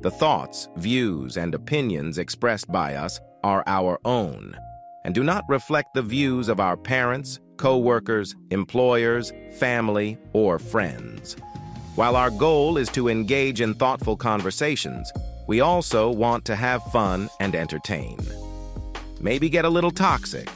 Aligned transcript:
The 0.00 0.10
thoughts, 0.10 0.68
views, 0.76 1.36
and 1.36 1.54
opinions 1.54 2.18
expressed 2.18 2.70
by 2.70 2.94
us 2.94 3.20
are 3.42 3.64
our 3.66 3.98
own 4.04 4.56
and 5.08 5.14
do 5.14 5.24
not 5.24 5.48
reflect 5.48 5.94
the 5.94 6.02
views 6.02 6.48
of 6.48 6.60
our 6.60 6.76
parents, 6.76 7.40
co-workers, 7.56 8.36
employers, 8.50 9.32
family, 9.58 10.18
or 10.34 10.58
friends. 10.58 11.34
While 11.94 12.14
our 12.14 12.30
goal 12.30 12.76
is 12.76 12.90
to 12.90 13.08
engage 13.08 13.62
in 13.62 13.72
thoughtful 13.72 14.16
conversations, 14.16 15.10
we 15.46 15.62
also 15.62 16.10
want 16.10 16.44
to 16.44 16.56
have 16.56 16.92
fun 16.92 17.30
and 17.40 17.54
entertain. 17.54 18.18
Maybe 19.20 19.48
get 19.48 19.64
a 19.64 19.70
little 19.70 19.90
toxic. 19.90 20.48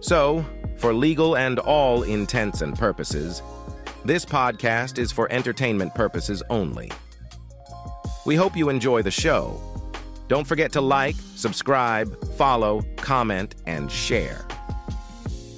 So, 0.00 0.42
for 0.78 0.94
legal 0.94 1.36
and 1.36 1.58
all 1.58 2.02
intents 2.02 2.62
and 2.62 2.76
purposes, 2.76 3.42
this 4.06 4.24
podcast 4.24 4.98
is 4.98 5.12
for 5.12 5.30
entertainment 5.30 5.94
purposes 5.94 6.42
only. 6.48 6.90
We 8.24 8.36
hope 8.36 8.56
you 8.56 8.68
enjoy 8.68 9.02
the 9.02 9.10
show. 9.10 9.60
Don't 10.28 10.46
forget 10.46 10.72
to 10.72 10.80
like, 10.80 11.16
subscribe, 11.34 12.16
follow, 12.34 12.82
comment, 12.96 13.56
and 13.66 13.90
share. 13.90 14.46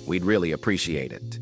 We'd 0.07 0.25
really 0.25 0.53
appreciate 0.53 1.13
it. 1.13 1.39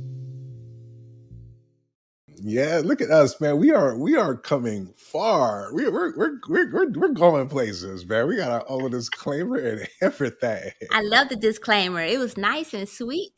Yeah, 2.45 2.83
look 2.85 3.01
at 3.01 3.11
us, 3.11 3.41
man. 3.41 3.59
We 3.59 3.71
are 3.71 3.97
we 3.97 4.17
are 4.17 4.37
coming 4.37 4.93
far. 4.97 5.73
We, 5.73 5.89
we're, 5.89 6.17
we're 6.17 6.41
we're 6.49 6.73
we're 6.73 6.91
we're 6.91 7.13
going 7.13 7.49
places, 7.49 8.05
man. 8.05 8.27
We 8.27 8.37
got 8.37 8.51
our 8.51 8.65
own 8.69 8.91
disclaimer 8.91 9.59
and 9.59 9.89
everything. 10.03 10.73
I 10.91 11.03
love 11.03 11.29
the 11.29 11.37
disclaimer. 11.37 12.01
It 12.01 12.19
was 12.19 12.37
nice 12.37 12.75
and 12.75 12.89
sweet. 12.89 13.33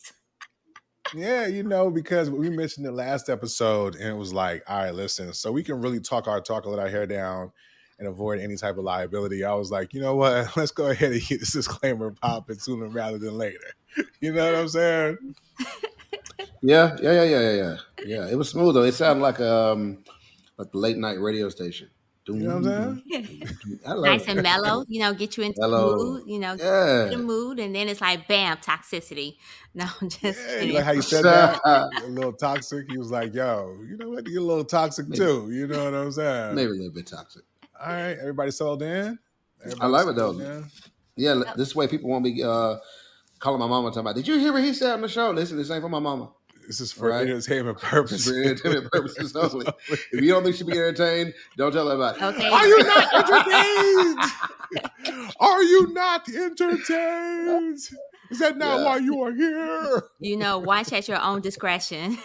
Yeah, 1.15 1.46
you 1.46 1.62
know, 1.65 1.91
because 1.91 2.30
we 2.30 2.48
mentioned 2.48 2.87
the 2.87 2.93
last 2.93 3.29
episode, 3.29 3.95
and 3.96 4.09
it 4.09 4.16
was 4.16 4.32
like, 4.32 4.62
all 4.66 4.85
right, 4.85 4.95
listen, 4.95 5.35
so 5.35 5.52
we 5.52 5.62
can 5.62 5.82
really 5.82 6.01
talk 6.01 6.27
our 6.27 6.41
talk, 6.41 6.65
let 6.65 6.79
our 6.79 6.88
hair 6.88 7.07
down, 7.07 7.52
and 7.98 8.09
avoid 8.09 8.41
any 8.41 8.57
type 8.57 8.77
of 8.77 8.84
liability. 8.84 9.45
I 9.45 9.55
was 9.55 9.71
like, 9.71 9.95
you 9.95 10.01
know 10.01 10.16
what? 10.16 10.57
Let's 10.57 10.73
go 10.73 10.91
ahead 10.91 11.12
and 11.12 11.23
get 11.23 11.41
this 11.41 11.52
disclaimer 11.52 12.11
popping 12.11 12.59
sooner 12.59 12.87
rather 12.87 13.18
than 13.18 13.37
later. 13.37 13.59
You 14.21 14.32
know 14.32 14.45
what 14.45 14.60
I'm 14.60 14.68
saying? 14.68 15.18
Yeah, 16.63 16.96
yeah, 17.01 17.13
yeah, 17.13 17.23
yeah, 17.23 17.41
yeah, 17.41 17.52
yeah. 17.52 17.77
Yeah, 18.05 18.29
it 18.29 18.37
was 18.37 18.49
smooth 18.49 18.74
though. 18.74 18.83
It 18.83 18.95
sounded 18.95 19.23
like 19.23 19.38
um 19.38 19.99
like 20.57 20.73
the 20.73 20.79
late 20.79 20.96
night 20.96 21.21
radio 21.21 21.49
station. 21.49 21.91
You 22.27 22.35
know 22.37 22.59
what 22.59 22.66
I'm 22.66 23.02
saying? 23.07 24.01
nice 24.01 24.27
and 24.27 24.43
mellow, 24.43 24.87
you 24.88 25.01
know, 25.01 25.13
get 25.13 25.37
you 25.37 25.43
into 25.43 25.61
mellow. 25.61 25.90
the 25.90 25.96
mood, 25.96 26.23
you 26.27 26.38
know, 26.38 26.55
yeah. 26.55 27.11
the 27.11 27.18
mood, 27.18 27.59
and 27.59 27.74
then 27.74 27.87
it's 27.87 28.01
like 28.01 28.27
bam, 28.27 28.57
toxicity. 28.57 29.37
No, 29.74 29.87
just 30.09 30.40
yeah, 30.63 30.73
like 30.73 30.85
how 30.85 30.93
you 30.93 31.02
said 31.02 31.24
that, 31.24 31.61
a 31.65 32.07
little 32.07 32.33
toxic. 32.33 32.90
He 32.90 32.96
was 32.96 33.11
like, 33.11 33.35
"Yo, 33.35 33.77
you 33.87 33.99
know 33.99 34.09
what? 34.09 34.27
You're 34.27 34.40
a 34.40 34.45
little 34.45 34.65
toxic 34.65 35.07
maybe. 35.07 35.18
too." 35.18 35.51
You 35.52 35.66
know 35.66 35.85
what 35.85 35.95
I'm 35.95 36.13
saying? 36.13 36.55
Maybe 36.55 36.71
a 36.71 36.74
little 36.74 36.93
bit 36.95 37.07
toxic. 37.07 37.43
All 37.80 37.93
right, 37.93 38.17
everybody 38.19 38.51
settled 38.51 38.83
in. 38.83 39.19
Everybody 39.61 39.83
I 39.83 39.87
like 39.87 40.07
it 40.09 40.17
though. 40.17 40.39
In? 40.39 40.65
Yeah, 41.17 41.43
this 41.57 41.75
way 41.75 41.87
people 41.87 42.11
won't 42.11 42.25
be 42.25 42.43
uh, 42.43 42.77
calling 43.39 43.61
my 43.61 43.67
mama 43.67 43.89
talking 43.89 44.01
about. 44.01 44.17
Did 44.17 44.27
you 44.27 44.39
hear 44.39 44.53
what 44.53 44.65
he 44.65 44.75
said 44.75 44.93
on 44.93 45.03
the 45.03 45.09
show? 45.09 45.30
Listen, 45.30 45.57
this 45.57 45.71
ain't 45.71 45.83
for 45.83 45.89
my 45.89 45.99
mama. 45.99 46.30
This 46.67 46.80
is 46.80 46.93
for 46.93 47.11
right? 47.11 47.23
entertainment 47.23 47.79
purposes. 47.79 48.27
For 48.27 48.43
entertainment 48.43 48.91
purposes 48.91 49.37
only. 49.37 49.67
if 49.89 50.13
you 50.13 50.29
don't 50.29 50.43
think 50.43 50.57
she 50.57 50.65
be 50.65 50.73
entertained, 50.73 51.35
don't 51.57 51.73
tell 51.73 51.89
her 51.89 51.95
about 51.95 52.17
it. 52.17 52.23
Okay. 52.23 52.49
Are 52.49 52.67
you 52.67 52.83
not 52.83 53.15
entertained? 53.15 54.19
are 55.41 55.63
you 55.63 55.93
not 55.93 56.29
entertained? 56.29 57.79
Is 58.30 58.39
that 58.39 58.57
not 58.57 58.79
yeah. 58.79 58.85
why 58.85 58.97
you 58.97 59.23
are 59.23 59.33
here? 59.33 60.02
You 60.19 60.37
know, 60.37 60.59
watch 60.59 60.93
at 60.93 61.07
your 61.07 61.21
own 61.21 61.41
discretion. 61.41 62.19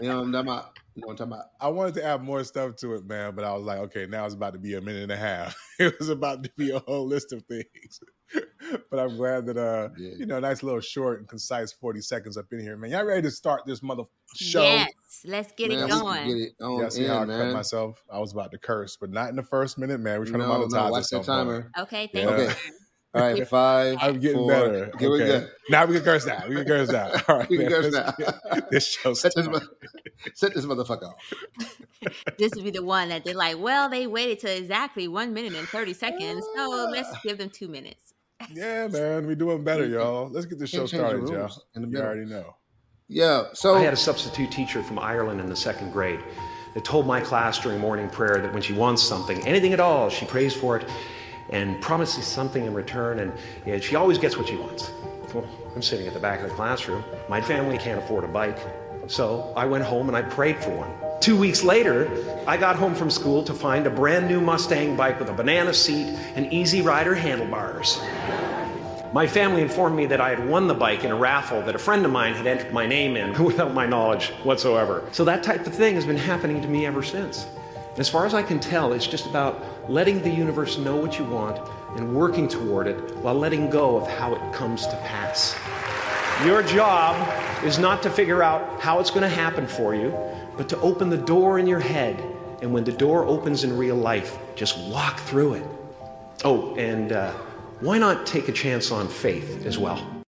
you 0.00 0.08
know, 0.08 0.20
I'm 0.20 0.34
about. 0.34 0.78
You 1.00 1.06
know 1.06 1.14
what 1.14 1.20
I'm 1.22 1.30
talking 1.30 1.32
about? 1.32 1.46
I 1.60 1.68
wanted 1.68 1.94
to 1.94 2.04
add 2.04 2.22
more 2.22 2.44
stuff 2.44 2.76
to 2.76 2.94
it, 2.94 3.06
man, 3.06 3.34
but 3.34 3.42
I 3.42 3.54
was 3.54 3.64
like, 3.64 3.78
okay, 3.78 4.04
now 4.04 4.26
it's 4.26 4.34
about 4.34 4.52
to 4.52 4.58
be 4.58 4.74
a 4.74 4.82
minute 4.82 5.04
and 5.04 5.12
a 5.12 5.16
half. 5.16 5.56
it 5.78 5.98
was 5.98 6.10
about 6.10 6.44
to 6.44 6.50
be 6.58 6.72
a 6.72 6.78
whole 6.80 7.06
list 7.06 7.32
of 7.32 7.42
things. 7.44 8.00
but 8.90 9.00
I'm 9.00 9.16
glad 9.16 9.46
that 9.46 9.56
uh, 9.56 9.88
yeah. 9.96 10.10
you 10.18 10.26
know, 10.26 10.38
nice 10.40 10.62
little 10.62 10.80
short 10.80 11.20
and 11.20 11.26
concise 11.26 11.72
40 11.72 12.02
seconds 12.02 12.36
up 12.36 12.52
in 12.52 12.60
here, 12.60 12.76
man. 12.76 12.90
Y'all 12.90 13.04
ready 13.04 13.22
to 13.22 13.30
start 13.30 13.62
this 13.64 13.82
mother 13.82 14.02
show? 14.36 14.62
Yes, 14.62 14.90
let's 15.24 15.52
get 15.52 15.70
man, 15.70 15.84
it 15.84 15.88
going. 15.88 16.28
Get 16.28 16.36
it 16.36 16.52
on 16.60 16.82
yeah, 16.82 16.88
see 16.90 17.04
in, 17.04 17.10
how 17.10 17.20
I 17.20 17.24
man. 17.24 17.46
cut 17.46 17.54
myself? 17.54 18.04
I 18.12 18.18
was 18.18 18.32
about 18.32 18.52
to 18.52 18.58
curse, 18.58 18.98
but 18.98 19.08
not 19.08 19.30
in 19.30 19.36
the 19.36 19.42
first 19.42 19.78
minute, 19.78 20.00
man. 20.00 20.18
We're 20.18 20.26
trying 20.26 20.40
no, 20.40 20.48
to 20.48 20.66
monetize 20.66 20.84
no, 20.84 20.90
watch 20.90 21.08
the 21.08 21.22
timer. 21.22 21.70
Okay, 21.78 22.10
thank 22.12 22.28
yeah. 22.28 22.36
you. 22.36 22.42
Okay. 22.42 22.56
All 23.12 23.22
right, 23.22 23.46
five. 23.46 23.98
I'm 24.00 24.20
getting 24.20 24.38
four. 24.38 24.48
better. 24.48 24.92
Here 25.00 25.08
okay. 25.08 25.08
we 25.08 25.18
go. 25.18 25.48
Now 25.68 25.84
we 25.84 25.96
can 25.96 26.04
curse 26.04 26.26
now. 26.26 26.44
We 26.48 26.54
can 26.54 26.64
curse 26.64 26.90
now. 26.90 27.10
All 27.28 27.38
right, 27.38 27.48
we 27.48 27.58
can 27.58 27.68
curse 27.68 27.92
now. 27.92 28.14
this 28.70 28.86
show. 28.86 29.14
Set 29.14 29.32
this, 29.34 29.48
set 30.34 30.54
this 30.54 30.64
motherfucker 30.64 31.08
off. 31.08 31.32
this 32.38 32.52
would 32.54 32.62
be 32.62 32.70
the 32.70 32.84
one 32.84 33.08
that 33.08 33.24
they're 33.24 33.34
like, 33.34 33.58
well, 33.58 33.88
they 33.88 34.06
waited 34.06 34.38
to 34.40 34.56
exactly 34.56 35.08
one 35.08 35.34
minute 35.34 35.54
and 35.54 35.66
thirty 35.68 35.92
seconds, 35.92 36.46
so 36.54 36.88
let's 36.92 37.10
give 37.24 37.38
them 37.38 37.50
two 37.50 37.66
minutes. 37.66 38.14
yeah, 38.52 38.86
man, 38.86 39.26
we're 39.26 39.34
doing 39.34 39.64
better, 39.64 39.86
y'all. 39.86 40.28
Let's 40.28 40.46
get 40.46 40.60
the 40.60 40.66
show 40.68 40.86
started, 40.86 41.28
y'all. 41.28 41.50
In 41.74 41.82
the 41.82 41.88
you 41.88 41.98
already 41.98 42.26
know. 42.26 42.54
Yeah. 43.08 43.46
So 43.54 43.74
I 43.74 43.80
had 43.80 43.92
a 43.92 43.96
substitute 43.96 44.52
teacher 44.52 44.84
from 44.84 45.00
Ireland 45.00 45.40
in 45.40 45.48
the 45.48 45.56
second 45.56 45.90
grade 45.90 46.20
that 46.74 46.84
told 46.84 47.08
my 47.08 47.20
class 47.20 47.58
during 47.58 47.80
morning 47.80 48.08
prayer 48.08 48.38
that 48.40 48.52
when 48.52 48.62
she 48.62 48.72
wants 48.72 49.02
something, 49.02 49.44
anything 49.44 49.72
at 49.72 49.80
all, 49.80 50.08
she 50.08 50.26
prays 50.26 50.54
for 50.54 50.76
it 50.76 50.88
and 51.50 51.80
promises 51.80 52.26
something 52.26 52.64
in 52.64 52.74
return, 52.74 53.18
and, 53.66 53.82
she 53.82 53.96
always 53.96 54.18
gets 54.18 54.36
what 54.36 54.48
she 54.48 54.56
wants. 54.56 54.90
Well, 55.34 55.46
I'm 55.74 55.82
sitting 55.82 56.06
at 56.06 56.14
the 56.14 56.20
back 56.20 56.40
of 56.40 56.48
the 56.48 56.54
classroom. 56.54 57.04
My 57.28 57.40
family 57.40 57.78
can't 57.78 58.02
afford 58.02 58.24
a 58.24 58.28
bike, 58.28 58.58
so 59.06 59.52
I 59.56 59.66
went 59.66 59.84
home 59.84 60.08
and 60.08 60.16
I 60.16 60.22
prayed 60.22 60.62
for 60.62 60.70
one. 60.70 60.90
Two 61.20 61.36
weeks 61.36 61.62
later, 61.62 62.08
I 62.46 62.56
got 62.56 62.76
home 62.76 62.94
from 62.94 63.10
school 63.10 63.42
to 63.44 63.52
find 63.52 63.86
a 63.86 63.90
brand 63.90 64.26
new 64.26 64.40
Mustang 64.40 64.96
bike 64.96 65.20
with 65.20 65.28
a 65.28 65.32
banana 65.32 65.74
seat 65.74 66.06
and 66.34 66.52
easy 66.52 66.80
rider 66.82 67.14
handlebars. 67.14 68.00
My 69.12 69.26
family 69.26 69.60
informed 69.60 69.96
me 69.96 70.06
that 70.06 70.20
I 70.20 70.30
had 70.30 70.48
won 70.48 70.68
the 70.68 70.74
bike 70.74 71.02
in 71.02 71.10
a 71.10 71.16
raffle 71.16 71.62
that 71.62 71.74
a 71.74 71.78
friend 71.78 72.06
of 72.06 72.12
mine 72.12 72.34
had 72.34 72.46
entered 72.46 72.72
my 72.72 72.86
name 72.86 73.16
in 73.16 73.44
without 73.44 73.74
my 73.74 73.84
knowledge 73.84 74.28
whatsoever. 74.44 75.04
So 75.12 75.24
that 75.24 75.42
type 75.42 75.66
of 75.66 75.74
thing 75.74 75.96
has 75.96 76.06
been 76.06 76.16
happening 76.16 76.62
to 76.62 76.68
me 76.68 76.86
ever 76.86 77.02
since. 77.02 77.46
As 77.96 78.08
far 78.08 78.24
as 78.24 78.34
I 78.34 78.42
can 78.42 78.60
tell, 78.60 78.92
it's 78.92 79.06
just 79.06 79.26
about 79.26 79.90
letting 79.90 80.22
the 80.22 80.30
universe 80.30 80.78
know 80.78 80.96
what 80.96 81.18
you 81.18 81.24
want 81.24 81.58
and 81.96 82.14
working 82.14 82.46
toward 82.46 82.86
it 82.86 83.16
while 83.16 83.34
letting 83.34 83.68
go 83.68 83.96
of 83.96 84.08
how 84.08 84.34
it 84.34 84.52
comes 84.52 84.86
to 84.86 84.96
pass. 84.98 85.56
Your 86.46 86.62
job 86.62 87.64
is 87.64 87.78
not 87.78 88.02
to 88.04 88.10
figure 88.10 88.42
out 88.42 88.80
how 88.80 89.00
it's 89.00 89.10
going 89.10 89.22
to 89.22 89.28
happen 89.28 89.66
for 89.66 89.94
you, 89.94 90.16
but 90.56 90.68
to 90.68 90.80
open 90.80 91.10
the 91.10 91.18
door 91.18 91.58
in 91.58 91.66
your 91.66 91.80
head. 91.80 92.22
And 92.62 92.72
when 92.72 92.84
the 92.84 92.92
door 92.92 93.24
opens 93.24 93.64
in 93.64 93.76
real 93.76 93.96
life, 93.96 94.38
just 94.54 94.78
walk 94.90 95.18
through 95.20 95.54
it. 95.54 95.66
Oh, 96.44 96.74
and 96.76 97.12
uh, 97.12 97.32
why 97.80 97.98
not 97.98 98.26
take 98.26 98.48
a 98.48 98.52
chance 98.52 98.90
on 98.90 99.08
faith 99.08 99.66
as 99.66 99.78
well? 99.78 100.19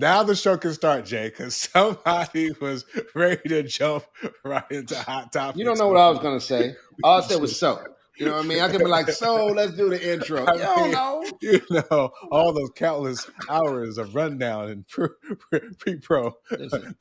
Now 0.00 0.22
the 0.22 0.34
show 0.34 0.56
can 0.56 0.72
start, 0.72 1.04
Jay, 1.04 1.28
because 1.28 1.54
somebody 1.72 2.52
was 2.52 2.86
ready 3.14 3.46
to 3.50 3.62
jump 3.64 4.04
right 4.44 4.64
into 4.70 4.96
hot 4.96 5.30
topics. 5.30 5.58
You 5.58 5.64
don't 5.66 5.78
know 5.78 5.88
what 5.88 5.98
I 5.98 6.08
was 6.08 6.18
gonna 6.20 6.40
say. 6.40 6.74
All 7.04 7.22
I 7.22 7.26
said 7.26 7.40
was 7.40 7.58
so. 7.58 7.84
You 8.16 8.26
know 8.26 8.32
what 8.32 8.44
I 8.44 8.48
mean? 8.48 8.60
I 8.60 8.68
can 8.68 8.78
be 8.78 8.84
like, 8.84 9.08
so 9.08 9.46
let's 9.46 9.72
do 9.72 9.88
the 9.88 10.12
intro. 10.12 10.44
I 10.46 10.52
you 10.52 10.58
don't 10.58 10.90
know. 10.90 11.24
You 11.40 11.60
know, 11.70 12.10
all 12.30 12.52
those 12.52 12.68
countless 12.76 13.26
hours 13.48 13.96
of 13.96 14.14
rundown 14.14 14.68
and 14.68 14.86
pre 14.86 15.08
pro 16.02 16.34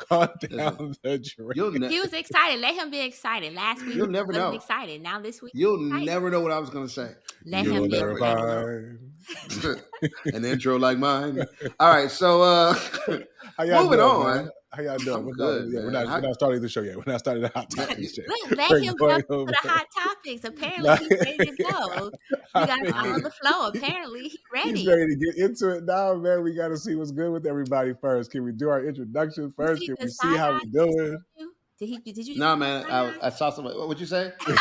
gone 0.10 0.30
down 0.50 0.96
the 1.04 1.18
drain. 1.18 1.82
Ne- 1.82 1.90
he 1.90 2.00
was 2.00 2.14
excited. 2.14 2.62
Let 2.62 2.76
him 2.76 2.90
be 2.90 3.02
excited. 3.02 3.54
Last 3.54 3.86
week, 3.86 3.96
you'll 3.96 4.08
never 4.08 4.32
know. 4.32 4.52
Excited. 4.52 5.02
Now 5.02 5.20
this 5.20 5.42
week, 5.42 5.52
you'll 5.54 5.82
never 5.82 6.30
know 6.30 6.40
what 6.40 6.54
I 6.54 6.60
was 6.60 6.70
going 6.70 6.88
to 6.88 6.94
say. 6.94 7.12
Let 7.46 7.66
you'll 7.66 7.84
him 7.84 7.92
never 7.92 8.18
find 8.18 9.09
an 10.26 10.46
intro 10.46 10.78
like 10.78 10.98
mine. 10.98 11.44
All 11.80 11.94
right, 11.94 12.12
so 12.12 12.42
uh 12.42 12.76
moving 13.60 14.00
on. 14.00 14.36
Man? 14.36 14.50
How 14.72 14.84
y'all 14.84 14.98
doing? 15.00 15.26
We're, 15.26 15.34
good, 15.34 15.74
yeah, 15.74 15.80
we're, 15.80 15.90
not, 15.90 16.06
we're 16.06 16.22
not 16.22 16.36
starting 16.36 16.62
the 16.62 16.70
show 16.70 16.82
yet. 16.82 16.96
We're 16.96 17.12
not 17.12 17.20
starting 17.20 17.42
the 17.42 17.50
hot 17.50 17.72
topics 17.76 18.16
yet. 18.16 18.28
Look, 18.28 18.60
him 18.84 18.96
jump 19.00 19.28
to 19.28 19.46
the 19.46 19.58
hot 19.68 19.88
topics. 19.98 20.44
Apparently, 20.44 21.08
he's 21.10 21.20
ready 21.20 21.38
to 21.38 21.64
go. 21.64 22.12
We 22.56 22.66
got 22.66 22.78
to 22.78 22.92
follow 22.92 23.20
the 23.20 23.30
flow. 23.30 23.68
Apparently, 23.68 24.22
he's 24.24 24.38
ready. 24.52 24.80
He's 24.80 24.88
ready 24.88 25.08
to 25.08 25.16
get 25.16 25.38
into 25.38 25.70
it 25.70 25.84
now, 25.86 26.16
man. 26.16 26.44
We 26.44 26.56
got 26.56 26.70
to 26.70 26.78
see 26.78 26.96
what's 26.96 27.12
good 27.12 27.32
with 27.32 27.46
everybody 27.46 27.94
first. 28.02 28.32
Can 28.32 28.44
we 28.44 28.52
do 28.52 28.70
our 28.70 28.84
introduction 28.84 29.54
first? 29.56 29.84
Can 29.84 29.96
we 30.00 30.08
see 30.08 30.36
how 30.36 30.54
we're 30.54 30.72
doing? 30.72 31.24
Did 31.80 31.90
he? 31.90 31.98
Did 32.00 32.28
you? 32.28 32.38
No, 32.38 32.48
nah, 32.48 32.56
man. 32.58 32.86
I, 32.92 33.28
I, 33.28 33.30
saw 33.30 33.50
somebody. 33.52 33.78
What 33.78 33.88
would 33.88 34.00
you 34.02 34.06
say? 34.06 34.34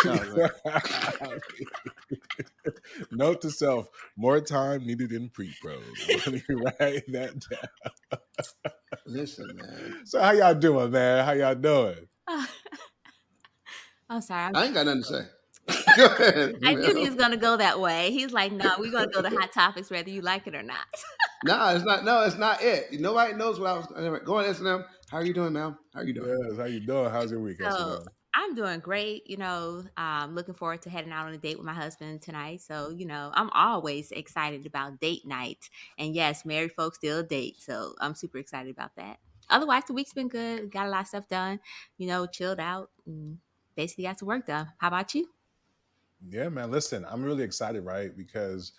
Note 3.10 3.40
to 3.40 3.50
self: 3.50 3.88
more 4.16 4.40
time 4.40 4.86
needed 4.86 5.10
in 5.10 5.28
pre-pro. 5.28 5.78
Let 6.08 6.32
me 6.32 6.42
write 6.48 7.04
that 7.08 7.44
down. 7.50 8.20
Listen, 9.04 9.50
man. 9.56 10.02
So 10.04 10.20
how 10.20 10.30
y'all 10.30 10.54
doing, 10.54 10.92
man? 10.92 11.24
How 11.24 11.32
y'all 11.32 11.56
doing? 11.56 12.06
I'm 14.08 14.20
sorry. 14.20 14.44
I'm, 14.44 14.56
I 14.56 14.64
ain't 14.66 14.74
got 14.74 14.86
nothing 14.86 15.02
to 15.02 15.08
say. 15.08 15.22
Go 15.96 16.06
ahead. 16.06 16.54
I 16.64 16.74
knew 16.74 16.94
he 16.94 17.04
was 17.04 17.16
gonna 17.16 17.36
go 17.36 17.56
that 17.56 17.80
way. 17.80 18.12
He's 18.12 18.32
like, 18.32 18.52
no, 18.52 18.76
we're 18.78 18.92
gonna 18.92 19.08
go 19.08 19.22
to 19.22 19.30
hot 19.30 19.52
topics 19.52 19.90
whether 19.90 20.08
you 20.08 20.20
like 20.20 20.46
it 20.46 20.54
or 20.54 20.62
not. 20.62 20.86
No, 21.44 21.74
it's 21.74 21.84
not. 21.84 22.04
No, 22.04 22.22
it's 22.22 22.38
not 22.38 22.62
it. 22.62 23.00
Nobody 23.00 23.34
knows 23.34 23.58
what 23.58 23.70
I 23.70 23.76
was 23.76 23.86
going 24.24 24.54
to 24.54 24.62
them. 24.62 24.84
How 25.10 25.18
are 25.18 25.24
you 25.24 25.32
doing, 25.32 25.54
ma'am? 25.54 25.78
How 25.94 26.00
are 26.00 26.04
you 26.04 26.12
doing? 26.12 26.38
Yes, 26.48 26.58
how 26.58 26.64
you 26.64 26.80
doing? 26.80 27.10
How's 27.10 27.30
your 27.30 27.40
week? 27.40 27.56
So 27.60 28.04
I'm 28.34 28.54
doing 28.54 28.80
great. 28.80 29.28
You 29.28 29.38
know, 29.38 29.84
um, 29.96 30.34
looking 30.34 30.54
forward 30.54 30.82
to 30.82 30.90
heading 30.90 31.12
out 31.12 31.26
on 31.26 31.32
a 31.32 31.38
date 31.38 31.56
with 31.56 31.64
my 31.64 31.72
husband 31.72 32.20
tonight. 32.20 32.60
So 32.60 32.90
you 32.90 33.06
know, 33.06 33.30
I'm 33.32 33.48
always 33.50 34.10
excited 34.10 34.66
about 34.66 35.00
date 35.00 35.26
night. 35.26 35.70
And 35.98 36.14
yes, 36.14 36.44
married 36.44 36.72
folks 36.72 36.98
still 36.98 37.22
date. 37.22 37.56
So 37.58 37.94
I'm 38.00 38.14
super 38.14 38.36
excited 38.36 38.70
about 38.70 38.96
that. 38.96 39.18
Otherwise, 39.48 39.84
the 39.86 39.94
week's 39.94 40.12
been 40.12 40.28
good. 40.28 40.70
Got 40.70 40.86
a 40.86 40.90
lot 40.90 41.02
of 41.02 41.06
stuff 41.08 41.28
done. 41.28 41.60
You 41.96 42.06
know, 42.06 42.26
chilled 42.26 42.60
out 42.60 42.90
and 43.06 43.38
basically 43.76 44.04
got 44.04 44.18
some 44.18 44.28
work 44.28 44.46
done. 44.46 44.68
How 44.76 44.88
about 44.88 45.14
you? 45.14 45.30
Yeah, 46.28 46.50
man. 46.50 46.70
Listen, 46.70 47.06
I'm 47.08 47.24
really 47.24 47.44
excited, 47.44 47.82
right? 47.82 48.14
Because 48.14 48.72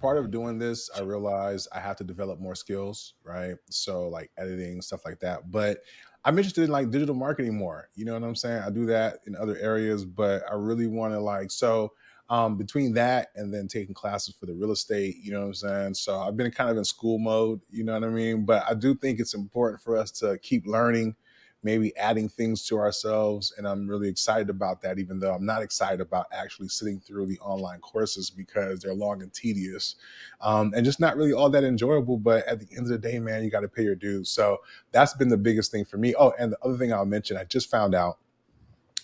part 0.00 0.18
of 0.18 0.30
doing 0.30 0.58
this, 0.58 0.90
I 0.96 1.02
realized 1.02 1.68
I 1.74 1.80
have 1.80 1.96
to 1.96 2.04
develop 2.04 2.40
more 2.40 2.54
skills, 2.54 3.14
right? 3.22 3.54
So 3.68 4.08
like 4.08 4.30
editing, 4.38 4.80
stuff 4.82 5.04
like 5.04 5.20
that. 5.20 5.50
But 5.50 5.78
I'm 6.24 6.36
interested 6.38 6.64
in 6.64 6.70
like 6.70 6.90
digital 6.90 7.14
marketing 7.14 7.56
more. 7.56 7.88
You 7.94 8.04
know 8.04 8.14
what 8.14 8.24
I'm 8.24 8.34
saying? 8.34 8.62
I 8.66 8.70
do 8.70 8.86
that 8.86 9.18
in 9.26 9.36
other 9.36 9.56
areas, 9.58 10.04
but 10.04 10.42
I 10.50 10.54
really 10.54 10.86
want 10.86 11.14
to 11.14 11.20
like 11.20 11.50
so 11.50 11.92
um, 12.30 12.56
between 12.56 12.94
that 12.94 13.28
and 13.34 13.52
then 13.52 13.66
taking 13.66 13.94
classes 13.94 14.36
for 14.38 14.46
the 14.46 14.54
real 14.54 14.70
estate, 14.70 15.16
you 15.20 15.32
know 15.32 15.40
what 15.40 15.46
I'm 15.46 15.54
saying? 15.54 15.94
So 15.94 16.18
I've 16.20 16.36
been 16.36 16.50
kind 16.52 16.70
of 16.70 16.76
in 16.76 16.84
school 16.84 17.18
mode, 17.18 17.60
you 17.70 17.82
know 17.82 17.94
what 17.94 18.04
I 18.04 18.08
mean? 18.08 18.44
But 18.44 18.64
I 18.68 18.74
do 18.74 18.94
think 18.94 19.18
it's 19.18 19.34
important 19.34 19.82
for 19.82 19.96
us 19.96 20.12
to 20.12 20.38
keep 20.38 20.64
learning 20.66 21.16
maybe 21.62 21.94
adding 21.96 22.28
things 22.28 22.64
to 22.66 22.78
ourselves. 22.78 23.52
And 23.56 23.66
I'm 23.66 23.88
really 23.88 24.08
excited 24.08 24.48
about 24.48 24.80
that, 24.82 24.98
even 24.98 25.18
though 25.18 25.34
I'm 25.34 25.44
not 25.44 25.62
excited 25.62 26.00
about 26.00 26.26
actually 26.32 26.68
sitting 26.68 27.00
through 27.00 27.26
the 27.26 27.38
online 27.40 27.80
courses 27.80 28.30
because 28.30 28.80
they're 28.80 28.94
long 28.94 29.22
and 29.22 29.32
tedious 29.32 29.96
um, 30.40 30.72
and 30.74 30.84
just 30.84 31.00
not 31.00 31.16
really 31.16 31.32
all 31.32 31.50
that 31.50 31.64
enjoyable. 31.64 32.16
But 32.16 32.46
at 32.46 32.60
the 32.60 32.68
end 32.76 32.86
of 32.86 32.88
the 32.88 32.98
day, 32.98 33.18
man, 33.18 33.44
you 33.44 33.50
got 33.50 33.60
to 33.60 33.68
pay 33.68 33.82
your 33.82 33.94
dues. 33.94 34.30
So 34.30 34.58
that's 34.92 35.14
been 35.14 35.28
the 35.28 35.36
biggest 35.36 35.70
thing 35.70 35.84
for 35.84 35.98
me. 35.98 36.14
Oh, 36.18 36.32
and 36.38 36.52
the 36.52 36.58
other 36.62 36.76
thing 36.76 36.92
I'll 36.92 37.04
mention, 37.04 37.36
I 37.36 37.44
just 37.44 37.70
found 37.70 37.94
out 37.94 38.18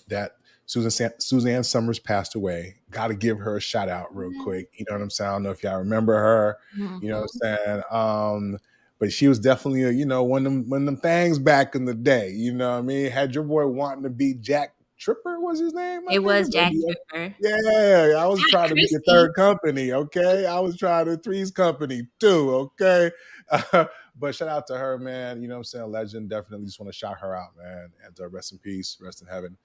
that 0.09 0.37
Susan 0.67 1.11
Suzanne 1.19 1.63
Somers 1.63 1.99
passed 1.99 2.35
away. 2.35 2.77
Got 2.91 3.09
to 3.09 3.15
give 3.15 3.39
her 3.39 3.57
a 3.57 3.61
shout 3.61 3.89
out 3.89 4.15
real 4.15 4.31
mm-hmm. 4.31 4.43
quick. 4.43 4.71
You 4.75 4.85
know 4.89 4.97
what 4.97 5.03
I'm 5.03 5.11
saying? 5.11 5.31
I 5.31 5.33
don't 5.35 5.43
know 5.45 5.51
if 5.51 5.63
y'all 5.63 5.79
remember 5.79 6.15
her. 6.15 6.59
Mm-hmm. 6.77 7.05
You 7.05 7.11
know 7.11 7.21
what 7.21 7.31
I'm 7.43 7.57
saying? 7.57 7.83
Um, 7.91 8.59
but 8.99 9.13
she 9.13 9.29
was 9.29 9.39
definitely 9.39 9.83
a, 9.83 9.91
you 9.91 10.07
know, 10.07 10.23
one 10.23 10.47
of 10.47 10.53
them 10.53 10.69
one 10.69 10.83
of 10.83 10.87
them 10.87 10.97
things 10.97 11.39
back 11.39 11.75
in 11.75 11.85
the 11.85 11.95
day. 11.95 12.31
You 12.31 12.53
know 12.53 12.73
what 12.73 12.79
I 12.79 12.83
mean? 12.83 13.11
Had 13.11 13.35
your 13.35 13.45
boy 13.45 13.67
wanting 13.67 14.05
to 14.05 14.11
be 14.11 14.35
Jack 14.35 14.75
Tripper 14.99 15.41
was 15.41 15.61
his 15.61 15.75
name? 15.75 16.03
I 16.09 16.15
it 16.15 16.23
was 16.23 16.49
Jack 16.49 16.73
Tripper. 16.73 17.35
Yeah, 17.41 17.57
yeah, 17.65 18.07
yeah. 18.09 18.15
I 18.17 18.27
was 18.27 18.41
trying 18.49 18.71
to 18.71 18.75
be 18.75 18.87
the 18.91 19.03
third 19.07 19.35
company. 19.35 19.93
Okay, 19.93 20.47
I 20.47 20.59
was 20.61 20.77
trying 20.77 21.07
to 21.07 21.17
three's 21.17 21.51
company 21.51 22.09
too. 22.19 22.55
Okay, 22.55 23.11
uh, 23.51 23.85
but 24.19 24.35
shout 24.35 24.49
out 24.49 24.67
to 24.69 24.77
her, 24.77 24.99
man. 24.99 25.43
You 25.43 25.49
know 25.49 25.55
what 25.55 25.61
I'm 25.61 25.65
saying? 25.65 25.91
Legend. 25.91 26.31
Definitely 26.31 26.67
just 26.67 26.81
want 26.81 26.91
to 26.91 26.97
shout 26.97 27.19
her 27.21 27.37
out, 27.37 27.51
man. 27.57 27.91
And 28.05 28.19
uh, 28.19 28.29
rest 28.29 28.53
in 28.53 28.59
peace, 28.59 28.97
rest 29.01 29.21
in 29.21 29.29
heaven. 29.29 29.57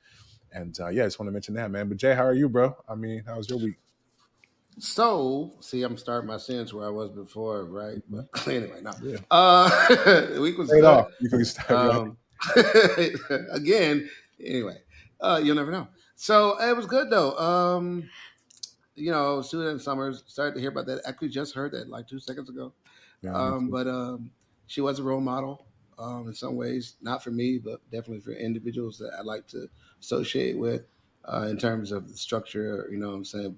And 0.54 0.78
uh, 0.82 0.90
yeah, 0.90 1.04
I 1.04 1.06
just 1.06 1.20
want 1.20 1.30
to 1.30 1.34
mention 1.34 1.54
that, 1.56 1.72
man. 1.72 1.88
But 1.88 1.98
Jay, 1.98 2.14
how 2.14 2.26
are 2.26 2.34
you, 2.34 2.50
bro? 2.50 2.76
I 2.90 2.96
mean, 2.96 3.24
how 3.26 3.38
was 3.38 3.50
your 3.50 3.60
week? 3.60 3.78
So, 4.80 5.54
see, 5.60 5.84
I'm 5.84 5.98
starting 5.98 6.28
my 6.28 6.38
sentence 6.38 6.74
where 6.74 6.88
I 6.88 6.90
was 6.90 7.12
before, 7.12 7.66
right? 7.66 8.02
But 8.10 8.28
anyway, 8.48 8.82
no. 8.82 8.92
Yeah. 9.04 9.18
Uh, 9.30 10.40
week 10.40 10.58
was 10.58 10.70
good. 10.70 10.84
off. 10.84 11.12
You 11.20 11.30
can 11.30 11.46
start. 11.46 11.72
Um, 11.72 12.18
again, 13.52 14.10
anyway, 14.44 14.78
uh, 15.20 15.40
you'll 15.44 15.56
never 15.56 15.72
know. 15.72 15.88
So 16.16 16.58
it 16.62 16.76
was 16.76 16.86
good 16.86 17.10
though. 17.10 17.38
Um, 17.38 18.10
you 18.96 19.12
know, 19.12 19.42
Susan 19.42 19.80
Somers 19.80 20.24
started 20.28 20.56
to 20.56 20.62
hear 20.62 20.70
about 20.70 20.86
that. 20.88 21.02
Actually, 21.06 21.30
just 21.30 21.54
heard 21.54 21.72
that 21.74 21.90
like 21.90 22.08
two 22.08 22.20
seconds 22.20 22.50
ago. 22.50 22.74
Yeah, 23.22 23.34
um, 23.34 23.70
but 23.70 23.88
um, 23.88 24.32
she 24.68 24.82
was 24.82 25.00
a 25.00 25.04
role 25.04 25.22
model 25.22 25.68
um, 26.00 26.28
in 26.28 26.34
some 26.34 26.56
ways, 26.56 26.96
not 27.02 27.24
for 27.24 27.32
me, 27.32 27.60
but 27.60 27.82
definitely 27.92 28.22
for 28.22 28.32
individuals 28.32 28.98
that 28.98 29.12
I 29.18 29.22
like 29.22 29.48
to 29.50 29.68
associate 30.00 30.58
with 30.58 30.84
uh, 31.26 31.48
in 31.50 31.58
terms 31.58 31.92
of 31.92 32.08
the 32.08 32.18
structure. 32.18 32.88
You 32.92 32.98
know, 32.98 33.10
what 33.10 33.16
I'm 33.16 33.26
saying 33.26 33.56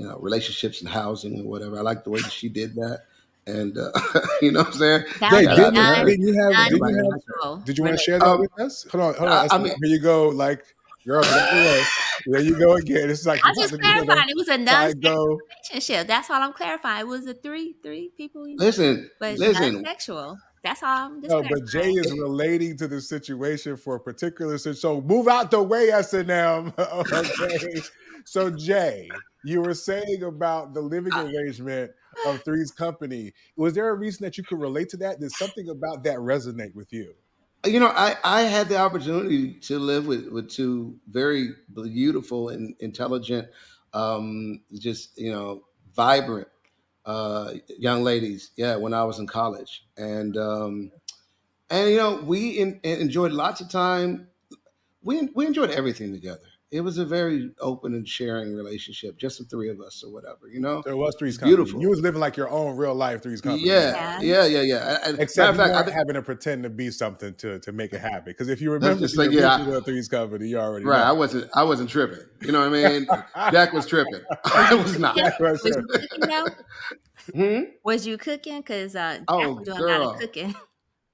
you 0.00 0.06
know, 0.06 0.16
relationships 0.18 0.80
and 0.80 0.88
housing 0.88 1.34
and 1.34 1.44
whatever. 1.44 1.78
I 1.78 1.82
like 1.82 2.04
the 2.04 2.10
way 2.10 2.22
that 2.22 2.32
she 2.32 2.48
did 2.48 2.74
that. 2.76 3.02
And 3.46 3.76
uh, 3.76 3.92
you 4.42 4.50
know 4.50 4.60
what 4.60 4.68
I'm 4.68 4.72
saying? 4.72 5.04
Hey, 5.20 5.42
didn't, 5.42 5.74
did 5.74 6.06
did 6.06 6.20
you 6.20 6.32
have, 6.40 6.70
did 6.70 6.78
you, 6.78 6.84
have, 6.84 7.64
did 7.66 7.78
you 7.78 7.84
want 7.84 7.98
to 7.98 8.02
share 8.02 8.18
that 8.18 8.26
um, 8.26 8.40
with 8.40 8.58
us? 8.58 8.86
Hold 8.90 9.04
on, 9.04 9.14
hold 9.14 9.30
on. 9.30 9.48
I, 9.50 9.54
I 9.54 9.58
mean, 9.58 9.74
here 9.82 9.92
you 9.92 9.98
go. 9.98 10.28
Like, 10.28 10.64
girl, 11.06 11.22
there 11.22 12.40
you 12.40 12.58
go 12.58 12.76
again. 12.76 13.10
It's 13.10 13.26
like 13.26 13.40
I'm 13.44 13.54
just 13.54 13.78
clarifying. 13.78 14.28
It 14.30 14.36
was 14.36 14.48
a 14.48 14.56
non-relationship. 14.56 16.06
That's 16.06 16.30
all 16.30 16.40
I'm 16.40 16.54
clarifying. 16.54 17.00
It 17.00 17.08
was 17.08 17.26
a 17.26 17.34
three, 17.34 17.76
three 17.82 18.10
people. 18.16 18.46
Listen, 18.56 19.10
but 19.20 19.36
listen. 19.38 19.84
sexual. 19.84 20.38
That's 20.62 20.82
all. 20.82 20.88
I'm 20.88 21.20
no, 21.20 21.42
but 21.42 21.66
Jay 21.66 21.90
is 21.90 22.10
relating 22.12 22.76
to 22.78 22.88
the 22.88 23.02
situation 23.02 23.76
for 23.76 23.96
a 23.96 24.00
particular. 24.00 24.56
situation. 24.56 24.80
So 24.80 25.00
move 25.02 25.28
out 25.28 25.50
the 25.50 25.62
way, 25.62 25.90
S 25.90 26.14
and 26.14 26.30
M. 26.30 26.72
Okay. 26.78 27.80
So 28.24 28.50
Jay, 28.50 29.08
you 29.44 29.60
were 29.60 29.74
saying 29.74 30.22
about 30.22 30.74
the 30.74 30.80
living 30.80 31.12
arrangement 31.14 31.92
of 32.26 32.42
Three's 32.44 32.70
Company. 32.70 33.32
Was 33.56 33.74
there 33.74 33.88
a 33.88 33.94
reason 33.94 34.24
that 34.24 34.36
you 34.36 34.44
could 34.44 34.60
relate 34.60 34.88
to 34.90 34.96
that? 34.98 35.20
Did 35.20 35.30
something 35.32 35.68
about 35.68 36.04
that 36.04 36.18
resonate 36.18 36.74
with 36.74 36.92
you? 36.92 37.14
You 37.64 37.80
know, 37.80 37.88
I, 37.88 38.16
I 38.24 38.42
had 38.42 38.68
the 38.68 38.78
opportunity 38.78 39.54
to 39.60 39.78
live 39.78 40.06
with, 40.06 40.28
with 40.28 40.50
two 40.50 40.98
very 41.08 41.50
beautiful 41.74 42.48
and 42.48 42.74
intelligent, 42.80 43.48
um, 43.92 44.62
just, 44.78 45.18
you 45.18 45.30
know, 45.30 45.64
vibrant 45.94 46.48
uh, 47.04 47.52
young 47.78 48.02
ladies. 48.02 48.50
Yeah, 48.56 48.76
when 48.76 48.94
I 48.94 49.04
was 49.04 49.18
in 49.18 49.26
college. 49.26 49.84
And, 49.96 50.36
um, 50.38 50.92
and 51.68 51.90
you 51.90 51.98
know, 51.98 52.22
we 52.24 52.50
in, 52.58 52.80
enjoyed 52.82 53.32
lots 53.32 53.60
of 53.60 53.70
time. 53.70 54.28
We, 55.02 55.28
we 55.34 55.46
enjoyed 55.46 55.70
everything 55.70 56.12
together 56.12 56.49
it 56.72 56.82
was 56.82 56.98
a 56.98 57.04
very 57.04 57.50
open 57.60 57.94
and 57.94 58.06
sharing 58.06 58.54
relationship, 58.54 59.16
just 59.16 59.38
the 59.38 59.44
three 59.44 59.70
of 59.70 59.80
us 59.80 60.04
or 60.04 60.12
whatever, 60.12 60.46
you 60.48 60.60
know. 60.60 60.82
There 60.84 60.96
was 60.96 61.16
three's 61.18 61.36
company. 61.36 61.56
beautiful. 61.56 61.80
You 61.80 61.90
was 61.90 62.00
living 62.00 62.20
like 62.20 62.36
your 62.36 62.48
own 62.48 62.76
real 62.76 62.94
life 62.94 63.24
three's 63.24 63.40
company. 63.40 63.66
Yeah, 63.66 64.20
yeah, 64.20 64.46
yeah, 64.46 64.60
yeah. 64.60 64.98
And 65.04 65.18
Except 65.18 65.56
fact, 65.56 65.88
I, 65.88 65.90
having 65.90 66.14
to 66.14 66.22
pretend 66.22 66.62
to 66.62 66.70
be 66.70 66.90
something 66.92 67.34
to 67.34 67.58
to 67.58 67.72
make 67.72 67.92
it 67.92 68.00
happen. 68.00 68.26
Because 68.26 68.48
if 68.48 68.60
you 68.60 68.70
remember 68.70 69.00
just 69.00 69.16
like, 69.16 69.32
yeah, 69.32 69.80
three's 69.80 70.08
company, 70.08 70.46
you 70.46 70.58
already 70.58 70.84
right. 70.84 70.98
Know. 70.98 71.04
I 71.04 71.12
wasn't. 71.12 71.50
I 71.54 71.64
wasn't 71.64 71.90
tripping. 71.90 72.24
You 72.40 72.52
know 72.52 72.70
what 72.70 72.78
I 72.78 72.88
mean? 72.88 73.06
Jack 73.52 73.72
was 73.72 73.86
tripping. 73.86 74.20
I 74.44 74.74
was 74.74 74.96
not. 74.96 75.16
was, 75.40 75.64
you 75.64 75.72
cooking, 75.72 76.54
hmm? 77.34 77.60
was 77.84 78.06
you 78.06 78.16
cooking? 78.16 78.60
Because 78.60 78.94
uh, 78.94 79.16
Jack 79.16 79.24
oh, 79.28 79.54
was 79.54 79.66
doing 79.66 79.78
girl. 79.78 80.02
a 80.02 80.04
lot 80.04 80.14
of 80.14 80.20
cooking. 80.20 80.54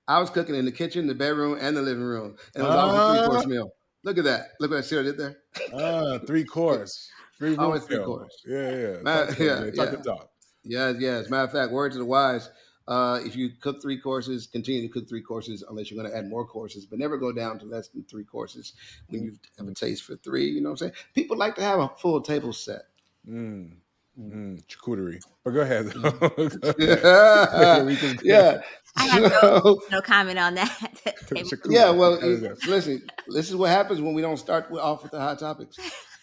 I 0.06 0.20
was 0.20 0.28
cooking 0.28 0.54
in 0.54 0.66
the 0.66 0.72
kitchen, 0.72 1.06
the 1.06 1.14
bedroom, 1.14 1.56
and 1.60 1.76
the 1.76 1.82
living 1.82 2.04
room, 2.04 2.36
and 2.54 2.62
it 2.62 2.66
was 2.68 2.76
uh, 2.76 2.78
always 2.78 3.20
a 3.20 3.24
three 3.24 3.34
course 3.34 3.46
meal. 3.46 3.72
Look 4.06 4.18
at 4.18 4.24
that. 4.24 4.52
Look 4.60 4.70
what 4.70 4.78
I 4.78 4.80
see 4.82 4.96
I 4.96 5.02
did 5.02 5.18
there. 5.18 5.38
Ah, 5.74 6.18
three 6.24 6.44
course. 6.44 7.10
Three 7.38 7.54
Always 7.56 7.84
three 7.84 7.98
course. 7.98 8.42
Yeah, 8.46 8.70
yeah. 8.70 8.96
Man, 9.02 9.26
talk 9.26 9.38
yeah, 9.38 9.70
talk 9.72 9.92
yeah. 9.92 10.02
talk. 10.02 10.30
Yeah, 10.64 10.92
yeah. 10.98 11.10
As 11.10 11.26
a 11.26 11.30
matter 11.30 11.44
of 11.44 11.52
fact, 11.52 11.70
word 11.70 11.92
to 11.92 11.98
the 11.98 12.04
wise. 12.06 12.48
Uh, 12.88 13.20
if 13.24 13.36
you 13.36 13.50
cook 13.60 13.82
three 13.82 14.00
courses, 14.00 14.46
continue 14.46 14.80
to 14.80 14.88
cook 14.88 15.06
three 15.06 15.20
courses 15.20 15.62
unless 15.68 15.90
you're 15.90 16.00
going 16.00 16.10
to 16.10 16.16
add 16.16 16.30
more 16.30 16.46
courses, 16.46 16.86
but 16.86 16.98
never 16.98 17.18
go 17.18 17.32
down 17.32 17.58
to 17.58 17.66
less 17.66 17.88
than 17.88 18.04
three 18.04 18.24
courses 18.24 18.72
when 19.08 19.22
you 19.22 19.32
have 19.58 19.68
a 19.68 19.74
taste 19.74 20.04
for 20.04 20.16
three. 20.16 20.46
You 20.46 20.62
know 20.62 20.70
what 20.70 20.80
I'm 20.80 20.88
saying? 20.88 20.92
People 21.14 21.36
like 21.36 21.56
to 21.56 21.62
have 21.62 21.80
a 21.80 21.90
full 21.98 22.22
table 22.22 22.54
set. 22.54 22.84
Mm. 23.28 23.72
Mm, 24.18 24.64
charcuterie. 24.66 25.20
But 25.44 25.50
go 25.50 25.60
ahead. 25.60 25.92
yeah. 26.78 28.16
yeah. 28.22 28.62
I 28.96 29.06
have 29.06 29.22
no, 29.42 29.80
no 29.90 30.00
comment 30.00 30.38
on 30.38 30.54
that. 30.54 31.02
yeah, 31.68 31.90
well, 31.90 32.12
listen, 32.66 33.02
this 33.28 33.48
is 33.48 33.56
what 33.56 33.70
happens 33.70 34.00
when 34.00 34.14
we 34.14 34.22
don't 34.22 34.36
start 34.36 34.70
off 34.72 35.02
with 35.02 35.12
the 35.12 35.20
hot 35.20 35.38
topics. 35.38 35.76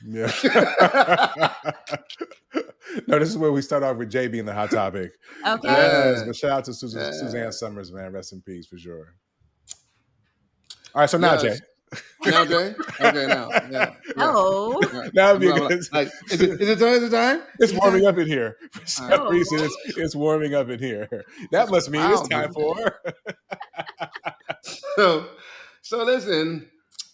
Yeah. 0.06 0.32
no, 3.08 3.20
this 3.20 3.30
is 3.30 3.38
where 3.38 3.52
we 3.52 3.62
start 3.62 3.84
off 3.84 3.98
with 3.98 4.10
Jay 4.12 4.28
being 4.28 4.46
the 4.46 4.54
hot 4.54 4.72
topic. 4.72 5.12
Okay. 5.48 5.68
Yes, 5.68 6.24
but 6.24 6.36
shout 6.36 6.52
out 6.52 6.66
to 6.66 6.74
Susan, 6.74 7.02
yeah. 7.02 7.12
Suzanne 7.12 7.52
Somers, 7.52 7.92
man. 7.92 8.12
Rest 8.12 8.34
in 8.34 8.42
peace 8.42 8.68
for 8.68 8.78
sure. 8.78 9.16
All 10.94 11.02
right, 11.02 11.10
so 11.10 11.18
now, 11.18 11.34
yes. 11.34 11.42
Jay. 11.42 11.58
Now, 12.26 12.46
Jay? 12.46 12.74
Okay, 13.02 13.28
now. 13.28 13.50
Yeah. 13.70 13.94
No. 14.16 14.80
Now 15.14 15.34
would 15.34 15.42
be 15.42 15.50
a 15.50 15.54
good 15.54 15.82
like, 15.92 16.10
is, 16.32 16.42
it, 16.42 16.62
is 16.62 16.70
it 16.70 16.80
time? 16.80 16.94
Is 16.94 17.04
it 17.04 17.12
time? 17.12 17.42
It's 17.60 17.74
warming 17.74 18.06
up 18.06 18.18
in 18.18 18.28
here. 18.28 18.58
For 18.72 18.86
some 18.86 19.28
reason, 19.28 19.60
it's, 19.60 19.98
it's 19.98 20.16
warming 20.16 20.54
up 20.54 20.70
in 20.70 20.80
here. 20.80 21.10
That 21.52 21.70
must 21.70 21.90
mean 21.90 22.02
wow, 22.02 22.14
it's 22.14 22.28
time 22.28 22.54
for. 22.54 23.02
so, 24.96 25.28
so 25.82 26.04
listen, 26.04 26.70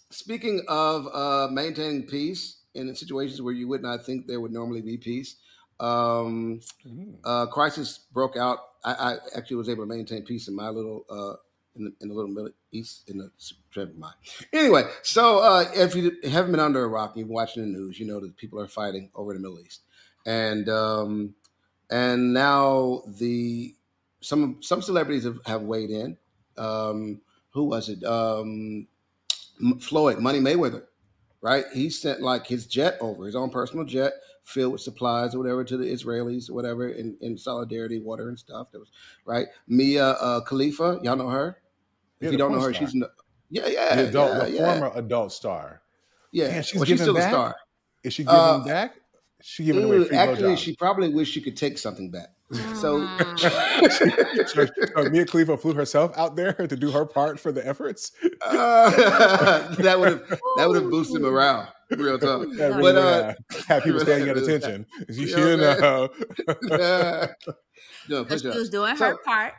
speaking 0.10 0.64
of 0.68 1.08
uh, 1.14 1.48
maintaining 1.52 2.04
peace 2.04 2.60
in 2.76 2.94
situations 2.96 3.42
where 3.42 3.54
you 3.54 3.68
would 3.68 3.82
not 3.82 4.06
think 4.06 4.28
there 4.28 4.40
would 4.40 4.52
normally 4.52 4.82
be 4.82 4.98
peace, 4.98 5.38
Um, 5.80 6.62
mm. 6.86 7.16
uh, 7.24 7.46
crisis 7.48 8.00
broke 8.12 8.36
out. 8.38 8.60
I, 8.84 8.94
I, 8.94 9.18
actually 9.36 9.58
was 9.58 9.70
able 9.70 9.84
to 9.84 9.90
maintain 9.90 10.24
peace 10.24 10.48
in 10.48 10.56
my 10.56 10.70
little 10.70 11.06
uh, 11.10 11.36
in 11.80 11.86
the, 11.86 11.94
in 12.02 12.10
the 12.10 12.14
little 12.14 12.30
Middle 12.30 12.52
East 12.72 13.10
in 13.10 13.18
the 13.18 13.32
never 13.76 13.92
mind. 13.98 14.16
Anyway, 14.54 14.84
so 15.02 15.40
uh, 15.40 15.66
if 15.74 15.96
you 15.96 16.18
haven't 16.30 16.52
been 16.52 16.60
under 16.60 16.84
a 16.84 16.88
rock, 16.88 17.14
you've 17.16 17.28
been 17.28 17.34
watching 17.34 17.64
the 17.64 17.80
news, 17.80 18.00
you 18.00 18.06
know 18.06 18.20
that 18.20 18.38
people 18.38 18.60
are 18.60 18.68
fighting 18.68 19.10
over 19.16 19.34
the 19.34 19.40
Middle 19.40 19.60
East, 19.60 19.82
and 20.26 20.70
um, 20.70 21.34
and 21.90 22.34
now 22.34 23.02
the 23.08 23.74
some 24.22 24.62
some 24.62 24.82
celebrities 24.82 25.24
have, 25.24 25.40
have 25.46 25.62
weighed 25.64 25.90
in. 25.90 26.18
Um, 26.58 27.22
who 27.52 27.64
was 27.64 27.90
it? 27.90 28.04
Um, 28.04 28.88
Floyd, 29.80 30.20
Money 30.20 30.40
Mayweather, 30.40 30.84
right? 31.42 31.66
He 31.74 31.90
sent 31.90 32.22
like 32.22 32.46
his 32.46 32.66
jet 32.66 32.98
over, 33.02 33.26
his 33.26 33.36
own 33.36 33.50
personal 33.50 33.86
jet 33.86 34.14
filled 34.44 34.74
with 34.74 34.82
supplies 34.82 35.36
or 35.36 35.40
whatever 35.40 35.64
to 35.64 35.78
the 35.78 35.86
Israelis 35.86 36.50
or 36.50 36.54
whatever 36.54 36.90
in, 36.90 37.16
in 37.22 37.38
solidarity, 37.38 38.00
water 38.00 38.30
and 38.30 38.40
stuff. 38.40 38.72
That 38.72 38.80
was 38.80 38.90
right. 39.26 39.48
Mia 39.68 40.12
uh, 40.12 40.42
Khalifa, 40.42 41.00
y'all 41.04 41.16
know 41.16 41.30
her. 41.30 41.58
If 42.20 42.26
yeah, 42.26 42.32
you 42.32 42.38
don't 42.38 42.52
know 42.52 42.62
her, 42.62 42.74
star. 42.74 42.88
she's 42.88 43.04
yeah, 43.50 43.68
yeah, 43.68 43.96
the 43.96 44.10
adult, 44.10 44.34
yeah, 44.34 44.44
the 44.44 44.52
yeah. 44.52 44.80
former 44.80 44.98
adult 44.98 45.32
star. 45.32 45.82
Yeah, 46.32 46.50
Man, 46.50 46.64
she's, 46.64 46.76
well, 46.76 46.86
she's 46.86 47.02
still 47.02 47.16
back? 47.16 47.26
a 47.26 47.30
star. 47.30 47.56
Is 48.04 48.14
she 48.14 48.24
giving 48.24 48.38
uh, 48.38 48.60
back? 48.60 48.96
she 49.42 49.64
giving 49.64 49.86
away 49.86 50.04
free 50.04 50.18
Actually, 50.18 50.56
she 50.58 50.76
probably 50.76 51.10
wished 51.10 51.34
she 51.34 51.42
could 51.42 51.58
take 51.58 51.78
something 51.78 52.12
back. 52.12 52.30
So, 52.52 53.02
mm. 53.02 53.40
so, 54.48 54.66
so 54.66 55.10
Mia 55.10 55.26
Khalifa 55.26 55.56
flew 55.56 55.74
herself 55.74 56.12
out 56.18 56.36
there 56.36 56.54
to 56.54 56.76
do 56.76 56.90
her 56.92 57.06
part 57.06 57.40
for 57.40 57.52
the 57.52 57.66
efforts. 57.66 58.12
Uh, 58.42 59.76
that 59.76 60.00
would 60.00 60.10
have 60.10 60.40
that 60.58 60.68
would 60.68 60.82
have 60.82 60.90
boosted 60.90 61.22
morale. 61.22 61.72
Real 61.92 62.18
talk. 62.20 62.48
Yeah, 62.52 62.68
really, 62.68 62.82
but 62.82 62.96
uh, 62.96 63.34
have 63.68 63.84
people 63.84 64.00
standing 64.02 64.30
at 64.30 64.38
attention. 64.38 64.86
You, 65.10 65.26
you 65.26 65.58
know. 65.58 66.10
no, 68.10 68.26
she 68.38 68.48
was 68.48 68.70
doing 68.70 68.96
her 68.96 69.18
part. 69.18 69.54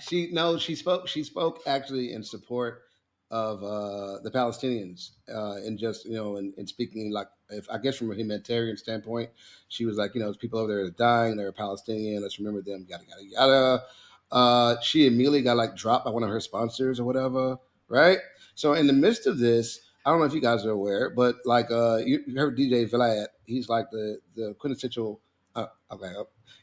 She 0.00 0.30
no, 0.32 0.58
she 0.58 0.74
spoke. 0.74 1.08
She 1.08 1.24
spoke 1.24 1.60
actually 1.66 2.12
in 2.12 2.22
support 2.22 2.82
of 3.30 3.64
uh, 3.64 4.20
the 4.22 4.30
Palestinians 4.30 5.12
uh, 5.34 5.54
and 5.66 5.78
just 5.78 6.04
you 6.04 6.14
know 6.14 6.36
and, 6.36 6.52
and, 6.58 6.68
speaking 6.68 7.10
like 7.10 7.28
if 7.48 7.66
I 7.70 7.78
guess 7.78 7.96
from 7.96 8.12
a 8.12 8.14
humanitarian 8.14 8.76
standpoint, 8.76 9.30
she 9.68 9.86
was 9.86 9.96
like 9.96 10.14
you 10.14 10.20
know 10.20 10.32
people 10.34 10.58
over 10.58 10.74
there 10.74 10.84
are 10.84 10.90
dying, 10.90 11.36
they're 11.36 11.50
Palestinian, 11.50 12.22
let's 12.22 12.38
remember 12.38 12.60
them, 12.60 12.86
yada 12.88 13.04
yada 13.08 13.22
yada. 13.24 13.82
Uh, 14.30 14.80
she 14.80 15.06
immediately 15.06 15.42
got 15.42 15.56
like 15.56 15.76
dropped 15.76 16.04
by 16.04 16.10
one 16.10 16.22
of 16.22 16.28
her 16.30 16.40
sponsors 16.40 17.00
or 17.00 17.04
whatever, 17.04 17.56
right? 17.88 18.18
So 18.54 18.74
in 18.74 18.86
the 18.86 18.92
midst 18.92 19.26
of 19.26 19.38
this, 19.38 19.80
I 20.04 20.10
don't 20.10 20.20
know 20.20 20.26
if 20.26 20.34
you 20.34 20.40
guys 20.40 20.66
are 20.66 20.70
aware, 20.70 21.10
but 21.10 21.36
like 21.44 21.70
uh, 21.70 21.98
you, 22.04 22.22
heard 22.36 22.56
DJ 22.56 22.88
Vlad, 22.90 23.26
he's 23.46 23.68
like 23.68 23.90
the 23.90 24.18
the 24.36 24.54
quintessential. 24.58 25.20
Uh, 25.54 25.66
okay, 25.90 26.12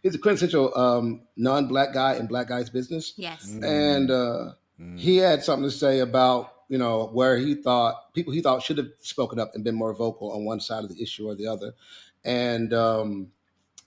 he's 0.04 0.16
a 0.16 0.20
quintessential 0.20 0.78
um, 0.78 1.22
non-black 1.38 1.94
guy 1.94 2.16
in 2.16 2.28
black 2.28 2.48
guys 2.48 2.70
business. 2.70 3.14
Yes, 3.18 3.50
and 3.64 4.10
uh, 4.10 4.54
mm. 4.80 4.98
he 4.98 5.18
had 5.18 5.44
something 5.44 5.70
to 5.70 5.76
say 5.76 6.00
about 6.00 6.54
you 6.70 6.78
know, 6.78 7.10
where 7.12 7.38
he 7.38 7.56
thought 7.56 8.14
people 8.14 8.32
he 8.32 8.42
thought 8.42 8.64
should 8.64 8.78
have 8.78 8.90
spoken 9.02 9.40
up 9.40 9.52
and 9.56 9.64
been 9.64 9.76
more 9.76 9.94
vocal 9.94 10.32
on 10.32 10.46
one 10.46 10.60
side 10.60 10.84
of 10.84 10.96
the 10.96 11.02
issue 11.02 11.28
or 11.28 11.36
the 11.36 11.48
other. 11.48 11.74
And 12.24 12.74
um 12.74 13.32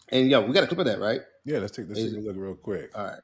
and 0.09 0.29
yeah, 0.29 0.41
we 0.41 0.53
got 0.53 0.65
a 0.65 0.67
clip 0.67 0.81
of 0.81 0.87
that, 0.87 0.99
right? 0.99 1.21
Yeah, 1.45 1.59
let's 1.59 1.73
take 1.73 1.89
this 1.89 1.99
take 1.99 2.17
a 2.17 2.21
look 2.21 2.37
real 2.37 2.55
quick. 2.55 2.91
All 2.95 3.05
right. 3.05 3.21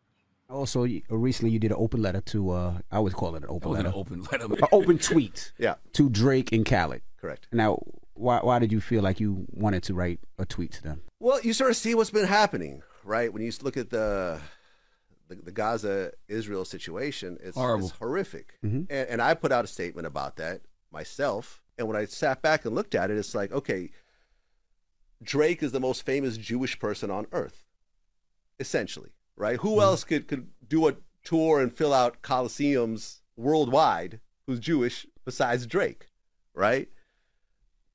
Also, 0.49 0.87
recently 1.11 1.51
you 1.51 1.59
did 1.59 1.73
an 1.73 1.77
open 1.79 2.01
letter 2.01 2.21
to 2.23 2.51
uh 2.51 2.79
I 2.91 3.01
would 3.01 3.13
call 3.13 3.35
it 3.35 3.43
an 3.43 3.51
open 3.51 3.73
letter. 3.73 3.89
An 3.89 3.95
open 3.95 4.23
letter. 4.23 4.45
an 4.45 4.69
open 4.71 4.99
tweet. 4.99 5.53
yeah. 5.59 5.75
To 5.95 6.09
Drake 6.09 6.53
and 6.53 6.65
Khaled. 6.65 7.03
Correct. 7.21 7.49
Now, 7.53 7.83
why 8.19 8.41
why 8.41 8.59
did 8.59 8.73
you 8.73 8.81
feel 8.81 9.03
like 9.03 9.21
you 9.21 9.47
wanted 9.51 9.83
to 9.85 9.95
write 9.95 10.21
a 10.39 10.45
tweet 10.45 10.73
to 10.73 10.83
them? 10.83 11.03
Well, 11.21 11.41
you 11.43 11.53
sort 11.53 11.71
of 11.71 11.77
see 11.77 11.95
what's 11.95 12.11
been 12.11 12.27
happening, 12.27 12.83
right? 13.05 13.33
When 13.33 13.43
you 13.43 13.53
look 13.63 13.77
at 13.77 13.91
the 13.91 14.41
the, 15.29 15.37
the 15.37 15.53
Gaza 15.53 16.13
Israel 16.27 16.65
situation 16.65 17.39
it's, 17.41 17.57
is 17.57 17.91
horrific. 17.93 18.55
Mm-hmm. 18.65 18.83
And, 18.91 19.09
and 19.09 19.23
I 19.23 19.35
put 19.35 19.53
out 19.53 19.65
a 19.65 19.69
statement 19.69 20.07
about 20.07 20.37
that 20.37 20.63
myself. 20.91 21.63
And 21.79 21.87
when 21.87 21.97
I 21.97 22.07
sat 22.07 22.43
back 22.43 22.65
and 22.65 22.75
looked 22.75 22.95
at 22.95 23.11
it, 23.11 23.19
it's 23.19 23.35
like, 23.35 23.53
okay, 23.53 23.91
Drake 25.23 25.63
is 25.63 25.73
the 25.73 25.81
most 25.81 26.05
famous 26.05 26.37
Jewish 26.37 26.79
person 26.79 27.11
on 27.11 27.27
earth, 27.33 27.65
essentially, 28.59 29.11
right? 29.37 29.59
Who 29.59 29.73
mm-hmm. 29.73 29.81
else 29.81 30.05
could, 30.05 30.27
could 30.27 30.49
do 30.67 30.89
a 30.89 30.97
tour 31.23 31.61
and 31.61 31.73
fill 31.73 31.93
out 31.93 32.23
coliseums 32.23 33.21
worldwide 33.37 34.21
who's 34.47 34.59
Jewish 34.59 35.07
besides 35.25 35.67
Drake, 35.67 36.09
right? 36.55 36.89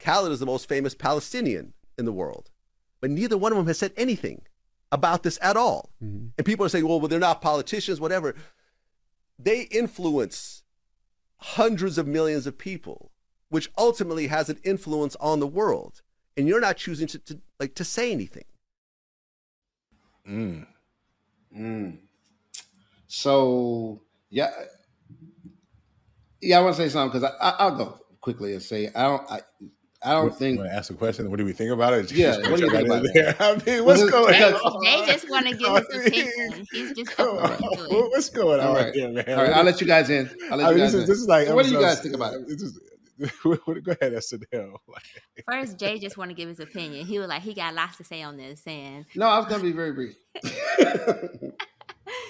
Khaled 0.04 0.32
is 0.32 0.40
the 0.40 0.46
most 0.46 0.68
famous 0.68 0.94
Palestinian 0.94 1.74
in 1.98 2.06
the 2.06 2.12
world, 2.12 2.50
but 3.02 3.10
neither 3.10 3.38
one 3.38 3.52
of 3.52 3.58
them 3.58 3.68
has 3.68 3.78
said 3.80 3.94
anything 3.96 4.42
about 4.92 5.24
this 5.24 5.40
at 5.42 5.58
all. 5.58 5.92
Mm-hmm. 6.04 6.28
And 6.38 6.46
people 6.46 6.66
are 6.66 6.70
saying, 6.70 6.88
well, 6.88 7.00
well, 7.00 7.08
they're 7.08 7.20
not 7.20 7.42
politicians, 7.42 8.00
whatever. 8.00 8.36
They 9.40 9.62
influence 9.64 10.64
hundreds 11.38 11.98
of 11.98 12.08
millions 12.08 12.46
of 12.46 12.58
people, 12.58 13.12
which 13.50 13.72
ultimately 13.78 14.28
has 14.28 14.50
an 14.50 14.60
influence 14.64 15.16
on 15.20 15.40
the 15.40 15.48
world. 15.48 16.02
And 16.38 16.48
you're 16.48 16.62
not 16.62 16.78
choosing 16.78 17.08
to, 17.08 17.20
to 17.20 17.40
like 17.60 17.76
to 17.76 17.84
say 17.84 18.12
anything. 18.12 18.46
Mm. 20.28 20.68
Mm. 21.58 21.98
So 23.08 24.02
yeah, 24.30 24.50
yeah, 26.42 26.60
I 26.60 26.62
want 26.62 26.76
to 26.76 26.82
say 26.82 26.90
something 26.90 27.20
because 27.20 27.36
I, 27.42 27.70
will 27.70 27.78
go 27.78 28.00
quickly 28.22 28.54
and 28.54 28.62
say 28.62 28.90
I 28.96 29.04
don't. 29.04 29.32
I, 29.32 29.42
I 30.06 30.12
don't 30.14 30.30
what, 30.30 30.38
think. 30.38 30.60
ask 30.60 30.92
a 30.92 30.96
question. 30.96 31.30
What 31.30 31.38
do 31.38 31.46
we 31.46 31.54
think 31.54 31.72
about 31.72 31.94
it? 31.94 32.12
Yeah, 32.12 32.36
what 32.50 32.60
do 32.60 32.66
you 32.66 32.72
think 32.72 32.86
about 32.86 33.06
it? 33.06 33.36
I 33.40 33.56
mean, 33.66 33.86
what's 33.86 34.10
going 34.10 34.32
they, 34.34 34.44
on? 34.44 34.84
They 34.84 35.06
just 35.06 35.30
want 35.30 35.48
to 35.48 35.56
give 35.58 35.76
his 35.76 36.08
opinion. 36.08 36.68
He's 36.72 36.92
just 36.94 37.18
right. 37.18 37.60
What's 37.60 38.30
going 38.30 38.60
on 38.60 38.76
right. 38.76 38.94
here, 38.94 39.10
man? 39.10 39.26
All 39.30 39.36
right, 39.36 39.54
I'll 39.54 39.64
let 39.64 39.80
you 39.80 39.88
guys 39.88 40.10
in. 40.10 40.30
I'll 40.52 40.58
let 40.58 40.68
I 40.68 40.70
mean, 40.70 40.78
you 40.80 40.84
guys 40.84 40.94
this, 40.94 41.02
is, 41.02 41.08
this 41.08 41.20
is 41.20 41.28
like. 41.28 41.48
So 41.48 41.56
what 41.56 41.66
do 41.66 41.72
you 41.72 41.80
guys 41.80 42.02
think 42.02 42.16
about 42.16 42.34
it? 42.34 42.42
Is, 42.50 42.80
go 43.20 43.58
ahead, 43.66 44.14
SNM. 44.14 44.74
First, 45.50 45.78
Jay 45.78 46.00
just 46.00 46.18
want 46.18 46.32
to 46.32 46.36
give 46.36 46.50
his 46.50 46.60
opinion. 46.60 47.06
He 47.06 47.20
was 47.20 47.28
like, 47.30 47.44
he 47.44 47.54
got 47.54 47.74
lots 47.74 47.98
to 47.98 48.04
say 48.04 48.24
on 48.24 48.38
this, 48.38 48.64
and 48.66 49.06
no, 49.16 49.28
I 49.28 49.38
was 49.38 49.48
going 49.48 49.62
to 49.62 49.66
be 49.66 49.72
very 49.72 49.94
brief. 49.94 50.16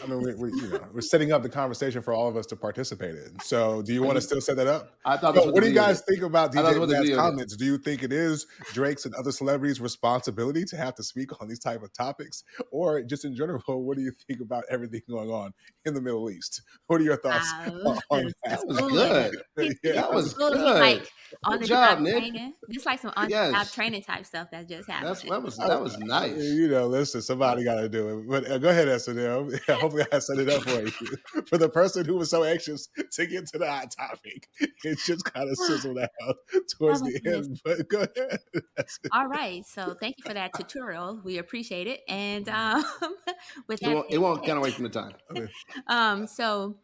I 0.03 0.07
mean, 0.07 0.21
we, 0.21 0.35
we, 0.35 0.49
you 0.61 0.67
know, 0.69 0.85
we're 0.93 1.01
setting 1.01 1.31
up 1.31 1.43
the 1.43 1.49
conversation 1.49 2.01
for 2.01 2.13
all 2.13 2.27
of 2.27 2.35
us 2.35 2.45
to 2.47 2.55
participate 2.55 3.15
in. 3.15 3.39
So, 3.39 3.81
do 3.81 3.93
you 3.93 4.03
want 4.03 4.15
to 4.15 4.21
still 4.21 4.41
set 4.41 4.57
that 4.57 4.67
up? 4.67 4.97
I 5.05 5.17
thought. 5.17 5.35
what 5.35 5.61
do 5.61 5.67
you 5.67 5.73
guys 5.73 6.01
think 6.01 6.21
about 6.21 6.53
DJ 6.53 7.15
comments? 7.15 7.55
Do 7.55 7.65
you 7.65 7.77
think 7.77 8.03
it 8.03 8.11
is 8.11 8.45
Drake's 8.73 9.05
and 9.05 9.15
other 9.15 9.31
celebrities' 9.31 9.79
responsibility 9.79 10.65
to 10.65 10.77
have 10.77 10.95
to 10.95 11.03
speak 11.03 11.41
on 11.41 11.47
these 11.47 11.59
type 11.59 11.83
of 11.83 11.93
topics, 11.93 12.43
or 12.71 13.01
just 13.01 13.25
in 13.25 13.35
general, 13.35 13.61
what 13.67 13.97
do 13.97 14.03
you 14.03 14.11
think 14.27 14.41
about 14.41 14.63
everything 14.69 15.01
going 15.09 15.29
on 15.29 15.53
in 15.85 15.93
the 15.93 16.01
Middle 16.01 16.29
East? 16.29 16.61
What 16.87 16.99
are 16.99 17.03
your 17.03 17.17
thoughts 17.17 17.51
wow. 17.67 17.97
on 18.09 18.25
that? 18.25 18.33
That 18.45 18.67
was 18.67 18.79
good. 18.79 19.77
yeah. 19.83 19.93
That 20.03 20.11
was 20.11 20.33
good. 20.33 20.57
Like 20.57 21.09
on 21.43 21.53
good 21.53 21.61
the 21.61 21.67
job, 21.67 21.99
job 21.99 22.07
training, 22.07 22.53
just 22.69 22.85
like 22.85 22.99
some 22.99 23.13
on 23.15 23.29
the 23.29 23.31
job 23.31 23.67
training 23.67 24.03
type 24.03 24.25
stuff 24.25 24.49
that 24.51 24.67
just 24.67 24.89
happened. 24.89 25.09
That's, 25.09 25.21
that 25.23 25.41
was 25.41 25.57
that 25.57 25.81
was 25.81 25.97
nice. 25.99 26.37
You 26.37 26.67
know, 26.67 26.87
listen, 26.87 27.21
somebody 27.21 27.63
got 27.63 27.75
to 27.75 27.89
do 27.89 28.19
it. 28.19 28.27
But 28.27 28.51
uh, 28.51 28.57
go 28.57 28.69
ahead, 28.69 28.87
SNM. 28.87 29.59
hopefully 29.80 30.06
I 30.12 30.20
set 30.20 30.39
it 30.39 30.50
up 30.50 30.63
for 30.63 30.82
you. 30.82 30.92
For 31.48 31.58
the 31.58 31.70
person 31.70 32.06
who 32.06 32.15
was 32.15 32.30
so 32.30 32.44
anxious 32.44 32.88
to 33.12 33.25
get 33.25 33.48
to 33.48 33.58
the 33.58 33.70
hot 33.70 33.92
topic, 33.92 34.48
it 34.60 35.00
just 35.06 35.25
kind 35.25 35.50
of 35.50 35.58
sizzled 35.68 35.98
out 36.00 36.36
towards 36.70 37.01
the 37.01 37.20
end. 37.25 37.62
But 37.63 37.88
go 37.89 38.00
ahead. 38.00 38.39
All 39.12 39.27
right. 39.27 39.65
So 39.65 39.96
thank 40.00 40.15
you 40.18 40.24
for 40.25 40.34
that 40.34 40.53
tutorial. 40.53 41.22
We 41.24 41.38
appreciate 41.38 41.88
it. 41.88 42.01
And 42.08 42.48
um, 42.50 42.84
with 43.68 43.80
that, 43.82 43.92
it 43.92 43.94
won't, 43.94 44.12
it 44.12 44.18
won't 44.18 44.46
get 44.46 44.58
away 44.58 44.72
from 44.72 44.84
the 44.84 44.89
time. 44.89 45.13
Um, 45.88 46.27
so 46.27 46.77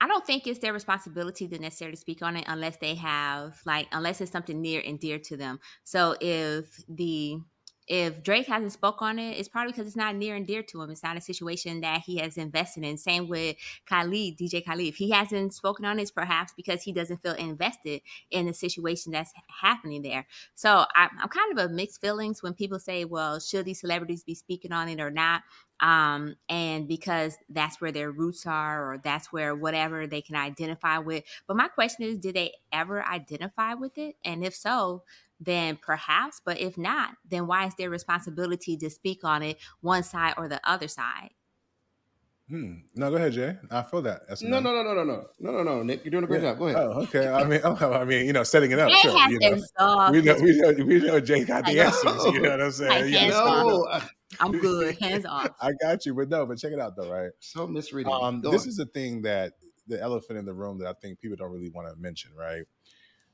I 0.00 0.06
don't 0.06 0.26
think 0.26 0.46
it's 0.46 0.60
their 0.60 0.72
responsibility 0.72 1.46
to 1.48 1.58
necessarily 1.58 1.96
speak 1.96 2.22
on 2.22 2.36
it 2.36 2.44
unless 2.46 2.78
they 2.78 2.94
have 2.94 3.60
like 3.66 3.86
unless 3.92 4.20
it's 4.20 4.32
something 4.32 4.60
near 4.60 4.82
and 4.84 4.98
dear 4.98 5.18
to 5.18 5.36
them. 5.36 5.60
So 5.84 6.16
if 6.20 6.82
the 6.88 7.38
if 7.90 8.22
Drake 8.22 8.46
hasn't 8.46 8.70
spoke 8.70 9.02
on 9.02 9.18
it, 9.18 9.36
it's 9.36 9.48
probably 9.48 9.72
because 9.72 9.88
it's 9.88 9.96
not 9.96 10.14
near 10.14 10.36
and 10.36 10.46
dear 10.46 10.62
to 10.62 10.80
him. 10.80 10.90
It's 10.90 11.02
not 11.02 11.16
a 11.16 11.20
situation 11.20 11.80
that 11.80 12.02
he 12.02 12.18
has 12.18 12.38
invested 12.38 12.84
in. 12.84 12.96
Same 12.96 13.26
with 13.26 13.56
Khaled, 13.84 14.38
DJ 14.38 14.64
Khaled. 14.64 14.86
If 14.86 14.94
he 14.94 15.10
hasn't 15.10 15.52
spoken 15.54 15.84
on 15.84 15.98
it, 15.98 16.02
it's 16.02 16.12
perhaps 16.12 16.52
because 16.56 16.84
he 16.84 16.92
doesn't 16.92 17.20
feel 17.20 17.34
invested 17.34 18.02
in 18.30 18.46
the 18.46 18.54
situation 18.54 19.10
that's 19.10 19.32
happening 19.60 20.02
there. 20.02 20.24
So 20.54 20.84
I, 20.94 21.08
I'm 21.20 21.28
kind 21.28 21.58
of 21.58 21.64
a 21.64 21.68
mixed 21.68 22.00
feelings 22.00 22.44
when 22.44 22.54
people 22.54 22.78
say, 22.78 23.04
well, 23.04 23.40
should 23.40 23.64
these 23.64 23.80
celebrities 23.80 24.22
be 24.22 24.36
speaking 24.36 24.70
on 24.70 24.88
it 24.88 25.00
or 25.00 25.10
not? 25.10 25.42
um, 25.80 26.36
and 26.48 26.86
because 26.86 27.38
that's 27.48 27.80
where 27.80 27.90
their 27.90 28.10
roots 28.10 28.46
are 28.46 28.92
or 28.92 28.98
that's 28.98 29.32
where 29.32 29.54
whatever 29.54 30.06
they 30.06 30.20
can 30.20 30.36
identify 30.36 30.98
with 30.98 31.24
but 31.46 31.56
my 31.56 31.68
question 31.68 32.04
is 32.04 32.18
did 32.18 32.36
they 32.36 32.52
ever 32.70 33.02
identify 33.04 33.74
with 33.74 33.96
it 33.96 34.16
and 34.24 34.44
if 34.44 34.54
so 34.54 35.02
then 35.40 35.78
perhaps. 35.80 36.40
But 36.44 36.60
if 36.60 36.76
not, 36.78 37.14
then 37.28 37.46
why 37.46 37.66
is 37.66 37.74
their 37.76 37.90
responsibility 37.90 38.76
to 38.76 38.90
speak 38.90 39.24
on 39.24 39.42
it 39.42 39.58
one 39.80 40.02
side 40.02 40.34
or 40.36 40.48
the 40.48 40.60
other 40.64 40.88
side? 40.88 41.30
Hmm. 42.50 42.78
No, 42.96 43.10
go 43.10 43.16
ahead, 43.16 43.32
Jay. 43.32 43.56
I 43.70 43.82
feel 43.82 44.02
that. 44.02 44.22
That's 44.28 44.42
no, 44.42 44.58
no, 44.58 44.72
no, 44.72 44.82
no, 44.82 44.92
no, 44.92 45.04
no, 45.04 45.26
no, 45.38 45.52
no, 45.52 45.62
no. 45.62 45.82
Nic, 45.84 46.04
you're 46.04 46.10
doing 46.10 46.24
a 46.24 46.26
great 46.26 46.42
yeah. 46.42 46.50
job. 46.50 46.58
Go 46.58 46.66
ahead. 46.66 46.82
Oh, 46.82 47.02
okay. 47.02 47.28
I 47.28 47.44
mean, 47.44 47.60
I 47.64 48.04
mean, 48.04 48.26
you 48.26 48.32
know, 48.32 48.42
setting 48.42 48.72
it 48.72 48.78
up. 48.80 48.90
Jay 48.90 48.96
sure, 49.02 49.30
you 49.30 49.38
know. 49.38 50.10
We 50.10 50.20
know, 50.20 50.34
we 50.34 50.60
know, 50.60 50.84
we 50.84 51.00
know. 51.00 51.20
Jay 51.20 51.44
got 51.44 51.64
the 51.64 51.78
answers. 51.80 52.24
You 52.34 52.40
know 52.40 52.50
what 52.50 52.60
I'm 52.60 52.72
saying? 52.72 53.12
Yeah. 53.12 53.28
No, 53.28 54.00
I'm 54.40 54.58
good. 54.58 54.98
Hands 54.98 55.24
off. 55.26 55.50
I 55.60 55.70
got 55.80 56.04
you, 56.04 56.14
but 56.14 56.28
no, 56.28 56.44
but 56.44 56.58
check 56.58 56.72
it 56.72 56.80
out 56.80 56.96
though, 56.96 57.08
right? 57.08 57.30
So 57.38 57.68
misreading. 57.68 58.12
Um, 58.12 58.40
this 58.40 58.66
is 58.66 58.76
the 58.76 58.86
thing 58.86 59.22
that 59.22 59.52
the 59.86 60.00
elephant 60.00 60.38
in 60.38 60.44
the 60.44 60.52
room 60.52 60.78
that 60.78 60.88
I 60.88 60.92
think 60.94 61.20
people 61.20 61.36
don't 61.36 61.52
really 61.52 61.70
want 61.70 61.88
to 61.88 62.00
mention, 62.00 62.32
right? 62.36 62.64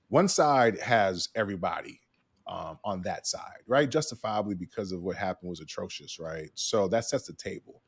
One 0.09 0.29
side 0.29 0.79
has 0.81 1.29
everybody 1.35 2.01
um, 2.47 2.79
on 2.85 3.03
that 3.03 3.27
side, 3.27 3.59
right? 3.67 3.91
Justifiably 3.91 4.55
because 4.55 4.93
of 4.93 5.03
what 5.03 5.17
happened 5.17 5.51
was 5.51 5.61
atrocious, 5.61 6.19
right? 6.19 6.51
So 6.55 6.89
that 6.89 7.05
sets 7.05 7.27
the 7.27 7.33
table. 7.33 7.83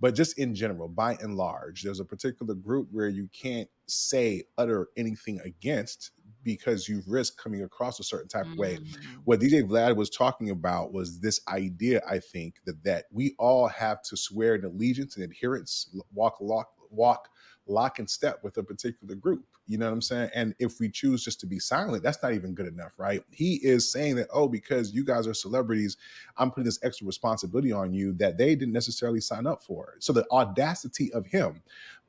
But 0.00 0.14
just 0.14 0.38
in 0.38 0.54
general, 0.54 0.88
by 0.88 1.16
and 1.20 1.36
large, 1.36 1.82
there's 1.82 2.00
a 2.00 2.04
particular 2.04 2.54
group 2.54 2.88
where 2.90 3.08
you 3.08 3.28
can't 3.32 3.68
say, 3.86 4.42
utter 4.58 4.88
anything 4.96 5.40
against 5.44 6.10
because 6.42 6.88
you 6.88 7.02
risk 7.06 7.42
coming 7.42 7.62
across 7.62 7.98
a 8.00 8.04
certain 8.04 8.28
type 8.28 8.44
mm-hmm. 8.44 8.52
of 8.52 8.58
way. 8.58 8.76
Mm. 8.76 8.96
What 9.24 9.40
DJ 9.40 9.62
Vlad 9.62 9.96
was 9.96 10.10
talking 10.10 10.50
about 10.50 10.92
was 10.92 11.20
this 11.20 11.40
idea, 11.48 12.02
I 12.08 12.18
think, 12.18 12.56
that 12.66 12.82
that 12.84 13.04
we 13.10 13.34
all 13.38 13.66
have 13.68 14.02
to 14.02 14.16
swear 14.16 14.54
an 14.54 14.64
allegiance 14.64 15.16
and 15.16 15.24
adherence, 15.24 15.88
walk, 16.12 16.40
walk, 16.40 16.68
walk 16.90 17.28
lock 17.66 17.98
and 17.98 18.08
step 18.08 18.40
with 18.42 18.56
a 18.58 18.62
particular 18.62 19.14
group. 19.14 19.44
You 19.66 19.78
know 19.78 19.86
what 19.86 19.92
I'm 19.92 20.02
saying? 20.02 20.30
And 20.34 20.54
if 20.58 20.78
we 20.78 20.90
choose 20.90 21.24
just 21.24 21.40
to 21.40 21.46
be 21.46 21.58
silent, 21.58 22.02
that's 22.02 22.22
not 22.22 22.34
even 22.34 22.54
good 22.54 22.66
enough, 22.66 22.92
right? 22.98 23.22
He 23.30 23.54
is 23.56 23.90
saying 23.90 24.16
that, 24.16 24.28
oh, 24.32 24.46
because 24.46 24.92
you 24.92 25.04
guys 25.04 25.26
are 25.26 25.34
celebrities, 25.34 25.96
I'm 26.36 26.50
putting 26.50 26.64
this 26.64 26.80
extra 26.82 27.06
responsibility 27.06 27.72
on 27.72 27.92
you 27.92 28.12
that 28.14 28.36
they 28.36 28.54
didn't 28.54 28.74
necessarily 28.74 29.20
sign 29.20 29.46
up 29.46 29.62
for. 29.62 29.94
So 30.00 30.12
the 30.12 30.26
audacity 30.30 31.12
of 31.14 31.26
him 31.26 31.62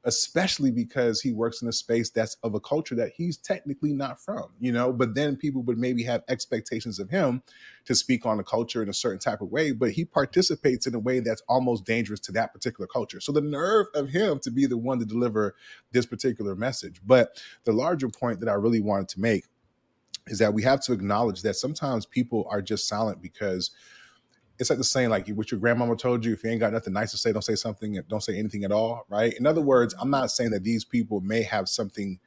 especially 0.06 0.72
because 0.72 1.20
he 1.20 1.34
works 1.34 1.62
in 1.62 1.68
a 1.68 1.74
space 1.74 2.12
that's 2.12 2.38
of 2.44 2.54
a 2.54 2.60
culture 2.60 2.96
that 2.96 3.12
he's 3.18 3.38
technically 3.38 3.92
not 3.92 4.22
from, 4.22 4.46
you 4.60 4.72
know. 4.72 4.94
But 4.94 5.16
then 5.16 5.36
people 5.36 5.64
would 5.64 5.80
maybe 5.80 6.04
have 6.04 6.24
expectations 6.30 7.00
of 7.00 7.10
him 7.10 7.42
to 7.86 7.96
speak 7.96 8.26
on 8.26 8.38
the 8.38 8.44
culture 8.44 8.84
in 8.84 8.90
a 8.90 8.94
certain 8.94 9.20
type 9.20 9.42
of 9.42 9.52
way, 9.52 9.72
but 9.72 9.92
he 9.92 10.06
participates 10.06 10.88
in 10.88 10.94
a 10.96 11.00
way 11.00 11.20
that's 11.20 11.42
almost 11.50 11.86
dangerous 11.86 12.20
to 12.22 12.32
that 12.34 12.54
particular 12.54 12.88
culture. 12.88 13.20
So 13.20 13.32
the 13.32 13.42
nerve 13.42 13.88
of 13.96 14.10
him 14.10 14.40
to 14.40 14.52
be 14.52 14.68
the 14.68 14.78
one 14.78 15.00
to 15.00 15.06
deliver 15.06 15.56
this 15.92 16.06
particular 16.06 16.56
message. 16.56 17.02
But 17.06 17.42
the 17.64 17.74
larger 17.74 18.10
point 18.10 18.40
that 18.40 18.50
I 18.50 18.54
really 18.54 18.82
wanted 18.82 19.10
to 19.10 19.20
make 19.20 19.46
is 20.28 20.40
that 20.40 20.54
we 20.54 20.64
have 20.64 20.82
to 20.82 20.94
acknowledge 20.94 21.42
that 21.42 21.56
sometimes 21.56 22.06
people 22.06 22.48
are 22.50 22.62
just 22.62 22.88
silent 22.88 23.22
because 23.22 23.72
it's 24.58 24.70
like 24.70 24.80
the 24.80 24.86
saying, 24.86 25.10
like 25.10 25.28
what 25.30 25.52
your 25.52 25.60
grandmama 25.60 25.96
told 25.96 26.24
you, 26.24 26.34
if 26.34 26.44
you 26.44 26.50
ain't 26.50 26.60
got 26.60 26.74
nothing 26.74 26.94
nice 26.94 27.12
to 27.12 27.18
say, 27.18 27.32
don't 27.32 27.42
say 27.42 27.56
something, 27.56 28.00
don't 28.08 28.24
say 28.24 28.38
anything 28.38 28.64
at 28.64 28.72
all, 28.72 29.06
right? 29.10 29.34
In 29.38 29.46
other 29.46 29.62
words, 29.62 29.94
I'm 30.00 30.10
not 30.10 30.32
saying 30.32 30.52
that 30.52 30.64
these 30.64 30.86
people 30.86 31.22
may 31.22 31.44
have 31.44 31.68
something 31.68 32.20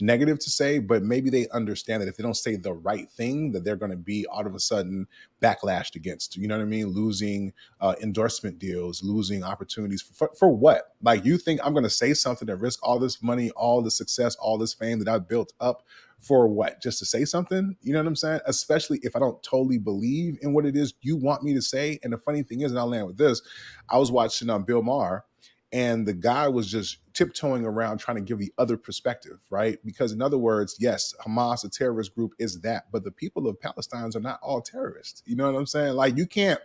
negative 0.00 0.38
to 0.40 0.50
say, 0.50 0.78
but 0.78 1.02
maybe 1.02 1.30
they 1.30 1.48
understand 1.48 2.02
that 2.02 2.08
if 2.08 2.16
they 2.16 2.22
don't 2.22 2.36
say 2.36 2.56
the 2.56 2.72
right 2.72 3.10
thing, 3.10 3.52
that 3.52 3.64
they're 3.64 3.76
going 3.76 3.90
to 3.90 3.96
be 3.96 4.26
all 4.26 4.46
of 4.46 4.54
a 4.54 4.60
sudden 4.60 5.06
backlashed 5.42 5.94
against. 5.96 6.36
You 6.36 6.48
know 6.48 6.56
what 6.56 6.62
I 6.62 6.66
mean? 6.66 6.88
Losing 6.88 7.52
uh, 7.80 7.94
endorsement 8.02 8.58
deals, 8.58 9.02
losing 9.02 9.42
opportunities 9.42 10.02
for, 10.02 10.30
for 10.38 10.48
what? 10.48 10.94
Like 11.02 11.24
you 11.24 11.38
think 11.38 11.60
I'm 11.64 11.72
going 11.72 11.84
to 11.84 11.90
say 11.90 12.14
something 12.14 12.46
that 12.46 12.56
risk 12.56 12.80
all 12.82 12.98
this 12.98 13.22
money, 13.22 13.50
all 13.52 13.82
the 13.82 13.90
success, 13.90 14.36
all 14.36 14.58
this 14.58 14.74
fame 14.74 14.98
that 14.98 15.08
I've 15.08 15.28
built 15.28 15.52
up 15.60 15.82
for 16.20 16.48
what? 16.48 16.82
Just 16.82 16.98
to 16.98 17.06
say 17.06 17.24
something? 17.24 17.76
You 17.82 17.92
know 17.92 18.00
what 18.00 18.08
I'm 18.08 18.16
saying? 18.16 18.40
Especially 18.46 18.98
if 19.02 19.14
I 19.16 19.18
don't 19.18 19.42
totally 19.42 19.78
believe 19.78 20.38
in 20.42 20.52
what 20.52 20.66
it 20.66 20.76
is 20.76 20.94
you 21.02 21.16
want 21.16 21.42
me 21.42 21.54
to 21.54 21.62
say. 21.62 21.98
And 22.02 22.12
the 22.12 22.18
funny 22.18 22.42
thing 22.42 22.62
is, 22.62 22.70
and 22.72 22.78
I'll 22.78 22.88
land 22.88 23.06
with 23.06 23.18
this, 23.18 23.42
I 23.88 23.98
was 23.98 24.10
watching 24.10 24.50
um, 24.50 24.64
Bill 24.64 24.82
Maher 24.82 25.24
and 25.72 26.06
the 26.06 26.14
guy 26.14 26.48
was 26.48 26.70
just 26.70 26.98
tiptoeing 27.16 27.64
around 27.64 27.96
trying 27.96 28.18
to 28.18 28.22
give 28.22 28.38
the 28.38 28.52
other 28.58 28.76
perspective, 28.76 29.38
right? 29.48 29.78
Because 29.84 30.12
in 30.12 30.20
other 30.20 30.36
words, 30.36 30.76
yes, 30.78 31.14
Hamas, 31.26 31.64
a 31.64 31.68
terrorist 31.68 32.14
group, 32.14 32.34
is 32.38 32.60
that, 32.60 32.84
but 32.92 33.04
the 33.04 33.10
people 33.10 33.48
of 33.48 33.58
Palestine 33.58 34.10
are 34.14 34.20
not 34.20 34.38
all 34.42 34.60
terrorists. 34.60 35.22
You 35.24 35.34
know 35.34 35.50
what 35.50 35.58
I'm 35.58 35.66
saying? 35.66 35.94
Like 35.94 36.18
you 36.18 36.26
can't 36.26 36.60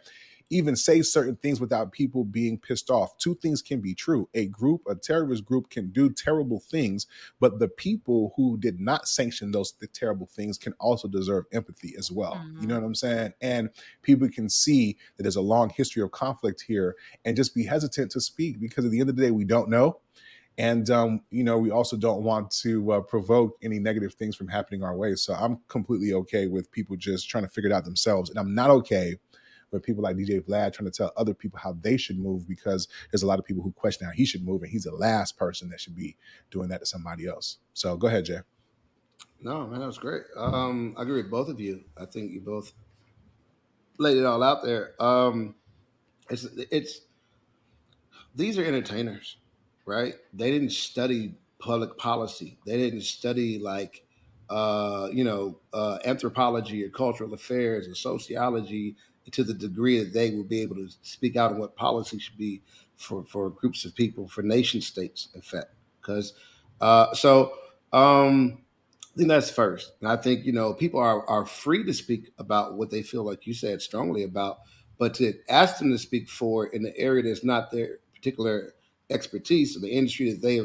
even 0.51 0.75
say 0.75 1.01
certain 1.01 1.38
things 1.38 1.62
without 1.62 1.93
people 1.93 2.25
being 2.25 2.58
pissed 2.58 2.89
off. 2.89 3.17
Two 3.17 3.36
things 3.36 3.62
can 3.62 3.79
be 3.79 3.96
true. 3.96 4.27
A 4.34 4.48
group, 4.48 4.81
a 4.88 4.96
terrorist 4.96 5.46
group 5.46 5.70
can 5.70 5.91
do 5.91 6.10
terrible 6.10 6.60
things, 6.60 7.08
but 7.39 7.58
the 7.58 7.70
people 7.70 8.34
who 8.36 8.58
did 8.58 8.79
not 8.79 9.08
sanction 9.08 9.51
those 9.51 9.74
terrible 9.93 10.27
things 10.27 10.57
can 10.57 10.74
also 10.79 11.07
deserve 11.07 11.46
empathy 11.53 11.96
as 11.98 12.11
well. 12.11 12.35
Mm-hmm. 12.35 12.61
You 12.61 12.68
know 12.68 12.74
mm-hmm. 12.74 12.83
what 12.83 12.87
I'm 12.87 12.96
saying? 12.96 13.33
And 13.42 13.70
people 14.01 14.27
can 14.27 14.50
see 14.50 14.98
that 15.16 15.24
there's 15.24 15.37
a 15.37 15.42
long 15.42 15.70
history 15.70 16.03
of 16.03 16.11
conflict 16.11 16.61
here 16.68 16.98
and 17.24 17.37
just 17.37 17.55
be 17.55 17.64
hesitant 17.64 18.11
to 18.11 18.20
speak 18.20 18.59
because 18.59 18.83
at 18.83 18.92
the 18.92 19.00
end 19.00 19.09
of 19.09 19.16
the 19.16 19.22
day, 19.22 19.31
we 19.31 19.46
don't 19.46 19.70
know. 19.70 20.00
And 20.57 20.90
um, 20.90 21.22
you 21.29 21.44
know, 21.44 21.57
we 21.57 21.72
also 21.72 21.98
don't 21.98 22.24
want 22.24 22.51
to 22.61 22.94
uh, 22.94 23.01
provoke 23.01 23.57
any 23.64 23.79
negative 23.79 24.14
things 24.14 24.35
from 24.35 24.48
happening 24.48 24.83
our 24.83 24.96
way. 24.96 25.16
So 25.16 25.33
I'm 25.33 25.59
completely 25.68 26.14
okay 26.14 26.48
with 26.48 26.72
people 26.72 26.96
just 26.96 27.29
trying 27.29 27.44
to 27.44 27.50
figure 27.50 27.70
it 27.70 27.74
out 27.74 27.85
themselves, 27.85 28.29
and 28.29 28.37
I'm 28.37 28.53
not 28.53 28.70
okay 28.70 29.16
with 29.72 29.83
people 29.83 30.03
like 30.03 30.18
DJ 30.18 30.42
Vlad 30.42 30.74
trying 30.74 30.92
to 30.92 30.96
tell 30.96 31.14
other 31.16 31.33
people 31.33 31.57
how 31.57 31.77
they 31.81 31.96
should 31.96 32.20
move 32.20 32.48
because 32.48 32.90
there's 33.09 33.24
a 33.24 33.27
lot 33.27 33.40
of 33.40 33.46
people 33.46 33.64
who 33.64 33.72
question 33.72 34.05
how 34.05 34.11
he 34.11 34.25
should 34.25 34.46
move, 34.46 34.61
and 34.61 34.72
he's 34.72 34.83
the 34.83 34.94
last 34.94 35.37
person 35.37 35.70
that 35.70 35.79
should 35.79 35.96
be 35.96 36.16
doing 36.51 36.70
that 36.70 36.81
to 36.81 36.85
somebody 36.85 37.27
else. 37.27 37.59
So 37.74 37.96
go 37.96 38.07
ahead, 38.07 38.25
Jay. 38.25 38.40
No, 39.42 39.66
man, 39.68 39.79
that 39.79 39.87
was 39.87 39.98
great. 39.98 40.24
Um, 40.37 40.94
I 40.98 41.03
agree 41.03 41.22
with 41.22 41.31
both 41.31 41.50
of 41.50 41.59
you. 41.59 41.83
I 41.98 42.05
think 42.05 42.31
you 42.31 42.42
both 42.42 42.74
laid 43.98 44.18
it 44.18 44.25
all 44.25 44.44
out 44.44 44.64
there. 44.64 45.01
Um, 45.01 45.55
it's 46.29 46.46
it's 46.70 47.01
these 48.35 48.57
are 48.57 48.66
entertainers, 48.66 49.37
right? 49.91 50.15
They 50.33 50.51
didn't 50.51 50.71
study 50.71 51.35
public 51.59 51.97
policy. 51.97 52.57
They 52.65 52.77
didn't 52.77 53.01
study 53.01 53.59
like 53.59 54.03
uh, 54.49 55.09
you 55.11 55.23
know 55.23 55.59
uh, 55.73 55.99
anthropology 56.05 56.83
or 56.83 56.89
cultural 56.89 57.33
affairs 57.33 57.87
or 57.87 57.95
sociology 57.95 58.95
to 59.31 59.43
the 59.43 59.53
degree 59.53 59.99
that 59.99 60.13
they 60.13 60.31
will 60.31 60.43
be 60.43 60.61
able 60.61 60.75
to 60.75 60.89
speak 61.03 61.35
out 61.35 61.51
on 61.51 61.59
what 61.59 61.75
policy 61.75 62.17
should 62.17 62.37
be 62.37 62.61
for, 62.97 63.23
for 63.25 63.49
groups 63.49 63.85
of 63.85 63.93
people, 63.95 64.27
for 64.27 64.41
nation 64.41 64.81
states, 64.81 65.29
in 65.35 65.41
fact. 65.41 65.75
Because 65.99 66.33
uh, 66.81 67.13
so 67.13 67.53
um, 67.93 68.57
I 69.13 69.17
think 69.17 69.29
that's 69.29 69.51
first. 69.51 69.93
And 70.01 70.09
I 70.09 70.15
think, 70.15 70.45
you 70.45 70.53
know, 70.53 70.73
people 70.73 70.99
are, 70.99 71.27
are 71.27 71.45
free 71.45 71.83
to 71.83 71.93
speak 71.93 72.31
about 72.39 72.75
what 72.75 72.89
they 72.89 73.03
feel 73.03 73.23
like 73.23 73.45
you 73.45 73.53
said 73.53 73.81
strongly 73.81 74.23
about, 74.23 74.59
but 74.97 75.13
to 75.15 75.33
ask 75.49 75.77
them 75.77 75.91
to 75.91 75.97
speak 75.97 76.29
for 76.29 76.67
in 76.67 76.81
the 76.81 76.97
area 76.97 77.23
that's 77.23 77.43
not 77.43 77.71
their 77.71 77.99
particular 78.15 78.73
expertise 79.11 79.75
or 79.75 79.79
the 79.79 79.91
industry 79.91 80.31
that 80.31 80.41
they 80.41 80.59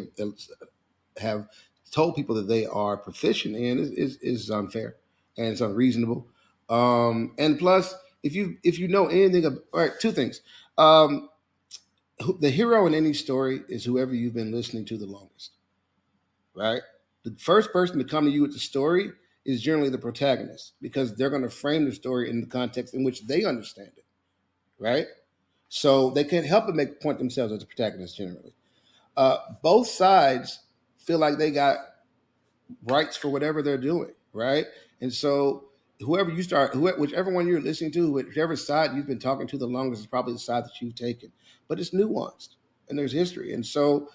have 1.20 1.48
told 1.90 2.14
people 2.16 2.35
that 2.35 2.48
they 2.48 2.66
are 2.66 2.96
proficient 2.96 3.56
in 3.56 3.78
is, 3.78 3.90
is, 3.92 4.16
is 4.18 4.50
unfair 4.50 4.96
and 5.37 5.48
it's 5.48 5.61
unreasonable. 5.61 6.26
Um, 6.68 7.35
and 7.38 7.59
plus, 7.59 7.94
if 8.22 8.35
you 8.35 8.56
if 8.64 8.78
you 8.78 8.88
know 8.88 9.06
anything 9.06 9.44
of 9.44 9.59
all 9.72 9.80
right, 9.80 9.92
two 10.00 10.12
things. 10.12 10.40
Um, 10.78 11.28
the 12.40 12.50
hero 12.50 12.87
in 12.87 12.94
any 12.94 13.12
story 13.12 13.61
is 13.68 13.85
whoever 13.85 14.14
you've 14.14 14.35
been 14.35 14.52
listening 14.52 14.85
to 14.87 14.96
the 14.96 15.06
longest, 15.06 15.52
right? 16.54 16.82
The 17.24 17.35
first 17.38 17.72
person 17.72 17.98
to 17.98 18.04
come 18.04 18.24
to 18.24 18.30
you 18.30 18.42
with 18.42 18.52
the 18.52 18.59
story 18.59 19.12
is 19.44 19.62
generally 19.62 19.90
the 19.90 19.98
protagonist 19.98 20.72
because 20.80 21.14
they're 21.14 21.30
going 21.30 21.42
to 21.42 21.50
frame 21.50 21.85
the 21.85 21.92
story 21.92 22.30
in 22.30 22.40
the 22.40 22.46
context 22.46 22.94
in 22.94 23.04
which 23.04 23.26
they 23.26 23.44
understand 23.44 23.90
it, 23.96 24.04
right? 24.78 25.06
So 25.68 26.11
they 26.11 26.24
can't 26.24 26.46
help 26.46 26.66
but 26.66 26.76
make 26.76 27.00
point 27.00 27.18
themselves 27.18 27.52
as 27.52 27.61
the 27.61 27.66
protagonist 27.66 28.16
generally. 28.16 28.55
Uh, 29.16 29.38
both 29.62 29.88
sides 29.88 30.61
feel 30.98 31.18
like 31.18 31.38
they 31.38 31.50
got 31.50 31.79
rights 32.85 33.16
for 33.16 33.29
whatever 33.29 33.62
they're 33.62 33.79
doing, 33.79 34.12
right? 34.33 34.66
And 35.00 35.12
so 35.12 35.68
whoever 36.00 36.31
you 36.31 36.42
start, 36.42 36.74
whichever 36.74 37.33
one 37.33 37.46
you're 37.46 37.61
listening 37.61 37.92
to, 37.92 38.12
whichever 38.12 38.57
side 38.57 38.94
you've 38.94 39.07
been 39.07 39.18
talking 39.18 39.46
to 39.48 39.59
the 39.59 39.66
longest 39.66 40.00
is 40.02 40.07
probably 40.07 40.35
the 40.35 40.38
side 40.38 40.64
that 40.64 40.81
you've 40.81 40.94
taken. 40.94 41.33
But 41.68 41.81
it's 41.81 41.90
nuanced 41.90 42.57
and 42.88 42.98
there's 42.98 43.12
history. 43.12 43.52
And 43.52 43.64
so 43.64 44.09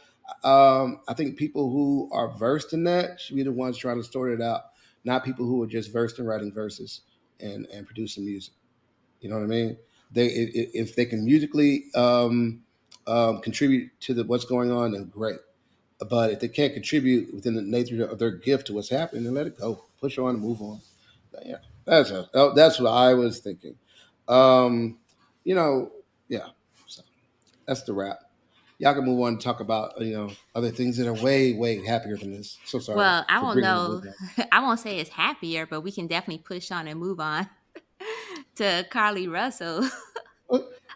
um, 0.43 1.01
I 1.07 1.13
think 1.13 1.37
people 1.37 1.71
who 1.71 2.09
are 2.11 2.29
versed 2.37 2.73
in 2.73 2.83
that 2.85 3.19
should 3.19 3.35
be 3.35 3.43
the 3.43 3.51
ones 3.51 3.77
trying 3.77 4.01
to 4.01 4.03
sort 4.03 4.31
it 4.31 4.41
out, 4.41 4.61
not 5.03 5.25
people 5.25 5.45
who 5.45 5.61
are 5.63 5.67
just 5.67 5.91
versed 5.91 6.19
in 6.19 6.25
writing 6.25 6.53
verses 6.53 7.01
and, 7.39 7.65
and 7.67 7.85
producing 7.85 8.25
music. 8.25 8.53
You 9.19 9.29
know 9.29 9.37
what 9.37 9.43
I 9.43 9.47
mean? 9.47 9.77
They 10.13 10.27
if 10.27 10.95
they 10.95 11.05
can 11.05 11.23
musically 11.23 11.85
um, 11.95 12.63
um, 13.07 13.41
contribute 13.41 13.91
to 14.01 14.13
the, 14.13 14.23
what's 14.23 14.45
going 14.45 14.71
on, 14.71 14.91
then 14.91 15.05
great. 15.05 15.39
But 16.09 16.31
if 16.31 16.39
they 16.39 16.47
can't 16.47 16.73
contribute 16.73 17.33
within 17.33 17.55
the 17.55 17.61
nature 17.61 18.05
of 18.05 18.19
their 18.19 18.31
gift 18.31 18.67
to 18.67 18.73
what's 18.73 18.89
happening, 18.89 19.23
then 19.23 19.33
let 19.33 19.47
it 19.47 19.59
go. 19.59 19.85
Push 19.99 20.17
on 20.17 20.31
and 20.31 20.41
move 20.41 20.61
on. 20.61 20.81
Yeah. 21.45 21.57
That's 21.85 22.11
a, 22.11 22.29
oh, 22.33 22.53
that's 22.53 22.79
what 22.79 22.89
I 22.89 23.13
was 23.13 23.39
thinking. 23.39 23.75
Um, 24.27 24.97
you 25.43 25.55
know, 25.55 25.91
yeah. 26.27 26.47
So 26.87 27.03
that's 27.65 27.83
the 27.83 27.93
wrap. 27.93 28.19
Y'all 28.79 28.95
can 28.95 29.05
move 29.05 29.21
on 29.21 29.33
and 29.33 29.41
talk 29.41 29.59
about 29.59 30.01
you 30.01 30.13
know 30.13 30.31
other 30.55 30.71
things 30.71 30.97
that 30.97 31.07
are 31.07 31.23
way 31.23 31.53
way 31.53 31.85
happier 31.85 32.17
than 32.17 32.31
this. 32.31 32.57
So 32.65 32.79
sorry. 32.79 32.97
Well, 32.97 33.25
I 33.29 33.41
won't 33.41 33.59
know. 33.59 34.01
I 34.51 34.59
won't 34.61 34.79
say 34.79 34.99
it's 34.99 35.09
happier, 35.09 35.67
but 35.67 35.81
we 35.81 35.91
can 35.91 36.07
definitely 36.07 36.43
push 36.43 36.71
on 36.71 36.87
and 36.87 36.99
move 36.99 37.19
on 37.19 37.47
to 38.61 38.85
Carlee 38.91 39.27
Russell. 39.27 39.89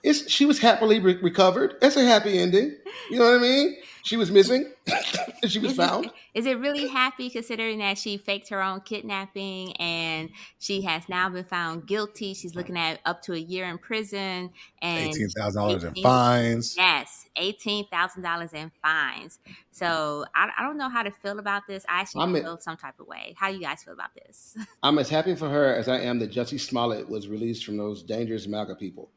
it's 0.06 0.30
she 0.30 0.46
was 0.46 0.60
happily 0.60 1.00
re- 1.00 1.18
recovered. 1.22 1.76
It's 1.82 1.96
a 1.96 2.04
happy 2.04 2.38
ending. 2.38 2.76
You 3.10 3.20
know 3.20 3.26
what 3.26 3.39
I 3.39 3.41
mean? 3.41 3.76
She 4.04 4.18
was 4.18 4.30
missing, 4.30 4.72
and 5.41 5.52
she 5.52 5.58
was 5.58 5.72
is 5.72 5.78
found. 5.78 6.06
It, 6.06 6.12
is 6.36 6.46
it 6.46 6.60
really 6.60 6.88
happy 6.88 7.28
considering 7.32 7.80
that 7.80 7.98
she 7.98 8.18
faked 8.18 8.50
her 8.50 8.62
own 8.62 8.82
kidnapping 8.82 9.76
and 9.78 10.30
she 10.60 10.82
has 10.84 11.10
now 11.10 11.28
been 11.30 11.44
found 11.44 11.88
guilty? 11.88 12.36
She's 12.36 12.54
looking 12.54 12.78
at 12.78 13.00
up 13.04 13.24
to 13.24 13.34
a 13.34 13.38
year 13.38 13.65
in 13.65 13.80
prison 13.80 14.52
and 14.80 15.08
eighteen 15.08 15.28
thousand 15.30 15.60
dollars 15.60 15.84
in 15.84 15.96
fines. 15.96 16.76
Yes, 16.78 17.26
eighteen 17.36 17.88
thousand 17.88 18.22
dollars 18.22 18.54
in 18.54 18.72
fines. 18.84 19.39
So 19.72 20.26
I, 20.36 20.52
I, 20.56 20.62
don't 20.62 20.78
know 20.78 20.88
how 20.88 21.02
to 21.02 21.10
feel 21.10 21.39
about 21.39 21.63
this. 21.68 21.84
I 21.89 22.02
actually 22.02 22.22
I'm 22.22 22.34
feel 22.36 22.54
a, 22.54 22.62
some 22.62 22.78
type 22.78 23.00
of 23.00 23.08
way. 23.08 23.34
How 23.38 23.50
do 23.50 23.56
you 23.56 23.62
guys 23.62 23.84
feel 23.84 23.96
about 23.96 24.13
this? 24.13 24.56
I'm 24.84 25.00
as 25.00 25.10
happy 25.10 25.34
for 25.34 25.50
her 25.50 25.74
as 25.74 25.88
I 25.88 26.00
am 26.02 26.20
that 26.20 26.32
Jussie 26.32 26.60
Smollett 26.60 27.10
was 27.10 27.28
released 27.28 27.65
from 27.65 27.78
those 27.78 28.04
dangerous 28.04 28.46
MAGA 28.46 28.76
people. 28.76 29.10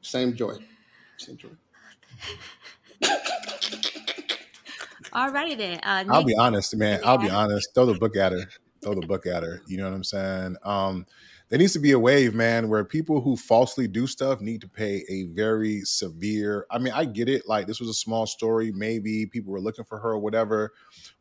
Same 0.00 0.34
joy. 0.34 0.54
Same 1.16 1.36
joy. 1.36 1.48
Alrighty 5.12 5.56
then. 5.56 5.80
Uh, 5.82 6.04
I'll 6.08 6.24
be 6.24 6.36
honest, 6.36 6.76
man. 6.76 7.00
I'll 7.04 7.18
be 7.18 7.30
honest. 7.30 7.74
Throw 7.74 7.86
the 7.86 7.98
book 7.98 8.16
at 8.16 8.32
her. 8.32 8.44
Throw 8.82 8.94
the 8.94 9.06
book 9.06 9.26
at 9.26 9.42
her. 9.42 9.62
You 9.66 9.78
know 9.78 9.84
what 9.84 9.94
I'm 9.94 10.04
saying? 10.04 10.56
Um, 10.62 11.06
there 11.48 11.58
needs 11.58 11.72
to 11.72 11.78
be 11.78 11.92
a 11.92 11.98
wave, 11.98 12.34
man, 12.34 12.68
where 12.68 12.84
people 12.84 13.22
who 13.22 13.34
falsely 13.34 13.88
do 13.88 14.06
stuff 14.06 14.40
need 14.40 14.60
to 14.60 14.68
pay 14.68 15.04
a 15.08 15.24
very 15.24 15.80
severe. 15.80 16.66
I 16.70 16.78
mean, 16.78 16.92
I 16.92 17.06
get 17.06 17.28
it. 17.28 17.48
Like 17.48 17.66
this 17.66 17.80
was 17.80 17.88
a 17.88 17.94
small 17.94 18.26
story. 18.26 18.70
Maybe 18.70 19.24
people 19.24 19.52
were 19.52 19.60
looking 19.60 19.86
for 19.86 19.98
her 19.98 20.10
or 20.10 20.18
whatever, 20.18 20.72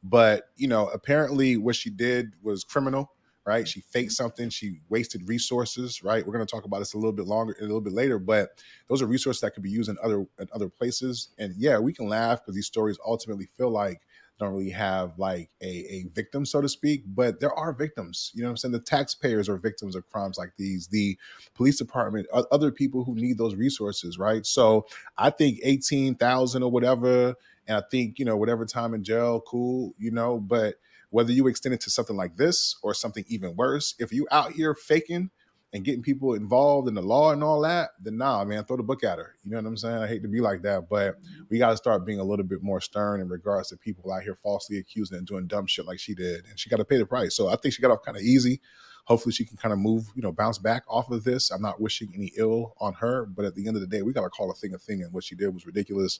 but 0.03 0.49
you 0.57 0.67
know, 0.67 0.89
apparently 0.89 1.55
what 1.55 1.77
she 1.77 1.89
did 1.89 2.33
was 2.43 2.65
criminal 2.65 3.13
right? 3.47 3.65
She 3.65 3.79
faked 3.79 4.11
something. 4.11 4.49
She 4.49 4.81
wasted 4.89 5.25
resources, 5.25 6.03
right? 6.03 6.25
We're 6.27 6.33
going 6.33 6.45
to 6.45 6.51
talk 6.51 6.65
about 6.65 6.79
this 6.79 6.93
a 6.93 6.97
little 6.97 7.13
bit 7.13 7.25
longer, 7.25 7.55
a 7.59 7.63
little 7.63 7.79
bit 7.79 7.93
later, 7.93 8.19
but 8.19 8.49
those 8.89 9.01
are 9.01 9.07
resources 9.07 9.39
that 9.39 9.51
could 9.51 9.63
be 9.63 9.71
used 9.71 9.89
in 9.89 9.97
other 10.03 10.25
in 10.37 10.49
other 10.53 10.67
places. 10.67 11.29
And 11.39 11.55
yeah, 11.57 11.79
we 11.79 11.93
can 11.93 12.09
laugh 12.09 12.41
because 12.41 12.55
these 12.55 12.67
stories 12.67 12.99
ultimately 13.05 13.47
feel 13.57 13.71
like 13.71 14.01
don't 14.37 14.51
really 14.51 14.69
have 14.69 15.17
like 15.17 15.49
a, 15.61 15.65
a 15.67 16.05
victim, 16.13 16.45
so 16.45 16.61
to 16.61 16.69
speak, 16.69 17.03
but 17.07 17.39
there 17.39 17.53
are 17.53 17.73
victims. 17.73 18.31
You 18.35 18.43
know 18.43 18.49
what 18.49 18.51
I'm 18.51 18.57
saying? 18.57 18.71
The 18.73 18.79
taxpayers 18.79 19.49
are 19.49 19.57
victims 19.57 19.95
of 19.95 20.07
crimes 20.11 20.37
like 20.37 20.51
these, 20.57 20.87
the 20.87 21.17
police 21.55 21.77
department, 21.77 22.27
other 22.51 22.69
people 22.71 23.03
who 23.03 23.15
need 23.15 23.37
those 23.37 23.55
resources, 23.55 24.19
right? 24.19 24.45
So 24.45 24.85
I 25.17 25.31
think 25.31 25.59
18,000 25.63 26.61
or 26.61 26.69
whatever, 26.69 27.33
and 27.67 27.77
I 27.77 27.81
think, 27.89 28.19
you 28.19 28.25
know, 28.25 28.37
whatever 28.37 28.65
time 28.65 28.93
in 28.93 29.03
jail, 29.03 29.41
cool, 29.41 29.95
you 29.97 30.11
know, 30.11 30.37
but 30.39 30.75
whether 31.09 31.31
you 31.31 31.47
extend 31.47 31.73
it 31.73 31.81
to 31.81 31.89
something 31.89 32.15
like 32.15 32.37
this 32.37 32.75
or 32.83 32.93
something 32.93 33.23
even 33.27 33.55
worse, 33.55 33.95
if 33.99 34.11
you 34.11 34.27
out 34.31 34.51
here 34.53 34.75
faking 34.75 35.29
and 35.73 35.83
getting 35.83 36.01
people 36.01 36.33
involved 36.33 36.87
in 36.87 36.93
the 36.93 37.01
law 37.01 37.31
and 37.31 37.43
all 37.43 37.61
that, 37.61 37.89
then 38.01 38.17
nah, 38.17 38.43
man, 38.45 38.63
throw 38.63 38.77
the 38.77 38.83
book 38.83 39.03
at 39.03 39.17
her. 39.17 39.35
You 39.43 39.51
know 39.51 39.57
what 39.57 39.65
I'm 39.65 39.77
saying? 39.77 39.97
I 39.97 40.07
hate 40.07 40.21
to 40.21 40.27
be 40.29 40.39
like 40.39 40.61
that, 40.61 40.89
but 40.89 41.15
we 41.49 41.57
got 41.57 41.71
to 41.71 41.77
start 41.77 42.05
being 42.05 42.19
a 42.19 42.23
little 42.23 42.45
bit 42.45 42.63
more 42.63 42.79
stern 42.79 43.19
in 43.19 43.27
regards 43.27 43.69
to 43.69 43.77
people 43.77 44.11
out 44.11 44.23
here 44.23 44.35
falsely 44.35 44.77
accusing 44.77 45.17
and 45.17 45.27
doing 45.27 45.47
dumb 45.47 45.67
shit 45.67 45.85
like 45.85 45.99
she 45.99 46.15
did, 46.15 46.45
and 46.45 46.57
she 46.57 46.69
got 46.69 46.77
to 46.77 46.85
pay 46.85 46.97
the 46.97 47.05
price. 47.05 47.35
So 47.35 47.49
I 47.49 47.57
think 47.57 47.73
she 47.73 47.81
got 47.81 47.91
off 47.91 48.03
kind 48.03 48.17
of 48.17 48.23
easy 48.23 48.61
hopefully 49.07 49.31
she 49.31 49.45
can 49.45 49.55
kind 49.55 49.71
of 49.71 49.79
move, 49.79 50.11
you 50.15 50.21
know, 50.21 50.33
bounce 50.33 50.57
back 50.57 50.83
off 50.89 51.09
of 51.09 51.23
this. 51.23 51.49
I'm 51.49 51.61
not 51.61 51.79
wishing 51.79 52.11
any 52.13 52.33
ill 52.35 52.75
on 52.79 52.93
her, 52.95 53.25
but 53.25 53.45
at 53.45 53.55
the 53.55 53.65
end 53.65 53.77
of 53.77 53.81
the 53.81 53.87
day, 53.87 54.01
we 54.01 54.11
got 54.11 54.23
to 54.23 54.29
call 54.29 54.51
a 54.51 54.53
thing 54.53 54.73
a 54.73 54.77
thing. 54.77 55.01
And 55.01 55.13
what 55.13 55.23
she 55.23 55.33
did 55.33 55.53
was 55.53 55.65
ridiculous, 55.65 56.19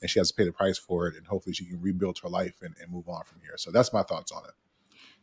and 0.00 0.08
she 0.08 0.20
has 0.20 0.30
to 0.30 0.36
pay 0.36 0.44
the 0.44 0.52
price 0.52 0.78
for 0.78 1.08
it. 1.08 1.16
And 1.16 1.26
hopefully 1.26 1.52
she 1.52 1.64
can 1.64 1.80
rebuild 1.80 2.20
her 2.22 2.28
life 2.28 2.62
and, 2.62 2.76
and 2.80 2.92
move 2.92 3.08
on 3.08 3.24
from 3.24 3.40
here. 3.42 3.56
So 3.56 3.72
that's 3.72 3.92
my 3.92 4.04
thoughts 4.04 4.30
on 4.30 4.44
it. 4.44 4.52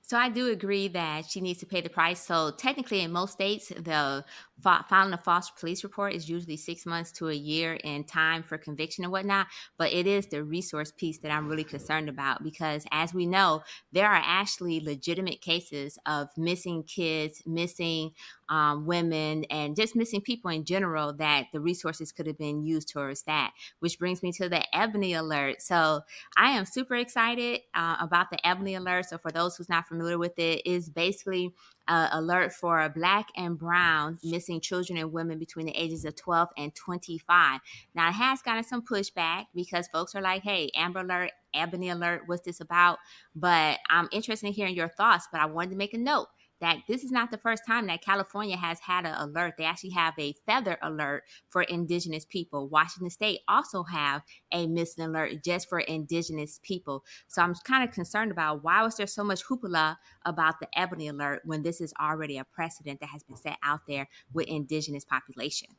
So 0.07 0.17
I 0.17 0.29
do 0.29 0.51
agree 0.51 0.87
that 0.89 1.25
she 1.25 1.41
needs 1.41 1.59
to 1.61 1.65
pay 1.65 1.81
the 1.81 1.89
price. 1.89 2.21
So 2.21 2.51
technically, 2.51 3.01
in 3.01 3.11
most 3.11 3.33
states, 3.33 3.69
the 3.69 4.23
filing 4.61 5.13
a 5.13 5.17
false 5.17 5.49
police 5.49 5.83
report 5.83 6.13
is 6.13 6.29
usually 6.29 6.57
six 6.57 6.85
months 6.85 7.11
to 7.13 7.29
a 7.29 7.33
year 7.33 7.73
in 7.83 8.03
time 8.03 8.43
for 8.43 8.59
conviction 8.59 9.03
and 9.03 9.11
whatnot. 9.11 9.47
But 9.77 9.93
it 9.93 10.05
is 10.05 10.27
the 10.27 10.43
resource 10.43 10.91
piece 10.91 11.17
that 11.19 11.31
I'm 11.31 11.47
really 11.47 11.63
concerned 11.63 12.07
about 12.07 12.43
because, 12.43 12.85
as 12.91 13.15
we 13.15 13.25
know, 13.25 13.63
there 13.93 14.07
are 14.07 14.21
actually 14.23 14.79
legitimate 14.79 15.41
cases 15.41 15.97
of 16.05 16.29
missing 16.37 16.83
kids, 16.83 17.41
missing 17.47 18.11
um, 18.49 18.85
women, 18.85 19.45
and 19.45 19.75
just 19.75 19.95
missing 19.95 20.21
people 20.21 20.51
in 20.51 20.65
general 20.65 21.13
that 21.13 21.47
the 21.53 21.59
resources 21.59 22.11
could 22.11 22.27
have 22.27 22.37
been 22.37 22.63
used 22.63 22.89
towards 22.89 23.23
that. 23.23 23.51
Which 23.79 23.99
brings 23.99 24.23
me 24.23 24.31
to 24.33 24.49
the 24.49 24.63
Ebony 24.75 25.13
Alert. 25.13 25.61
So 25.61 26.01
I 26.37 26.51
am 26.51 26.65
super 26.65 26.95
excited 26.95 27.61
uh, 27.73 27.97
about 27.99 28.29
the 28.29 28.45
Ebony 28.45 28.75
Alert. 28.75 29.05
So 29.05 29.17
for 29.17 29.31
those 29.31 29.55
who's 29.55 29.69
not 29.69 29.87
familiar 29.87 30.17
with 30.17 30.37
it, 30.37 30.61
is 30.65 30.89
basically 30.89 31.53
uh, 31.87 32.09
alert 32.11 32.51
for 32.51 32.89
black 32.89 33.27
and 33.35 33.57
brown 33.57 34.17
missing 34.23 34.59
children 34.59 34.97
and 34.97 35.11
women 35.11 35.37
between 35.37 35.65
the 35.65 35.77
ages 35.77 36.05
of 36.05 36.15
12 36.15 36.49
and 36.57 36.73
25. 36.73 37.59
Now, 37.93 38.09
it 38.09 38.13
has 38.13 38.41
gotten 38.41 38.63
some 38.63 38.81
pushback 38.81 39.45
because 39.53 39.87
folks 39.87 40.15
are 40.15 40.21
like, 40.21 40.43
hey, 40.43 40.71
Amber 40.75 41.01
Alert, 41.01 41.31
Ebony 41.53 41.89
Alert, 41.89 42.23
what's 42.25 42.43
this 42.43 42.59
about? 42.59 42.99
But 43.35 43.79
I'm 43.89 44.09
interested 44.11 44.47
in 44.47 44.53
hearing 44.53 44.75
your 44.75 44.89
thoughts, 44.89 45.27
but 45.31 45.41
I 45.41 45.45
wanted 45.45 45.71
to 45.71 45.77
make 45.77 45.93
a 45.93 45.97
note 45.97 46.27
that 46.61 46.79
this 46.87 47.03
is 47.03 47.11
not 47.11 47.31
the 47.31 47.37
first 47.37 47.63
time 47.65 47.87
that 47.87 48.01
California 48.01 48.57
has 48.57 48.79
had 48.79 49.05
an 49.05 49.15
alert. 49.15 49.55
They 49.57 49.65
actually 49.65 49.91
have 49.91 50.13
a 50.17 50.33
feather 50.45 50.77
alert 50.81 51.23
for 51.49 51.63
indigenous 51.63 52.25
people. 52.25 52.69
Washington 52.69 53.09
State 53.09 53.41
also 53.47 53.83
have 53.83 54.21
a 54.51 54.67
missing 54.67 55.05
alert 55.05 55.43
just 55.43 55.69
for 55.69 55.79
indigenous 55.79 56.59
people. 56.63 57.03
So 57.27 57.41
I'm 57.41 57.55
kind 57.55 57.87
of 57.87 57.93
concerned 57.93 58.31
about 58.31 58.63
why 58.63 58.83
was 58.83 58.95
there 58.95 59.07
so 59.07 59.23
much 59.23 59.43
hoopla 59.45 59.97
about 60.25 60.59
the 60.59 60.67
ebony 60.77 61.07
alert 61.07 61.41
when 61.45 61.63
this 61.63 61.81
is 61.81 61.93
already 61.99 62.37
a 62.37 62.45
precedent 62.45 62.99
that 63.01 63.09
has 63.09 63.23
been 63.23 63.37
set 63.37 63.57
out 63.63 63.81
there 63.87 64.07
with 64.33 64.47
indigenous 64.47 65.05
population. 65.05 65.69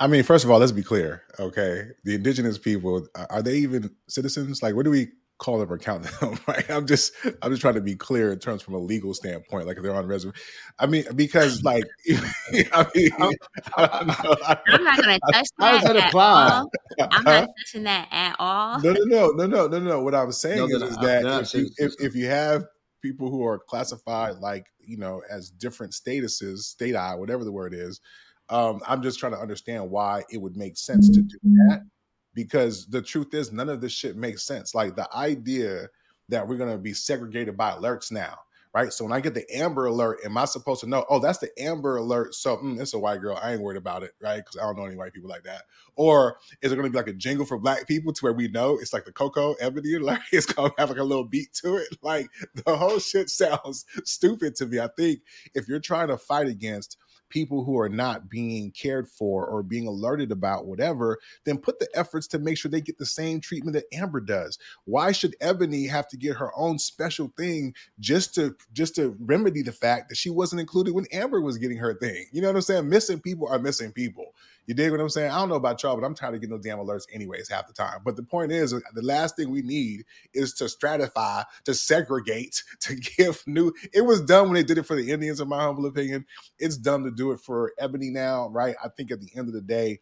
I 0.00 0.06
mean, 0.06 0.22
first 0.22 0.44
of 0.44 0.50
all, 0.50 0.60
let's 0.60 0.70
be 0.70 0.84
clear, 0.84 1.24
okay? 1.40 1.88
The 2.04 2.14
indigenous 2.14 2.56
people 2.56 3.08
are 3.30 3.42
they 3.42 3.56
even 3.56 3.90
citizens? 4.06 4.62
Like, 4.62 4.76
what 4.76 4.84
do 4.84 4.92
we 4.92 5.08
call 5.38 5.58
them 5.58 5.72
or 5.72 5.78
count 5.78 6.02
them, 6.20 6.38
right? 6.46 6.68
I'm 6.68 6.86
just 6.86 7.12
I'm 7.42 7.50
just 7.50 7.60
trying 7.60 7.74
to 7.74 7.80
be 7.80 7.94
clear 7.94 8.32
in 8.32 8.38
terms 8.38 8.62
from 8.62 8.74
a 8.74 8.78
legal 8.78 9.14
standpoint, 9.14 9.66
like 9.66 9.76
if 9.76 9.82
they're 9.82 9.94
on 9.94 10.06
reservation. 10.06 10.40
I 10.78 10.86
mean, 10.86 11.04
because 11.14 11.62
like 11.62 11.84
I 12.72 12.86
mean, 12.94 13.10
I'm, 13.76 14.10
I'm 14.10 14.84
not 14.84 15.02
going 15.02 15.18
to 15.18 15.32
touch 15.32 15.46
that. 15.58 15.60
How 15.60 15.72
does 15.72 15.82
that 15.84 16.08
apply? 16.08 16.64
I'm 17.00 17.24
not 17.24 17.48
touching 17.58 17.84
that 17.84 18.08
at 18.10 18.36
all. 18.38 18.80
No, 18.80 18.92
no, 18.92 19.04
no, 19.04 19.28
no, 19.30 19.46
no, 19.46 19.66
no, 19.66 19.78
no. 19.78 20.02
What 20.02 20.14
I'm 20.14 20.32
saying 20.32 20.58
no, 20.58 20.66
is, 20.66 20.82
is 20.82 20.96
that 20.98 21.24
if 21.24 21.54
you, 21.54 21.70
if, 21.78 21.92
if 22.00 22.14
you 22.14 22.26
have 22.26 22.66
people 23.00 23.30
who 23.30 23.44
are 23.44 23.58
classified 23.58 24.36
like 24.38 24.66
you 24.80 24.96
know 24.96 25.22
as 25.30 25.50
different 25.50 25.92
statuses, 25.92 26.58
state 26.58 26.96
I, 26.96 27.14
whatever 27.14 27.44
the 27.44 27.52
word 27.52 27.74
is. 27.74 28.00
Um, 28.50 28.80
I'm 28.88 29.02
just 29.02 29.18
trying 29.18 29.32
to 29.32 29.38
understand 29.38 29.90
why 29.90 30.24
it 30.30 30.38
would 30.38 30.56
make 30.56 30.78
sense 30.78 31.10
to 31.10 31.20
do 31.20 31.38
that 31.42 31.82
because 32.34 32.86
the 32.86 33.02
truth 33.02 33.34
is 33.34 33.52
none 33.52 33.68
of 33.68 33.80
this 33.80 33.92
shit 33.92 34.16
makes 34.16 34.42
sense. 34.44 34.74
Like 34.74 34.96
the 34.96 35.08
idea 35.14 35.88
that 36.28 36.46
we're 36.46 36.56
gonna 36.56 36.78
be 36.78 36.92
segregated 36.92 37.56
by 37.56 37.72
alerts 37.72 38.12
now, 38.12 38.38
right? 38.74 38.92
So 38.92 39.04
when 39.04 39.12
I 39.12 39.20
get 39.20 39.34
the 39.34 39.44
Amber 39.54 39.86
Alert, 39.86 40.18
am 40.24 40.36
I 40.36 40.44
supposed 40.44 40.80
to 40.80 40.88
know? 40.88 41.04
Oh, 41.08 41.18
that's 41.18 41.38
the 41.38 41.50
Amber 41.58 41.96
Alert. 41.96 42.34
So 42.34 42.58
mm, 42.58 42.80
it's 42.80 42.94
a 42.94 42.98
white 42.98 43.20
girl. 43.20 43.38
I 43.42 43.52
ain't 43.52 43.62
worried 43.62 43.78
about 43.78 44.02
it, 44.02 44.12
right? 44.20 44.36
Because 44.36 44.56
I 44.56 44.60
don't 44.60 44.76
know 44.76 44.84
any 44.84 44.96
white 44.96 45.12
people 45.12 45.30
like 45.30 45.42
that. 45.44 45.62
Or 45.96 46.38
is 46.62 46.70
it 46.70 46.76
gonna 46.76 46.90
be 46.90 46.96
like 46.96 47.08
a 47.08 47.14
jingle 47.14 47.46
for 47.46 47.58
black 47.58 47.86
people 47.88 48.12
to 48.12 48.20
where 48.20 48.32
we 48.32 48.48
know 48.48 48.78
it's 48.78 48.92
like 48.92 49.04
the 49.04 49.12
Coco 49.12 49.54
Ebony 49.54 49.94
Alert? 49.94 50.20
It's 50.32 50.46
gonna 50.46 50.72
have 50.78 50.90
like 50.90 50.98
a 50.98 51.04
little 51.04 51.24
beat 51.24 51.52
to 51.64 51.76
it. 51.76 51.88
Like 52.02 52.28
the 52.64 52.76
whole 52.76 52.98
shit 52.98 53.30
sounds 53.30 53.86
stupid 54.04 54.54
to 54.56 54.66
me. 54.66 54.80
I 54.80 54.88
think 54.96 55.20
if 55.54 55.66
you're 55.66 55.80
trying 55.80 56.08
to 56.08 56.18
fight 56.18 56.46
against 56.46 56.98
people 57.28 57.64
who 57.64 57.78
are 57.78 57.88
not 57.88 58.28
being 58.28 58.70
cared 58.70 59.08
for 59.08 59.46
or 59.46 59.62
being 59.62 59.86
alerted 59.86 60.32
about 60.32 60.66
whatever, 60.66 61.18
then 61.44 61.58
put 61.58 61.78
the 61.78 61.88
efforts 61.94 62.26
to 62.28 62.38
make 62.38 62.58
sure 62.58 62.70
they 62.70 62.80
get 62.80 62.98
the 62.98 63.06
same 63.06 63.40
treatment 63.40 63.74
that 63.74 63.84
Amber 63.92 64.20
does. 64.20 64.58
Why 64.84 65.12
should 65.12 65.36
Ebony 65.40 65.86
have 65.86 66.08
to 66.08 66.16
get 66.16 66.36
her 66.36 66.50
own 66.56 66.78
special 66.78 67.32
thing 67.36 67.74
just 68.00 68.34
to 68.36 68.56
just 68.72 68.94
to 68.96 69.16
remedy 69.20 69.62
the 69.62 69.72
fact 69.72 70.08
that 70.08 70.16
she 70.16 70.30
wasn't 70.30 70.60
included 70.60 70.94
when 70.94 71.06
Amber 71.12 71.40
was 71.40 71.58
getting 71.58 71.78
her 71.78 71.94
thing? 71.94 72.26
You 72.32 72.42
know 72.42 72.48
what 72.48 72.56
I'm 72.56 72.62
saying? 72.62 72.88
Missing 72.88 73.20
people 73.20 73.48
are 73.48 73.58
missing 73.58 73.92
people. 73.92 74.34
You 74.68 74.74
dig 74.74 74.90
what 74.90 75.00
I'm 75.00 75.08
saying? 75.08 75.30
I 75.32 75.38
don't 75.38 75.48
know 75.48 75.54
about 75.54 75.82
y'all, 75.82 75.96
but 75.96 76.04
I'm 76.04 76.14
tired 76.14 76.34
of 76.34 76.42
getting 76.42 76.54
those 76.54 76.64
damn 76.64 76.76
alerts 76.78 77.06
anyways 77.10 77.48
half 77.48 77.66
the 77.66 77.72
time. 77.72 78.00
But 78.04 78.16
the 78.16 78.22
point 78.22 78.52
is, 78.52 78.72
the 78.72 79.02
last 79.02 79.34
thing 79.34 79.50
we 79.50 79.62
need 79.62 80.04
is 80.34 80.52
to 80.56 80.64
stratify, 80.64 81.46
to 81.64 81.74
segregate, 81.74 82.62
to 82.80 82.94
give 82.96 83.42
new. 83.46 83.72
It 83.94 84.02
was 84.02 84.20
dumb 84.20 84.48
when 84.48 84.56
they 84.56 84.62
did 84.62 84.76
it 84.76 84.84
for 84.84 84.94
the 84.94 85.10
Indians, 85.10 85.40
in 85.40 85.48
my 85.48 85.62
humble 85.62 85.86
opinion. 85.86 86.26
It's 86.58 86.76
dumb 86.76 87.04
to 87.04 87.10
do 87.10 87.32
it 87.32 87.40
for 87.40 87.72
Ebony 87.78 88.10
now, 88.10 88.50
right? 88.50 88.76
I 88.84 88.88
think 88.90 89.10
at 89.10 89.22
the 89.22 89.30
end 89.34 89.48
of 89.48 89.54
the 89.54 89.62
day, 89.62 90.00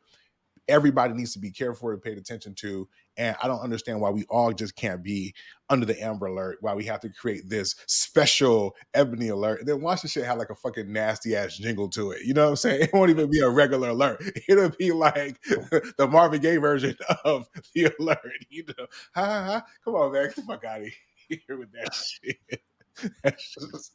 everybody 0.69 1.15
needs 1.15 1.33
to 1.33 1.39
be 1.39 1.51
careful 1.51 1.91
and 1.91 2.03
paid 2.03 2.19
attention 2.19 2.55
to. 2.57 2.89
And 3.17 3.37
I 3.43 3.49
don't 3.49 3.61
understand 3.61 4.01
why 4.01 4.11
we 4.11 4.25
all 4.29 4.53
just 4.53 4.77
can't 4.77 5.03
be 5.03 5.35
under 5.71 5.87
the 5.87 6.01
Amber 6.03 6.27
Alert, 6.27 6.59
why 6.61 6.75
we 6.75 6.85
have 6.85 7.01
to 7.01 7.09
create 7.09 7.49
this 7.49 7.75
special 7.87 8.77
Ebony 8.95 9.29
Alert. 9.29 9.61
And 9.61 9.69
then 9.69 9.81
watch 9.81 10.03
the 10.03 10.09
shit 10.09 10.25
have 10.25 10.39
like 10.39 10.51
a 10.51 10.55
fucking 10.55 10.93
nasty 10.93 11.35
ass 11.35 11.57
jingle 11.57 11.89
to 11.91 12.11
it. 12.11 12.23
You 12.25 12.35
know 12.35 12.45
what 12.45 12.51
I'm 12.51 12.57
saying? 12.57 12.83
It 12.87 12.93
won't 12.93 13.11
even 13.11 13.31
be 13.31 13.41
a 13.41 13.49
regular 13.49 13.89
alert. 13.89 14.23
It'll 14.49 14.71
be 14.71 14.93
like 14.93 15.43
the 15.45 16.09
Marvin 16.11 16.41
Gaye 16.41 16.59
version 16.59 16.97
of 17.25 17.49
the 17.75 17.91
alert. 17.99 18.21
You 18.49 18.65
know, 18.67 18.87
ha, 19.15 19.25
ha, 19.25 19.45
ha. 19.45 19.67
come 19.85 19.95
on, 19.95 20.13
man, 20.13 20.27
get 20.27 20.37
the 20.37 20.43
fuck 20.43 20.65
out 20.65 20.83
of 20.83 20.89
here 21.29 21.59
with 21.59 21.73
that 21.73 21.95
shit. 21.95 22.63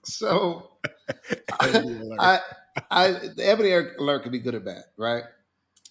so 0.03 0.71
I, 1.59 1.83
I, 2.19 2.39
I, 2.89 3.11
the 3.35 3.47
Ebony 3.47 3.71
Alert 3.71 4.23
could 4.23 4.31
be 4.31 4.39
good 4.39 4.55
or 4.55 4.59
bad, 4.59 4.83
right? 4.97 5.23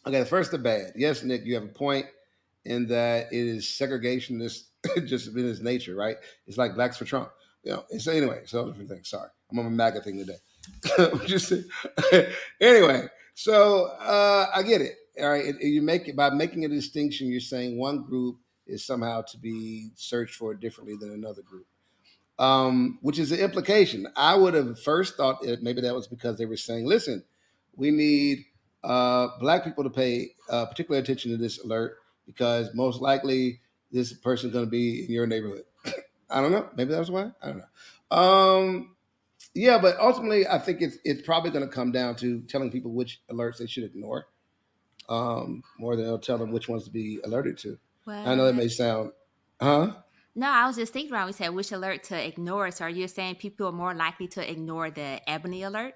Okay, 0.07 0.21
the 0.21 0.27
first 0.27 0.51
the 0.51 0.59
bad. 0.59 0.93
Yes, 0.97 1.23
Nic, 1.23 1.45
you 1.45 1.55
have 1.55 1.65
a 1.65 1.69
point 1.69 2.07
in 2.65 2.87
that 2.89 3.33
it 3.33 3.47
is 3.47 3.67
segregationist 3.67 4.65
just 5.07 5.29
in 5.29 5.49
its 5.49 5.61
nature, 5.61 5.95
right? 5.95 6.17
It's 6.47 6.57
like 6.57 6.75
blacks 6.75 6.97
for 6.97 7.05
Trump. 7.05 7.31
You 7.65 7.73
know, 7.73 7.85
so 7.99 8.13
anyway, 8.13 8.43
so 8.47 8.67
different 8.67 8.89
things. 8.89 9.11
Sorry. 9.11 9.29
I'm 9.51 9.59
on 9.59 9.67
a 9.67 9.71
MAGA 9.71 10.01
thing 10.01 10.19
today. 10.19 11.19
just 11.27 11.53
anyway, 12.61 13.07
so 13.35 13.87
uh, 14.01 14.47
I 14.55 14.63
get 14.63 14.81
it. 14.81 14.95
All 15.21 15.31
right. 15.31 15.45
It, 15.45 15.63
you 15.63 15.83
make 15.83 16.09
it 16.09 16.17
by 16.17 16.31
making 16.31 16.65
a 16.65 16.69
distinction, 16.69 17.29
you're 17.29 17.41
saying 17.41 17.77
one 17.79 18.03
group 18.03 18.39
is 18.67 18.85
somehow 18.85 19.23
to 19.23 19.39
be 19.39 19.91
searched 19.97 20.37
for 20.37 20.55
differently 20.55 20.97
than 20.99 21.13
another 21.13 21.43
group. 21.43 21.67
Um, 22.39 22.99
which 23.03 23.19
is 23.19 23.29
the 23.29 23.43
implication. 23.43 24.07
I 24.17 24.35
would 24.35 24.55
have 24.55 24.81
first 24.81 25.19
thought 25.19 25.43
that 25.43 25.63
maybe 25.63 25.83
that 25.83 25.95
was 25.95 26.07
because 26.09 26.39
they 26.39 26.47
were 26.47 26.57
saying, 26.57 26.87
listen, 26.87 27.23
we 27.77 27.91
need 27.91 28.47
uh, 28.83 29.29
black 29.39 29.65
people 29.65 29.85
to 29.85 29.91
pay 29.91 30.31
uh, 30.49 30.67
particular 30.67 31.01
attention 31.01 31.31
to 31.31 31.37
this 31.37 31.63
alert 31.65 31.99
because 32.27 32.75
most 32.75 33.01
likely 33.01 33.61
this 33.91 34.13
person 34.13 34.49
is 34.49 34.53
going 34.53 34.65
to 34.65 34.71
be 34.71 35.05
in 35.05 35.11
your 35.11 35.27
neighborhood. 35.27 35.65
I 36.31 36.41
don't 36.41 36.53
know. 36.53 36.69
Maybe 36.77 36.93
that 36.93 36.99
was 36.99 37.11
why. 37.11 37.31
I 37.43 37.47
don't 37.47 37.59
know. 37.59 38.17
Um, 38.17 38.97
yeah, 39.55 39.79
but 39.79 39.99
ultimately, 39.99 40.47
I 40.47 40.59
think 40.59 40.81
it's 40.81 40.99
it's 41.05 41.23
probably 41.23 41.51
going 41.51 41.65
to 41.65 41.71
come 41.71 41.93
down 41.93 42.15
to 42.17 42.41
telling 42.43 42.71
people 42.71 42.93
which 42.93 43.21
alerts 43.31 43.59
they 43.59 43.67
should 43.67 43.85
ignore, 43.85 44.27
um, 45.09 45.63
more 45.79 45.97
than 45.97 46.05
they'll 46.05 46.19
tell 46.19 46.39
them 46.39 46.53
which 46.53 46.69
ones 46.69 46.85
to 46.85 46.91
be 46.91 47.19
alerted 47.25 47.59
to. 47.59 47.79
Well, 48.07 48.29
I 48.29 48.35
know 48.35 48.47
that 48.47 48.55
may 48.55 48.69
sound, 48.69 49.11
huh? 49.61 49.93
No, 50.37 50.49
I 50.49 50.67
was 50.67 50.77
just 50.77 50.93
thinking 50.93 51.13
around. 51.13 51.27
We 51.27 51.33
said 51.33 51.49
which 51.51 51.73
alert 51.73 52.05
to 52.05 52.27
ignore. 52.27 52.71
So, 52.71 52.85
are 52.85 52.91
you 52.91 53.09
saying 53.09 53.37
people 53.37 53.67
are 53.67 53.73
more 53.73 53.95
likely 53.95 54.29
to 54.29 54.49
ignore 54.49 54.91
the 54.91 55.21
ebony 55.29 55.65
alert? 55.65 55.95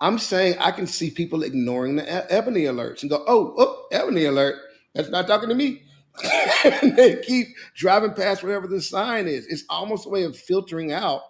I'm 0.00 0.18
saying 0.18 0.56
I 0.58 0.70
can 0.70 0.86
see 0.86 1.10
people 1.10 1.42
ignoring 1.42 1.96
the 1.96 2.32
ebony 2.32 2.62
alerts 2.62 3.02
and 3.02 3.10
go, 3.10 3.24
"Oh, 3.26 3.54
oh 3.58 3.86
ebony 3.92 4.24
alert. 4.24 4.56
That's 4.94 5.10
not 5.10 5.26
talking 5.26 5.48
to 5.48 5.54
me." 5.54 5.82
and 6.82 6.96
they 6.96 7.20
keep 7.22 7.48
driving 7.74 8.12
past 8.12 8.42
wherever 8.42 8.66
the 8.66 8.82
sign 8.82 9.26
is. 9.28 9.46
It's 9.46 9.64
almost 9.68 10.06
a 10.06 10.08
way 10.08 10.24
of 10.24 10.36
filtering 10.36 10.92
out 10.92 11.22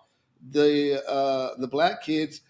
the 0.51 1.03
uh, 1.09 1.51
the 1.59 1.69
black 1.69 2.03
kids 2.03 2.41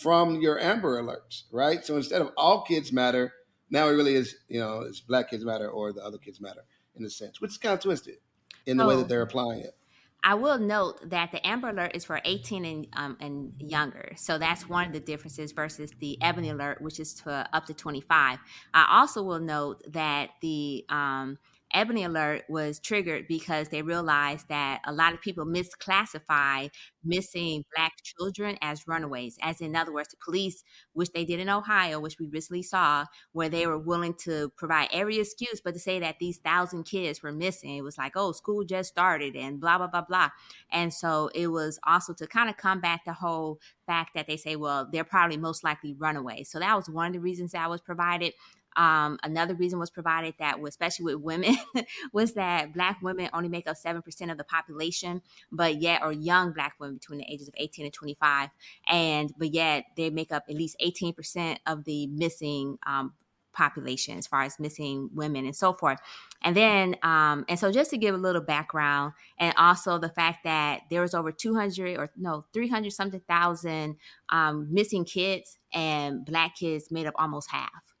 from 0.00 0.40
your 0.40 0.58
Amber 0.58 1.02
Alerts, 1.02 1.44
right? 1.52 1.84
So 1.84 1.96
instead 1.96 2.22
of 2.22 2.30
all 2.36 2.64
kids 2.64 2.92
matter, 2.92 3.32
now 3.70 3.88
it 3.88 3.92
really 3.92 4.14
is, 4.14 4.34
you 4.48 4.60
know, 4.60 4.80
it's 4.80 5.00
black 5.00 5.30
kids 5.30 5.44
matter 5.44 5.68
or 5.68 5.92
the 5.92 6.02
other 6.02 6.18
kids 6.18 6.40
matter 6.40 6.64
in 6.96 7.04
a 7.04 7.10
sense, 7.10 7.40
which 7.40 7.52
is 7.52 7.58
kind 7.58 7.74
of 7.74 7.80
twisted 7.80 8.16
in 8.64 8.76
the 8.76 8.84
oh. 8.84 8.88
way 8.88 8.96
that 8.96 9.04
oh. 9.04 9.08
they're 9.08 9.22
applying 9.22 9.60
it. 9.60 9.76
I 10.22 10.34
will 10.34 10.58
note 10.58 11.10
that 11.10 11.30
the 11.30 11.46
Amber 11.46 11.68
Alert 11.68 11.92
is 11.94 12.04
for 12.04 12.20
18 12.24 12.64
and 12.64 12.86
um, 12.94 13.16
and 13.20 13.52
younger, 13.58 14.12
so 14.16 14.38
that's 14.38 14.68
one 14.68 14.86
of 14.86 14.92
the 14.92 15.00
differences 15.00 15.52
versus 15.52 15.92
the 16.00 16.20
Ebony 16.20 16.50
Alert, 16.50 16.80
which 16.82 16.98
is 16.98 17.14
to 17.14 17.48
up 17.52 17.66
to 17.66 17.74
25. 17.74 18.38
I 18.74 18.98
also 18.98 19.22
will 19.22 19.38
note 19.38 19.82
that 19.92 20.30
the 20.40 20.84
um, 20.88 21.38
Ebony 21.74 22.04
Alert 22.04 22.44
was 22.48 22.78
triggered 22.78 23.26
because 23.28 23.68
they 23.68 23.82
realized 23.82 24.48
that 24.48 24.80
a 24.86 24.92
lot 24.92 25.12
of 25.12 25.20
people 25.20 25.44
misclassify 25.44 26.70
missing 27.04 27.64
black 27.74 27.92
children 28.02 28.56
as 28.62 28.86
runaways. 28.88 29.36
As 29.42 29.60
in 29.60 29.76
other 29.76 29.92
words, 29.92 30.08
the 30.08 30.16
police, 30.24 30.62
which 30.94 31.10
they 31.12 31.24
did 31.24 31.40
in 31.40 31.48
Ohio, 31.48 32.00
which 32.00 32.18
we 32.18 32.28
recently 32.28 32.62
saw, 32.62 33.04
where 33.32 33.48
they 33.48 33.66
were 33.66 33.78
willing 33.78 34.14
to 34.24 34.50
provide 34.56 34.88
every 34.92 35.18
excuse, 35.18 35.60
but 35.62 35.74
to 35.74 35.80
say 35.80 35.98
that 36.00 36.18
these 36.18 36.38
thousand 36.38 36.84
kids 36.84 37.22
were 37.22 37.32
missing, 37.32 37.76
it 37.76 37.82
was 37.82 37.98
like, 37.98 38.12
oh, 38.16 38.32
school 38.32 38.64
just 38.64 38.88
started 38.88 39.36
and 39.36 39.60
blah, 39.60 39.78
blah, 39.78 39.86
blah, 39.88 40.02
blah. 40.02 40.30
And 40.70 40.92
so 40.92 41.30
it 41.34 41.48
was 41.48 41.78
also 41.86 42.12
to 42.14 42.26
kind 42.26 42.48
of 42.48 42.56
combat 42.56 43.00
the 43.06 43.12
whole 43.12 43.60
fact 43.86 44.10
that 44.14 44.26
they 44.26 44.36
say, 44.36 44.56
well, 44.56 44.88
they're 44.90 45.04
probably 45.04 45.36
most 45.36 45.62
likely 45.64 45.94
runaways. 45.94 46.50
So 46.50 46.58
that 46.58 46.76
was 46.76 46.88
one 46.88 47.08
of 47.08 47.12
the 47.12 47.20
reasons 47.20 47.52
that 47.52 47.70
was 47.70 47.80
provided. 47.80 48.32
Um, 48.76 49.18
another 49.22 49.54
reason 49.54 49.78
was 49.78 49.90
provided 49.90 50.34
that, 50.38 50.58
especially 50.62 51.14
with 51.14 51.22
women, 51.22 51.56
was 52.12 52.34
that 52.34 52.74
Black 52.74 53.00
women 53.02 53.30
only 53.32 53.48
make 53.48 53.66
up 53.66 53.76
seven 53.76 54.02
percent 54.02 54.30
of 54.30 54.38
the 54.38 54.44
population, 54.44 55.22
but 55.50 55.80
yet, 55.80 56.02
or 56.02 56.12
young 56.12 56.52
Black 56.52 56.74
women 56.78 56.96
between 56.96 57.18
the 57.18 57.32
ages 57.32 57.48
of 57.48 57.54
eighteen 57.56 57.86
and 57.86 57.94
twenty-five, 57.94 58.50
and 58.88 59.32
but 59.38 59.52
yet 59.52 59.84
they 59.96 60.10
make 60.10 60.32
up 60.32 60.44
at 60.48 60.54
least 60.54 60.76
eighteen 60.80 61.14
percent 61.14 61.60
of 61.66 61.84
the 61.84 62.06
missing 62.08 62.78
um, 62.86 63.14
population 63.56 64.18
as 64.18 64.26
far 64.26 64.42
as 64.42 64.60
missing 64.60 65.08
women 65.14 65.46
and 65.46 65.56
so 65.56 65.72
forth. 65.72 65.98
And 66.42 66.54
then, 66.54 66.96
um, 67.02 67.46
and 67.48 67.58
so 67.58 67.72
just 67.72 67.90
to 67.90 67.96
give 67.96 68.14
a 68.14 68.18
little 68.18 68.42
background, 68.42 69.14
and 69.38 69.54
also 69.56 69.98
the 69.98 70.10
fact 70.10 70.44
that 70.44 70.82
there 70.90 71.00
was 71.00 71.14
over 71.14 71.32
200 71.32 71.96
or 71.96 72.10
no, 72.16 72.44
300 72.52 72.92
something 72.92 73.22
thousand 73.26 73.96
um, 74.28 74.68
missing 74.70 75.04
kids, 75.06 75.58
and 75.72 76.24
black 76.24 76.56
kids 76.56 76.90
made 76.90 77.06
up 77.06 77.14
almost 77.16 77.50
half 77.50 77.95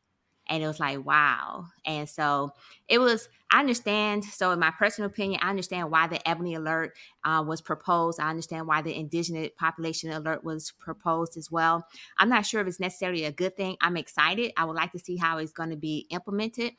and 0.48 0.62
it 0.62 0.66
was 0.66 0.80
like 0.80 1.04
wow. 1.04 1.66
And 1.84 2.08
so 2.08 2.52
it 2.88 2.98
was 2.98 3.28
i 3.50 3.60
understand 3.60 4.24
so 4.24 4.50
in 4.50 4.58
my 4.58 4.72
personal 4.76 5.08
opinion 5.08 5.38
i 5.40 5.48
understand 5.48 5.88
why 5.88 6.08
the 6.08 6.28
ebony 6.28 6.54
alert 6.56 6.96
uh, 7.24 7.42
was 7.46 7.60
proposed. 7.60 8.20
I 8.20 8.30
understand 8.30 8.66
why 8.66 8.82
the 8.82 8.94
indigenous 8.94 9.50
population 9.56 10.10
alert 10.10 10.44
was 10.44 10.72
proposed 10.78 11.36
as 11.36 11.50
well. 11.50 11.86
I'm 12.18 12.28
not 12.28 12.46
sure 12.46 12.60
if 12.60 12.66
it's 12.68 12.80
necessarily 12.80 13.24
a 13.24 13.32
good 13.32 13.56
thing. 13.56 13.76
I'm 13.80 13.96
excited. 13.96 14.52
I 14.56 14.64
would 14.64 14.76
like 14.76 14.92
to 14.92 14.98
see 14.98 15.16
how 15.16 15.38
it's 15.38 15.52
going 15.52 15.70
to 15.70 15.76
be 15.76 16.06
implemented. 16.10 16.74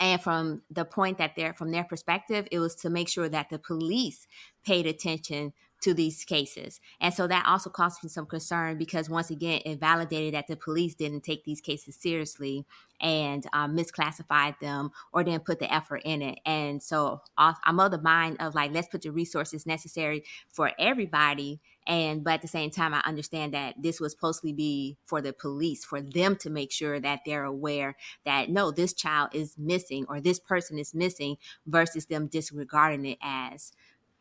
And 0.00 0.20
from 0.20 0.62
the 0.70 0.84
point 0.84 1.18
that 1.18 1.32
they're 1.36 1.54
from 1.54 1.70
their 1.70 1.84
perspective 1.84 2.48
it 2.50 2.58
was 2.58 2.74
to 2.76 2.90
make 2.90 3.08
sure 3.08 3.28
that 3.28 3.50
the 3.50 3.58
police 3.58 4.26
paid 4.64 4.86
attention 4.86 5.52
to 5.84 5.92
these 5.92 6.24
cases. 6.24 6.80
And 6.98 7.12
so 7.12 7.26
that 7.26 7.44
also 7.46 7.68
caused 7.68 8.02
me 8.02 8.08
some 8.08 8.24
concern 8.24 8.78
because 8.78 9.10
once 9.10 9.30
again, 9.30 9.60
it 9.66 9.78
validated 9.78 10.32
that 10.32 10.46
the 10.46 10.56
police 10.56 10.94
didn't 10.94 11.24
take 11.24 11.44
these 11.44 11.60
cases 11.60 11.94
seriously 11.94 12.64
and 13.02 13.46
um, 13.52 13.76
misclassified 13.76 14.58
them 14.60 14.90
or 15.12 15.22
didn't 15.22 15.44
put 15.44 15.58
the 15.58 15.72
effort 15.72 16.00
in 16.06 16.22
it. 16.22 16.38
And 16.46 16.82
so 16.82 17.20
I'm 17.36 17.78
of 17.80 17.90
the 17.90 18.00
mind 18.00 18.38
of 18.40 18.54
like, 18.54 18.72
let's 18.72 18.88
put 18.88 19.02
the 19.02 19.12
resources 19.12 19.66
necessary 19.66 20.24
for 20.48 20.72
everybody. 20.78 21.60
And 21.86 22.24
but 22.24 22.34
at 22.34 22.42
the 22.42 22.48
same 22.48 22.70
time, 22.70 22.94
I 22.94 23.02
understand 23.04 23.52
that 23.52 23.74
this 23.78 24.00
was 24.00 24.12
supposed 24.12 24.40
to 24.40 24.54
be 24.54 24.96
for 25.04 25.20
the 25.20 25.34
police, 25.34 25.84
for 25.84 26.00
them 26.00 26.36
to 26.36 26.48
make 26.48 26.72
sure 26.72 26.98
that 26.98 27.20
they're 27.26 27.44
aware 27.44 27.94
that 28.24 28.48
no, 28.48 28.70
this 28.70 28.94
child 28.94 29.30
is 29.34 29.58
missing 29.58 30.06
or 30.08 30.18
this 30.18 30.38
person 30.38 30.78
is 30.78 30.94
missing 30.94 31.36
versus 31.66 32.06
them 32.06 32.26
disregarding 32.26 33.04
it 33.04 33.18
as, 33.20 33.72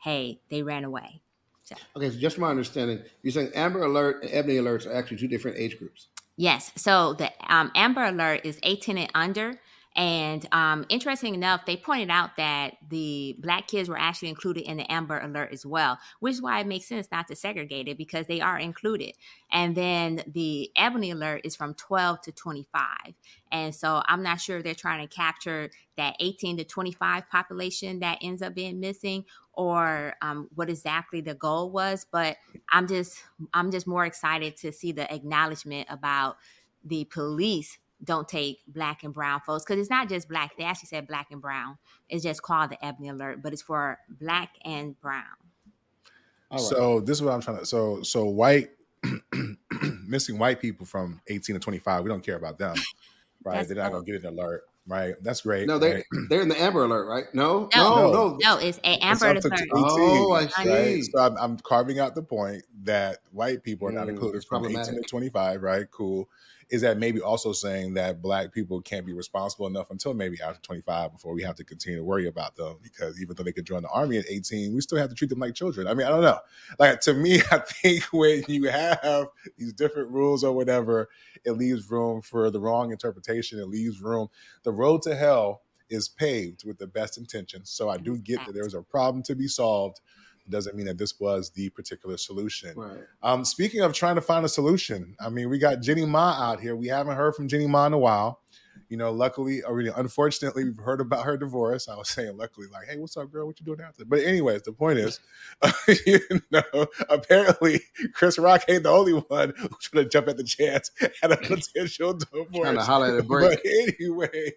hey, 0.03 0.41
they 0.49 0.61
ran 0.61 0.83
away. 0.83 1.22
So. 1.63 1.75
Okay, 1.95 2.09
so 2.09 2.17
just 2.17 2.37
my 2.37 2.49
understanding, 2.49 3.01
you're 3.21 3.31
saying 3.31 3.51
Amber 3.55 3.83
Alert 3.83 4.23
and 4.23 4.33
Ebony 4.33 4.55
Alerts 4.55 4.85
are 4.85 4.93
actually 4.93 5.17
two 5.17 5.27
different 5.29 5.57
age 5.57 5.79
groups. 5.79 6.07
Yes. 6.35 6.71
So 6.75 7.13
the 7.13 7.31
um, 7.47 7.71
Amber 7.75 8.03
Alert 8.03 8.41
is 8.43 8.59
18 8.63 8.97
and 8.97 9.11
under. 9.15 9.59
And 9.95 10.47
um, 10.51 10.85
interesting 10.89 11.35
enough, 11.35 11.65
they 11.65 11.77
pointed 11.77 12.09
out 12.09 12.35
that 12.37 12.77
the 12.89 13.35
black 13.39 13.67
kids 13.67 13.89
were 13.89 13.99
actually 13.99 14.29
included 14.29 14.63
in 14.63 14.77
the 14.77 14.91
Amber 14.91 15.19
Alert 15.19 15.53
as 15.53 15.65
well, 15.65 15.99
which 16.19 16.33
is 16.33 16.41
why 16.41 16.59
it 16.59 16.67
makes 16.67 16.87
sense 16.87 17.07
not 17.11 17.27
to 17.27 17.35
segregate 17.35 17.87
it 17.87 17.97
because 17.97 18.25
they 18.25 18.41
are 18.41 18.57
included. 18.57 19.13
And 19.51 19.75
then 19.75 20.23
the 20.25 20.71
Ebony 20.75 21.11
Alert 21.11 21.41
is 21.43 21.55
from 21.55 21.75
12 21.75 22.21
to 22.21 22.31
25. 22.31 22.87
And 23.51 23.75
so 23.75 24.01
I'm 24.07 24.23
not 24.23 24.41
sure 24.41 24.63
they're 24.63 24.73
trying 24.73 25.07
to 25.07 25.15
capture 25.15 25.69
that 25.95 26.15
18 26.19 26.57
to 26.57 26.63
25 26.63 27.29
population 27.29 27.99
that 27.99 28.17
ends 28.21 28.41
up 28.41 28.55
being 28.55 28.79
missing 28.79 29.25
or 29.53 30.15
um, 30.21 30.49
what 30.55 30.69
exactly 30.69 31.21
the 31.21 31.35
goal 31.35 31.69
was 31.69 32.07
but 32.11 32.37
i'm 32.71 32.87
just 32.87 33.23
i'm 33.53 33.69
just 33.69 33.85
more 33.85 34.05
excited 34.05 34.57
to 34.57 34.71
see 34.71 34.91
the 34.91 35.11
acknowledgement 35.13 35.87
about 35.91 36.37
the 36.83 37.05
police 37.05 37.77
don't 38.03 38.27
take 38.27 38.59
black 38.67 39.03
and 39.03 39.13
brown 39.13 39.39
folks 39.41 39.63
because 39.63 39.79
it's 39.79 39.89
not 39.89 40.09
just 40.09 40.27
black 40.27 40.55
they 40.57 40.63
actually 40.63 40.87
said 40.87 41.07
black 41.07 41.27
and 41.31 41.41
brown 41.41 41.77
it's 42.09 42.23
just 42.23 42.41
called 42.41 42.69
the 42.69 42.85
ebony 42.85 43.09
alert 43.09 43.41
but 43.41 43.53
it's 43.53 43.61
for 43.61 43.97
black 44.09 44.49
and 44.65 44.99
brown 44.99 45.23
right. 46.51 46.59
so 46.59 46.99
this 46.99 47.17
is 47.17 47.21
what 47.21 47.33
i'm 47.33 47.41
trying 47.41 47.57
to 47.57 47.65
so 47.65 48.01
so 48.03 48.25
white 48.25 48.69
missing 50.07 50.37
white 50.37 50.59
people 50.59 50.85
from 50.85 51.21
18 51.27 51.55
to 51.55 51.59
25 51.59 52.03
we 52.03 52.09
don't 52.09 52.23
care 52.23 52.37
about 52.37 52.57
them 52.57 52.75
right 53.43 53.67
they're 53.67 53.77
not 53.77 53.91
gonna 53.91 54.03
get 54.03 54.15
an 54.23 54.27
alert 54.27 54.63
right? 54.87 55.15
That's 55.21 55.41
great. 55.41 55.67
No, 55.67 55.79
they 55.79 55.93
right? 55.95 56.03
they're 56.29 56.41
in 56.41 56.49
the 56.49 56.59
Amber 56.61 56.83
Alert, 56.83 57.07
right? 57.07 57.25
No, 57.33 57.69
no, 57.75 57.95
no, 57.95 58.11
no. 58.11 58.37
no 58.41 58.57
it's 58.57 58.79
a 58.79 58.97
Amber 59.03 59.27
it's 59.27 59.45
Alert. 59.45 59.61
oh, 59.73 60.33
I 60.33 60.47
see. 60.47 60.69
Right? 60.69 61.03
So 61.03 61.19
I'm, 61.19 61.37
I'm, 61.37 61.57
carving 61.59 61.99
out 61.99 62.15
the 62.15 62.23
point 62.23 62.63
that 62.83 63.19
white 63.31 63.63
people 63.63 63.87
are 63.87 63.91
not 63.91 64.07
mm, 64.07 64.11
included 64.11 64.43
from 64.43 64.65
18 64.65 64.83
to 64.83 65.01
25, 65.01 65.61
right? 65.61 65.89
Cool 65.91 66.27
is 66.73 66.81
that 66.81 66.97
maybe 66.97 67.21
also 67.21 67.53
saying 67.53 67.93
that 67.93 68.19
black 68.19 68.51
people 68.51 68.81
can't 68.81 69.05
be 69.05 69.13
responsible 69.13 69.67
enough 69.67 69.91
until 69.91 70.11
maybe 70.11 70.41
after 70.41 70.59
25 70.63 71.11
before 71.11 71.31
we 71.31 71.43
have 71.43 71.55
to 71.55 71.63
continue 71.63 71.99
to 71.99 72.03
worry 72.03 72.27
about 72.27 72.55
them 72.55 72.75
because 72.81 73.21
even 73.21 73.35
though 73.35 73.43
they 73.43 73.51
could 73.51 73.63
join 73.63 73.83
the 73.83 73.89
army 73.89 74.17
at 74.17 74.25
18 74.27 74.73
we 74.73 74.81
still 74.81 74.97
have 74.97 75.07
to 75.09 75.13
treat 75.13 75.29
them 75.29 75.37
like 75.37 75.53
children. 75.53 75.85
I 75.85 75.93
mean 75.93 76.07
i 76.07 76.09
don't 76.09 76.23
know. 76.23 76.39
Like 76.79 76.99
to 77.01 77.13
me 77.13 77.41
i 77.51 77.59
think 77.59 78.05
when 78.05 78.43
you 78.47 78.69
have 78.69 79.27
these 79.55 79.71
different 79.73 80.09
rules 80.09 80.43
or 80.43 80.51
whatever 80.51 81.09
it 81.45 81.51
leaves 81.51 81.91
room 81.91 82.23
for 82.23 82.49
the 82.49 82.59
wrong 82.59 82.91
interpretation. 82.91 83.59
It 83.59 83.67
leaves 83.67 84.01
room 84.01 84.29
the 84.63 84.71
road 84.71 85.03
to 85.03 85.15
hell 85.15 85.61
is 85.91 86.09
paved 86.09 86.65
with 86.65 86.79
the 86.79 86.87
best 86.87 87.19
intentions. 87.19 87.69
So 87.69 87.87
i 87.87 87.97
do 87.97 88.17
get 88.17 88.39
that 88.47 88.53
there's 88.55 88.73
a 88.73 88.81
problem 88.81 89.21
to 89.25 89.35
be 89.35 89.47
solved 89.47 90.01
doesn't 90.49 90.75
mean 90.75 90.85
that 90.87 90.97
this 90.97 91.19
was 91.19 91.51
the 91.51 91.69
particular 91.69 92.17
solution. 92.17 92.73
Right. 92.75 92.99
Um, 93.21 93.45
speaking 93.45 93.81
of 93.81 93.93
trying 93.93 94.15
to 94.15 94.21
find 94.21 94.45
a 94.45 94.49
solution, 94.49 95.15
I 95.19 95.29
mean, 95.29 95.49
we 95.49 95.57
got 95.57 95.81
Jeannie 95.81 96.05
Mai 96.05 96.35
out 96.37 96.59
here. 96.59 96.75
We 96.75 96.87
haven't 96.87 97.15
heard 97.15 97.35
from 97.35 97.47
Jeannie 97.47 97.67
Mai 97.67 97.87
in 97.87 97.93
a 97.93 97.97
while. 97.97 98.41
You 98.89 98.97
know, 98.97 99.11
luckily, 99.11 99.63
or 99.63 99.75
really, 99.75 99.91
unfortunately, 99.95 100.63
we've 100.63 100.77
heard 100.77 101.01
about 101.01 101.25
her 101.25 101.37
divorce. 101.37 101.87
I 101.87 101.95
was 101.95 102.09
saying, 102.09 102.37
luckily, 102.37 102.67
like, 102.71 102.87
hey, 102.87 102.97
what's 102.97 103.17
up, 103.17 103.31
girl? 103.31 103.47
What 103.47 103.59
you 103.59 103.65
doing 103.65 103.81
after? 103.81 104.05
But 104.05 104.19
anyways, 104.19 104.63
the 104.63 104.71
point 104.71 104.99
is, 104.99 105.19
uh, 105.61 105.71
you 106.05 106.19
know, 106.51 106.87
apparently, 107.09 107.81
Chris 108.13 108.37
Rock 108.37 108.63
ain't 108.67 108.83
the 108.83 108.89
only 108.89 109.13
one 109.13 109.53
who's 109.57 109.69
trying 109.81 110.03
to 110.03 110.09
jump 110.09 110.27
at 110.27 110.37
the 110.37 110.43
chance 110.43 110.91
at 111.21 111.31
a 111.31 111.37
potential 111.37 112.13
divorce. 112.17 112.47
Trying 112.53 112.75
to 112.75 112.83
holler 112.83 113.07
at 113.07 113.19
a 113.19 113.23
break. 113.23 113.59
But 113.63 113.65
anyway, 113.65 114.51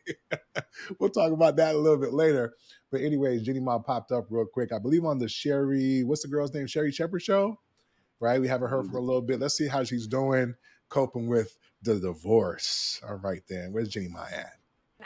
we'll 0.99 1.11
talk 1.11 1.33
about 1.33 1.57
that 1.57 1.75
a 1.75 1.79
little 1.79 1.99
bit 1.99 2.13
later. 2.13 2.55
But 2.91 3.01
anyways, 3.01 3.43
Jeannie 3.43 3.61
Mai 3.61 3.79
popped 3.85 4.13
up 4.13 4.27
real 4.31 4.47
quick. 4.47 4.73
I 4.73 4.79
believe 4.79 5.05
on 5.05 5.19
the 5.19 5.29
Sherri, 5.29 6.05
what's 6.05 6.23
the 6.23 6.29
girl's 6.29 6.55
name? 6.55 6.67
Sherri 6.67 6.93
Shepherd 6.93 7.23
show, 7.23 7.59
right? 8.21 8.41
We 8.41 8.49
haven't 8.49 8.69
heard 8.69 8.87
for 8.87 8.99
a 8.99 9.03
little 9.03 9.23
bit. 9.23 9.41
Let's 9.41 9.57
see 9.57 9.69
how 9.69 9.85
she's 9.85 10.07
doing 10.07 10.55
coping 10.89 11.27
with 11.27 11.57
the 11.83 11.99
divorce. 11.99 13.01
All 13.07 13.17
right, 13.17 13.43
then. 13.49 13.73
Where's 13.73 13.89
Jeannie 13.89 14.09
Mai 14.09 14.31
at? 14.31 14.53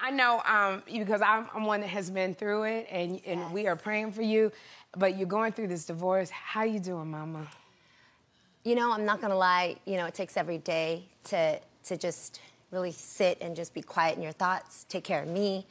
I 0.00 0.10
know 0.10 0.40
um, 0.46 0.82
because 0.90 1.20
I'm, 1.20 1.48
I'm, 1.54 1.64
one 1.64 1.80
that 1.80 1.88
has 1.88 2.10
been 2.10 2.34
through 2.34 2.64
it, 2.64 2.86
and 2.90 3.20
and 3.26 3.52
we 3.52 3.66
are 3.66 3.76
praying 3.76 4.12
for 4.12 4.22
you. 4.22 4.52
But 4.96 5.18
you're 5.18 5.26
going 5.26 5.52
through 5.52 5.68
this 5.68 5.84
divorce. 5.84 6.30
How 6.30 6.62
you 6.62 6.78
doing, 6.78 7.10
Mama? 7.10 7.46
You 8.64 8.76
know, 8.76 8.92
I'm 8.92 9.04
not 9.04 9.20
gonna 9.20 9.36
lie. 9.36 9.76
You 9.84 9.96
know, 9.96 10.06
it 10.06 10.14
takes 10.14 10.36
every 10.36 10.58
day 10.58 11.08
to 11.24 11.60
to 11.84 11.96
just 11.96 12.40
really 12.70 12.92
sit 12.92 13.38
and 13.40 13.56
just 13.56 13.74
be 13.74 13.82
quiet 13.82 14.16
in 14.16 14.22
your 14.22 14.32
thoughts, 14.32 14.86
take 14.88 15.04
care 15.04 15.22
of 15.22 15.28
me. 15.28 15.66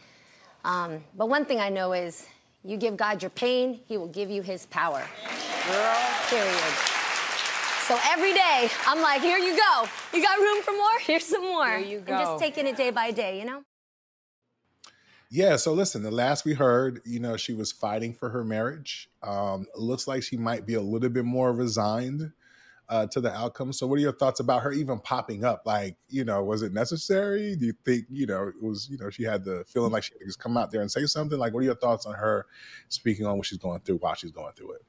Um, 0.66 1.04
but 1.16 1.30
one 1.30 1.46
thing 1.46 1.60
I 1.60 1.70
know 1.70 1.94
is, 1.94 2.28
you 2.64 2.78
give 2.78 2.98
God 2.98 3.22
your 3.24 3.30
pain, 3.30 3.80
He 3.88 3.98
will 3.98 4.08
give 4.08 4.30
you 4.30 4.42
His 4.42 4.66
power. 4.66 5.04
Girl. 5.68 5.98
Period. 6.28 6.99
So 7.90 7.98
every 8.06 8.34
day, 8.34 8.70
I'm 8.86 9.02
like, 9.02 9.20
here 9.20 9.40
you 9.40 9.58
go. 9.58 9.88
You 10.14 10.22
got 10.22 10.38
room 10.38 10.62
for 10.62 10.74
more? 10.74 10.86
Here's 11.02 11.26
some 11.26 11.42
more. 11.42 11.66
Here 11.66 11.80
you 11.80 12.00
go. 12.02 12.14
I'm 12.14 12.20
just 12.20 12.38
taking 12.38 12.68
it 12.68 12.78
day 12.78 12.92
by 12.92 13.10
day, 13.10 13.40
you 13.40 13.46
know? 13.46 13.64
Yeah, 15.32 15.56
so 15.56 15.74
listen, 15.74 16.04
the 16.04 16.12
last 16.12 16.46
we 16.46 16.54
heard, 16.54 17.02
you 17.04 17.20
know, 17.20 17.36
she 17.36 17.54
was 17.54 17.72
fighting 17.72 18.14
for 18.14 18.30
her 18.30 18.44
marriage. 18.44 19.10
Um, 19.24 19.66
looks 19.76 20.08
like 20.08 20.22
she 20.22 20.38
might 20.38 20.68
be 20.68 20.76
a 20.76 20.82
little 20.82 21.10
bit 21.10 21.26
more 21.26 21.52
resigned 21.52 22.32
uh, 22.90 23.08
to 23.08 23.20
the 23.22 23.34
outcome. 23.34 23.74
So, 23.74 23.88
what 23.88 23.98
are 23.98 24.04
your 24.04 24.14
thoughts 24.14 24.40
about 24.40 24.62
her 24.62 24.72
even 24.72 25.00
popping 25.00 25.44
up? 25.44 25.64
Like, 25.66 25.98
you 26.10 26.24
know, 26.24 26.44
was 26.44 26.62
it 26.62 26.74
necessary? 26.74 27.56
Do 27.56 27.66
you 27.66 27.74
think, 27.86 28.06
you 28.08 28.28
know, 28.28 28.50
it 28.50 28.62
was, 28.62 28.88
you 28.88 29.00
know, 29.00 29.10
she 29.10 29.24
had 29.24 29.44
the 29.44 29.66
feeling 29.68 29.92
like 29.92 30.04
she 30.04 30.12
could 30.12 30.28
just 30.28 30.38
come 30.38 30.58
out 30.58 30.70
there 30.70 30.82
and 30.82 30.92
say 30.92 31.08
something? 31.08 31.40
Like, 31.40 31.56
what 31.56 31.62
are 31.62 31.66
your 31.66 31.76
thoughts 31.76 32.06
on 32.06 32.14
her 32.14 32.46
speaking 32.90 33.26
on 33.26 33.38
what 33.38 33.48
she's 33.48 33.58
going 33.58 33.80
through 33.80 33.98
while 33.98 34.14
she's 34.14 34.32
going 34.32 34.54
through 34.54 34.74
it? 34.74 34.86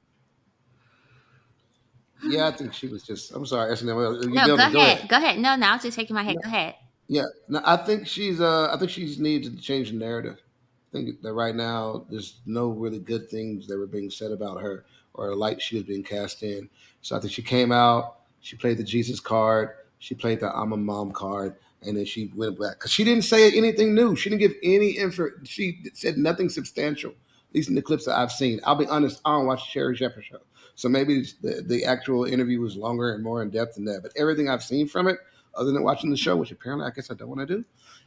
Yeah, 2.25 2.49
I 2.49 2.53
think 2.53 2.73
she 2.73 2.87
was 2.87 3.03
just. 3.03 3.33
I'm 3.35 3.47
sorry, 3.47 3.75
No, 3.83 4.47
go 4.47 4.55
ahead. 4.57 4.73
Go 4.73 4.81
ahead. 4.81 5.09
Go 5.09 5.17
ahead. 5.17 5.39
No, 5.39 5.57
no, 5.57 5.67
I 5.69 5.73
was 5.75 5.83
just 5.83 5.97
shaking 5.97 6.15
my 6.15 6.23
head. 6.23 6.37
Go 6.43 6.49
ahead. 6.49 6.75
Yeah, 7.09 7.25
no, 7.49 7.61
I 7.65 7.77
think 7.77 8.07
she's. 8.07 8.41
Uh, 8.41 8.73
I 8.73 8.79
think 8.79 8.91
she's 8.91 9.19
needs 9.19 9.49
to 9.49 9.57
change 9.57 9.91
the 9.91 9.97
narrative. 9.97 10.41
I 10.41 10.97
think 10.97 11.23
that 11.23 11.33
right 11.33 11.55
now 11.55 12.07
there's 12.09 12.41
no 12.47 12.69
really 12.69 12.99
good 12.99 13.29
things 13.29 13.67
that 13.69 13.79
were 13.79 13.87
being 13.87 14.11
said 14.11 14.33
about 14.33 14.61
her 14.61 14.85
or 15.15 15.31
a 15.31 15.35
light 15.35 15.61
she 15.61 15.77
was 15.77 15.85
being 15.85 16.03
cast 16.03 16.43
in. 16.43 16.69
So 17.03 17.17
I 17.17 17.21
think 17.21 17.33
she 17.33 17.43
came 17.43 17.73
out. 17.73 18.21
She 18.41 18.57
played 18.57 18.79
the 18.79 18.85
Jesus 18.85 19.21
card. 19.21 19.71
She 19.99 20.15
played 20.15 20.41
the 20.41 20.55
I'm 20.57 20.73
a 20.73 20.77
mom 20.77 21.13
card, 21.13 21.57
and 21.83 21.97
then 21.97 22.05
she 22.05 22.31
went 22.35 22.59
back 22.59 22.79
because 22.79 22.91
she 22.91 23.05
didn't 23.05 23.25
say 23.25 23.51
anything 23.53 23.95
new. 23.95 24.17
She 24.17 24.31
didn't 24.31 24.41
give 24.41 24.55
any 24.63 24.91
info. 24.93 25.29
She 25.45 25.83
said 25.95 26.17
nothing 26.17 26.49
substantial. 26.49 27.11
At 27.11 27.55
least 27.55 27.69
in 27.69 27.75
the 27.75 27.83
clips 27.83 28.05
that 28.05 28.17
I've 28.17 28.31
seen. 28.31 28.61
I'll 28.65 28.77
be 28.77 28.87
honest. 28.87 29.21
I 29.25 29.33
don't 29.33 29.47
watch 29.47 29.65
the 29.65 29.71
Sherri 29.71 29.97
Shepherd 29.97 30.25
show. 30.25 30.39
So 30.81 30.89
maybe 30.89 31.25
the, 31.43 31.63
the 31.65 31.85
actual 31.85 32.25
interview 32.25 32.59
was 32.59 32.75
longer 32.75 33.13
and 33.13 33.23
more 33.23 33.43
in 33.43 33.51
depth 33.51 33.75
than 33.75 33.85
that. 33.85 34.01
But 34.03 34.13
everything 34.17 34.49
I've 34.49 34.63
seen 34.63 34.89
from 34.89 35.09
it, 35.09 35.19
other 35.55 35.73
than 35.73 35.83
watching 35.83 36.09
the 36.09 36.17
show, 36.17 36.37
which 36.37 36.53
apparently 36.53 36.87
I 36.87 36.91
guess 36.91 37.11
I 37.11 37.15
don't 37.15 37.29
want 37.29 37.47
to 37.47 37.57
do, 37.57 37.65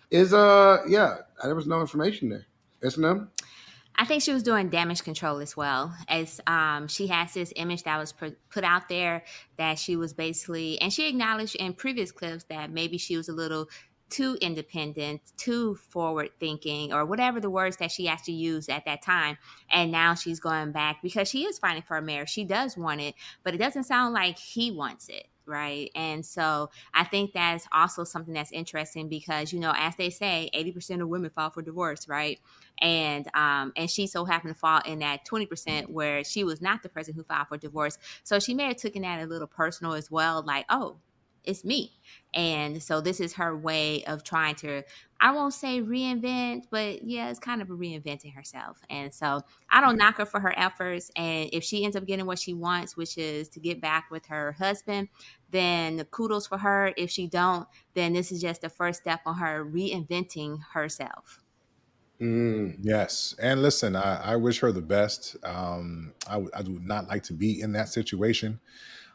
is 0.10 0.34
uh 0.34 0.80
yeah, 0.88 1.18
there 1.44 1.54
was 1.54 1.68
no 1.68 1.82
information 1.82 2.30
there. 2.30 2.48
Yes, 2.82 2.98
no. 2.98 3.28
I 3.96 4.06
think 4.06 4.24
she 4.24 4.34
was 4.34 4.42
doing 4.42 4.70
damage 4.70 5.04
control 5.04 5.38
as 5.38 5.56
well, 5.56 5.96
as 6.08 6.42
um, 6.48 6.88
she 6.88 7.06
has 7.08 7.32
this 7.36 7.54
image 7.56 7.84
that 7.84 8.00
was 8.00 8.12
put 8.12 8.64
out 8.64 8.90
there 8.90 9.24
that 9.58 9.78
she 9.78 9.96
was 9.96 10.14
basically, 10.14 10.82
and 10.82 10.92
she 10.92 11.08
acknowledged 11.08 11.56
in 11.58 11.74
previous 11.74 12.12
clips 12.12 12.44
that 12.46 12.72
maybe 12.72 12.98
she 12.98 13.16
was 13.16 13.30
a 13.30 13.34
little 13.34 13.70
too 14.14 14.38
independent, 14.42 15.22
too 15.38 15.74
forward 15.76 16.30
thinking, 16.40 16.94
or 16.94 17.04
whatever 17.04 17.40
the 17.40 17.50
words 17.50 17.78
that 17.78 17.92
she 17.92 18.08
actually 18.08 18.36
used 18.36 18.70
at 18.70 18.86
that 18.86 19.02
time. 19.02 19.38
And 19.72 19.92
now 19.92 20.14
she's 20.14 20.40
going 20.40 20.72
back 20.72 21.02
because 21.02 21.28
she 21.28 21.46
is 21.46 21.58
fighting 21.58 21.82
for 21.82 21.98
a 21.98 22.02
marriage. 22.02 22.30
She 22.30 22.44
does 22.46 22.78
want 22.78 23.02
it, 23.02 23.16
but 23.44 23.56
it 23.56 23.58
doesn't 23.58 23.86
sound 23.86 24.14
like 24.14 24.38
he 24.38 24.72
wants 24.72 25.10
it 25.10 25.28
right? 25.46 25.92
And 25.94 26.26
so 26.26 26.70
I 26.94 27.04
think 27.04 27.34
that's 27.34 27.68
also 27.74 28.06
something 28.06 28.34
that's 28.34 28.54
interesting 28.54 29.10
because 29.10 29.52
you 29.52 29.60
know, 29.60 29.74
as 29.76 29.94
they 29.98 30.10
say, 30.10 30.50
eighty 30.54 30.72
percent 30.72 31.02
of 31.02 31.10
women 31.10 31.32
file 31.32 31.50
for 31.50 31.62
divorce, 31.62 32.08
right? 32.08 32.40
And 32.80 33.28
um, 33.34 33.74
and 33.76 33.90
she 33.90 34.08
so 34.08 34.24
happened 34.24 34.54
to 34.54 34.60
fall 34.60 34.80
in 34.86 35.00
that 35.00 35.26
twenty 35.26 35.46
percent 35.46 35.90
where 35.90 36.24
she 36.24 36.46
was 36.46 36.62
not 36.62 36.82
the 36.82 36.88
person 36.88 37.14
who 37.14 37.24
filed 37.24 37.50
for 37.50 37.58
divorce. 37.58 37.98
So 38.24 38.40
she 38.40 38.54
may 38.54 38.68
have 38.68 38.78
taken 38.78 39.02
that 39.02 39.22
a 39.22 39.26
little 39.26 39.48
personal 39.48 39.96
as 39.96 40.10
well, 40.10 40.44
like, 40.44 40.66
oh, 40.70 41.00
it's 41.44 41.64
me. 41.64 41.92
And 42.34 42.82
so 42.82 43.02
this 43.02 43.20
is 43.20 43.34
her 43.34 43.56
way 43.56 44.04
of 44.06 44.24
trying 44.24 44.56
to, 44.56 44.84
I 45.20 45.32
won't 45.32 45.54
say 45.54 45.82
reinvent, 45.82 46.64
but 46.70 47.04
yeah, 47.04 47.30
it's 47.30 47.40
kind 47.40 47.62
of 47.62 47.68
reinventing 47.68 48.34
herself. 48.34 48.82
And 48.90 49.14
so 49.14 49.42
I 49.70 49.82
don't 49.82 49.98
knock 49.98 50.18
her 50.18 50.26
for 50.26 50.40
her 50.40 50.54
efforts. 50.58 51.12
And 51.16 51.50
if 51.54 51.64
she 51.64 51.84
ends 51.84 51.96
up 51.96 52.06
getting 52.06 52.26
what 52.26 52.40
she 52.40 52.54
wants, 52.54 52.98
which 52.98 53.18
is 53.18 53.50
to 53.50 53.60
get 53.60 53.82
back 53.82 54.06
with 54.10 54.26
her 54.28 54.54
husband, 54.54 55.10
then 55.52 55.98
the 55.98 56.06
kudos 56.06 56.48
for 56.48 56.58
her. 56.58 56.94
If 56.98 57.10
she 57.10 57.28
don't, 57.28 57.68
then 57.94 58.14
this 58.14 58.32
is 58.32 58.42
just 58.42 58.62
the 58.62 58.70
first 58.70 59.02
step 59.02 59.22
on 59.26 59.38
her 59.38 59.64
reinventing 59.64 60.60
herself. 60.74 61.44
Mm, 62.22 62.78
yes, 62.82 63.36
and 63.42 63.62
listen, 63.62 63.96
I, 63.96 64.34
I, 64.34 64.36
wish 64.38 64.60
her 64.60 64.72
the 64.72 64.82
best. 64.82 65.36
Um, 65.44 66.14
I, 66.28 66.34
w- 66.34 66.52
I 66.54 66.62
would 66.62 66.86
not 66.86 67.08
like 67.08 67.24
to 67.24 67.34
be 67.34 67.60
in 67.60 67.74
that 67.74 67.90
situation 67.90 68.62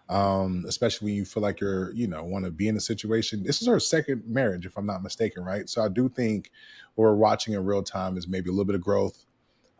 um, 0.09 0.65
especially 0.67 1.07
when 1.07 1.15
you 1.15 1.25
feel 1.25 1.43
like 1.43 1.61
you're, 1.61 1.93
you 1.93 2.07
know, 2.09 2.25
want 2.25 2.45
to 2.45 2.51
be 2.51 2.69
in 2.69 2.77
a 2.77 2.81
situation. 2.81 3.43
This 3.43 3.61
is 3.61 3.69
her 3.69 3.79
second 3.79 4.23
marriage, 4.27 4.65
if 4.65 4.77
I'm 4.77 4.87
not 4.87 5.03
mistaken, 5.03 5.45
right? 5.45 5.69
So 5.69 5.83
I 5.83 5.89
do 5.89 6.09
think 6.09 6.51
what 6.95 7.05
we're 7.05 7.15
watching 7.15 7.55
in 7.55 7.65
real 7.65 7.83
time 7.83 8.17
is 8.17 8.27
maybe 8.27 8.49
a 8.49 8.53
little 8.53 8.65
bit 8.65 8.75
of 8.75 8.81
growth, 8.81 9.27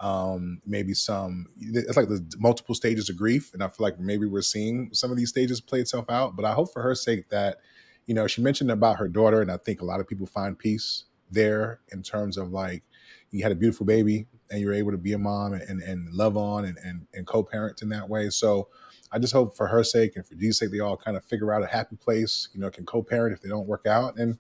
um, 0.01 0.61
maybe 0.67 0.95
some. 0.95 1.47
It's 1.61 1.97
like 1.97 2.09
the 2.09 2.25
multiple 2.39 2.75
stages 2.75 3.09
of 3.09 3.17
grief, 3.17 3.55
and 3.55 3.63
I 3.63 3.69
feel 3.69 3.85
like 3.85 3.99
maybe 3.99 4.27
we're 4.27 4.43
seeing 4.43 4.91
some 4.93 5.11
of 5.11 5.17
these 5.17 5.31
stages 5.31 5.61
play 5.61 5.81
itself 5.81 6.11
out. 6.11 6.37
But 6.37 6.45
I 6.45 6.53
hope 6.53 6.73
for 6.73 6.83
her 6.83 6.95
sake 6.95 7.31
that, 7.31 7.59
you 8.07 8.15
know, 8.15 8.27
she 8.27 8.43
mentioned 8.43 8.71
about 8.71 8.99
her 8.99 9.09
daughter, 9.09 9.41
and 9.41 9.51
I 9.51 9.57
think 9.57 9.81
a 9.81 9.85
lot 9.85 10.01
of 10.01 10.07
people 10.07 10.27
find 10.27 10.59
peace 10.59 11.05
there 11.31 11.81
in 11.93 12.03
terms 12.03 12.37
of 12.37 12.51
like 12.53 12.83
you 13.31 13.43
had 13.43 13.53
a 13.53 13.55
beautiful 13.55 13.85
baby 13.85 14.27
and 14.51 14.61
you're 14.61 14.73
able 14.73 14.91
to 14.91 14.99
be 14.99 15.13
a 15.13 15.19
mom 15.19 15.53
and, 15.53 15.83
and 15.83 16.11
love 16.13 16.37
on 16.37 16.65
and, 16.65 16.79
and, 16.83 17.07
and 17.13 17.27
co-parent 17.27 17.83
in 17.83 17.91
that 17.91 18.09
way. 18.09 18.31
So 18.31 18.69
I 19.11 19.19
just 19.19 19.33
hope 19.33 19.57
for 19.57 19.67
her 19.67 19.83
sake 19.83 20.17
and 20.17 20.27
for 20.27 20.35
Jesus' 20.35 20.59
sake, 20.59 20.71
they 20.71 20.81
all 20.81 20.97
kind 20.97 21.17
of 21.17 21.25
figure 21.25 21.53
out 21.53 21.63
a 21.63 21.67
happy 21.67 21.97
place, 21.97 22.49
you 22.53 22.61
know, 22.61 22.71
can 22.71 22.85
co-parent 22.85 23.35
if 23.35 23.41
they 23.41 23.49
don't 23.49 23.67
work 23.67 23.87
out. 23.87 24.19
And 24.19 24.39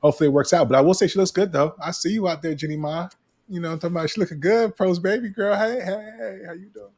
hopefully 0.00 0.28
it 0.28 0.32
works 0.32 0.52
out. 0.52 0.68
But 0.68 0.76
I 0.76 0.80
will 0.80 0.94
say 0.94 1.06
she 1.06 1.18
looks 1.18 1.30
good 1.30 1.52
though. 1.52 1.74
I 1.82 1.90
see 1.90 2.12
you 2.12 2.28
out 2.28 2.42
there, 2.42 2.54
Jeannie 2.54 2.76
Mai. 2.76 3.08
You 3.48 3.60
know, 3.60 3.72
I'm 3.72 3.78
talking 3.78 3.96
about 3.96 4.10
she 4.10 4.20
looking 4.20 4.40
good. 4.40 4.76
Pros 4.76 4.98
baby 4.98 5.28
girl. 5.28 5.56
Hey, 5.56 5.80
hey, 5.80 6.10
hey, 6.18 6.40
how 6.46 6.52
you 6.52 6.68
doing? 6.72 6.92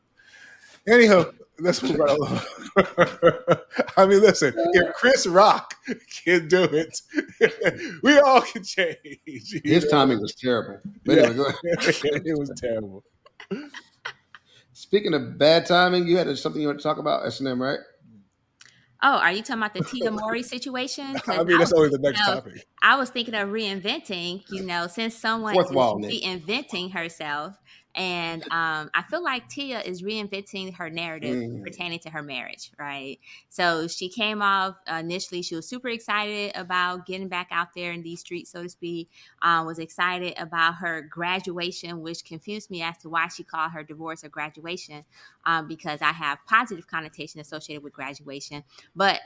Anyhow, 0.87 1.27
let's 1.61 1.83
move 1.83 1.97
right 1.97 2.11
along. 2.11 2.41
I 3.97 4.07
mean, 4.07 4.21
listen, 4.21 4.53
if 4.57 4.95
Chris 4.95 5.27
Rock 5.27 5.75
can 6.25 6.49
do 6.49 6.65
it, 6.65 7.01
we 8.03 8.19
all 8.19 8.41
can 8.41 8.65
change. 8.65 9.61
His 9.65 9.85
know? 9.85 9.91
timing 9.91 10.21
was 10.21 10.35
terrible. 10.35 10.81
But 11.05 11.17
yeah. 11.17 11.23
anyway, 11.25 11.53
it 11.63 12.39
was 12.39 12.53
terrible. 12.57 13.05
Speaking 14.92 15.14
of 15.14 15.38
bad 15.38 15.64
timing, 15.64 16.07
you 16.07 16.18
had 16.18 16.37
something 16.37 16.61
you 16.61 16.68
want 16.68 16.78
to 16.78 16.83
talk 16.83 16.98
about 16.98 17.24
SNM, 17.24 17.59
right? 17.59 17.78
Oh, 19.02 19.16
are 19.16 19.33
you 19.33 19.40
talking 19.40 19.62
about 19.62 19.72
the 19.72 19.83
Tia 19.85 20.11
Mori 20.11 20.42
situation? 20.42 21.16
I 21.26 21.42
mean, 21.44 21.57
that's 21.57 21.72
always 21.72 21.92
the 21.92 21.98
next 21.98 22.20
you 22.20 22.26
know, 22.26 22.35
topic. 22.35 22.66
I 22.83 22.96
was 22.96 23.09
thinking 23.09 23.35
of 23.35 23.48
reinventing, 23.48 24.42
you 24.50 24.66
know, 24.66 24.88
since 24.88 25.16
someone 25.16 25.57
is 25.57 25.64
reinventing 25.70 26.92
herself, 26.92 27.57
and 27.94 28.42
um, 28.44 28.90
I 28.94 29.02
feel 29.11 29.22
like 29.22 29.48
Tia 29.48 29.81
is 29.81 30.02
reinventing 30.02 30.74
her 30.76 30.88
narrative 30.88 31.37
mm. 31.37 31.62
pertaining 31.62 31.98
to 32.00 32.11
her 32.11 32.22
marriage, 32.22 32.70
right? 32.78 33.18
So 33.50 33.87
she 33.87 34.09
came 34.09 34.40
off 34.40 34.76
uh, 34.90 34.96
initially, 34.96 35.42
she 35.42 35.55
was 35.55 35.68
super 35.68 35.88
excited 35.88 36.52
about 36.55 37.05
getting 37.07 37.28
back 37.28 37.48
out 37.50 37.68
there 37.74 37.92
in 37.92 38.02
these 38.02 38.20
streets, 38.20 38.50
so 38.50 38.62
to 38.62 38.68
speak. 38.68 39.11
Uh, 39.43 39.62
was 39.66 39.78
excited 39.78 40.34
about 40.38 40.76
her 40.76 41.03
graduation, 41.03 42.01
which 42.01 42.24
confused 42.24 42.70
me 42.70 42.82
as 42.82 42.97
to 42.99 43.11
why 43.11 43.28
she 43.28 43.45
called 43.45 43.72
her 43.72 43.82
divorce 43.82 44.22
a 44.22 44.28
graduation, 44.28 45.05
um, 45.45 45.68
because 45.68 46.01
I 46.01 46.12
have 46.12 46.38
positive 46.47 46.86
connotation 46.86 47.40
associated 47.40 47.82
with 47.82 47.93
graduation. 47.93 48.64
But 48.97 49.20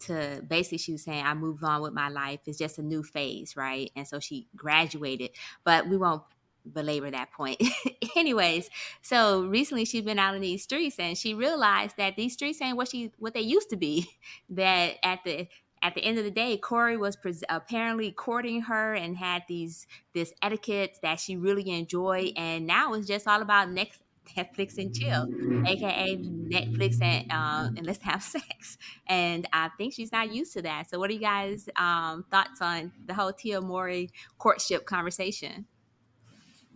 to 0.00 0.42
basically 0.46 0.78
she 0.78 0.92
was 0.92 1.02
saying 1.02 1.24
I 1.24 1.34
moved 1.34 1.62
on 1.62 1.82
with 1.82 1.92
my 1.92 2.08
life. 2.08 2.40
It's 2.46 2.58
just 2.58 2.78
a 2.78 2.82
new 2.82 3.02
phase, 3.02 3.56
right? 3.56 3.90
And 3.96 4.06
so 4.06 4.18
she 4.18 4.48
graduated. 4.56 5.30
But 5.64 5.88
we 5.88 5.96
won't 5.96 6.22
belabor 6.70 7.10
that 7.10 7.32
point. 7.32 7.62
Anyways, 8.16 8.68
so 9.02 9.44
recently 9.46 9.84
she's 9.84 10.02
been 10.02 10.18
out 10.18 10.34
in 10.34 10.40
these 10.40 10.62
streets 10.62 10.98
and 10.98 11.16
she 11.16 11.34
realized 11.34 11.96
that 11.96 12.16
these 12.16 12.32
streets 12.32 12.60
ain't 12.62 12.76
what 12.76 12.88
she 12.88 13.12
what 13.18 13.34
they 13.34 13.40
used 13.40 13.70
to 13.70 13.76
be. 13.76 14.08
That 14.50 14.96
at 15.02 15.20
the 15.24 15.48
at 15.82 15.94
the 15.94 16.04
end 16.04 16.18
of 16.18 16.24
the 16.24 16.30
day, 16.30 16.56
Corey 16.56 16.96
was 16.96 17.16
apparently 17.48 18.12
courting 18.12 18.62
her 18.62 18.94
and 18.94 19.16
had 19.16 19.44
these 19.48 19.86
this 20.12 20.32
etiquette 20.42 20.98
that 21.02 21.20
she 21.20 21.36
really 21.36 21.70
enjoyed, 21.70 22.32
and 22.36 22.66
now 22.66 22.94
it's 22.94 23.06
just 23.06 23.26
all 23.26 23.42
about 23.42 23.70
next 23.70 24.02
Netflix 24.36 24.78
and 24.78 24.94
chill, 24.94 25.26
aka 25.66 26.16
Netflix 26.16 27.00
and 27.02 27.30
uh, 27.30 27.68
and 27.76 27.86
let's 27.86 28.02
have 28.02 28.22
sex. 28.36 28.78
And 29.06 29.46
I 29.52 29.70
think 29.76 29.94
she's 29.94 30.12
not 30.12 30.32
used 30.32 30.52
to 30.54 30.62
that. 30.62 30.90
So, 30.90 30.98
what 30.98 31.10
are 31.10 31.14
you 31.14 31.20
guys' 31.20 31.68
um, 31.76 32.24
thoughts 32.30 32.60
on 32.60 32.92
the 33.06 33.14
whole 33.14 33.32
Tia 33.32 33.60
Mowry 33.60 34.10
courtship 34.38 34.86
conversation? 34.86 35.66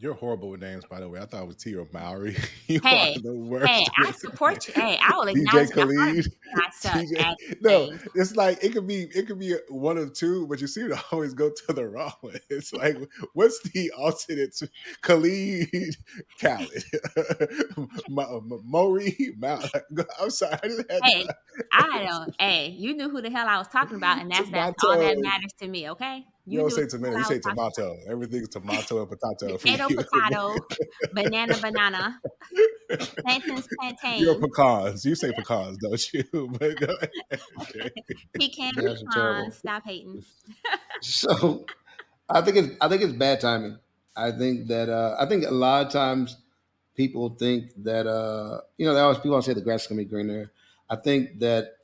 You're 0.05 0.12
horrible 0.12 0.50
with 0.50 0.61
names, 0.61 0.84
by 0.84 1.00
the 1.00 1.09
way. 1.09 1.18
I 1.18 1.24
thought 1.24 1.44
it 1.44 1.46
was 1.46 1.57
Tia 1.57 1.82
Mowry. 1.90 2.36
you 2.66 2.78
hey, 2.84 3.14
are 3.16 3.20
the 3.22 3.32
worst. 3.32 3.66
Hey, 3.66 3.86
I 3.96 4.11
support 4.11 4.68
you. 4.68 4.74
Hey, 4.74 4.98
I 5.02 5.16
will 5.16 5.28
acknowledge 5.28 5.70
DJ 5.70 6.28
Khalid. 7.14 7.61
no, 7.62 7.90
it's 8.14 8.36
like 8.36 8.62
it 8.62 8.74
could 8.74 8.86
be 8.86 9.09
it 9.14 9.26
could 9.26 9.38
be 9.38 9.55
one 9.70 9.96
of 9.96 10.12
two, 10.12 10.46
but 10.46 10.61
you 10.61 10.66
seem 10.66 10.90
to 10.90 11.02
always 11.11 11.32
go 11.32 11.48
to 11.48 11.72
the 11.72 11.88
wrong 11.88 12.12
one. 12.20 12.36
It's 12.50 12.74
like, 12.74 12.98
what's 13.32 13.62
the 13.70 13.92
alternate 13.92 14.55
to 14.57 14.68
Khalid 15.00 15.96
Khaled? 16.38 16.84
Uh, 17.16 18.40
Maury 18.62 19.16
I'm 20.20 20.28
sorry. 20.28 20.59
I 20.62 21.00
hey, 21.02 21.26
I 21.72 22.05
don't. 22.05 22.36
Hey, 22.38 22.76
you 22.76 22.94
knew 22.94 23.09
who 23.09 23.22
the 23.22 23.30
hell 23.30 23.48
I 23.48 23.57
was 23.57 23.68
talking 23.68 23.96
about, 23.96 24.18
and 24.18 24.30
that's 24.30 24.50
that, 24.50 24.74
all 24.84 24.98
that 24.98 25.16
matters 25.18 25.55
to 25.61 25.66
me. 25.66 25.88
Okay. 25.88 26.26
You, 26.47 26.53
you 26.53 26.59
don't 26.59 26.70
say 26.70 26.86
tomato, 26.86 27.16
you 27.16 27.24
say 27.24 27.38
tomato. 27.38 27.97
Everything's 28.07 28.51
tomato 28.51 29.01
and 29.01 29.09
potato. 29.09 29.57
Potato, 29.57 29.88
potato, 29.88 30.55
banana, 31.14 31.57
banana, 31.57 32.20
plantains, 33.22 33.66
plantain. 33.78 34.22
You're 34.22 34.34
pecans. 34.34 35.07
You 35.07 35.14
say 35.14 35.32
pecans, 35.32 35.78
don't 35.78 36.12
you? 36.12 36.24
but 36.59 36.76
go 36.78 36.95
ahead. 36.97 37.92
Pecan, 38.38 38.72
pecan. 38.74 39.53
Stop 39.53 39.84
hating. 39.84 40.22
so, 41.01 41.64
I 42.28 42.42
think 42.42 42.57
it's 42.59 42.76
I 42.80 42.88
think 42.88 43.03
it's 43.03 43.14
bad 43.14 43.40
timing. 43.40 43.78
I 44.14 44.30
think 44.30 44.68
that 44.68 44.90
uh, 44.90 45.16
I 45.18 45.26
think 45.26 45.45
a 45.47 45.51
lot 45.51 45.86
of 45.86 45.92
times 45.92 46.36
people 46.95 47.30
think 47.30 47.72
that 47.84 48.07
uh, 48.07 48.61
you 48.76 48.86
know 48.86 48.95
they 48.95 49.01
always 49.01 49.18
people 49.18 49.32
always 49.32 49.47
say 49.47 49.55
the 49.55 49.62
grass 49.62 49.82
is 49.82 49.86
gonna 49.88 50.03
be 50.03 50.05
greener. 50.05 50.53
I 50.90 50.97
think 50.97 51.38
that 51.40 51.78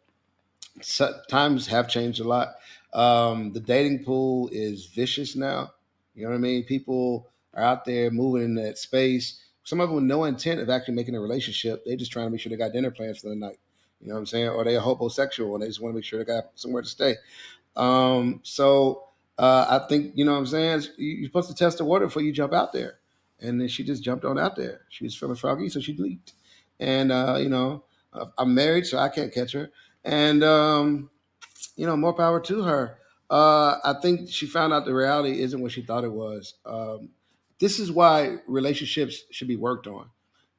times 1.28 1.66
have 1.66 1.88
changed 1.88 2.20
a 2.20 2.24
lot. 2.24 2.54
Um, 2.92 3.52
the 3.52 3.60
dating 3.60 4.04
pool 4.04 4.48
is 4.52 4.86
vicious 4.86 5.36
now. 5.36 5.72
You 6.14 6.24
know 6.24 6.30
what 6.30 6.36
I 6.36 6.40
mean? 6.40 6.64
People 6.64 7.28
are 7.54 7.62
out 7.62 7.84
there 7.84 8.10
moving 8.10 8.42
in 8.42 8.54
that 8.56 8.78
space. 8.78 9.40
Some 9.64 9.80
of 9.80 9.88
them 9.88 9.96
with 9.96 10.04
no 10.04 10.24
intent 10.24 10.60
of 10.60 10.70
actually 10.70 10.94
making 10.94 11.14
a 11.14 11.20
relationship. 11.20 11.84
They're 11.84 11.96
just 11.96 12.12
trying 12.12 12.26
to 12.26 12.30
make 12.30 12.40
sure 12.40 12.50
they 12.50 12.56
got 12.56 12.72
dinner 12.72 12.90
plans 12.90 13.20
for 13.20 13.28
the 13.28 13.36
night. 13.36 13.58
You 14.00 14.08
know 14.08 14.14
what 14.14 14.20
I'm 14.20 14.26
saying? 14.26 14.48
Or 14.48 14.64
they're 14.64 14.80
homosexual 14.80 15.54
and 15.54 15.62
they 15.62 15.68
just 15.68 15.80
want 15.80 15.92
to 15.92 15.96
make 15.96 16.04
sure 16.04 16.18
they 16.18 16.24
got 16.24 16.50
somewhere 16.54 16.82
to 16.82 16.88
stay. 16.88 17.16
Um, 17.76 18.40
so 18.42 19.04
uh, 19.38 19.66
I 19.68 19.86
think, 19.88 20.12
you 20.16 20.24
know 20.24 20.32
what 20.32 20.38
I'm 20.38 20.46
saying? 20.46 20.82
You're 20.96 21.28
supposed 21.28 21.48
to 21.48 21.54
test 21.54 21.78
the 21.78 21.84
water 21.84 22.06
before 22.06 22.22
you 22.22 22.32
jump 22.32 22.52
out 22.52 22.72
there. 22.72 22.98
And 23.40 23.60
then 23.60 23.68
she 23.68 23.84
just 23.84 24.02
jumped 24.02 24.24
on 24.24 24.38
out 24.38 24.56
there. 24.56 24.82
She 24.90 25.04
was 25.04 25.16
feeling 25.16 25.36
froggy, 25.36 25.68
so 25.68 25.80
she 25.80 25.94
leaped. 25.94 26.34
And, 26.78 27.10
uh, 27.10 27.38
you 27.40 27.48
know, 27.48 27.84
I'm 28.36 28.54
married, 28.54 28.86
so 28.86 28.98
I 28.98 29.08
can't 29.08 29.32
catch 29.32 29.52
her. 29.52 29.70
And, 30.04 30.42
um, 30.42 31.10
you 31.80 31.86
know, 31.86 31.96
more 31.96 32.12
power 32.12 32.38
to 32.38 32.62
her. 32.62 32.98
Uh, 33.30 33.76
I 33.82 33.94
think 34.02 34.28
she 34.28 34.44
found 34.44 34.74
out 34.74 34.84
the 34.84 34.92
reality 34.92 35.40
isn't 35.40 35.62
what 35.62 35.72
she 35.72 35.80
thought 35.80 36.04
it 36.04 36.12
was. 36.12 36.52
Um, 36.66 37.08
this 37.58 37.78
is 37.78 37.90
why 37.90 38.36
relationships 38.46 39.22
should 39.30 39.48
be 39.48 39.56
worked 39.56 39.86
on, 39.86 40.10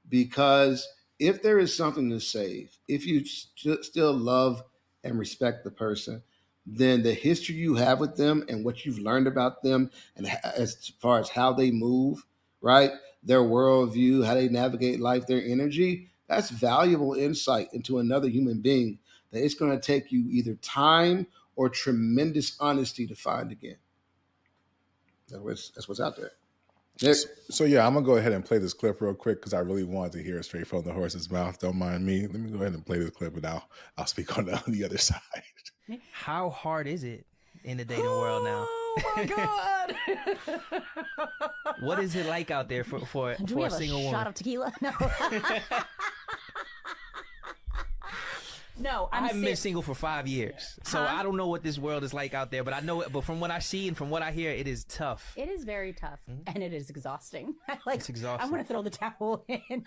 because 0.09 0.87
if 1.19 1.43
there 1.43 1.59
is 1.59 1.75
something 1.75 2.09
to 2.09 2.19
save, 2.19 2.75
if 2.87 3.05
you 3.05 3.23
st- 3.23 3.85
still 3.85 4.13
love 4.13 4.63
and 5.03 5.19
respect 5.19 5.63
the 5.63 5.69
person, 5.69 6.23
then 6.65 7.03
the 7.03 7.13
history 7.13 7.53
you 7.53 7.75
have 7.75 7.99
with 7.99 8.17
them 8.17 8.43
and 8.49 8.65
what 8.65 8.83
you've 8.83 8.97
learned 8.97 9.27
about 9.27 9.61
them, 9.61 9.91
and 10.15 10.25
as 10.57 10.91
far 10.99 11.19
as 11.19 11.29
how 11.29 11.53
they 11.53 11.69
move, 11.69 12.25
right, 12.61 12.93
their 13.21 13.41
worldview, 13.41 14.25
how 14.25 14.33
they 14.33 14.49
navigate 14.49 14.99
life, 14.99 15.27
their 15.27 15.43
energy, 15.43 16.07
that's 16.27 16.49
valuable 16.49 17.13
insight 17.13 17.67
into 17.73 17.99
another 17.99 18.27
human 18.27 18.59
being 18.61 18.97
that 19.31 19.43
it's 19.43 19.55
going 19.55 19.71
to 19.71 19.79
take 19.79 20.11
you 20.11 20.25
either 20.29 20.55
time 20.55 21.27
or 21.55 21.69
tremendous 21.69 22.55
honesty 22.59 23.07
to 23.07 23.15
find 23.15 23.51
again. 23.51 23.77
That's 25.29 25.41
what's, 25.41 25.69
that's 25.69 25.87
what's 25.87 25.99
out 26.01 26.17
there. 26.17 26.31
Nic. 27.01 27.15
So, 27.15 27.27
so, 27.49 27.63
yeah, 27.63 27.87
I'm 27.87 27.93
gonna 27.93 28.05
go 28.05 28.17
ahead 28.17 28.33
and 28.33 28.43
play 28.45 28.57
this 28.57 28.73
clip 28.73 29.01
real 29.01 29.13
quick 29.13 29.39
because 29.39 29.53
I 29.53 29.59
really 29.59 29.83
wanted 29.83 30.11
to 30.13 30.23
hear 30.23 30.37
it 30.37 30.43
straight 30.43 30.67
from 30.67 30.83
the 30.83 30.93
horse's 30.93 31.31
mouth. 31.31 31.57
Don't 31.57 31.77
mind 31.77 32.05
me. 32.05 32.27
Let 32.27 32.35
me 32.35 32.51
go 32.51 32.57
ahead 32.57 32.73
and 32.73 32.85
play 32.85 32.99
this 32.99 33.09
clip, 33.11 33.35
and 33.35 33.45
I'll 33.45 33.67
I'll 33.97 34.05
speak 34.05 34.37
on 34.37 34.45
the, 34.45 34.55
on 34.55 34.63
the 34.67 34.83
other 34.83 34.97
side. 34.97 35.19
How 36.11 36.49
hard 36.49 36.87
is 36.87 37.03
it 37.03 37.25
in 37.63 37.77
the 37.77 37.85
dating 37.85 38.05
world 38.05 38.43
now? 38.43 38.65
Oh 38.67 39.13
my 39.15 39.25
god! 40.73 40.81
what 41.79 41.99
is 41.99 42.15
it 42.15 42.25
like 42.27 42.51
out 42.51 42.69
there 42.69 42.83
for 42.83 42.99
for, 43.05 43.35
Do 43.45 43.53
for 43.53 43.59
we 43.61 43.65
a 43.65 43.71
single 43.71 43.99
a 43.99 44.03
woman? 44.03 44.19
Shot 44.19 44.27
of 44.27 44.33
tequila? 44.35 44.73
No. 44.81 44.91
No, 48.79 49.09
I'm 49.11 49.25
I 49.25 49.27
have 49.27 49.41
been 49.41 49.55
single 49.55 49.81
for 49.81 49.93
five 49.93 50.27
years, 50.27 50.79
so 50.83 50.99
Huh? 50.99 51.15
I 51.17 51.23
don't 51.23 51.37
know 51.37 51.47
what 51.47 51.63
this 51.63 51.77
world 51.77 52.03
is 52.03 52.13
like 52.13 52.33
out 52.33 52.51
there. 52.51 52.63
But 52.63 52.73
I 52.73 52.79
know 52.79 53.01
it. 53.01 53.11
But 53.11 53.23
from 53.23 53.39
what 53.39 53.51
I 53.51 53.59
see 53.59 53.87
and 53.87 53.97
from 53.97 54.09
what 54.09 54.21
I 54.21 54.31
hear, 54.31 54.51
it 54.51 54.67
is 54.67 54.83
tough. 54.85 55.33
It 55.35 55.49
is 55.49 55.63
very 55.63 55.93
tough 55.93 56.19
mm-hmm. 56.29 56.41
and 56.47 56.63
it 56.63 56.73
is 56.73 56.89
exhausting. 56.89 57.55
like 57.85 57.99
It's 57.99 58.09
exhausting. 58.09 58.47
I 58.47 58.51
want 58.51 58.65
to 58.65 58.73
throw 58.73 58.81
the 58.81 58.89
towel 58.89 59.45
in. 59.69 59.83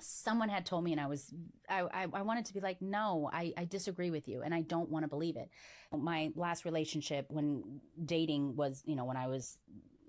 Someone 0.00 0.48
had 0.48 0.64
told 0.64 0.84
me, 0.84 0.92
and 0.92 1.00
I 1.00 1.06
was, 1.06 1.34
I, 1.68 1.80
I, 1.80 2.06
I 2.14 2.22
wanted 2.22 2.46
to 2.46 2.54
be 2.54 2.60
like, 2.60 2.80
no, 2.80 3.28
I, 3.32 3.52
I 3.56 3.64
disagree 3.66 4.10
with 4.10 4.28
you, 4.28 4.40
and 4.40 4.54
I 4.54 4.62
don't 4.62 4.88
want 4.88 5.04
to 5.04 5.08
believe 5.08 5.36
it. 5.36 5.50
My 5.94 6.30
last 6.36 6.64
relationship, 6.64 7.26
when 7.28 7.80
dating 8.06 8.56
was, 8.56 8.82
you 8.86 8.96
know, 8.96 9.04
when 9.04 9.18
I 9.18 9.26
was, 9.26 9.58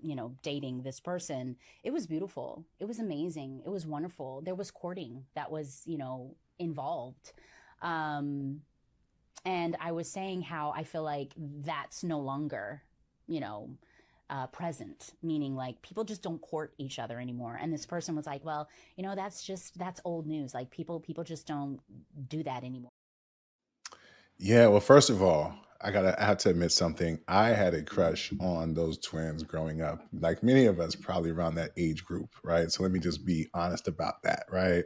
you 0.00 0.14
know, 0.14 0.34
dating 0.42 0.82
this 0.82 0.98
person, 0.98 1.56
it 1.84 1.92
was 1.92 2.06
beautiful. 2.06 2.64
It 2.80 2.86
was 2.86 3.00
amazing. 3.00 3.62
It 3.66 3.68
was 3.68 3.86
wonderful. 3.86 4.40
There 4.40 4.54
was 4.54 4.70
courting 4.70 5.24
that 5.34 5.50
was, 5.50 5.82
you 5.84 5.98
know, 5.98 6.36
involved. 6.58 7.32
Um, 7.82 8.60
and 9.44 9.76
I 9.80 9.92
was 9.92 10.08
saying 10.08 10.42
how 10.42 10.72
I 10.76 10.84
feel 10.84 11.02
like 11.02 11.32
that's 11.36 12.04
no 12.04 12.20
longer, 12.20 12.82
you 13.26 13.40
know, 13.40 13.70
uh, 14.30 14.46
present, 14.46 15.12
meaning 15.22 15.54
like 15.54 15.82
people 15.82 16.04
just 16.04 16.22
don't 16.22 16.40
court 16.40 16.74
each 16.78 16.98
other 16.98 17.20
anymore. 17.20 17.58
And 17.60 17.72
this 17.72 17.84
person 17.84 18.16
was 18.16 18.26
like, 18.26 18.44
well, 18.44 18.68
you 18.96 19.02
know, 19.02 19.14
that's 19.14 19.42
just, 19.42 19.78
that's 19.78 20.00
old 20.04 20.26
news. 20.26 20.54
Like 20.54 20.70
people, 20.70 21.00
people 21.00 21.24
just 21.24 21.46
don't 21.46 21.80
do 22.28 22.42
that 22.44 22.64
anymore. 22.64 22.92
Yeah, 24.38 24.68
well, 24.68 24.80
first 24.80 25.10
of 25.10 25.22
all, 25.22 25.54
I 25.84 25.90
gotta 25.90 26.20
I 26.20 26.24
have 26.24 26.38
to 26.38 26.50
admit 26.50 26.72
something. 26.72 27.18
I 27.26 27.48
had 27.48 27.74
a 27.74 27.82
crush 27.82 28.32
on 28.40 28.72
those 28.72 28.98
twins 28.98 29.42
growing 29.42 29.82
up, 29.82 30.06
like 30.12 30.42
many 30.42 30.66
of 30.66 30.78
us, 30.78 30.94
probably 30.94 31.30
around 31.30 31.56
that 31.56 31.72
age 31.76 32.04
group, 32.04 32.30
right? 32.44 32.70
So 32.70 32.84
let 32.84 32.92
me 32.92 33.00
just 33.00 33.26
be 33.26 33.48
honest 33.52 33.88
about 33.88 34.22
that, 34.22 34.44
right? 34.50 34.84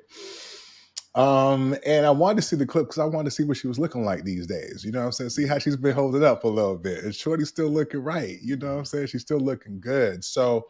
Um, 1.17 1.75
and 1.87 2.05
I 2.05 2.11
wanted 2.11 2.37
to 2.37 2.43
see 2.43 2.57
the 2.57 2.67
clip 2.67 2.85
because 2.85 2.99
I 2.99 3.07
wanted 3.07 3.31
to 3.31 3.31
see 3.31 3.45
what 3.45 3.57
she 3.57 3.69
was 3.69 3.79
looking 3.79 4.05
like 4.05 4.23
these 4.23 4.47
days. 4.47 4.83
You 4.85 4.93
know 4.93 5.01
what 5.01 5.07
I'm 5.07 5.13
saying? 5.13 5.31
See 5.31 5.47
how 5.47 5.59
she's 5.59 5.77
been 5.77 5.95
holding 5.95 6.23
up 6.23 6.45
a 6.45 6.49
little 6.49 6.77
bit. 6.77 7.05
And 7.05 7.15
Shorty's 7.15 7.49
still 7.49 7.71
looking 7.71 8.01
right. 8.01 8.37
You 8.43 8.57
know 8.57 8.75
what 8.75 8.79
I'm 8.81 8.85
saying? 8.85 9.07
She's 9.07 9.23
still 9.23 9.41
looking 9.41 9.81
good. 9.81 10.23
So 10.23 10.67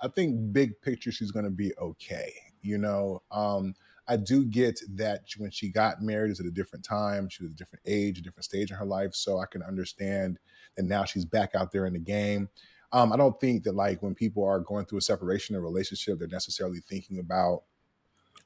I 0.00 0.08
think 0.08 0.52
big 0.52 0.80
picture, 0.82 1.12
she's 1.12 1.30
gonna 1.30 1.50
be 1.50 1.72
okay. 1.78 2.32
You 2.60 2.78
know, 2.78 3.22
um, 3.30 3.72
I 4.08 4.16
do 4.16 4.44
get 4.44 4.80
that 4.96 5.22
when 5.38 5.52
she 5.52 5.68
got 5.70 6.02
married, 6.02 6.32
is 6.32 6.40
at 6.40 6.46
a 6.46 6.50
different 6.50 6.84
time. 6.84 7.28
She 7.28 7.44
was 7.44 7.52
a 7.52 7.56
different 7.56 7.84
age, 7.86 8.18
a 8.18 8.22
different 8.22 8.44
stage 8.44 8.72
in 8.72 8.76
her 8.76 8.84
life. 8.84 9.14
So 9.14 9.38
I 9.38 9.46
can 9.46 9.62
understand 9.62 10.40
that 10.76 10.84
now 10.86 11.04
she's 11.04 11.24
back 11.24 11.54
out 11.54 11.70
there 11.70 11.86
in 11.86 11.92
the 11.92 12.00
game. 12.00 12.48
Um, 12.92 13.12
I 13.12 13.16
don't 13.16 13.38
think 13.40 13.62
that 13.62 13.76
like 13.76 14.02
when 14.02 14.14
people 14.14 14.44
are 14.44 14.60
going 14.60 14.86
through 14.86 14.98
a 14.98 15.02
separation 15.02 15.54
or 15.54 15.60
relationship, 15.60 16.18
they're 16.18 16.28
necessarily 16.28 16.80
thinking 16.80 17.20
about 17.20 17.62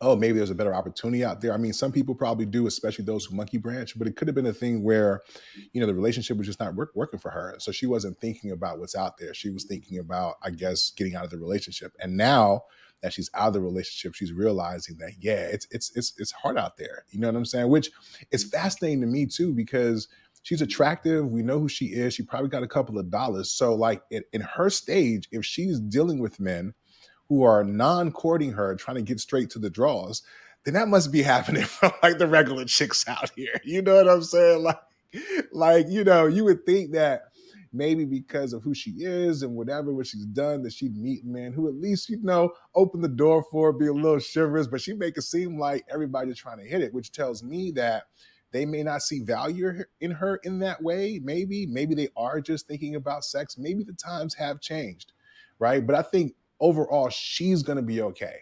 oh, 0.01 0.15
maybe 0.15 0.39
there's 0.39 0.51
a 0.51 0.55
better 0.55 0.75
opportunity 0.75 1.25
out 1.25 1.41
there. 1.41 1.53
I 1.53 1.57
mean, 1.57 1.73
some 1.73 1.91
people 1.91 2.15
probably 2.15 2.47
do, 2.47 2.67
especially 2.67 3.05
those 3.05 3.25
who 3.25 3.35
monkey 3.35 3.59
branch, 3.59 3.99
but 3.99 4.07
it 4.07 4.17
could 4.17 4.29
have 4.29 4.35
been 4.35 4.47
a 4.47 4.53
thing 4.53 4.83
where, 4.83 5.23
you 5.73 5.81
know, 5.81 5.87
the 5.87 5.95
relationship 5.95 6.37
was 6.37 6.47
just 6.47 6.61
not 6.61 6.75
work, 6.75 6.93
working 6.95 7.19
for 7.19 7.31
her. 7.31 7.57
So 7.59 7.73
she 7.73 7.87
wasn't 7.87 8.19
thinking 8.21 8.53
about 8.53 8.79
what's 8.79 8.95
out 8.95 9.19
there. 9.19 9.35
She 9.35 9.51
was 9.51 9.65
thinking 9.65 9.99
about, 9.99 10.37
I 10.43 10.51
guess, 10.51 10.91
getting 10.91 11.17
out 11.17 11.25
of 11.25 11.31
the 11.31 11.39
relationship. 11.39 11.93
And 12.01 12.17
now 12.17 12.63
that 13.03 13.13
she's 13.13 13.31
out 13.35 13.49
of 13.49 13.55
the 13.55 13.61
relationship, 13.61 14.15
she's 14.15 14.33
realizing 14.33 14.97
that, 14.99 15.13
yeah, 15.21 15.47
it's 15.53 15.67
it's 15.71 15.97
it's 15.97 16.15
it's 16.19 16.33
hard 16.33 16.59
out 16.59 16.77
there. 16.77 17.05
You 17.11 17.21
know 17.21 17.29
what 17.29 17.37
I'm 17.37 17.45
saying? 17.45 17.69
Which 17.69 17.91
is 18.31 18.45
fascinating 18.45 19.01
to 19.01 19.07
me 19.07 19.27
too, 19.27 19.53
because 19.53 20.09
she's 20.43 20.63
attractive. 20.63 21.27
We 21.27 21.43
know 21.43 21.59
who 21.59 21.69
she 21.69 21.87
is. 21.87 22.15
She 22.15 22.23
probably 22.23 22.49
got 22.51 22.63
a 22.63 22.69
couple 22.69 22.99
of 22.99 23.11
dollars. 23.11 23.51
So, 23.51 23.75
like 23.75 24.03
in, 24.11 24.23
in 24.33 24.41
her 24.43 24.71
stage, 24.71 25.29
if 25.33 25.45
she's 25.45 25.81
dealing 25.81 26.21
with 26.21 26.41
men 26.41 26.75
who 27.29 27.43
are 27.43 27.65
non-courting 27.65 28.53
her, 28.53 28.75
trying 28.77 28.97
to 28.97 29.03
get 29.03 29.21
straight 29.21 29.51
to 29.51 29.59
the 29.59 29.71
draws, 29.71 30.23
then 30.65 30.75
that 30.75 30.89
must 30.89 31.13
be 31.13 31.23
happening 31.23 31.65
from 31.65 31.93
like 32.03 32.19
the 32.19 32.27
regular 32.27 32.65
chicks 32.65 33.07
out 33.09 33.31
here. 33.37 33.61
You 33.65 33.83
know 33.83 33.97
what 33.97 34.09
I'm 34.09 34.23
saying? 34.23 34.63
Like, 34.63 34.81
like 35.53 35.87
you 35.89 36.05
know, 36.05 36.27
you 36.27 36.45
would 36.45 36.65
think 36.67 36.93
that 36.93 37.23
maybe 37.73 38.05
because 38.05 38.53
of 38.53 38.63
who 38.63 38.75
she 38.75 38.93
is 38.99 39.43
and 39.43 39.55
whatever 39.55 39.93
what 39.93 40.07
she's 40.07 40.27
done, 40.27 40.63
that 40.63 40.73
she'd 40.73 40.97
meet 40.97 41.25
men 41.25 41.53
who 41.53 41.69
at 41.69 41.75
least 41.75 42.09
you 42.09 42.19
know 42.23 42.53
open 42.75 43.01
the 43.01 43.09
door 43.09 43.45
for 43.51 43.73
be 43.73 43.87
a 43.87 43.93
little 43.93 44.21
chivalrous. 44.21 44.67
But 44.67 44.81
she 44.81 44.95
make 44.95 45.17
it 45.17 45.23
seem 45.23 45.59
like 45.59 45.85
everybody's 45.93 46.39
trying 46.39 46.59
to 46.59 46.65
hit 46.65 46.83
it, 46.83 46.95
which 46.95 47.13
tells 47.13 47.43
me 47.43 47.71
that 47.73 48.05
they 48.53 48.65
may 48.65 48.83
not 48.83 49.03
see 49.03 49.21
value 49.21 49.85
in 50.01 50.11
her 50.11 50.37
in 50.45 50.59
that 50.61 50.83
way. 50.83 51.21
Maybe, 51.23 51.67
maybe 51.67 51.95
they 51.95 52.09
are 52.17 52.41
just 52.41 52.67
thinking 52.67 52.95
about 52.95 53.25
sex. 53.25 53.59
Maybe 53.59 53.85
the 53.85 53.93
times 53.93 54.35
have 54.35 54.61
changed, 54.61 55.13
right? 55.59 55.87
But 55.87 55.97
I 55.97 56.03
think 56.03 56.35
overall, 56.61 57.09
she's 57.09 57.63
going 57.63 57.77
to 57.77 57.83
be 57.83 58.03
okay. 58.03 58.37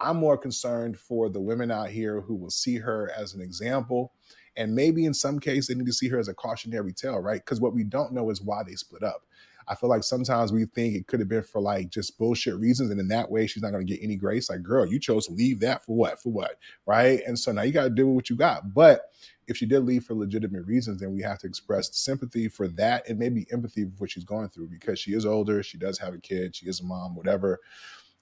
I'm 0.00 0.16
more 0.16 0.36
concerned 0.36 0.98
for 0.98 1.28
the 1.28 1.40
women 1.40 1.70
out 1.70 1.88
here 1.88 2.20
who 2.20 2.34
will 2.34 2.50
see 2.50 2.76
her 2.76 3.10
as 3.16 3.34
an 3.34 3.40
example. 3.40 4.12
And 4.56 4.74
maybe 4.74 5.04
in 5.04 5.14
some 5.14 5.38
case, 5.38 5.68
they 5.68 5.74
need 5.74 5.86
to 5.86 5.92
see 5.92 6.08
her 6.08 6.18
as 6.18 6.28
a 6.28 6.34
cautionary 6.34 6.92
tale, 6.92 7.18
right? 7.18 7.44
Because 7.44 7.60
what 7.60 7.74
we 7.74 7.84
don't 7.84 8.12
know 8.12 8.30
is 8.30 8.42
why 8.42 8.62
they 8.62 8.74
split 8.74 9.02
up. 9.02 9.22
I 9.68 9.74
feel 9.74 9.90
like 9.90 10.04
sometimes 10.04 10.52
we 10.52 10.64
think 10.66 10.94
it 10.94 11.08
could 11.08 11.18
have 11.20 11.28
been 11.28 11.42
for 11.42 11.60
like 11.60 11.90
just 11.90 12.16
bullshit 12.18 12.56
reasons. 12.56 12.90
And 12.90 13.00
in 13.00 13.08
that 13.08 13.30
way, 13.30 13.46
she's 13.46 13.62
not 13.62 13.72
going 13.72 13.84
to 13.84 13.92
get 13.92 14.02
any 14.02 14.16
grace. 14.16 14.48
Like, 14.48 14.62
girl, 14.62 14.86
you 14.86 15.00
chose 15.00 15.26
to 15.26 15.32
leave 15.32 15.60
that 15.60 15.84
for 15.84 15.96
what? 15.96 16.22
For 16.22 16.30
what? 16.30 16.58
Right. 16.86 17.20
And 17.26 17.38
so 17.38 17.52
now 17.52 17.62
you 17.62 17.72
got 17.72 17.84
to 17.84 17.90
do 17.90 18.06
what 18.06 18.30
you 18.30 18.36
got. 18.36 18.72
But 18.72 19.10
if 19.48 19.56
she 19.56 19.66
did 19.66 19.80
leave 19.80 20.04
for 20.04 20.14
legitimate 20.14 20.66
reasons, 20.66 21.00
then 21.00 21.12
we 21.12 21.22
have 21.22 21.38
to 21.38 21.46
express 21.46 21.96
sympathy 21.96 22.48
for 22.48 22.68
that 22.68 23.08
and 23.08 23.18
maybe 23.18 23.46
empathy 23.52 23.84
for 23.84 23.90
what 23.98 24.10
she's 24.10 24.24
going 24.24 24.48
through 24.48 24.68
because 24.68 24.98
she 24.98 25.12
is 25.12 25.24
older. 25.24 25.62
She 25.62 25.78
does 25.78 25.98
have 25.98 26.14
a 26.14 26.18
kid. 26.18 26.56
She 26.56 26.66
is 26.66 26.80
a 26.80 26.84
mom, 26.84 27.14
whatever. 27.14 27.60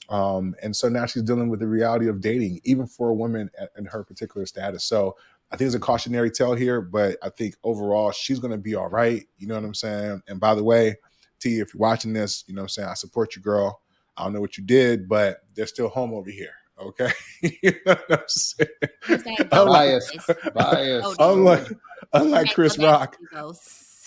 Um, 0.08 0.54
and 0.62 0.74
so 0.76 0.88
now 0.88 1.06
she's 1.06 1.22
dealing 1.22 1.48
with 1.48 1.60
the 1.60 1.66
reality 1.66 2.08
of 2.08 2.20
dating, 2.20 2.60
even 2.64 2.86
for 2.86 3.08
a 3.08 3.14
woman 3.14 3.50
in 3.78 3.86
her 3.86 4.04
particular 4.04 4.44
status. 4.46 4.84
So 4.84 5.16
I 5.50 5.56
think 5.56 5.66
it's 5.66 5.76
a 5.76 5.80
cautionary 5.80 6.30
tale 6.30 6.54
here, 6.54 6.80
but 6.80 7.16
I 7.22 7.30
think 7.30 7.54
overall 7.64 8.12
she's 8.12 8.38
going 8.38 8.50
to 8.50 8.58
be 8.58 8.74
all 8.74 8.88
right. 8.88 9.24
You 9.38 9.46
know 9.46 9.54
what 9.54 9.64
I'm 9.64 9.74
saying? 9.74 10.22
And 10.28 10.38
by 10.38 10.54
the 10.54 10.64
way, 10.64 10.96
T, 11.40 11.60
if 11.60 11.72
you're 11.72 11.80
watching 11.80 12.12
this, 12.12 12.44
you 12.46 12.54
know 12.54 12.62
what 12.62 12.64
I'm 12.64 12.70
saying? 12.70 12.88
I 12.88 12.94
support 12.94 13.36
you, 13.36 13.42
girl. 13.42 13.80
I 14.16 14.24
don't 14.24 14.32
know 14.32 14.40
what 14.40 14.58
you 14.58 14.64
did, 14.64 15.08
but 15.08 15.38
there's 15.54 15.70
still 15.70 15.88
home 15.88 16.12
over 16.12 16.30
here. 16.30 16.54
Okay. 16.78 17.10
you 17.42 17.72
know 17.86 17.96
what 18.06 18.10
I'm 18.10 18.18
saying? 18.26 19.48
Bias. 19.50 20.10
Bias. 20.54 21.16
Unlike, 21.18 21.68
unlike 22.12 22.54
Chris 22.54 22.78
Rock. 22.78 23.16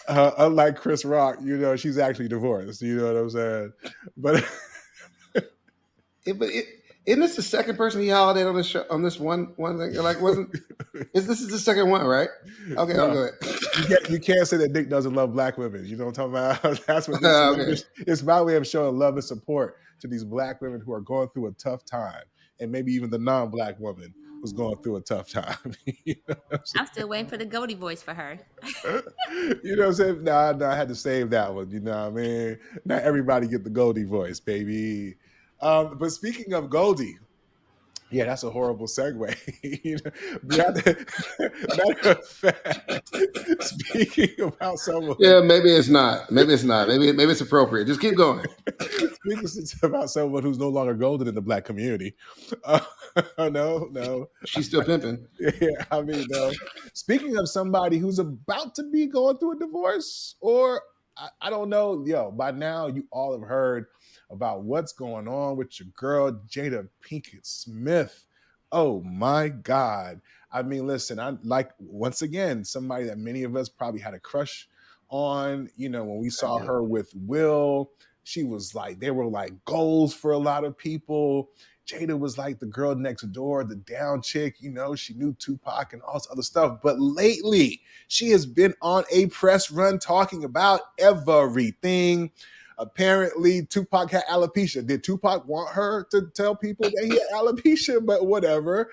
Uh, 0.08 0.32
unlike 0.38 0.78
Chris 0.78 1.04
Rock, 1.04 1.38
you 1.42 1.58
know, 1.58 1.76
she's 1.76 1.98
actually 1.98 2.28
divorced. 2.28 2.82
You 2.82 2.98
know 2.98 3.14
what 3.14 3.20
I'm 3.20 3.30
saying? 3.30 3.74
But 4.16 4.46
it, 6.26 6.40
but 6.40 6.50
it, 6.50 6.66
isn't 7.06 7.22
this 7.22 7.38
the 7.38 7.42
second 7.42 7.78
person 7.78 8.02
he 8.02 8.10
hollered 8.10 8.46
on 8.46 8.56
this 8.56 8.68
show 8.68 8.86
on 8.90 9.02
this 9.02 9.18
one 9.18 9.54
one 9.56 9.80
thing? 9.80 9.94
Like, 9.96 10.22
wasn't 10.22 10.54
is 11.14 11.26
this 11.26 11.40
is 11.40 11.48
the 11.48 11.58
second 11.58 11.90
one, 11.90 12.06
right? 12.06 12.28
Okay, 12.72 12.94
no, 12.94 13.08
I'll 13.08 13.14
go 13.14 13.22
ahead. 13.24 13.34
You 13.78 13.86
can't, 13.88 14.10
you 14.10 14.20
can't 14.20 14.48
say 14.48 14.58
that 14.58 14.72
Nic 14.72 14.90
doesn't 14.90 15.14
love 15.14 15.32
black 15.32 15.58
women. 15.58 15.86
You 15.86 15.96
know 15.96 16.06
what 16.06 16.18
I'm 16.20 16.32
talking 16.32 16.62
about? 16.62 16.86
That's 16.86 17.08
what 17.08 17.22
this 17.22 17.32
okay. 17.32 17.62
is. 17.72 17.86
It's 18.00 18.24
my 18.24 18.42
way 18.42 18.56
of 18.56 18.68
showing 18.68 18.98
love 18.98 19.14
and 19.14 19.24
support 19.24 19.78
to 20.02 20.08
these 20.08 20.26
black 20.26 20.62
women 20.62 20.82
who 20.82 20.92
are 20.94 21.02
going 21.02 21.30
through 21.30 21.48
a 21.48 21.52
tough 21.54 21.86
time, 21.86 22.24
and 22.60 22.72
maybe 22.72 22.94
even 22.94 23.10
the 23.10 23.18
non-black 23.18 23.80
woman 23.80 24.14
was 24.42 24.54
going 24.54 24.78
through 24.78 24.98
a 24.98 25.02
tough 25.02 25.30
time. 25.30 25.76
you 26.06 26.16
know 26.28 26.36
I'm, 26.52 26.60
I'm, 26.78 26.86
still 26.88 27.08
waiting 27.08 27.28
for 27.28 27.38
the 27.38 27.46
Goldie 27.46 27.74
voice 27.74 28.02
for 28.02 28.14
her. 28.14 28.40
you 29.64 29.76
know 29.76 29.84
what 29.84 29.88
I'm 29.88 29.94
saying? 29.94 30.24
Nah, 30.24 30.54
nah, 30.54 30.72
I 30.72 30.76
had 30.76 30.88
to 30.90 30.96
save 30.96 31.30
that 31.32 31.54
one. 31.54 31.72
You 31.72 31.80
know 31.80 32.10
what 32.10 32.22
I 32.22 32.24
mean? 32.24 32.60
Not 32.86 33.04
everybody 33.04 33.48
get 33.48 33.64
the 33.64 33.70
Goldie 33.70 34.04
voice, 34.04 34.40
baby. 34.40 35.16
Um, 35.62 35.98
but 35.98 36.12
speaking 36.12 36.54
of 36.54 36.70
Goldie, 36.70 37.18
yeah, 38.10 38.26
that's 38.26 38.44
a 38.44 38.50
horrible 38.50 38.88
segue. 38.88 39.36
you 39.84 39.98
know, 40.04 40.12
matter, 40.58 40.98
of 42.12 42.26
fact, 42.28 43.14
speaking 43.64 44.46
about 44.46 44.78
someone. 44.80 45.18
Yeah, 45.20 45.42
maybe 45.42 45.70
it's 45.70 45.90
not. 45.90 46.32
Maybe 46.32 46.54
it's 46.54 46.64
not. 46.64 46.88
Maybe 46.88 47.12
maybe 47.12 47.32
it's 47.32 47.42
appropriate. 47.42 47.86
Just 47.86 48.02
keep 48.02 48.16
going. 48.16 48.46
speaking 48.80 49.66
about 49.84 50.10
someone 50.10 50.44
who's 50.44 50.58
no 50.58 50.70
longer 50.70 50.94
golden 50.94 51.28
in 51.28 51.36
the 51.36 51.42
black 51.42 51.66
community. 51.66 52.16
Uh, 52.64 52.80
no, 53.38 53.88
no, 53.92 54.30
she's 54.46 54.68
still 54.68 54.84
pimping. 54.84 55.28
Yeah, 55.40 55.86
I 55.92 56.02
mean, 56.02 56.26
no. 56.30 56.52
Speaking 56.94 57.38
of 57.38 57.50
somebody 57.50 57.98
who's 57.98 58.20
about 58.20 58.76
to 58.76 58.84
be 58.90 59.08
going 59.08 59.38
through 59.38 59.54
a 59.54 59.60
divorce, 59.60 60.36
or 60.40 60.82
I, 61.18 61.30
I 61.42 61.50
don't 61.50 61.70
know, 61.70 62.04
yo, 62.06 62.32
by 62.32 62.52
now 62.52 62.88
you 62.88 63.06
all 63.12 63.34
have 63.34 63.48
heard 63.48 63.88
about 64.30 64.64
what's 64.64 64.94
going 64.94 65.28
on 65.28 65.58
with 65.58 65.80
your 65.80 65.90
girl, 65.96 66.32
Jada 66.50 66.88
Pinkett 67.04 67.46
Smith. 67.46 68.26
Oh 68.72 69.02
my 69.02 69.50
God. 69.50 70.22
I 70.52 70.62
mean, 70.62 70.88
listen, 70.88 71.20
I 71.20 71.36
like 71.44 71.72
once 71.80 72.22
again, 72.22 72.64
somebody 72.64 73.06
that 73.06 73.18
many 73.18 73.44
of 73.44 73.56
us 73.56 73.70
probably 73.70 74.02
had 74.02 74.14
a 74.14 74.20
crush 74.20 74.68
on. 75.10 75.70
You 75.76 75.90
know, 75.90 76.04
when 76.04 76.20
we 76.20 76.30
saw 76.30 76.58
her 76.60 76.84
with 76.84 77.12
Will, 77.16 77.92
she 78.24 78.44
was 78.44 78.76
like, 78.76 79.00
they 79.00 79.12
were 79.12 79.28
like 79.28 79.54
goals 79.66 80.14
for 80.14 80.32
a 80.32 80.38
lot 80.38 80.66
of 80.66 80.78
people. 80.78 81.50
Jada 81.88 82.20
was 82.20 82.38
like 82.38 82.60
the 82.60 82.66
girl 82.66 82.94
next 82.96 83.24
door, 83.32 83.64
the 83.64 83.78
down 83.78 84.22
chick, 84.22 84.58
you 84.60 84.70
know, 84.70 84.94
she 84.94 85.14
knew 85.14 85.34
Tupac 85.40 85.94
and 85.94 86.02
all 86.02 86.16
this 86.16 86.28
other 86.30 86.42
stuff. 86.42 86.80
But 86.84 87.00
lately, 87.00 87.82
she 88.10 88.30
has 88.32 88.46
been 88.46 88.74
on 88.82 89.06
a 89.10 89.28
press 89.28 89.72
run 89.72 89.98
talking 89.98 90.44
about 90.44 90.82
everything 91.00 92.32
Apparently, 92.78 93.66
Tupac 93.66 94.12
had 94.12 94.24
alopecia. 94.26 94.86
Did 94.86 95.04
Tupac 95.04 95.48
want 95.48 95.74
her 95.74 96.06
to 96.12 96.28
tell 96.36 96.56
people 96.56 96.86
that 96.90 97.04
he 97.04 97.10
had 97.10 97.30
alopecia? 97.34 97.98
But 98.06 98.28
whatever. 98.28 98.92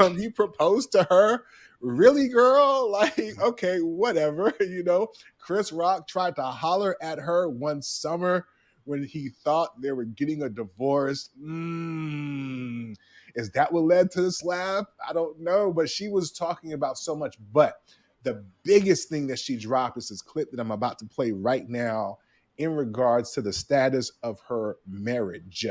Um, 0.00 0.16
he 0.16 0.30
proposed 0.30 0.92
to 0.92 1.04
her. 1.10 1.44
Really, 1.80 2.28
girl? 2.28 2.90
Like, 2.96 3.38
okay, 3.40 3.78
whatever. 3.80 4.52
You 4.60 4.82
know, 4.84 5.08
Chris 5.38 5.72
Rock 5.72 6.08
tried 6.08 6.36
to 6.36 6.42
holler 6.42 6.96
at 7.02 7.18
her 7.18 7.48
one 7.48 7.82
summer 7.82 8.46
when 8.84 9.04
he 9.04 9.28
thought 9.28 9.80
they 9.82 9.92
were 9.92 10.04
getting 10.04 10.42
a 10.42 10.48
divorce. 10.48 11.30
Mm, 11.40 12.94
is 13.34 13.50
that 13.52 13.72
what 13.72 13.84
led 13.84 14.10
to 14.12 14.22
the 14.22 14.32
slap? 14.32 14.86
I 15.06 15.12
don't 15.12 15.40
know, 15.40 15.72
but 15.72 15.90
she 15.90 16.08
was 16.08 16.32
talking 16.32 16.72
about 16.72 16.96
so 16.96 17.14
much. 17.14 17.36
But 17.52 17.80
the 18.22 18.44
biggest 18.64 19.08
thing 19.08 19.26
that 19.26 19.38
she 19.38 19.56
dropped 19.56 19.98
is 19.98 20.08
this 20.08 20.22
clip 20.22 20.50
that 20.52 20.60
I'm 20.60 20.70
about 20.70 20.98
to 21.00 21.06
play 21.06 21.32
right 21.32 21.68
now 21.68 22.18
in 22.58 22.74
regards 22.74 23.32
to 23.32 23.42
the 23.42 23.52
status 23.52 24.12
of 24.22 24.40
her 24.48 24.76
marriage. 24.86 25.66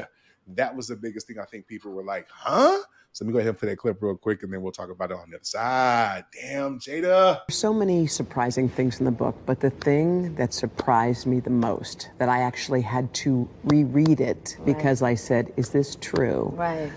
That 0.47 0.75
was 0.75 0.87
the 0.87 0.95
biggest 0.95 1.27
thing 1.27 1.39
I 1.39 1.45
think 1.45 1.67
people 1.67 1.91
were 1.91 2.03
like, 2.03 2.27
huh? 2.29 2.77
So 3.15 3.23
let 3.23 3.27
me 3.27 3.31
go 3.33 3.39
ahead 3.39 3.49
and 3.49 3.57
play 3.57 3.69
that 3.69 3.77
clip 3.77 4.01
real 4.01 4.17
quick 4.17 4.43
and 4.43 4.51
then 4.51 4.61
we'll 4.61 4.73
talk 4.73 4.89
about 4.89 5.09
it 5.09 5.17
on 5.17 5.29
the 5.29 5.37
other 5.37 5.45
side. 5.45 6.25
Damn, 6.33 6.79
Jada. 6.79 7.41
So 7.49 7.73
many 7.73 8.07
surprising 8.07 8.67
things 8.67 8.99
in 8.99 9.05
the 9.05 9.11
book, 9.11 9.37
but 9.45 9.61
the 9.61 9.69
thing 9.69 10.35
that 10.35 10.53
surprised 10.53 11.25
me 11.25 11.39
the 11.39 11.49
most, 11.49 12.09
that 12.17 12.27
I 12.27 12.41
actually 12.41 12.81
had 12.81 13.13
to 13.13 13.47
reread 13.63 14.19
it 14.19 14.57
right. 14.57 14.65
because 14.65 15.01
I 15.01 15.15
said, 15.15 15.53
is 15.55 15.69
this 15.69 15.95
true? 15.95 16.51
Right. 16.55 16.91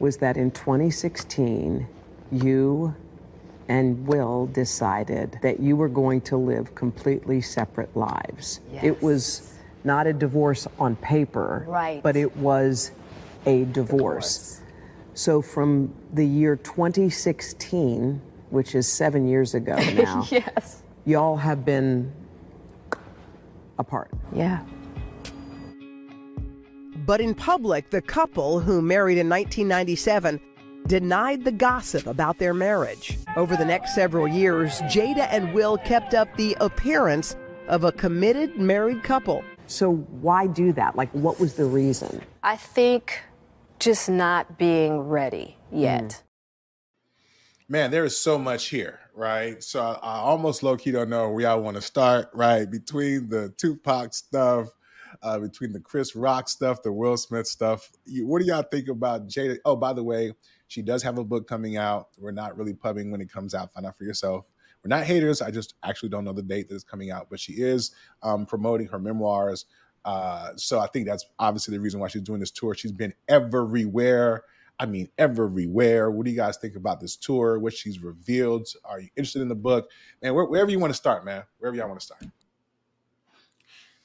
Was 0.00 0.18
that 0.18 0.36
in 0.36 0.50
2016, 0.50 1.88
you 2.30 2.94
and 3.68 4.06
Will 4.06 4.46
decided 4.46 5.38
that 5.42 5.60
you 5.60 5.76
were 5.76 5.88
going 5.88 6.20
to 6.22 6.36
live 6.36 6.74
completely 6.74 7.40
separate 7.40 7.94
lives. 7.96 8.60
Yes. 8.72 8.84
It 8.84 9.02
was 9.02 9.54
not 9.84 10.06
a 10.06 10.12
divorce 10.12 10.66
on 10.78 10.96
paper, 10.96 11.64
right. 11.68 12.02
but 12.02 12.16
it 12.16 12.36
was 12.36 12.92
a 13.46 13.64
divorce. 13.66 13.74
divorce. 13.74 14.60
So 15.14 15.40
from 15.40 15.94
the 16.12 16.26
year 16.26 16.56
2016, 16.56 18.20
which 18.50 18.74
is 18.74 18.88
seven 18.88 19.26
years 19.26 19.54
ago 19.54 19.76
now, 19.94 20.26
yes. 20.30 20.82
y'all 21.04 21.36
have 21.36 21.64
been 21.64 22.12
apart. 23.78 24.10
Yeah. 24.32 24.62
But 27.06 27.20
in 27.20 27.34
public, 27.34 27.90
the 27.90 28.00
couple 28.00 28.60
who 28.60 28.80
married 28.80 29.18
in 29.18 29.28
1997 29.28 30.40
denied 30.86 31.44
the 31.44 31.52
gossip 31.52 32.06
about 32.06 32.38
their 32.38 32.54
marriage. 32.54 33.18
Over 33.36 33.56
the 33.56 33.64
next 33.64 33.94
several 33.94 34.28
years, 34.28 34.80
Jada 34.82 35.28
and 35.30 35.52
Will 35.54 35.78
kept 35.78 36.14
up 36.14 36.34
the 36.36 36.56
appearance 36.60 37.36
of 37.68 37.84
a 37.84 37.92
committed 37.92 38.58
married 38.58 39.02
couple. 39.02 39.42
So, 39.66 39.94
why 39.94 40.46
do 40.46 40.72
that? 40.74 40.96
Like, 40.96 41.10
what 41.12 41.40
was 41.40 41.54
the 41.54 41.64
reason? 41.64 42.20
I 42.42 42.56
think 42.56 43.22
just 43.78 44.10
not 44.10 44.58
being 44.58 44.98
ready 44.98 45.56
yet. 45.72 46.04
Mm. 46.04 46.22
Man, 47.66 47.90
there 47.90 48.04
is 48.04 48.18
so 48.18 48.36
much 48.36 48.68
here, 48.68 49.00
right? 49.14 49.62
So, 49.62 49.80
I 49.80 50.18
almost 50.18 50.62
low 50.62 50.76
key 50.76 50.90
don't 50.90 51.08
know 51.08 51.30
where 51.30 51.44
y'all 51.44 51.62
want 51.62 51.76
to 51.76 51.82
start, 51.82 52.28
right? 52.34 52.70
Between 52.70 53.30
the 53.30 53.54
Tupac 53.56 54.12
stuff, 54.12 54.68
uh, 55.22 55.38
between 55.38 55.72
the 55.72 55.80
Chris 55.80 56.14
Rock 56.14 56.48
stuff, 56.48 56.82
the 56.82 56.92
Will 56.92 57.16
Smith 57.16 57.46
stuff. 57.46 57.90
what 58.06 58.40
do 58.40 58.46
y'all 58.46 58.64
think 58.70 58.88
about 58.88 59.28
Jada? 59.28 59.58
Oh, 59.64 59.76
by 59.76 59.94
the 59.94 60.04
way, 60.04 60.34
she 60.74 60.82
does 60.82 61.04
have 61.04 61.18
a 61.18 61.24
book 61.24 61.46
coming 61.46 61.76
out. 61.76 62.08
We're 62.18 62.32
not 62.32 62.58
really 62.58 62.74
pubbing 62.74 63.12
when 63.12 63.20
it 63.20 63.30
comes 63.30 63.54
out. 63.54 63.72
Find 63.72 63.86
out 63.86 63.96
for 63.96 64.02
yourself. 64.02 64.44
We're 64.82 64.88
not 64.88 65.04
haters. 65.04 65.40
I 65.40 65.52
just 65.52 65.74
actually 65.84 66.08
don't 66.08 66.24
know 66.24 66.32
the 66.32 66.42
date 66.42 66.68
that 66.68 66.74
it's 66.74 66.82
coming 66.82 67.12
out, 67.12 67.28
but 67.30 67.38
she 67.38 67.52
is 67.52 67.92
um, 68.24 68.44
promoting 68.44 68.88
her 68.88 68.98
memoirs. 68.98 69.66
Uh, 70.04 70.50
so 70.56 70.80
I 70.80 70.88
think 70.88 71.06
that's 71.06 71.26
obviously 71.38 71.76
the 71.76 71.80
reason 71.80 72.00
why 72.00 72.08
she's 72.08 72.22
doing 72.22 72.40
this 72.40 72.50
tour. 72.50 72.74
She's 72.74 72.90
been 72.90 73.14
everywhere. 73.28 74.42
I 74.80 74.86
mean, 74.86 75.08
everywhere. 75.16 76.10
What 76.10 76.24
do 76.24 76.32
you 76.32 76.36
guys 76.36 76.56
think 76.56 76.74
about 76.74 77.00
this 77.00 77.14
tour? 77.14 77.60
What 77.60 77.72
she's 77.72 78.02
revealed? 78.02 78.66
Are 78.84 79.00
you 79.00 79.10
interested 79.16 79.42
in 79.42 79.48
the 79.48 79.54
book? 79.54 79.88
Man, 80.20 80.34
wherever 80.34 80.72
you 80.72 80.80
want 80.80 80.92
to 80.92 80.96
start, 80.96 81.24
man. 81.24 81.44
Wherever 81.58 81.76
y'all 81.76 81.86
want 81.86 82.00
to 82.00 82.06
start. 82.06 82.24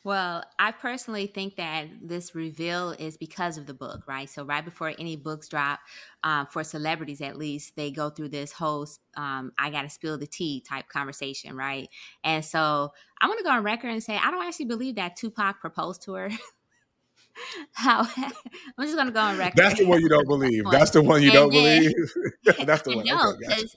Well, 0.09 0.43
I 0.57 0.71
personally 0.71 1.27
think 1.27 1.57
that 1.57 1.85
this 2.01 2.33
reveal 2.33 2.95
is 2.97 3.15
because 3.15 3.59
of 3.59 3.67
the 3.67 3.75
book, 3.75 4.07
right? 4.07 4.27
So, 4.27 4.43
right 4.43 4.65
before 4.65 4.91
any 4.97 5.15
books 5.15 5.47
drop, 5.47 5.81
um, 6.23 6.47
for 6.47 6.63
celebrities 6.63 7.21
at 7.21 7.37
least, 7.37 7.75
they 7.75 7.91
go 7.91 8.09
through 8.09 8.29
this 8.29 8.51
whole 8.51 8.87
um, 9.15 9.51
I 9.59 9.69
got 9.69 9.83
to 9.83 9.89
spill 9.91 10.17
the 10.17 10.25
tea 10.25 10.63
type 10.67 10.87
conversation, 10.87 11.55
right? 11.55 11.89
And 12.23 12.43
so, 12.43 12.91
I'm 13.21 13.29
going 13.29 13.37
to 13.37 13.43
go 13.43 13.51
on 13.51 13.61
record 13.61 13.91
and 13.91 14.01
say 14.01 14.17
I 14.17 14.31
don't 14.31 14.43
actually 14.43 14.65
believe 14.65 14.95
that 14.95 15.15
Tupac 15.15 15.61
proposed 15.61 16.01
to 16.05 16.13
her. 16.13 16.31
How 17.73 17.99
I'm 18.17 18.85
just 18.85 18.95
gonna 18.95 19.11
go 19.11 19.19
on 19.19 19.37
record. 19.37 19.57
That's 19.63 19.79
the 19.79 19.85
one 19.85 20.01
you 20.01 20.09
don't 20.09 20.27
believe. 20.27 20.63
That's 20.71 20.89
the 20.89 21.03
one 21.03 21.21
you 21.21 21.31
don't 21.31 21.53
then, 21.53 21.83
believe. 21.83 22.65
That's 22.65 22.81
the 22.81 22.95
one. 22.95 23.05
No, 23.05 23.35
because 23.37 23.59
okay, 23.59 23.67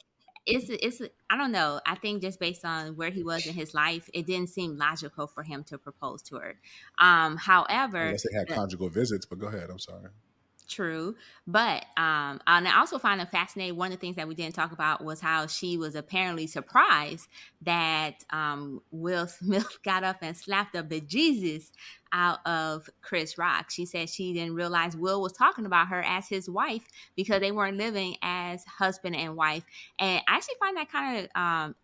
it's 0.46 0.68
it's 0.68 1.00
I 1.30 1.36
don't 1.36 1.52
know. 1.52 1.80
I 1.86 1.94
think 1.94 2.22
just 2.22 2.40
based 2.40 2.64
on 2.64 2.96
where 2.96 3.10
he 3.10 3.22
was 3.22 3.46
in 3.46 3.54
his 3.54 3.74
life, 3.74 4.08
it 4.12 4.26
didn't 4.26 4.48
seem 4.48 4.76
logical 4.76 5.26
for 5.26 5.42
him 5.42 5.64
to 5.64 5.78
propose 5.78 6.22
to 6.22 6.36
her. 6.36 6.54
Um, 6.98 7.36
however, 7.36 8.00
unless 8.00 8.24
they 8.30 8.36
had 8.36 8.48
conjugal 8.48 8.88
visits. 8.88 9.26
But 9.26 9.38
go 9.38 9.46
ahead. 9.46 9.70
I'm 9.70 9.78
sorry 9.78 10.08
true. 10.72 11.16
But 11.46 11.84
um, 11.96 12.40
and 12.46 12.68
I 12.68 12.78
also 12.78 12.98
find 12.98 13.20
it 13.20 13.30
fascinating. 13.30 13.76
One 13.76 13.92
of 13.92 13.98
the 13.98 14.00
things 14.00 14.16
that 14.16 14.28
we 14.28 14.34
didn't 14.34 14.54
talk 14.54 14.72
about 14.72 15.04
was 15.04 15.20
how 15.20 15.46
she 15.46 15.76
was 15.76 15.94
apparently 15.94 16.46
surprised 16.46 17.28
that 17.62 18.24
um, 18.30 18.80
Will 18.90 19.26
Smith 19.28 19.78
got 19.84 20.04
up 20.04 20.18
and 20.22 20.36
slapped 20.36 20.72
the 20.72 20.82
bejesus 20.82 21.70
out 22.12 22.46
of 22.46 22.88
Chris 23.00 23.38
Rock. 23.38 23.70
She 23.70 23.86
said 23.86 24.08
she 24.08 24.32
didn't 24.32 24.54
realize 24.54 24.96
Will 24.96 25.20
was 25.20 25.32
talking 25.32 25.66
about 25.66 25.88
her 25.88 26.02
as 26.02 26.28
his 26.28 26.48
wife 26.48 26.86
because 27.16 27.40
they 27.40 27.52
weren't 27.52 27.78
living 27.78 28.16
as 28.22 28.64
husband 28.64 29.16
and 29.16 29.34
wife. 29.34 29.64
And 29.98 30.22
I 30.28 30.36
actually 30.36 30.56
find 30.60 30.76
that 30.76 30.90
kind 30.92 31.24
of 31.24 31.40
um, 31.40 31.74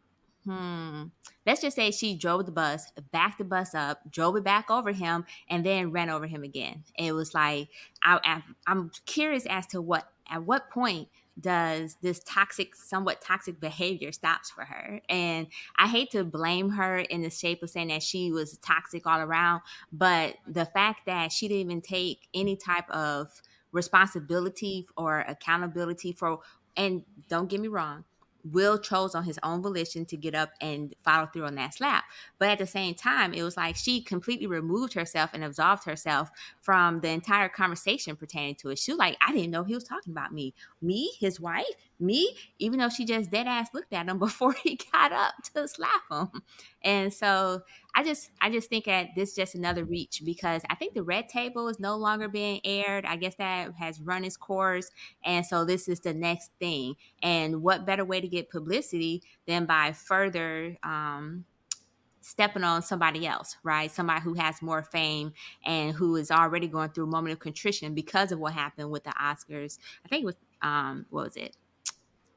hmm, 0.48 1.04
let's 1.46 1.60
just 1.60 1.76
say 1.76 1.90
she 1.90 2.16
drove 2.16 2.46
the 2.46 2.52
bus, 2.52 2.90
backed 3.12 3.38
the 3.38 3.44
bus 3.44 3.74
up, 3.74 4.10
drove 4.10 4.36
it 4.36 4.44
back 4.44 4.70
over 4.70 4.92
him, 4.92 5.26
and 5.50 5.64
then 5.64 5.92
ran 5.92 6.08
over 6.08 6.26
him 6.26 6.42
again. 6.42 6.84
It 6.98 7.12
was 7.12 7.34
like 7.34 7.68
I, 8.02 8.42
I'm 8.66 8.90
curious 9.04 9.44
as 9.46 9.66
to 9.68 9.82
what 9.82 10.10
at 10.30 10.42
what 10.44 10.70
point 10.70 11.08
does 11.38 11.96
this 12.02 12.20
toxic, 12.20 12.74
somewhat 12.74 13.20
toxic 13.20 13.60
behavior 13.60 14.10
stops 14.10 14.50
for 14.50 14.64
her. 14.64 15.00
And 15.08 15.48
I 15.78 15.86
hate 15.86 16.10
to 16.12 16.24
blame 16.24 16.70
her 16.70 16.98
in 16.98 17.22
the 17.22 17.30
shape 17.30 17.62
of 17.62 17.70
saying 17.70 17.88
that 17.88 18.02
she 18.02 18.32
was 18.32 18.58
toxic 18.58 19.06
all 19.06 19.20
around, 19.20 19.62
but 19.92 20.36
the 20.46 20.64
fact 20.64 21.06
that 21.06 21.30
she 21.30 21.46
didn't 21.46 21.60
even 21.60 21.80
take 21.82 22.28
any 22.34 22.56
type 22.56 22.88
of 22.90 23.40
responsibility 23.70 24.88
or 24.96 25.20
accountability 25.20 26.12
for 26.12 26.40
and 26.76 27.02
don't 27.28 27.50
get 27.50 27.60
me 27.60 27.68
wrong 27.68 28.04
Will 28.52 28.78
chose 28.78 29.14
on 29.14 29.24
his 29.24 29.38
own 29.42 29.62
volition 29.62 30.04
to 30.06 30.16
get 30.16 30.34
up 30.34 30.50
and 30.60 30.94
follow 31.04 31.26
through 31.26 31.46
on 31.46 31.54
that 31.56 31.74
slap. 31.74 32.04
But 32.38 32.50
at 32.50 32.58
the 32.58 32.66
same 32.66 32.94
time, 32.94 33.34
it 33.34 33.42
was 33.42 33.56
like 33.56 33.76
she 33.76 34.00
completely 34.00 34.46
removed 34.46 34.94
herself 34.94 35.30
and 35.32 35.44
absolved 35.44 35.84
herself 35.84 36.30
from 36.68 37.00
the 37.00 37.08
entire 37.08 37.48
conversation 37.48 38.14
pertaining 38.14 38.54
to. 38.54 38.76
She 38.76 38.92
was 38.92 38.98
like, 38.98 39.16
I 39.26 39.32
didn't 39.32 39.52
know 39.52 39.64
he 39.64 39.72
was 39.72 39.84
talking 39.84 40.12
about 40.12 40.34
me. 40.34 40.52
Me, 40.82 41.10
his 41.18 41.40
wife, 41.40 41.64
me, 41.98 42.36
even 42.58 42.78
though 42.78 42.90
she 42.90 43.06
just 43.06 43.30
dead 43.30 43.46
ass 43.46 43.70
looked 43.72 43.94
at 43.94 44.06
him 44.06 44.18
before 44.18 44.52
he 44.52 44.78
got 44.92 45.10
up 45.10 45.32
to 45.54 45.66
slap 45.66 46.02
him. 46.10 46.42
And 46.82 47.10
so 47.10 47.62
I 47.94 48.04
just 48.04 48.32
I 48.42 48.50
just 48.50 48.68
think 48.68 48.84
that 48.84 49.14
this 49.16 49.30
is 49.30 49.34
just 49.34 49.54
another 49.54 49.82
reach 49.86 50.20
because 50.26 50.60
I 50.68 50.74
think 50.74 50.92
the 50.92 51.02
red 51.02 51.30
table 51.30 51.68
is 51.68 51.80
no 51.80 51.96
longer 51.96 52.28
being 52.28 52.60
aired. 52.64 53.06
I 53.06 53.16
guess 53.16 53.36
that 53.36 53.72
has 53.78 53.98
run 54.02 54.26
its 54.26 54.36
course. 54.36 54.90
And 55.24 55.46
so 55.46 55.64
this 55.64 55.88
is 55.88 56.00
the 56.00 56.12
next 56.12 56.50
thing. 56.60 56.96
And 57.22 57.62
what 57.62 57.86
better 57.86 58.04
way 58.04 58.20
to 58.20 58.28
get 58.28 58.50
publicity 58.50 59.22
than 59.46 59.64
by 59.64 59.92
further 59.92 60.76
um 60.82 61.46
stepping 62.28 62.64
on 62.64 62.82
somebody 62.82 63.26
else, 63.26 63.56
right? 63.62 63.90
Somebody 63.90 64.20
who 64.20 64.34
has 64.34 64.60
more 64.60 64.82
fame 64.82 65.32
and 65.64 65.94
who 65.94 66.16
is 66.16 66.30
already 66.30 66.68
going 66.68 66.90
through 66.90 67.04
a 67.04 67.08
moment 67.08 67.32
of 67.32 67.38
contrition 67.38 67.94
because 67.94 68.32
of 68.32 68.38
what 68.38 68.52
happened 68.52 68.90
with 68.90 69.04
the 69.04 69.10
Oscars. 69.10 69.78
I 70.04 70.08
think 70.08 70.22
it 70.22 70.26
was 70.26 70.36
um 70.60 71.06
what 71.10 71.24
was 71.24 71.36
it? 71.36 71.56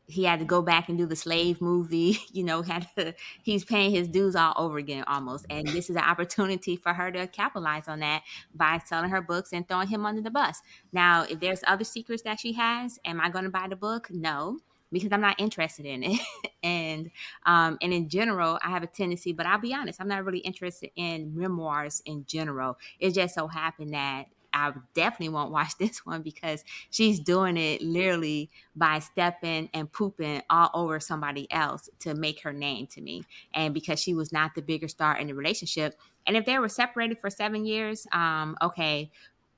he 0.07 0.25
had 0.25 0.39
to 0.39 0.45
go 0.45 0.61
back 0.61 0.89
and 0.89 0.97
do 0.97 1.05
the 1.05 1.15
slave 1.15 1.61
movie 1.61 2.17
you 2.33 2.43
know 2.43 2.61
had 2.61 2.87
to 2.97 3.13
he's 3.43 3.63
paying 3.63 3.91
his 3.91 4.07
dues 4.07 4.35
all 4.35 4.53
over 4.57 4.77
again 4.77 5.03
almost 5.07 5.45
and 5.49 5.67
this 5.67 5.89
is 5.89 5.95
an 5.95 6.03
opportunity 6.03 6.75
for 6.75 6.93
her 6.93 7.11
to 7.11 7.27
capitalize 7.27 7.87
on 7.87 7.99
that 7.99 8.21
by 8.53 8.79
selling 8.83 9.09
her 9.09 9.21
books 9.21 9.53
and 9.53 9.67
throwing 9.67 9.87
him 9.87 10.05
under 10.05 10.21
the 10.21 10.31
bus 10.31 10.61
now 10.91 11.23
if 11.23 11.39
there's 11.39 11.61
other 11.65 11.83
secrets 11.83 12.23
that 12.23 12.39
she 12.39 12.53
has 12.53 12.99
am 13.05 13.21
i 13.21 13.29
going 13.29 13.45
to 13.45 13.51
buy 13.51 13.67
the 13.69 13.75
book 13.75 14.07
no 14.11 14.59
because 14.91 15.11
i'm 15.11 15.21
not 15.21 15.39
interested 15.39 15.85
in 15.85 16.03
it 16.03 16.19
and 16.63 17.11
um 17.45 17.77
and 17.81 17.93
in 17.93 18.09
general 18.09 18.59
i 18.63 18.69
have 18.69 18.83
a 18.83 18.87
tendency 18.87 19.31
but 19.31 19.45
i'll 19.45 19.59
be 19.59 19.73
honest 19.73 20.01
i'm 20.01 20.07
not 20.07 20.23
really 20.25 20.39
interested 20.39 20.89
in 20.95 21.35
memoirs 21.35 22.01
in 22.05 22.25
general 22.25 22.77
it 22.99 23.13
just 23.13 23.35
so 23.35 23.47
happened 23.47 23.93
that 23.93 24.25
I 24.53 24.73
definitely 24.93 25.29
won't 25.29 25.51
watch 25.51 25.77
this 25.77 26.05
one 26.05 26.21
because 26.21 26.63
she's 26.89 27.19
doing 27.19 27.57
it 27.57 27.81
literally 27.81 28.49
by 28.75 28.99
stepping 28.99 29.69
and 29.73 29.91
pooping 29.91 30.41
all 30.49 30.69
over 30.73 30.99
somebody 30.99 31.51
else 31.51 31.89
to 31.99 32.13
make 32.13 32.41
her 32.41 32.53
name 32.53 32.87
to 32.87 33.01
me. 33.01 33.23
And 33.53 33.73
because 33.73 33.99
she 33.99 34.13
was 34.13 34.31
not 34.31 34.55
the 34.55 34.61
bigger 34.61 34.87
star 34.87 35.17
in 35.17 35.27
the 35.27 35.35
relationship. 35.35 35.95
And 36.27 36.37
if 36.37 36.45
they 36.45 36.59
were 36.59 36.69
separated 36.69 37.19
for 37.19 37.29
seven 37.29 37.65
years, 37.65 38.05
um, 38.11 38.55
okay, 38.61 39.11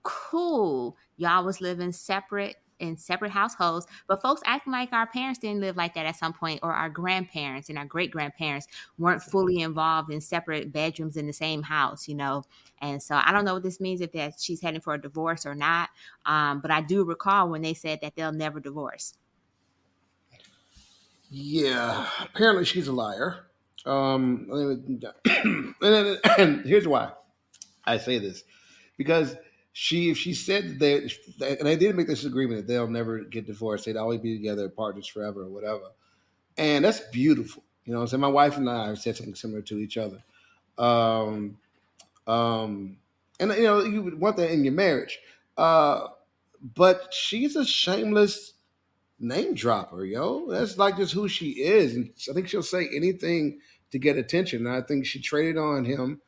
cool. 0.04 0.98
Y'all 1.18 1.46
was 1.46 1.62
living 1.62 1.92
separate 1.92 2.58
in 2.84 2.98
separate 2.98 3.32
households, 3.32 3.88
but 4.08 4.22
folks 4.22 4.42
acting 4.46 4.74
like 4.74 4.94
our 4.94 5.08
parents 5.08 5.40
didn't 5.40 5.62
live 5.62 5.78
like 5.78 5.94
that 5.96 6.06
at 6.06 6.18
some 6.18 6.34
point, 6.34 6.60
or 6.64 6.74
our 6.74 6.90
grandparents 6.90 7.70
and 7.70 7.78
our 7.78 7.86
great 7.86 8.12
grandparents 8.12 8.68
weren't 8.98 9.22
fully 9.22 9.62
involved 9.62 10.12
in 10.12 10.22
separate 10.22 10.72
bedrooms 10.72 11.18
in 11.18 11.28
the 11.28 11.34
same 11.34 11.64
house, 11.64 12.08
you 12.08 12.16
know. 12.16 12.44
And 12.82 13.02
so 13.02 13.20
I 13.24 13.32
don't 13.32 13.46
know 13.46 13.54
what 13.54 13.64
this 13.64 13.80
means 13.80 14.02
if 14.02 14.12
that 14.12 14.40
she's 14.40 14.62
heading 14.62 14.82
for 14.82 14.94
a 14.94 15.02
divorce 15.02 15.46
or 15.46 15.56
not. 15.56 15.90
Um, 16.26 16.60
but 16.60 16.72
I 16.72 16.82
do 16.82 17.04
recall 17.04 17.50
when 17.50 17.62
they 17.62 17.74
said 17.74 18.00
that 18.02 18.16
they'll 18.16 18.32
never 18.32 18.60
divorce. 18.60 19.14
Yeah, 21.30 22.08
apparently 22.22 22.66
she's 22.66 22.88
a 22.88 22.94
liar. 22.94 23.48
Um, 23.86 24.48
and, 25.82 26.20
and 26.38 26.62
here's 26.66 26.88
why 26.88 27.12
I 27.86 27.98
say 27.98 28.20
this 28.20 28.44
because 28.98 29.36
she 29.74 30.11
if 30.11 30.17
she 30.17 30.34
said 30.36 30.80
that 30.80 31.11
and 31.41 31.67
they 31.67 31.76
did 31.76 31.95
make 31.95 32.07
this 32.07 32.26
agreement 32.26 32.61
that 32.61 32.71
they'll 32.71 32.88
never 32.88 33.19
get 33.19 33.47
divorced, 33.47 33.86
they'd 33.86 33.97
always 33.97 34.21
be 34.21 34.38
together, 34.38 34.69
partners 34.69 35.07
forever, 35.07 35.41
or 35.41 35.49
whatever. 35.49 35.91
And 36.57 36.86
that's 36.86 36.99
beautiful. 37.11 37.63
You 37.84 37.93
know 37.93 38.01
I'm 38.01 38.07
saying? 38.07 38.21
My 38.21 38.28
wife 38.28 38.55
and 38.55 38.69
I 38.69 38.88
have 38.88 38.99
said 38.99 39.17
something 39.17 39.36
similar 39.36 39.61
to 39.63 39.80
each 39.80 39.97
other. 39.97 40.24
Um, 40.78 41.57
um, 42.28 42.97
and 43.39 43.51
you 43.51 43.63
know, 43.63 43.84
you 43.84 44.03
would 44.03 44.19
want 44.19 44.38
that 44.38 44.51
in 44.51 44.63
your 44.63 44.74
marriage. 44.74 45.19
Uh, 45.57 46.07
but 46.76 47.13
she's 47.13 47.55
a 47.55 47.65
shameless 47.65 48.53
name 49.19 49.55
dropper, 49.55 50.05
yo. 50.05 50.49
That's 50.49 50.78
like 50.78 50.97
just 50.97 51.13
who 51.13 51.28
she 51.28 51.49
is. 51.63 51.95
And 51.95 52.11
I 52.30 52.34
think 52.34 52.47
she'll 52.47 52.61
say 52.61 52.88
anything 52.95 53.59
to 53.91 53.99
get 53.99 54.17
attention. 54.17 54.67
And 54.67 54.76
I 54.76 54.82
think 54.82 55.05
she 55.05 55.19
traded 55.19 55.57
on 55.57 55.86
him, 55.86 56.21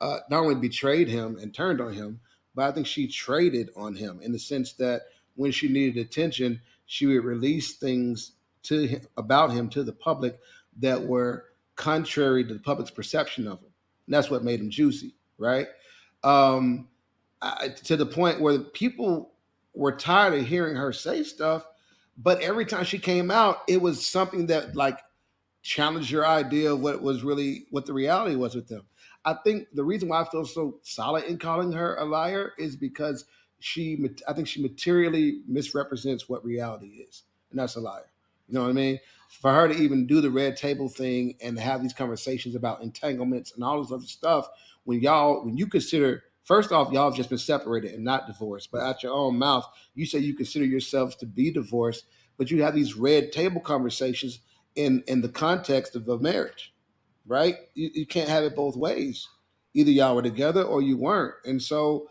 uh, 0.00 0.18
not 0.30 0.42
only 0.42 0.54
betrayed 0.54 1.08
him 1.08 1.36
and 1.40 1.52
turned 1.52 1.80
on 1.80 1.94
him, 1.94 2.20
but 2.54 2.68
I 2.68 2.72
think 2.72 2.86
she 2.86 3.06
traded 3.06 3.70
on 3.76 3.94
him 3.94 4.20
in 4.22 4.32
the 4.32 4.38
sense 4.38 4.72
that 4.74 5.02
when 5.36 5.52
she 5.52 5.68
needed 5.68 6.04
attention, 6.04 6.60
she 6.86 7.06
would 7.06 7.24
release 7.24 7.74
things 7.74 8.32
to 8.64 8.86
him 8.86 9.02
about 9.16 9.52
him 9.52 9.68
to 9.70 9.82
the 9.82 9.92
public 9.92 10.38
that 10.78 11.02
were 11.02 11.46
contrary 11.76 12.44
to 12.44 12.54
the 12.54 12.60
public's 12.60 12.90
perception 12.90 13.46
of 13.46 13.60
him. 13.60 13.70
And 14.06 14.14
that's 14.14 14.30
what 14.30 14.44
made 14.44 14.60
him 14.60 14.70
juicy, 14.70 15.14
right? 15.38 15.68
Um, 16.22 16.88
I, 17.40 17.68
to 17.84 17.96
the 17.96 18.06
point 18.06 18.40
where 18.40 18.58
people 18.58 19.32
were 19.74 19.92
tired 19.92 20.34
of 20.34 20.46
hearing 20.46 20.76
her 20.76 20.92
say 20.92 21.22
stuff, 21.22 21.64
but 22.18 22.40
every 22.42 22.66
time 22.66 22.84
she 22.84 22.98
came 22.98 23.30
out, 23.30 23.62
it 23.66 23.80
was 23.80 24.06
something 24.06 24.46
that 24.46 24.76
like 24.76 24.98
challenged 25.62 26.10
your 26.10 26.26
idea 26.26 26.72
of 26.72 26.80
what 26.80 27.00
was 27.02 27.22
really 27.22 27.66
what 27.70 27.86
the 27.86 27.92
reality 27.92 28.36
was 28.36 28.54
with 28.54 28.68
them. 28.68 28.82
I 29.24 29.34
think 29.34 29.68
the 29.74 29.84
reason 29.84 30.08
why 30.08 30.22
I 30.22 30.28
feel 30.28 30.44
so 30.44 30.78
solid 30.82 31.24
in 31.24 31.38
calling 31.38 31.72
her 31.72 31.96
a 31.96 32.04
liar 32.04 32.52
is 32.58 32.76
because 32.76 33.24
she, 33.58 34.08
I 34.26 34.32
think 34.32 34.48
she 34.48 34.62
materially 34.62 35.42
misrepresents 35.46 36.28
what 36.28 36.44
reality 36.44 37.04
is, 37.08 37.24
and 37.50 37.58
that's 37.58 37.76
a 37.76 37.80
liar. 37.80 38.10
You 38.48 38.54
know 38.54 38.62
what 38.62 38.70
I 38.70 38.72
mean? 38.72 38.98
For 39.28 39.52
her 39.52 39.68
to 39.68 39.74
even 39.74 40.06
do 40.06 40.20
the 40.20 40.30
red 40.30 40.56
table 40.56 40.88
thing 40.88 41.36
and 41.42 41.58
have 41.58 41.82
these 41.82 41.92
conversations 41.92 42.54
about 42.54 42.82
entanglements 42.82 43.52
and 43.54 43.62
all 43.62 43.80
this 43.80 43.92
other 43.92 44.06
stuff, 44.06 44.48
when 44.84 45.00
y'all, 45.00 45.44
when 45.44 45.56
you 45.56 45.66
consider, 45.66 46.24
first 46.42 46.72
off, 46.72 46.92
y'all 46.92 47.10
have 47.10 47.16
just 47.16 47.28
been 47.28 47.38
separated 47.38 47.92
and 47.92 48.02
not 48.02 48.26
divorced, 48.26 48.70
but 48.72 48.82
at 48.82 49.02
your 49.02 49.12
own 49.12 49.36
mouth, 49.36 49.66
you 49.94 50.06
say 50.06 50.18
you 50.18 50.34
consider 50.34 50.64
yourselves 50.64 51.14
to 51.16 51.26
be 51.26 51.50
divorced, 51.50 52.06
but 52.38 52.50
you 52.50 52.62
have 52.62 52.74
these 52.74 52.96
red 52.96 53.30
table 53.30 53.60
conversations 53.60 54.40
in 54.74 55.02
in 55.06 55.20
the 55.20 55.28
context 55.28 55.94
of 55.94 56.08
a 56.08 56.18
marriage 56.18 56.72
right? 57.30 57.54
You, 57.74 57.90
you 57.94 58.06
can't 58.06 58.28
have 58.28 58.42
it 58.42 58.56
both 58.56 58.76
ways. 58.76 59.26
Either 59.72 59.92
y'all 59.92 60.16
were 60.16 60.22
together 60.22 60.64
or 60.64 60.82
you 60.82 60.96
weren't. 60.96 61.34
And 61.44 61.62
so, 61.62 62.08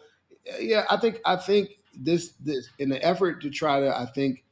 yeah, 0.59 0.85
I 0.89 0.95
think 0.95 1.19
I 1.25 1.35
think 1.35 1.71
this 1.93 2.31
this 2.39 2.69
in 2.79 2.87
the 2.87 3.03
effort 3.05 3.41
to 3.41 3.49
try 3.49 3.81
to 3.81 3.95
I 3.95 4.05
think 4.05 4.45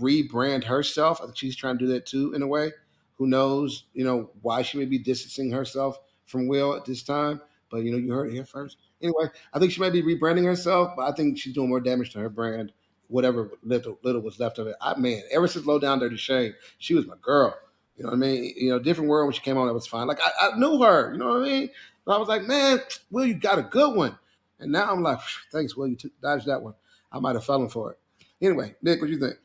rebrand 0.00 0.62
herself. 0.62 1.20
I 1.20 1.24
think 1.24 1.36
she's 1.36 1.56
trying 1.56 1.78
to 1.78 1.84
do 1.84 1.92
that 1.92 2.06
too 2.06 2.32
in 2.32 2.42
a 2.42 2.46
way. 2.46 2.70
Who 3.16 3.26
knows, 3.26 3.86
you 3.92 4.04
know, 4.04 4.30
why 4.40 4.62
she 4.62 4.78
may 4.78 4.84
be 4.84 4.98
distancing 4.98 5.50
herself 5.50 5.98
from 6.26 6.46
Will 6.46 6.74
at 6.76 6.84
this 6.84 7.02
time. 7.02 7.40
but 7.68 7.82
you 7.82 7.90
know, 7.90 7.98
you 7.98 8.12
heard 8.12 8.28
it 8.28 8.34
here 8.34 8.44
first. 8.44 8.76
Anyway, 9.02 9.26
I 9.52 9.58
think 9.58 9.72
she 9.72 9.80
might 9.80 9.92
be 9.92 10.02
rebranding 10.02 10.44
herself, 10.44 10.92
but 10.96 11.10
I 11.10 11.12
think 11.12 11.38
she's 11.38 11.54
doing 11.54 11.68
more 11.68 11.80
damage 11.80 12.12
to 12.12 12.20
her 12.20 12.28
brand. 12.28 12.72
Whatever 13.08 13.50
little, 13.64 13.98
little 14.04 14.22
was 14.22 14.38
left 14.38 14.58
of 14.58 14.68
it. 14.68 14.76
I 14.80 14.96
man, 14.96 15.22
ever 15.32 15.48
since 15.48 15.66
Low 15.66 15.80
Down 15.80 15.98
Dirty 15.98 16.16
Shame, 16.16 16.54
she 16.78 16.94
was 16.94 17.06
my 17.06 17.16
girl. 17.20 17.54
You 17.96 18.04
know 18.04 18.10
what 18.10 18.16
I 18.16 18.18
mean? 18.18 18.54
You 18.56 18.70
know, 18.70 18.78
different 18.78 19.08
world 19.08 19.26
when 19.26 19.34
she 19.34 19.40
came 19.40 19.56
on, 19.56 19.66
that 19.66 19.74
was 19.74 19.86
fine. 19.86 20.06
Like 20.06 20.20
I, 20.20 20.48
I 20.48 20.58
knew 20.58 20.82
her. 20.82 21.12
You 21.12 21.18
know 21.18 21.28
what 21.28 21.42
I 21.42 21.44
mean? 21.44 21.70
But 22.04 22.16
I 22.16 22.18
was 22.18 22.28
like, 22.28 22.42
man, 22.42 22.80
Will, 23.10 23.24
you 23.24 23.34
got 23.34 23.58
a 23.58 23.62
good 23.62 23.94
one. 23.96 24.18
And 24.58 24.72
now 24.72 24.90
I'm 24.90 25.02
like, 25.02 25.20
thanks, 25.52 25.76
Will, 25.76 25.86
you 25.86 25.96
t- 25.96 26.10
dodged 26.22 26.46
that 26.46 26.62
one. 26.62 26.74
I 27.12 27.20
might 27.20 27.34
have 27.34 27.44
fallen 27.44 27.68
for 27.68 27.92
it. 27.92 27.98
Anyway, 28.40 28.74
Nic, 28.82 29.00
what 29.00 29.06
do 29.06 29.12
you 29.12 29.20
think? 29.20 29.36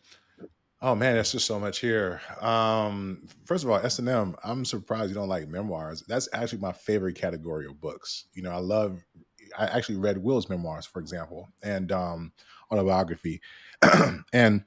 Oh 0.81 0.95
man, 0.95 1.15
there's 1.15 1.33
just 1.33 1.45
so 1.45 1.59
much 1.59 1.79
here. 1.79 2.21
Um, 2.39 3.27
first 3.45 3.65
of 3.65 3.69
all, 3.69 3.79
SNM. 3.79 4.35
I'm 4.43 4.63
surprised 4.63 5.09
you 5.09 5.15
don't 5.15 5.27
like 5.27 5.47
memoirs. 5.49 6.03
That's 6.07 6.29
actually 6.31 6.59
my 6.59 6.71
favorite 6.71 7.15
category 7.15 7.65
of 7.65 7.81
books. 7.81 8.25
You 8.33 8.43
know, 8.43 8.51
I 8.51 8.57
love. 8.57 9.03
I 9.57 9.65
actually 9.65 9.97
read 9.97 10.17
Will's 10.17 10.47
memoirs, 10.47 10.85
for 10.85 10.99
example, 10.99 11.49
and 11.63 11.91
um, 11.91 12.31
autobiography, 12.71 13.41
and 14.33 14.63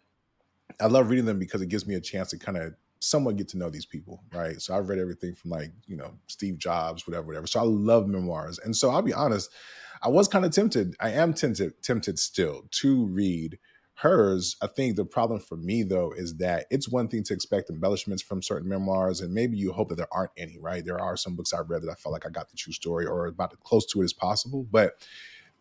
I 0.81 0.87
love 0.87 1.09
reading 1.09 1.25
them 1.25 1.39
because 1.39 1.63
it 1.63 1.69
gives 1.69 1.87
me 1.87 1.95
a 1.95 2.01
chance 2.01 2.31
to 2.31 2.39
kind 2.39 2.59
of 2.59 2.75
somewhat 3.03 3.37
get 3.37 3.49
to 3.49 3.59
know 3.59 3.71
these 3.71 3.87
people, 3.87 4.23
right? 4.33 4.61
So 4.61 4.75
I've 4.77 4.89
read 4.89 4.99
everything 4.99 5.35
from 5.35 5.51
like 5.51 5.73
you 5.87 5.97
know 5.97 6.13
Steve 6.29 6.59
Jobs, 6.59 7.07
whatever, 7.07 7.27
whatever. 7.27 7.47
So 7.47 7.61
I 7.61 7.65
love 7.65 8.07
memoirs, 8.07 8.59
and 8.59 8.77
so 8.77 8.91
I'll 8.91 9.03
be 9.03 9.13
honest, 9.13 9.51
I 10.03 10.09
was 10.09 10.29
kind 10.29 10.45
of 10.45 10.53
tempted. 10.53 10.95
I 11.01 11.11
am 11.11 11.35
tempted, 11.35 11.83
tempted 11.83 12.19
still 12.19 12.63
to 12.71 13.07
read 13.07 13.59
hers 13.97 14.57
i 14.63 14.67
think 14.67 14.97
the 14.97 15.05
problem 15.05 15.39
for 15.39 15.57
me 15.57 15.83
though 15.83 16.13
is 16.17 16.37
that 16.39 16.65
it's 16.71 16.89
one 16.89 17.09
thing 17.09 17.23
to 17.23 17.35
expect 17.35 17.69
embellishments 17.69 18.23
from 18.23 18.43
certain 18.43 18.69
memoirs 18.69 19.21
and 19.21 19.33
maybe 19.35 19.57
you 19.57 19.71
hope 19.71 19.91
that 19.91 19.97
there 19.97 20.09
aren't 20.11 20.31
any 20.37 20.59
right 20.59 20.85
there 20.87 20.99
are 20.99 21.17
some 21.17 21.37
books 21.37 21.53
i've 21.53 21.69
read 21.69 21.83
that 21.83 21.91
i 21.91 21.95
felt 21.95 22.13
like 22.13 22.25
i 22.25 22.31
got 22.31 22.49
the 22.51 22.57
true 22.57 22.73
story 22.73 23.05
or 23.05 23.27
about 23.27 23.53
as 23.53 23.59
close 23.63 23.85
to 23.85 24.01
it 24.01 24.05
as 24.05 24.13
possible 24.13 24.67
but 24.71 24.95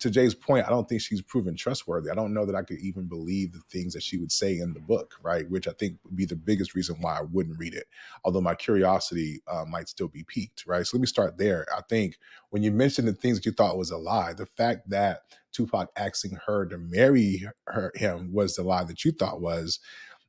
to 0.02 0.10
Jay's 0.10 0.34
point, 0.34 0.66
I 0.66 0.70
don't 0.70 0.90
think 0.90 1.02
she's 1.02 1.22
proven 1.22 1.56
trustworthy. 1.56 2.10
I 2.10 2.16
don't 2.16 2.34
know 2.34 2.46
that 2.46 2.56
I 2.56 2.64
could 2.64 2.80
even 2.80 3.08
believe 3.08 3.54
the 3.54 3.62
things 3.72 3.94
that 3.94 4.04
she 4.04 4.18
would 4.18 4.32
say 4.32 4.58
in 4.58 4.74
the 4.74 4.80
book, 4.80 5.16
right? 5.24 5.50
Which 5.50 5.68
I 5.68 5.74
think 5.74 5.98
would 6.04 6.16
be 6.16 6.26
the 6.26 6.36
biggest 6.36 6.76
reason 6.76 6.98
why 7.00 7.20
I 7.20 7.22
wouldn't 7.22 7.60
read 7.60 7.76
it. 7.76 7.86
Although 8.24 8.42
my 8.42 8.56
curiosity 8.56 9.42
uh, 9.48 9.64
might 9.66 9.90
still 9.90 10.08
be 10.08 10.24
piqued, 10.24 10.66
right? 10.66 10.86
So 10.86 10.98
let 10.98 11.02
me 11.02 11.08
start 11.08 11.38
there. 11.38 11.68
I 11.76 11.82
think 11.88 12.18
when 12.50 12.64
you 12.64 12.72
mentioned 12.72 13.08
the 13.08 13.14
things 13.14 13.38
that 13.38 13.46
you 13.46 13.52
thought 13.52 13.78
was 13.78 13.92
a 13.92 13.98
lie, 13.98 14.34
the 14.34 14.48
fact 14.48 14.90
that 14.90 15.22
Tupac 15.52 15.90
asking 15.96 16.38
her 16.48 16.66
to 16.66 16.78
marry 16.80 17.48
her 17.68 17.92
him 17.96 18.34
was 18.34 18.56
the 18.56 18.64
lie 18.64 18.84
that 18.86 19.06
you 19.06 19.12
thought 19.12 19.40
was, 19.40 19.80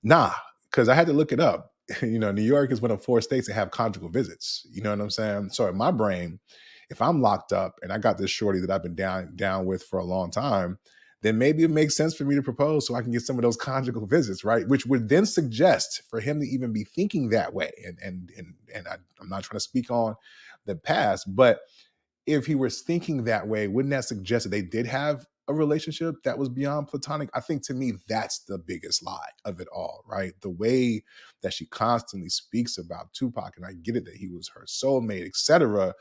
nah, 0.02 0.32
because 0.70 0.88
I 0.88 0.94
had 0.94 1.06
to 1.06 1.14
look 1.14 1.32
it 1.32 1.40
up. 1.40 1.72
you 2.02 2.18
know, 2.18 2.30
New 2.30 2.42
York 2.42 2.72
is 2.72 2.82
one 2.82 2.90
of 2.90 3.02
four 3.02 3.22
states 3.22 3.48
that 3.48 3.54
have 3.54 3.70
conjugal 3.70 4.10
visits. 4.10 4.66
You 4.70 4.82
know 4.82 4.90
what 4.90 5.00
I'm 5.00 5.10
saying? 5.10 5.50
So 5.50 5.66
in 5.66 5.76
my 5.76 5.90
brain, 5.90 6.40
if 6.92 7.00
I'm 7.02 7.22
locked 7.22 7.52
up 7.52 7.80
and 7.82 7.90
I 7.90 7.98
got 7.98 8.18
this 8.18 8.30
shorty 8.30 8.60
that 8.60 8.70
I've 8.70 8.82
been 8.82 8.94
down 8.94 9.34
down 9.34 9.64
with 9.64 9.82
for 9.82 9.98
a 9.98 10.04
long 10.04 10.30
time, 10.30 10.78
then 11.22 11.38
maybe 11.38 11.62
it 11.62 11.70
makes 11.70 11.96
sense 11.96 12.14
for 12.14 12.24
me 12.24 12.34
to 12.34 12.42
propose 12.42 12.86
so 12.86 12.94
I 12.94 13.00
can 13.02 13.10
get 13.10 13.22
some 13.22 13.36
of 13.36 13.42
those 13.42 13.56
conjugal 13.70 14.06
visits, 14.06 14.44
right? 14.44 14.68
Which 14.68 14.86
would 14.86 15.08
then 15.08 15.24
suggest 15.24 16.02
for 16.10 16.20
him 16.20 16.38
to 16.40 16.46
even 16.46 16.72
be 16.72 16.84
thinking 16.84 17.30
that 17.30 17.52
way. 17.52 17.72
And 17.84 17.98
and 18.02 18.30
and 18.36 18.54
and 18.72 18.86
I, 18.86 18.96
I'm 19.20 19.28
not 19.28 19.42
trying 19.42 19.56
to 19.56 19.60
speak 19.60 19.90
on 19.90 20.14
the 20.66 20.76
past, 20.76 21.34
but 21.34 21.60
if 22.26 22.46
he 22.46 22.54
was 22.54 22.82
thinking 22.82 23.24
that 23.24 23.48
way, 23.48 23.66
wouldn't 23.66 23.90
that 23.90 24.04
suggest 24.04 24.44
that 24.44 24.50
they 24.50 24.62
did 24.62 24.86
have 24.86 25.26
a 25.48 25.54
relationship 25.54 26.14
that 26.22 26.38
was 26.38 26.48
beyond 26.48 26.86
platonic? 26.86 27.28
I 27.34 27.40
think 27.40 27.66
to 27.66 27.74
me, 27.74 27.94
that's 28.06 28.40
the 28.44 28.58
biggest 28.58 29.04
lie 29.04 29.30
of 29.44 29.60
it 29.60 29.66
all, 29.74 30.04
right? 30.06 30.32
The 30.40 30.50
way 30.50 31.02
that 31.42 31.52
she 31.52 31.66
constantly 31.66 32.28
speaks 32.28 32.78
about 32.78 33.12
Tupac, 33.12 33.54
and 33.56 33.66
I 33.66 33.72
get 33.72 33.96
it 33.96 34.04
that 34.04 34.14
he 34.14 34.28
was 34.28 34.48
her 34.54 34.66
soulmate, 34.68 35.26
etc 35.26 35.94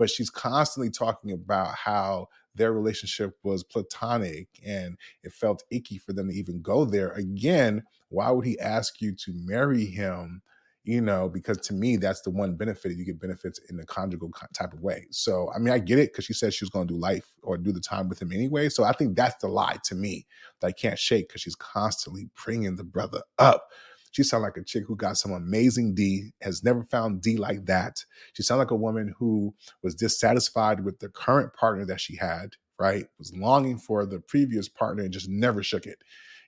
but 0.00 0.08
she's 0.08 0.30
constantly 0.30 0.88
talking 0.88 1.30
about 1.30 1.74
how 1.74 2.26
their 2.54 2.72
relationship 2.72 3.36
was 3.42 3.62
platonic 3.62 4.48
and 4.66 4.96
it 5.22 5.30
felt 5.30 5.62
icky 5.70 5.98
for 5.98 6.14
them 6.14 6.30
to 6.30 6.34
even 6.34 6.62
go 6.62 6.86
there. 6.86 7.10
Again, 7.10 7.82
why 8.08 8.30
would 8.30 8.46
he 8.46 8.58
ask 8.60 9.02
you 9.02 9.14
to 9.16 9.32
marry 9.34 9.84
him? 9.84 10.40
You 10.84 11.02
know, 11.02 11.28
because 11.28 11.58
to 11.58 11.74
me, 11.74 11.98
that's 11.98 12.22
the 12.22 12.30
one 12.30 12.56
benefit. 12.56 12.96
You 12.96 13.04
get 13.04 13.20
benefits 13.20 13.60
in 13.68 13.76
the 13.76 13.84
conjugal 13.84 14.30
type 14.54 14.72
of 14.72 14.80
way. 14.80 15.06
So, 15.10 15.52
I 15.54 15.58
mean, 15.58 15.74
I 15.74 15.78
get 15.78 15.98
it 15.98 16.12
because 16.12 16.24
she 16.24 16.32
said 16.32 16.54
she 16.54 16.64
was 16.64 16.70
going 16.70 16.88
to 16.88 16.94
do 16.94 16.98
life 16.98 17.30
or 17.42 17.58
do 17.58 17.70
the 17.70 17.78
time 17.78 18.08
with 18.08 18.22
him 18.22 18.32
anyway. 18.32 18.70
So, 18.70 18.84
I 18.84 18.92
think 18.92 19.14
that's 19.14 19.36
the 19.42 19.48
lie 19.48 19.76
to 19.84 19.94
me 19.94 20.26
that 20.60 20.68
I 20.68 20.72
can't 20.72 20.98
shake 20.98 21.28
because 21.28 21.42
she's 21.42 21.56
constantly 21.56 22.30
bringing 22.42 22.76
the 22.76 22.84
brother 22.84 23.20
up 23.38 23.66
she 24.10 24.22
sounds 24.22 24.42
like 24.42 24.56
a 24.56 24.64
chick 24.64 24.84
who 24.86 24.96
got 24.96 25.16
some 25.16 25.32
amazing 25.32 25.94
D, 25.94 26.30
has 26.40 26.64
never 26.64 26.84
found 26.84 27.22
D 27.22 27.36
like 27.36 27.66
that. 27.66 28.04
She 28.32 28.42
sounds 28.42 28.58
like 28.58 28.70
a 28.70 28.76
woman 28.76 29.14
who 29.18 29.54
was 29.82 29.94
dissatisfied 29.94 30.84
with 30.84 30.98
the 30.98 31.08
current 31.08 31.54
partner 31.54 31.84
that 31.86 32.00
she 32.00 32.16
had, 32.16 32.56
right? 32.78 33.06
Was 33.18 33.34
longing 33.36 33.78
for 33.78 34.06
the 34.06 34.20
previous 34.20 34.68
partner 34.68 35.04
and 35.04 35.12
just 35.12 35.28
never 35.28 35.62
shook 35.62 35.86
it. 35.86 35.98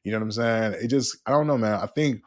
You 0.05 0.11
know 0.11 0.19
what 0.19 0.25
I'm 0.25 0.33
saying? 0.33 0.75
It 0.83 0.89
just, 0.89 1.17
I 1.27 1.31
don't 1.31 1.47
know, 1.47 1.59
man. 1.59 1.75
I 1.75 1.87
think 1.87 2.23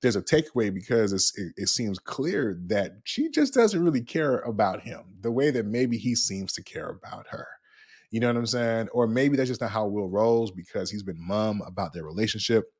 there's 0.00 0.16
a 0.16 0.22
takeaway 0.22 0.72
because 0.72 1.12
it, 1.12 1.52
it, 1.56 1.68
seems 1.68 1.98
clear 1.98 2.56
that 2.66 2.92
she 3.02 3.30
just 3.30 3.54
doesn't 3.54 3.82
really 3.82 4.02
care 4.02 4.38
about 4.40 4.82
him 4.82 5.00
the 5.20 5.32
way 5.32 5.50
that 5.50 5.66
maybe 5.66 5.98
he 5.98 6.14
seems 6.14 6.52
to 6.52 6.62
care 6.62 6.88
about 6.88 7.26
her. 7.28 7.48
You 8.10 8.20
know 8.20 8.28
what 8.28 8.36
I'm 8.36 8.46
saying? 8.46 8.88
Or 8.92 9.08
maybe 9.08 9.36
that's 9.36 9.48
just 9.48 9.60
not 9.60 9.70
how 9.70 9.86
Will 9.86 10.08
rolls 10.08 10.52
because 10.52 10.90
he's 10.90 11.02
been 11.02 11.20
mum 11.20 11.62
about 11.66 11.92
their 11.92 12.04
relationship 12.04 12.72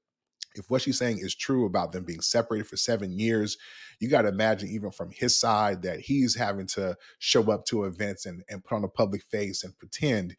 if 0.55 0.68
what 0.68 0.82
she's 0.82 0.99
saying 0.99 1.18
is 1.20 1.34
true 1.34 1.66
about 1.66 1.92
them 1.92 2.05
being 2.05 2.20
separated 2.20 2.66
for 2.66 2.76
seven 2.76 3.12
years, 3.12 3.57
you 4.01 4.09
got 4.09 4.22
to 4.22 4.28
imagine, 4.28 4.68
even 4.68 4.90
from 4.90 5.11
his 5.11 5.38
side, 5.38 5.82
that 5.82 6.01
he's 6.01 6.34
having 6.34 6.66
to 6.68 6.96
show 7.18 7.51
up 7.51 7.64
to 7.66 7.84
events 7.84 8.26
and, 8.26 8.42
and 8.49 8.64
put 8.64 8.76
on 8.76 8.84
a 8.84 8.88
public 8.88 9.22
face 9.30 9.64
and 9.64 9.76
pretend 9.78 10.36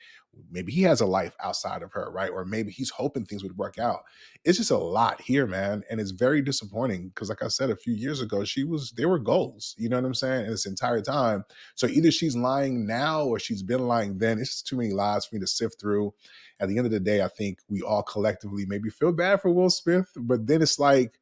maybe 0.51 0.71
he 0.71 0.81
has 0.83 1.01
a 1.01 1.05
life 1.05 1.35
outside 1.41 1.81
of 1.81 1.91
her, 1.93 2.09
right? 2.11 2.29
Or 2.29 2.45
maybe 2.45 2.71
he's 2.71 2.89
hoping 2.89 3.25
things 3.25 3.43
would 3.43 3.57
work 3.57 3.77
out. 3.77 4.01
It's 4.43 4.57
just 4.57 4.71
a 4.71 4.77
lot 4.77 5.21
here, 5.21 5.47
man. 5.47 5.83
And 5.89 5.99
it's 5.99 6.11
very 6.11 6.41
disappointing 6.41 7.09
because, 7.09 7.29
like 7.29 7.43
I 7.43 7.47
said 7.47 7.69
a 7.69 7.75
few 7.75 7.93
years 7.93 8.21
ago, 8.21 8.43
she 8.43 8.63
was, 8.63 8.91
there 8.91 9.09
were 9.09 9.19
goals, 9.19 9.75
you 9.77 9.89
know 9.89 9.97
what 9.97 10.05
I'm 10.05 10.13
saying? 10.13 10.45
And 10.45 10.53
this 10.53 10.65
entire 10.65 11.01
time. 11.01 11.45
So 11.75 11.87
either 11.87 12.11
she's 12.11 12.35
lying 12.35 12.85
now 12.85 13.23
or 13.23 13.39
she's 13.39 13.63
been 13.63 13.87
lying 13.87 14.17
then. 14.17 14.39
It's 14.39 14.51
just 14.51 14.67
too 14.67 14.77
many 14.77 14.91
lies 14.91 15.25
for 15.25 15.35
me 15.35 15.41
to 15.41 15.47
sift 15.47 15.79
through 15.79 16.13
at 16.59 16.67
the 16.67 16.77
end 16.77 16.85
of 16.85 16.91
the 16.91 16.99
day, 16.99 17.21
I 17.21 17.29
think 17.29 17.59
we 17.69 17.81
all 17.81 18.03
collectively 18.03 18.65
maybe 18.65 18.89
feel 18.89 19.13
bad 19.13 19.41
for 19.41 19.49
Will 19.49 19.69
Smith, 19.69 20.11
but 20.15 20.45
then 20.45 20.61
it's 20.61 20.77
like 20.77 21.18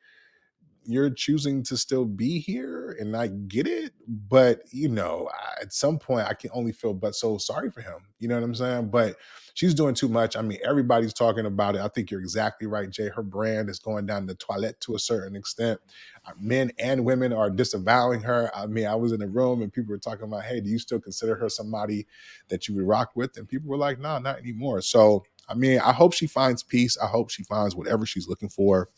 you're 0.87 1.09
choosing 1.09 1.63
to 1.63 1.77
still 1.77 2.05
be 2.05 2.39
here, 2.39 2.95
and 2.99 3.15
I 3.15 3.27
get 3.27 3.67
it, 3.67 3.93
but 4.07 4.61
you 4.71 4.89
know, 4.89 5.29
at 5.61 5.73
some 5.73 5.99
point, 5.99 6.27
I 6.27 6.33
can 6.33 6.49
only 6.53 6.71
feel 6.71 6.93
but 6.93 7.13
so 7.15 7.37
sorry 7.37 7.71
for 7.71 7.81
him. 7.81 7.99
You 8.19 8.29
know 8.29 8.35
what 8.35 8.43
I'm 8.43 8.55
saying? 8.55 8.89
But 8.89 9.17
she's 9.53 9.73
doing 9.73 9.95
too 9.95 10.07
much. 10.07 10.37
I 10.37 10.41
mean, 10.41 10.59
everybody's 10.63 11.13
talking 11.13 11.45
about 11.45 11.75
it. 11.75 11.81
I 11.81 11.89
think 11.89 12.09
you're 12.09 12.21
exactly 12.21 12.67
right, 12.67 12.89
Jay. 12.89 13.09
Her 13.09 13.23
brand 13.23 13.69
is 13.69 13.79
going 13.79 14.05
down 14.05 14.27
the 14.27 14.35
toilet 14.35 14.79
to 14.81 14.95
a 14.95 14.99
certain 14.99 15.35
extent. 15.35 15.79
Uh, 16.25 16.31
men 16.39 16.71
and 16.79 17.03
women 17.03 17.33
are 17.33 17.49
disavowing 17.49 18.21
her. 18.21 18.49
I 18.55 18.67
mean, 18.67 18.87
I 18.87 18.95
was 18.95 19.11
in 19.11 19.21
a 19.21 19.27
room 19.27 19.61
and 19.61 19.73
people 19.73 19.91
were 19.91 19.97
talking 19.99 20.25
about, 20.25 20.43
hey, 20.43 20.61
do 20.61 20.69
you 20.69 20.79
still 20.79 21.01
consider 21.01 21.35
her 21.35 21.49
somebody 21.49 22.07
that 22.49 22.67
you 22.67 22.75
would 22.75 22.87
rock 22.87 23.11
with? 23.15 23.37
And 23.37 23.47
people 23.47 23.69
were 23.69 23.77
like, 23.77 23.99
no, 23.99 24.09
nah, 24.09 24.19
not 24.19 24.39
anymore. 24.39 24.81
So, 24.81 25.25
I 25.49 25.53
mean, 25.55 25.79
I 25.79 25.91
hope 25.91 26.13
she 26.13 26.27
finds 26.27 26.63
peace. 26.63 26.97
I 26.97 27.07
hope 27.07 27.29
she 27.29 27.43
finds 27.43 27.75
whatever 27.75 28.05
she's 28.05 28.27
looking 28.27 28.49
for. 28.49 28.89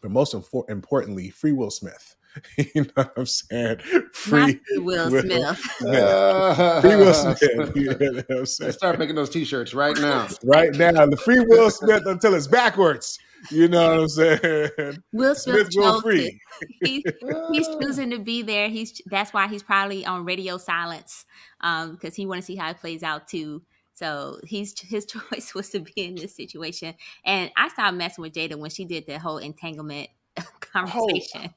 But 0.00 0.10
most 0.10 0.34
infor- 0.34 0.68
importantly, 0.68 1.30
free 1.30 1.52
Will 1.52 1.70
Smith. 1.70 2.16
you 2.56 2.82
know 2.82 2.90
what 2.94 3.12
I'm 3.16 3.26
saying? 3.26 3.78
Free 4.12 4.60
Will, 4.76 5.10
Will 5.10 5.22
Smith. 5.22 5.58
Smith. 5.78 5.94
Uh, 5.94 6.80
free 6.80 6.96
Will 6.96 7.14
Smith. 7.14 7.72
You 7.76 7.90
know 7.90 8.12
what 8.12 8.30
I'm 8.30 8.46
saying? 8.46 8.72
Start 8.72 8.98
making 8.98 9.16
those 9.16 9.30
T-shirts 9.30 9.74
right 9.74 9.96
now. 9.98 10.28
right 10.44 10.72
now, 10.74 11.06
the 11.06 11.16
free 11.16 11.40
Will 11.40 11.70
Smith 11.70 12.04
until 12.06 12.34
it's 12.34 12.46
backwards. 12.46 13.18
You 13.50 13.68
know 13.68 13.90
what 13.90 14.00
I'm 14.00 14.08
saying? 14.08 15.02
Will 15.12 15.34
Smith, 15.34 15.68
Smith 15.68 15.68
will 15.74 16.00
free. 16.02 16.38
He, 16.84 17.04
he's 17.52 17.68
choosing 17.80 18.10
to 18.10 18.18
be 18.18 18.42
there. 18.42 18.68
He's 18.68 19.00
that's 19.06 19.32
why 19.32 19.48
he's 19.48 19.62
probably 19.62 20.04
on 20.04 20.24
radio 20.26 20.58
silence 20.58 21.24
um, 21.62 21.92
because 21.92 22.14
he 22.14 22.26
want 22.26 22.40
to 22.42 22.44
see 22.44 22.56
how 22.56 22.70
it 22.70 22.78
plays 22.78 23.02
out 23.02 23.28
too. 23.28 23.62
So 23.94 24.38
he's 24.44 24.78
his 24.80 25.06
choice 25.30 25.54
was 25.54 25.70
to 25.70 25.80
be 25.80 25.92
in 25.96 26.14
this 26.14 26.34
situation. 26.34 26.94
And 27.24 27.50
I 27.56 27.68
stopped 27.68 27.96
messing 27.96 28.22
with 28.22 28.32
Jada 28.32 28.56
when 28.56 28.70
she 28.70 28.84
did 28.84 29.06
the 29.06 29.18
whole 29.18 29.38
entanglement 29.38 30.08
oh, 30.38 30.44
conversation. 30.60 31.54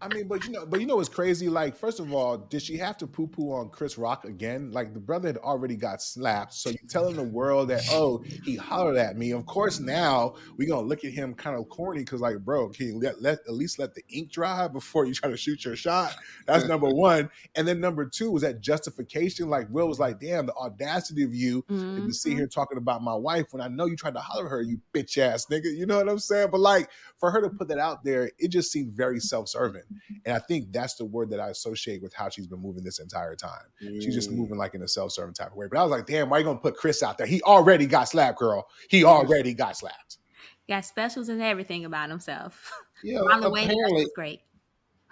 I 0.00 0.14
mean, 0.14 0.28
but 0.28 0.44
you 0.44 0.52
know, 0.52 0.66
but 0.66 0.80
you 0.80 0.86
know 0.86 0.96
what's 0.96 1.08
crazy? 1.08 1.48
Like, 1.48 1.74
first 1.74 2.00
of 2.00 2.12
all, 2.12 2.36
did 2.36 2.60
she 2.60 2.76
have 2.76 2.98
to 2.98 3.06
poo 3.06 3.26
poo 3.26 3.50
on 3.52 3.70
Chris 3.70 3.96
Rock 3.96 4.26
again? 4.26 4.70
Like, 4.70 4.92
the 4.92 5.00
brother 5.00 5.28
had 5.28 5.38
already 5.38 5.74
got 5.74 6.02
slapped. 6.02 6.52
So 6.52 6.68
you're 6.68 6.88
telling 6.88 7.16
the 7.16 7.22
world 7.22 7.68
that, 7.68 7.82
oh, 7.90 8.22
he 8.44 8.56
hollered 8.56 8.98
at 8.98 9.16
me. 9.16 9.32
Of 9.32 9.46
course, 9.46 9.80
now 9.80 10.34
we're 10.58 10.68
gonna 10.68 10.86
look 10.86 11.04
at 11.04 11.12
him 11.12 11.34
kind 11.34 11.56
of 11.56 11.68
corny 11.70 12.00
because, 12.00 12.20
like, 12.20 12.38
bro, 12.38 12.68
can 12.68 12.86
you 12.88 12.98
let, 12.98 13.22
let 13.22 13.38
at 13.48 13.54
least 13.54 13.78
let 13.78 13.94
the 13.94 14.02
ink 14.10 14.30
dry 14.30 14.68
before 14.72 15.06
you 15.06 15.14
try 15.14 15.30
to 15.30 15.36
shoot 15.36 15.64
your 15.64 15.76
shot? 15.76 16.14
That's 16.46 16.66
number 16.66 16.88
one. 16.88 17.30
And 17.54 17.66
then 17.66 17.80
number 17.80 18.04
two 18.04 18.30
was 18.30 18.42
that 18.42 18.60
justification. 18.60 19.48
Like, 19.48 19.66
Will 19.70 19.88
was 19.88 19.98
like, 19.98 20.20
damn, 20.20 20.44
the 20.44 20.54
audacity 20.54 21.24
of 21.24 21.34
you 21.34 21.62
mm-hmm. 21.62 22.06
to 22.06 22.12
sit 22.12 22.34
here 22.34 22.46
talking 22.46 22.76
about 22.76 23.02
my 23.02 23.14
wife 23.14 23.46
when 23.50 23.62
I 23.62 23.68
know 23.68 23.86
you 23.86 23.96
tried 23.96 24.14
to 24.14 24.20
holler 24.20 24.44
at 24.44 24.50
her, 24.50 24.62
you 24.62 24.78
bitch 24.92 25.16
ass 25.16 25.46
nigga. 25.50 25.74
You 25.74 25.86
know 25.86 25.96
what 25.96 26.08
I'm 26.08 26.18
saying? 26.18 26.48
But 26.52 26.60
like, 26.60 26.90
for 27.18 27.30
her 27.30 27.40
to 27.40 27.48
put 27.48 27.68
that 27.68 27.78
out 27.78 28.04
there, 28.04 28.30
it 28.38 28.48
just 28.48 28.70
seemed 28.70 28.92
very 28.92 29.20
self 29.20 29.48
serving. 29.48 29.65
And 30.24 30.34
I 30.34 30.38
think 30.38 30.72
that's 30.72 30.94
the 30.94 31.04
word 31.04 31.30
that 31.30 31.40
I 31.40 31.48
associate 31.50 32.02
with 32.02 32.14
how 32.14 32.28
she's 32.28 32.46
been 32.46 32.60
moving 32.60 32.84
this 32.84 32.98
entire 32.98 33.34
time. 33.34 33.66
Mm. 33.82 34.02
She's 34.02 34.14
just 34.14 34.30
mm. 34.30 34.36
moving 34.36 34.56
like 34.56 34.74
in 34.74 34.82
a 34.82 34.88
self-serving 34.88 35.34
type 35.34 35.52
of 35.52 35.56
way. 35.56 35.66
But 35.70 35.78
I 35.78 35.82
was 35.82 35.90
like, 35.90 36.06
damn, 36.06 36.30
why 36.30 36.36
are 36.36 36.40
you 36.40 36.46
gonna 36.46 36.58
put 36.58 36.76
Chris 36.76 37.02
out 37.02 37.18
there? 37.18 37.26
He 37.26 37.42
already 37.42 37.86
got 37.86 38.08
slapped, 38.08 38.38
girl. 38.38 38.68
He 38.88 39.04
already 39.04 39.54
got 39.54 39.76
slapped. 39.76 40.18
Got 40.68 40.84
specials 40.84 41.28
and 41.28 41.40
everything 41.40 41.84
about 41.84 42.10
himself. 42.10 42.72
Yeah, 43.04 43.18
on 43.20 43.40
the 43.40 43.50
way, 43.50 43.68
way, 43.68 44.06
great. 44.14 44.40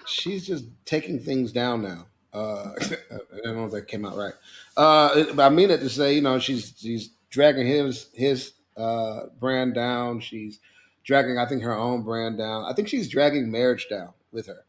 She's 0.06 0.46
just 0.46 0.64
taking 0.84 1.20
things 1.20 1.52
down 1.52 1.82
now. 1.82 2.06
Uh, 2.32 2.72
I 2.80 3.40
don't 3.44 3.56
know 3.56 3.66
if 3.66 3.72
that 3.72 3.86
came 3.86 4.04
out 4.04 4.16
right. 4.16 4.32
Uh, 4.76 5.32
but 5.34 5.44
I 5.44 5.48
mean 5.54 5.70
it 5.70 5.78
to 5.78 5.88
say, 5.88 6.14
you 6.14 6.22
know, 6.22 6.38
she's 6.38 6.74
she's 6.76 7.10
dragging 7.30 7.66
his 7.66 8.08
his 8.14 8.52
uh, 8.76 9.26
brand 9.38 9.74
down. 9.74 10.20
She's 10.20 10.60
dragging, 11.04 11.38
I 11.38 11.46
think, 11.46 11.62
her 11.62 11.76
own 11.76 12.02
brand 12.02 12.38
down. 12.38 12.64
I 12.64 12.72
think 12.72 12.88
she's 12.88 13.08
dragging 13.08 13.50
marriage 13.50 13.86
down 13.88 14.12
with 14.34 14.46
her. 14.48 14.64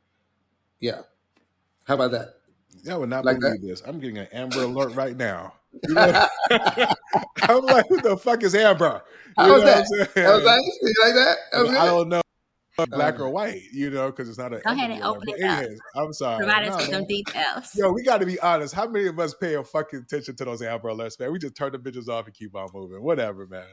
Yeah. 0.80 1.01
How 1.86 1.95
about 1.95 2.11
that? 2.11 2.36
I 2.89 2.95
would 2.95 3.09
not 3.09 3.26
like 3.26 3.39
believe 3.39 3.61
that? 3.61 3.68
this. 3.68 3.82
I'm 3.86 3.99
getting 3.99 4.20
an 4.20 4.28
Amber 4.32 4.63
alert 4.63 4.93
right 4.95 5.16
now. 5.18 5.53
You 5.88 5.95
know? 5.95 6.28
I'm 6.51 7.66
like, 7.66 7.88
who 7.89 8.01
the 8.01 8.18
fuck 8.18 8.43
is 8.43 8.55
Amber? 8.55 9.01
You 9.38 9.43
How 9.43 9.53
was 9.53 9.63
that? 9.63 9.86
How 10.16 10.36
was 10.36 10.43
that? 10.43 10.61
like 11.03 11.13
that? 11.13 11.38
I 11.82 11.86
don't 11.86 12.09
know 12.09 12.22
black 12.88 13.20
or 13.20 13.30
white, 13.30 13.61
you 13.72 13.89
know, 13.89 14.07
because 14.07 14.28
it's 14.30 14.38
not 14.38 14.53
a. 14.53 14.59
Go 14.59 14.72
ahead 14.72 14.91
and 14.91 15.03
open 15.03 15.24
it 15.28 15.43
up. 15.43 15.66
I'm 15.95 16.13
sorry. 16.13 16.38
Provide 16.38 16.68
us 16.68 16.82
with 16.82 16.93
some 16.93 17.05
details. 17.05 17.72
Yo, 17.76 17.91
we 17.91 18.03
got 18.03 18.20
to 18.20 18.26
be 18.26 18.39
honest. 18.39 18.74
How 18.74 18.88
many 18.88 19.07
of 19.07 19.20
us 19.20 19.34
pay 19.34 19.55
a 19.55 19.63
fucking 19.63 19.99
attention 19.99 20.36
to 20.38 20.45
those 20.45 20.61
Amber 20.61 20.89
alerts, 20.89 21.20
man? 21.20 21.32
We 21.32 21.39
just 21.39 21.55
turn 21.55 21.72
the 21.72 21.80
bitches 21.80 22.09
off 22.09 22.26
and 22.26 22.36
keep 22.36 22.55
on 22.55 22.68
moving. 22.74 23.01
Whatever, 23.01 23.47
man. 23.47 23.66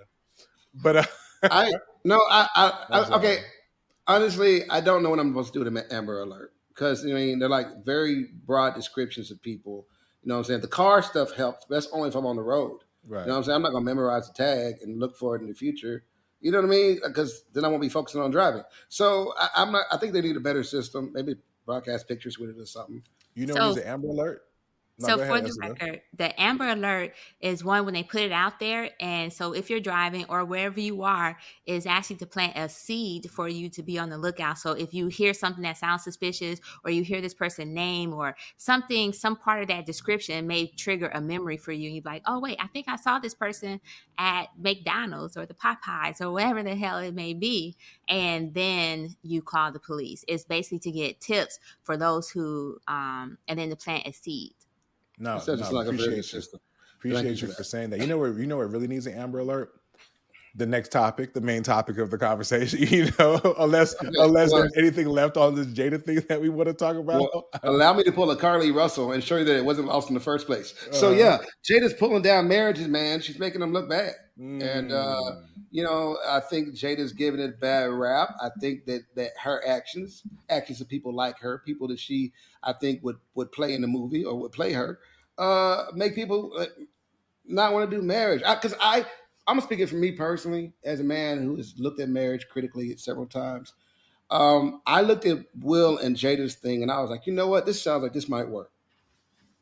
But 0.74 0.96
uh, 0.96 1.04
I 1.42 1.72
no, 2.04 2.20
I, 2.30 2.48
I, 2.54 2.86
I 2.90 3.08
okay. 3.16 3.38
Honestly, 4.06 4.68
I 4.68 4.80
don't 4.80 5.02
know 5.02 5.10
what 5.10 5.18
I'm 5.18 5.30
supposed 5.30 5.52
to 5.52 5.64
do 5.64 5.70
to 5.70 5.94
Amber 5.94 6.22
Alert 6.22 6.52
because 6.68 7.04
I 7.04 7.08
mean 7.08 7.38
they're 7.38 7.48
like 7.48 7.84
very 7.84 8.28
broad 8.44 8.74
descriptions 8.74 9.30
of 9.30 9.40
people. 9.42 9.86
You 10.22 10.28
know 10.28 10.34
what 10.34 10.38
I'm 10.40 10.44
saying? 10.44 10.60
The 10.60 10.68
car 10.68 11.02
stuff 11.02 11.32
helps, 11.32 11.66
but 11.68 11.76
that's 11.76 11.88
only 11.92 12.08
if 12.08 12.14
I'm 12.14 12.26
on 12.26 12.36
the 12.36 12.42
road. 12.42 12.80
Right. 13.06 13.22
You 13.22 13.26
know 13.26 13.32
what 13.32 13.38
I'm 13.38 13.44
saying? 13.44 13.56
I'm 13.56 13.62
not 13.62 13.72
gonna 13.72 13.84
memorize 13.84 14.28
the 14.28 14.34
tag 14.34 14.76
and 14.82 14.98
look 14.98 15.16
for 15.16 15.36
it 15.36 15.42
in 15.42 15.48
the 15.48 15.54
future. 15.54 16.04
You 16.40 16.50
know 16.50 16.58
what 16.58 16.66
I 16.66 16.70
mean? 16.70 17.00
Because 17.04 17.44
then 17.52 17.64
I 17.64 17.68
won't 17.68 17.82
be 17.82 17.88
focusing 17.88 18.20
on 18.20 18.30
driving. 18.30 18.62
So 18.88 19.32
I, 19.38 19.62
am 19.62 19.72
not. 19.72 19.84
I 19.92 19.96
think 19.96 20.12
they 20.12 20.20
need 20.20 20.36
a 20.36 20.40
better 20.40 20.64
system. 20.64 21.10
Maybe 21.12 21.36
broadcast 21.64 22.08
pictures 22.08 22.38
with 22.38 22.50
it 22.50 22.58
or 22.58 22.66
something. 22.66 23.02
You 23.34 23.46
know, 23.46 23.54
so, 23.54 23.80
an 23.80 23.86
Amber 23.86 24.08
Alert. 24.08 24.42
No, 24.98 25.08
so 25.08 25.18
for 25.18 25.40
the 25.40 25.52
record, 25.60 26.02
the 26.14 26.38
Amber 26.40 26.68
Alert 26.68 27.14
is 27.40 27.64
one 27.64 27.84
when 27.86 27.94
they 27.94 28.02
put 28.02 28.20
it 28.20 28.30
out 28.30 28.60
there, 28.60 28.90
and 29.00 29.32
so 29.32 29.52
if 29.52 29.70
you're 29.70 29.80
driving 29.80 30.26
or 30.28 30.44
wherever 30.44 30.78
you 30.78 31.02
are, 31.02 31.38
is 31.66 31.86
actually 31.86 32.16
to 32.16 32.26
plant 32.26 32.56
a 32.56 32.68
seed 32.68 33.30
for 33.30 33.48
you 33.48 33.68
to 33.70 33.82
be 33.82 33.98
on 33.98 34.10
the 34.10 34.18
lookout. 34.18 34.58
So 34.58 34.72
if 34.72 34.92
you 34.92 35.08
hear 35.08 35.32
something 35.32 35.62
that 35.62 35.78
sounds 35.78 36.04
suspicious, 36.04 36.60
or 36.84 36.90
you 36.90 37.02
hear 37.02 37.20
this 37.20 37.34
person 37.34 37.72
name, 37.72 38.12
or 38.12 38.36
something, 38.58 39.12
some 39.12 39.34
part 39.34 39.62
of 39.62 39.68
that 39.68 39.86
description 39.86 40.46
may 40.46 40.66
trigger 40.66 41.10
a 41.14 41.20
memory 41.20 41.56
for 41.56 41.72
you, 41.72 41.86
and 41.86 41.96
you're 41.96 42.04
like, 42.04 42.22
oh 42.26 42.38
wait, 42.38 42.58
I 42.60 42.66
think 42.68 42.86
I 42.86 42.96
saw 42.96 43.18
this 43.18 43.34
person 43.34 43.80
at 44.18 44.50
McDonald's 44.58 45.36
or 45.36 45.46
the 45.46 45.54
Popeyes 45.54 46.20
or 46.20 46.30
whatever 46.30 46.62
the 46.62 46.76
hell 46.76 46.98
it 46.98 47.14
may 47.14 47.32
be, 47.34 47.76
and 48.08 48.52
then 48.52 49.16
you 49.22 49.42
call 49.42 49.72
the 49.72 49.80
police. 49.80 50.22
It's 50.28 50.44
basically 50.44 50.80
to 50.80 50.92
get 50.92 51.20
tips 51.20 51.58
for 51.82 51.96
those 51.96 52.28
who, 52.30 52.78
um, 52.86 53.38
and 53.48 53.58
then 53.58 53.70
to 53.70 53.76
plant 53.76 54.06
a 54.06 54.12
seed. 54.12 54.52
No, 55.22 55.40
no 55.46 55.54
like 55.70 55.86
appreciate 55.86 56.16
you. 56.16 56.22
System. 56.22 56.60
Appreciate 56.98 57.40
you, 57.40 57.48
you 57.48 57.54
for 57.54 57.62
saying 57.64 57.90
that. 57.90 58.00
You 58.00 58.06
know 58.06 58.18
what? 58.18 58.34
You 58.34 58.46
know 58.46 58.56
what 58.56 58.70
really 58.70 58.88
needs 58.88 59.06
an 59.06 59.14
Amber 59.14 59.38
Alert. 59.38 59.72
The 60.54 60.66
next 60.66 60.90
topic, 60.90 61.32
the 61.32 61.40
main 61.40 61.62
topic 61.62 61.96
of 61.96 62.10
the 62.10 62.18
conversation. 62.18 62.80
You 62.90 63.08
know, 63.18 63.40
unless 63.58 63.94
unless 64.00 64.52
well, 64.52 64.62
there's 64.62 64.76
anything 64.76 65.08
left 65.08 65.36
on 65.36 65.54
this 65.54 65.66
Jada 65.68 66.02
thing 66.02 66.22
that 66.28 66.40
we 66.40 66.48
want 66.48 66.68
to 66.68 66.74
talk 66.74 66.96
about. 66.96 67.20
Well, 67.20 67.48
allow 67.62 67.94
me 67.94 68.02
to 68.02 68.12
pull 68.12 68.30
a 68.32 68.36
Carlee 68.36 68.74
Russell 68.74 69.12
and 69.12 69.22
show 69.22 69.36
you 69.36 69.44
that 69.44 69.56
it 69.56 69.64
wasn't 69.64 69.86
lost 69.86 70.08
in 70.08 70.14
the 70.14 70.20
first 70.20 70.46
place. 70.46 70.74
So 70.90 71.08
uh, 71.08 71.12
yeah, 71.12 71.38
Jada's 71.64 71.94
pulling 71.94 72.22
down 72.22 72.48
marriages, 72.48 72.88
man. 72.88 73.20
She's 73.20 73.38
making 73.38 73.60
them 73.60 73.72
look 73.72 73.88
bad, 73.88 74.12
mm. 74.38 74.62
and 74.62 74.92
uh, 74.92 75.20
mm. 75.20 75.44
you 75.70 75.84
know, 75.84 76.18
I 76.28 76.40
think 76.40 76.74
Jada's 76.74 77.12
giving 77.12 77.40
it 77.40 77.60
bad 77.60 77.90
rap. 77.90 78.34
I 78.42 78.50
think 78.60 78.84
that 78.86 79.02
that 79.14 79.30
her 79.42 79.66
actions, 79.66 80.22
actions 80.50 80.80
of 80.80 80.88
people 80.88 81.14
like 81.14 81.38
her, 81.38 81.62
people 81.64 81.88
that 81.88 81.98
she, 81.98 82.32
I 82.62 82.74
think 82.74 83.02
would 83.02 83.16
would 83.34 83.52
play 83.52 83.74
in 83.74 83.80
the 83.80 83.88
movie 83.88 84.24
or 84.24 84.38
would 84.38 84.52
play 84.52 84.72
her 84.74 84.98
uh, 85.38 85.86
make 85.94 86.14
people 86.14 86.52
uh, 86.58 86.66
not 87.44 87.72
want 87.72 87.90
to 87.90 87.96
do 87.96 88.02
marriage. 88.02 88.40
Because 88.40 88.74
I, 88.80 89.00
I, 89.00 89.06
I'm 89.46 89.60
speaking 89.60 89.86
for 89.86 89.96
me 89.96 90.12
personally, 90.12 90.72
as 90.84 91.00
a 91.00 91.04
man 91.04 91.42
who 91.42 91.56
has 91.56 91.74
looked 91.78 92.00
at 92.00 92.08
marriage 92.08 92.46
critically 92.48 92.96
several 92.96 93.26
times. 93.26 93.74
Um, 94.30 94.80
I 94.86 95.02
looked 95.02 95.26
at 95.26 95.44
Will 95.60 95.98
and 95.98 96.16
Jada's 96.16 96.54
thing, 96.54 96.82
and 96.82 96.90
I 96.90 97.00
was 97.00 97.10
like, 97.10 97.26
you 97.26 97.32
know 97.32 97.48
what? 97.48 97.66
This 97.66 97.82
sounds 97.82 98.02
like 98.02 98.14
this 98.14 98.28
might 98.28 98.48
work. 98.48 98.70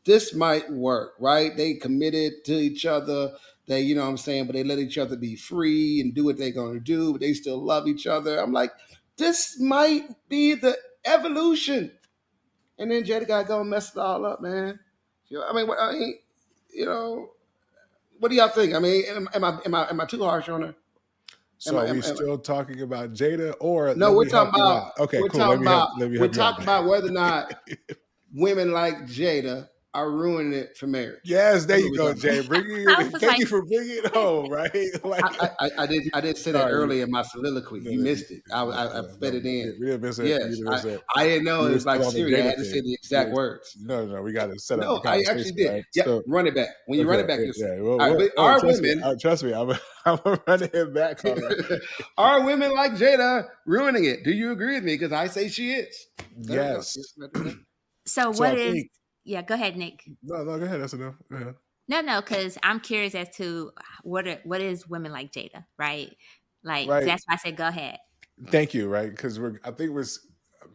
This 0.05 0.35
might 0.35 0.71
work, 0.71 1.15
right? 1.19 1.57
They 1.57 1.75
committed 1.75 2.45
to 2.45 2.53
each 2.53 2.87
other. 2.87 3.33
They, 3.67 3.81
you 3.83 3.95
know 3.95 4.03
what 4.03 4.11
I'm 4.11 4.17
saying, 4.17 4.47
but 4.47 4.55
they 4.55 4.65
let 4.65 4.79
each 4.79 4.99
other 4.99 5.17
be 5.17 5.37
free 5.37 6.01
and 6.01 6.15
do 6.15 6.25
what 6.25 6.39
they're 6.39 6.51
going 6.53 6.75
to 6.75 6.81
do, 6.81 7.13
but 7.13 7.21
they 7.21 7.33
still 7.33 7.63
love 7.63 7.87
each 7.87 8.07
other. 8.07 8.39
I'm 8.39 8.53
like, 8.53 8.73
this 9.17 9.61
might 9.61 10.05
be 10.29 10.55
the 10.55 10.77
evolution. 11.05 11.93
And 12.79 12.91
then 12.91 13.05
Jada 13.05 13.29
got 13.29 13.43
to 13.43 13.49
go 13.49 13.63
mess 13.63 13.91
it 13.91 13.99
all 13.99 14.25
up, 14.25 14.41
man. 14.41 14.81
You 15.31 15.39
know, 15.39 15.47
I 15.49 15.53
mean, 15.53 15.71
I 15.71 15.93
mean, 15.93 16.19
you 16.75 16.87
know, 16.87 17.31
what 18.19 18.31
do 18.31 18.35
y'all 18.35 18.49
think? 18.49 18.75
I 18.75 18.79
mean, 18.79 19.05
am, 19.09 19.29
am 19.33 19.45
I 19.45 19.59
am 19.65 19.75
I 19.75 19.89
am 19.89 20.01
I 20.01 20.05
too 20.05 20.23
harsh 20.23 20.49
on 20.49 20.63
her? 20.63 20.75
So 21.59 21.79
am 21.79 21.87
are 21.87 21.89
I, 21.89 21.93
we 21.93 22.03
still 22.03 22.39
talking 22.39 22.83
about 22.83 23.13
Jada 23.13 23.55
or 23.61 23.95
no? 23.95 24.13
We're 24.13 24.29
talking 24.29 24.61
about 24.61 24.99
okay. 24.99 25.21
We're 25.21 25.29
cool. 25.29 25.41
talking 25.41 25.63
about 25.63 25.99
we're 25.99 26.29
talking 26.29 26.65
about 26.65 26.87
whether 26.87 27.09
or 27.09 27.13
not 27.13 27.55
women 28.35 28.73
like 28.73 29.07
Jada 29.07 29.69
are 29.93 30.11
ruined 30.11 30.55
it 30.55 30.77
for 30.77 30.87
marriage. 30.87 31.21
Yes, 31.25 31.65
there 31.65 31.79
you 31.79 31.97
go, 31.97 32.15
Jay. 32.15 32.47
Bring 32.47 32.65
it. 32.69 32.87
Thank 33.11 33.23
like, 33.23 33.39
you 33.39 33.47
for 33.47 33.65
bringing 33.65 33.97
it 34.05 34.07
home. 34.15 34.51
Right? 34.61 34.71
Like, 35.05 35.25
I, 35.43 35.51
I, 35.61 35.71
I, 35.79 35.87
did. 35.87 36.11
I 36.15 36.21
did 36.21 36.37
say 36.37 36.53
that 36.53 36.69
earlier 36.69 37.05
in 37.05 37.11
my 37.11 37.23
soliloquy. 37.23 37.81
You 37.81 38.01
missed 38.01 38.31
it. 38.31 38.43
I, 38.53 38.63
I, 38.63 39.01
I 39.01 39.03
fed 39.21 39.35
it 39.35 39.47
in. 39.47 39.77
Yes, 39.81 40.21
I, 40.21 40.99
I 41.17 41.25
didn't 41.25 41.45
know 41.45 41.67
it 41.67 41.73
was 41.73 41.87
like 41.87 42.03
serious. 42.05 42.41
I 42.41 42.45
had 42.45 42.57
to 42.59 42.65
say 42.65 42.81
the 42.81 42.93
exact 42.95 43.33
words. 43.33 43.77
No, 43.81 44.07
no, 44.07 44.23
we 44.23 44.33
got 44.33 44.47
to 44.47 44.59
set 44.59 44.81
up. 44.81 45.05
No, 45.05 45.11
I 45.11 45.23
actually 45.23 45.53
did. 45.53 45.71
Right? 45.71 45.85
Yeah, 45.95 46.05
so, 46.05 46.23
run 46.27 46.47
it 46.47 46.55
back. 46.55 46.69
When 46.87 46.99
you 46.99 47.05
okay, 47.05 47.17
run 47.17 47.21
it 47.21 47.27
back, 47.27 47.41
yeah. 47.57 47.81
Well, 47.81 47.99
well, 47.99 48.29
oh, 48.37 48.45
our 48.45 48.61
women. 48.65 49.01
Me, 49.01 49.17
trust 49.21 49.45
me, 49.45 49.53
I'm. 49.53 49.73
I'm 50.07 50.19
running 50.47 50.71
it 50.73 50.95
back. 50.95 51.21
Are 52.17 52.43
women 52.43 52.73
like 52.73 52.93
Jada 52.93 53.49
ruining 53.67 54.07
it? 54.07 54.25
Do 54.25 54.31
you 54.31 54.53
agree 54.53 54.77
with 54.77 54.85
me? 54.85 54.95
Because 54.95 55.13
I 55.13 55.27
say 55.27 55.49
she 55.49 55.73
is. 55.73 56.07
Yes. 56.39 56.97
So, 58.07 58.31
what 58.31 58.59
is 58.59 58.85
yeah, 59.25 59.43
go 59.43 59.55
ahead, 59.55 59.77
Nic. 59.77 60.03
No, 60.23 60.45
no, 60.45 60.59
go 60.59 60.65
ahead. 60.65 60.81
That's 60.81 60.93
enough. 60.93 61.15
No, 61.89 62.01
no, 62.01 62.21
because 62.21 62.57
I'm 62.63 62.81
curious 62.81 63.15
as 63.15 63.29
to 63.37 63.73
what 64.03 64.29
are, 64.29 64.39
what 64.45 64.61
is 64.61 64.89
women 64.89 65.13
like 65.13 65.33
Jada, 65.33 65.65
right? 65.79 66.11
Like 66.63 66.89
right. 66.89 67.05
that's 67.05 67.25
why 67.27 67.35
I 67.35 67.37
said 67.37 67.57
go 67.57 67.69
ahead. 67.69 67.99
Thank 68.49 68.75
you, 68.75 68.89
right? 68.89 69.11
Because 69.11 69.41
we're 69.41 69.59
I 69.65 69.71
think 69.71 69.93
we're 69.93 70.05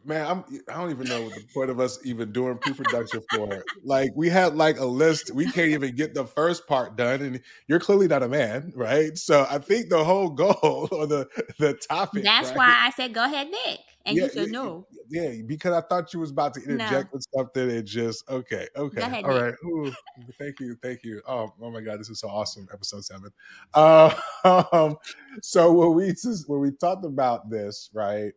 man, 0.05 0.25
I'm 0.25 0.61
I 0.69 0.79
don't 0.79 0.91
even 0.91 1.07
know 1.07 1.23
what 1.23 1.33
the 1.33 1.43
point 1.53 1.69
of 1.69 1.79
us 1.79 1.99
even 2.05 2.31
doing 2.31 2.57
pre-production 2.57 3.21
for. 3.33 3.63
Like 3.83 4.11
we 4.15 4.29
had 4.29 4.55
like 4.55 4.79
a 4.79 4.85
list, 4.85 5.33
we 5.33 5.45
can't 5.45 5.69
even 5.69 5.95
get 5.95 6.13
the 6.13 6.25
first 6.25 6.67
part 6.67 6.95
done, 6.95 7.21
and 7.21 7.41
you're 7.67 7.79
clearly 7.79 8.07
not 8.07 8.23
a 8.23 8.27
man, 8.27 8.71
right? 8.75 9.17
So 9.17 9.45
I 9.49 9.59
think 9.59 9.89
the 9.89 10.03
whole 10.03 10.29
goal 10.29 10.87
or 10.91 11.07
the 11.07 11.27
the 11.59 11.73
topic. 11.73 12.23
That's 12.23 12.49
right? 12.49 12.57
why 12.57 12.87
I 12.87 12.91
said 12.91 13.13
go 13.13 13.25
ahead, 13.25 13.47
Nic, 13.49 13.79
and 14.05 14.17
yeah, 14.17 14.23
you 14.23 14.29
said 14.29 14.49
no. 14.49 14.87
Yeah, 15.09 15.33
because 15.45 15.73
I 15.73 15.81
thought 15.81 16.13
you 16.13 16.19
was 16.19 16.31
about 16.31 16.53
to 16.55 16.61
interject 16.61 17.05
no. 17.05 17.09
with 17.13 17.25
something 17.35 17.69
and 17.69 17.85
just 17.85 18.27
okay, 18.29 18.67
okay, 18.75 19.01
ahead, 19.01 19.25
all 19.25 19.39
right. 19.39 19.53
Ooh, 19.65 19.91
thank 20.39 20.59
you, 20.59 20.75
thank 20.81 21.03
you. 21.03 21.21
Oh, 21.27 21.53
oh 21.61 21.71
my 21.71 21.81
God, 21.81 21.99
this 21.99 22.09
is 22.09 22.19
so 22.19 22.29
awesome. 22.29 22.67
Episode 22.73 23.05
seven. 23.05 23.31
Uh, 23.73 24.13
um, 24.71 24.97
so 25.41 25.71
when 25.71 25.93
we 25.93 26.13
when 26.47 26.59
we 26.59 26.71
talked 26.71 27.05
about 27.05 27.49
this, 27.49 27.89
right? 27.93 28.31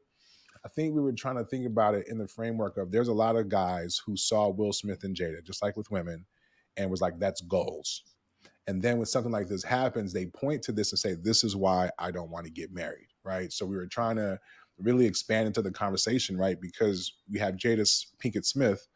I 0.65 0.69
think 0.69 0.95
we 0.95 1.01
were 1.01 1.13
trying 1.13 1.37
to 1.37 1.45
think 1.45 1.67
about 1.67 1.95
it 1.95 2.09
in 2.09 2.19
the 2.19 2.29
framework 2.29 2.77
of 2.77 2.91
there's 2.91 3.09
a 3.09 3.13
lot 3.13 3.37
of 3.37 3.49
guys 3.49 4.01
who 4.05 4.17
saw 4.17 4.49
Will 4.49 4.73
Smith 4.73 5.05
and 5.05 5.17
Jada, 5.17 5.45
just 5.45 5.63
like 5.63 5.77
with 5.77 5.91
women, 5.91 6.27
and 6.77 6.91
was 6.91 7.01
like, 7.01 7.19
that's 7.19 7.41
goals. 7.43 8.03
And 8.67 8.83
then 8.83 8.99
when 8.99 9.07
something 9.07 9.33
like 9.33 9.49
this 9.49 9.65
happens, 9.65 10.13
they 10.13 10.27
point 10.27 10.63
to 10.65 10.73
this 10.73 10.93
and 10.93 10.99
say, 10.99 11.15
this 11.15 11.43
is 11.43 11.57
why 11.57 11.91
I 11.99 12.11
don't 12.11 12.31
want 12.31 12.45
to 12.45 12.53
get 12.53 12.73
married, 12.73 13.09
right? 13.25 13.51
So 13.53 13.65
we 13.65 13.77
were 13.77 13.87
trying 13.87 14.17
to 14.17 14.39
really 14.79 15.07
expand 15.07 15.47
into 15.47 15.63
the 15.63 15.71
conversation, 15.71 16.37
right? 16.37 16.61
Because 16.61 17.15
we 17.31 17.39
have 17.39 17.57
Jada 17.57 17.83
Pinkett 18.23 18.45
Smith, 18.45 18.87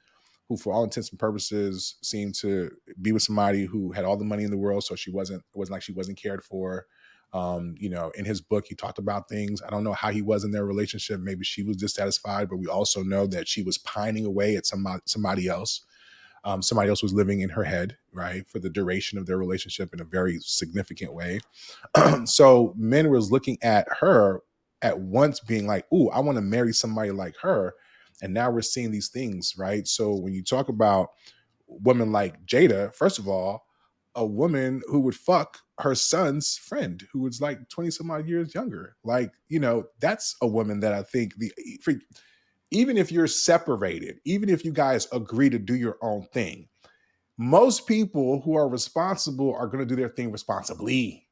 who, 0.49 0.57
for 0.57 0.73
all 0.73 0.85
intents 0.85 1.11
and 1.11 1.19
purposes, 1.19 1.97
seemed 2.03 2.35
to 2.37 2.71
be 3.01 3.13
with 3.13 3.23
somebody 3.23 3.65
who 3.65 3.93
had 3.93 4.05
all 4.05 4.17
the 4.17 4.25
money 4.25 4.45
in 4.45 4.51
the 4.51 4.59
world, 4.59 4.85
so 4.85 4.95
she 4.95 5.11
wasn't 5.11 5.41
it 5.41 5.59
wasn't 5.59 5.73
like 5.73 5.83
she 5.83 5.93
wasn't 5.93 6.21
cared 6.21 6.45
for. 6.45 6.87
Um, 7.33 7.75
you 7.79 7.89
know, 7.89 8.11
in 8.15 8.25
his 8.25 8.41
book, 8.41 8.67
he 8.69 8.75
talked 8.75 8.99
about 8.99 9.29
things. 9.29 9.63
I 9.63 9.71
don't 9.71 9.85
know 9.85 9.95
how 9.95 10.11
he 10.11 10.23
was 10.23 10.45
in 10.45 10.51
their 10.51 10.67
relationship. 10.67 11.21
Maybe 11.21 11.45
she 11.45 11.63
was 11.63 11.77
dissatisfied, 11.79 12.49
but 12.49 12.59
we 12.59 12.67
also 12.67 13.03
know 13.03 13.27
that 13.29 13.49
she 13.49 13.63
was 13.63 13.79
pining 13.79 14.27
away 14.27 14.57
at 14.57 14.67
somebody, 14.67 15.01
somebody 15.07 15.49
else. 15.49 15.85
Um, 16.45 16.61
somebody 16.61 16.91
else 16.91 17.03
was 17.05 17.13
living 17.13 17.41
in 17.41 17.51
her 17.51 17.63
head, 17.63 17.97
right, 18.13 18.49
for 18.49 18.59
the 18.59 18.69
duration 18.69 19.17
of 19.17 19.27
their 19.27 19.39
relationship 19.39 19.95
in 19.95 20.01
a 20.01 20.05
very 20.05 20.39
significant 20.41 21.15
way. 21.15 21.41
so 22.25 22.75
men 22.77 23.11
was 23.11 23.31
looking 23.31 23.59
at 23.63 23.87
her 24.01 24.41
at 24.83 24.99
once 24.99 25.39
being 25.39 25.69
like, 25.69 25.87
"Ooh, 25.93 26.09
I 26.11 26.19
want 26.19 26.37
to 26.37 26.43
marry 26.43 26.73
somebody 26.73 27.13
like 27.13 27.37
her," 27.43 27.75
And 28.23 28.33
now 28.33 28.51
we're 28.51 28.63
seeing 28.63 28.93
these 28.93 29.09
things, 29.09 29.55
right? 29.59 29.87
So 29.87 30.15
when 30.15 30.33
you 30.33 30.43
talk 30.45 30.69
about 30.69 31.11
women 31.67 32.13
like 32.13 32.47
Jada, 32.47 32.95
first 32.95 33.19
of 33.19 33.29
all, 33.29 33.67
a 34.15 34.25
woman 34.25 34.81
who 34.87 35.01
would 35.01 35.17
fuck 35.17 35.59
her 35.83 35.95
son's 35.95 36.57
friend 36.57 37.07
who 37.13 37.21
was 37.21 37.41
like 37.41 37.69
20 37.69 37.91
some 37.91 38.11
odd 38.11 38.29
years 38.29 38.55
younger. 38.55 38.97
Like, 39.05 39.33
you 39.49 39.61
know, 39.61 39.85
that's 40.01 40.37
a 40.41 40.47
woman 40.47 40.81
that 40.81 40.93
I 40.93 41.03
think 41.03 41.35
the 41.37 41.53
for, 41.83 41.95
even 42.71 42.97
if 42.97 43.13
you're 43.13 43.27
separated, 43.27 44.19
even 44.25 44.49
if 44.49 44.65
you 44.65 44.73
guys 44.73 45.07
agree 45.13 45.51
to 45.51 45.59
do 45.59 45.75
your 45.75 45.99
own 46.01 46.27
thing, 46.33 46.69
most 47.39 47.87
people 47.87 48.41
who 48.41 48.57
are 48.57 48.69
responsible 48.69 49.55
are 49.55 49.67
going 49.67 49.81
to 49.81 49.87
do 49.87 49.97
their 49.97 50.09
thing 50.09 50.33
responsibly, 50.33 51.27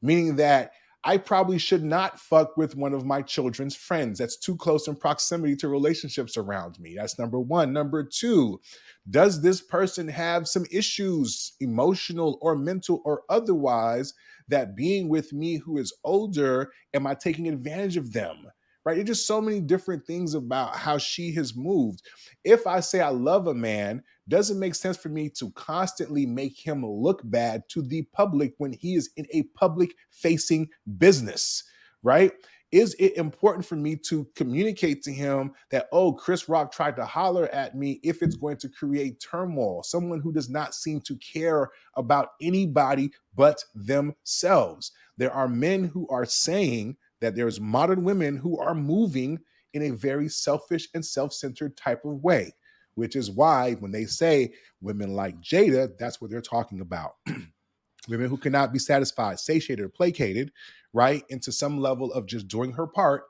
meaning 0.00 0.36
that 0.36 0.72
I 1.04 1.16
probably 1.16 1.58
should 1.58 1.84
not 1.84 2.18
fuck 2.18 2.56
with 2.56 2.76
one 2.76 2.92
of 2.92 3.06
my 3.06 3.22
children's 3.22 3.76
friends. 3.76 4.18
That's 4.18 4.36
too 4.36 4.56
close 4.56 4.88
in 4.88 4.96
proximity 4.96 5.54
to 5.56 5.68
relationships 5.68 6.36
around 6.36 6.78
me. 6.80 6.96
That's 6.96 7.18
number 7.18 7.38
one. 7.38 7.72
Number 7.72 8.02
two, 8.02 8.60
does 9.08 9.40
this 9.40 9.60
person 9.60 10.08
have 10.08 10.48
some 10.48 10.66
issues, 10.70 11.52
emotional 11.60 12.38
or 12.42 12.56
mental 12.56 13.00
or 13.04 13.22
otherwise, 13.28 14.12
that 14.48 14.74
being 14.74 15.08
with 15.08 15.32
me 15.32 15.56
who 15.56 15.78
is 15.78 15.96
older, 16.04 16.72
am 16.92 17.06
I 17.06 17.14
taking 17.14 17.48
advantage 17.48 17.96
of 17.96 18.12
them? 18.12 18.48
Right? 18.88 19.04
Just 19.04 19.26
so 19.26 19.38
many 19.42 19.60
different 19.60 20.06
things 20.06 20.32
about 20.32 20.74
how 20.74 20.96
she 20.96 21.30
has 21.34 21.54
moved. 21.54 22.00
If 22.42 22.66
I 22.66 22.80
say 22.80 23.02
I 23.02 23.10
love 23.10 23.46
a 23.46 23.52
man, 23.52 24.02
doesn't 24.28 24.58
make 24.58 24.74
sense 24.74 24.96
for 24.96 25.10
me 25.10 25.28
to 25.40 25.50
constantly 25.50 26.24
make 26.24 26.58
him 26.58 26.86
look 26.86 27.20
bad 27.24 27.64
to 27.68 27.82
the 27.82 28.04
public 28.14 28.54
when 28.56 28.72
he 28.72 28.94
is 28.94 29.10
in 29.18 29.26
a 29.30 29.42
public 29.54 29.94
facing 30.10 30.70
business, 30.96 31.64
right? 32.02 32.32
Is 32.72 32.96
it 32.98 33.18
important 33.18 33.66
for 33.66 33.76
me 33.76 33.94
to 34.08 34.26
communicate 34.34 35.02
to 35.02 35.12
him 35.12 35.52
that, 35.70 35.88
oh, 35.92 36.14
Chris 36.14 36.48
Rock 36.48 36.72
tried 36.72 36.96
to 36.96 37.04
holler 37.04 37.48
at 37.48 37.76
me 37.76 38.00
if 38.02 38.22
it's 38.22 38.36
going 38.36 38.56
to 38.56 38.70
create 38.70 39.20
turmoil? 39.20 39.82
Someone 39.82 40.20
who 40.20 40.32
does 40.32 40.48
not 40.48 40.74
seem 40.74 41.02
to 41.02 41.16
care 41.16 41.68
about 41.94 42.30
anybody 42.40 43.10
but 43.34 43.62
themselves. 43.74 44.92
There 45.18 45.32
are 45.32 45.48
men 45.48 45.84
who 45.84 46.08
are 46.08 46.24
saying 46.24 46.96
that 47.20 47.36
there's 47.36 47.60
modern 47.60 48.04
women 48.04 48.36
who 48.36 48.58
are 48.58 48.74
moving 48.74 49.38
in 49.74 49.82
a 49.82 49.90
very 49.90 50.28
selfish 50.28 50.88
and 50.94 51.04
self 51.04 51.32
centered 51.32 51.76
type 51.76 52.04
of 52.04 52.22
way 52.22 52.52
which 52.98 53.14
is 53.14 53.30
why 53.30 53.74
when 53.74 53.92
they 53.92 54.04
say 54.04 54.52
women 54.80 55.14
like 55.14 55.40
Jada, 55.40 55.96
that's 55.98 56.20
what 56.20 56.32
they're 56.32 56.40
talking 56.40 56.80
about. 56.80 57.12
women 58.08 58.28
who 58.28 58.36
cannot 58.36 58.72
be 58.72 58.80
satisfied, 58.80 59.38
satiated, 59.38 59.84
or 59.84 59.88
placated, 59.88 60.50
right, 60.92 61.22
into 61.28 61.52
some 61.52 61.78
level 61.78 62.12
of 62.12 62.26
just 62.26 62.48
doing 62.48 62.72
her 62.72 62.88
part 62.88 63.22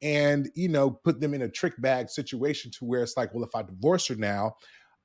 and, 0.00 0.48
you 0.54 0.68
know, 0.68 0.90
put 0.90 1.20
them 1.20 1.34
in 1.34 1.42
a 1.42 1.48
trick 1.48 1.74
bag 1.80 2.08
situation 2.08 2.70
to 2.70 2.84
where 2.84 3.02
it's 3.02 3.16
like, 3.16 3.34
well, 3.34 3.42
if 3.42 3.54
I 3.54 3.62
divorce 3.62 4.06
her 4.06 4.14
now, 4.14 4.54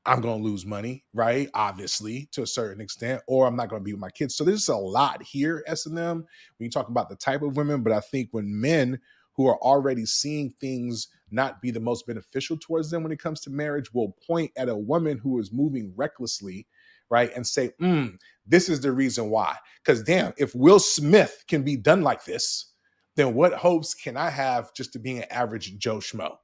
I'm 0.06 0.22
going 0.22 0.42
to 0.42 0.50
lose 0.50 0.66
money, 0.66 1.06
right? 1.14 1.50
Obviously, 1.54 2.28
to 2.32 2.42
a 2.42 2.48
certain 2.48 2.82
extent, 2.82 3.22
or 3.28 3.46
I'm 3.46 3.56
not 3.56 3.70
going 3.70 3.82
to 3.82 3.86
be 3.86 3.94
with 3.94 4.02
my 4.02 4.10
kids. 4.10 4.36
So 4.36 4.44
there's 4.44 4.68
a 4.68 4.76
lot 4.76 5.22
here, 5.22 5.64
SNM, 5.70 6.16
when 6.16 6.26
you 6.60 6.70
talk 6.70 6.90
about 6.90 7.10
the 7.10 7.16
type 7.16 7.44
of 7.44 7.56
women. 7.56 7.84
But 7.84 7.94
I 7.94 8.00
think 8.00 8.30
when 8.32 8.60
men 8.60 9.00
who 9.34 9.48
are 9.48 9.58
already 9.58 10.06
seeing 10.06 10.52
things 10.60 11.08
not 11.30 11.62
be 11.62 11.72
the 11.72 11.80
most 11.80 12.06
beneficial 12.08 12.58
towards 12.58 12.90
them 12.90 13.04
when 13.04 13.12
it 13.12 13.20
comes 13.20 13.42
to 13.42 13.50
marriage 13.50 13.94
will 13.94 14.16
point 14.28 14.52
at 14.58 14.70
a 14.70 14.76
woman 14.76 15.18
who 15.18 15.40
is 15.40 15.54
moving 15.54 15.94
recklessly, 15.96 16.68
right? 17.10 17.32
And 17.36 17.46
say, 17.46 17.72
mm, 17.82 18.18
this 18.46 18.70
is 18.70 18.82
the 18.82 18.92
reason 18.92 19.30
why. 19.30 19.56
Because 19.84 20.04
damn, 20.04 20.34
if 20.38 20.54
Will 20.56 20.80
Smith 20.80 21.44
can 21.48 21.64
be 21.64 21.78
done 21.78 22.02
like 22.02 22.26
this, 22.26 22.74
then 23.16 23.34
what 23.34 23.54
hopes 23.54 23.94
can 23.94 24.18
I 24.18 24.30
have 24.30 24.74
just 24.74 24.94
to 24.94 25.00
being 25.00 25.20
an 25.20 25.32
average 25.32 25.78
Joe 25.78 25.98
Schmo? 25.98 26.38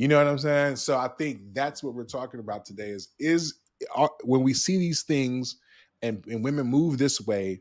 You 0.00 0.08
know 0.08 0.16
what 0.16 0.28
I'm 0.28 0.38
saying? 0.38 0.76
So 0.76 0.96
I 0.96 1.08
think 1.08 1.52
that's 1.52 1.82
what 1.82 1.92
we're 1.92 2.04
talking 2.04 2.40
about 2.40 2.64
today 2.64 2.88
is 2.88 3.10
is 3.18 3.56
uh, 3.94 4.08
when 4.24 4.42
we 4.42 4.54
see 4.54 4.78
these 4.78 5.02
things 5.02 5.58
and, 6.00 6.24
and 6.26 6.42
women 6.42 6.68
move 6.68 6.96
this 6.96 7.20
way, 7.20 7.60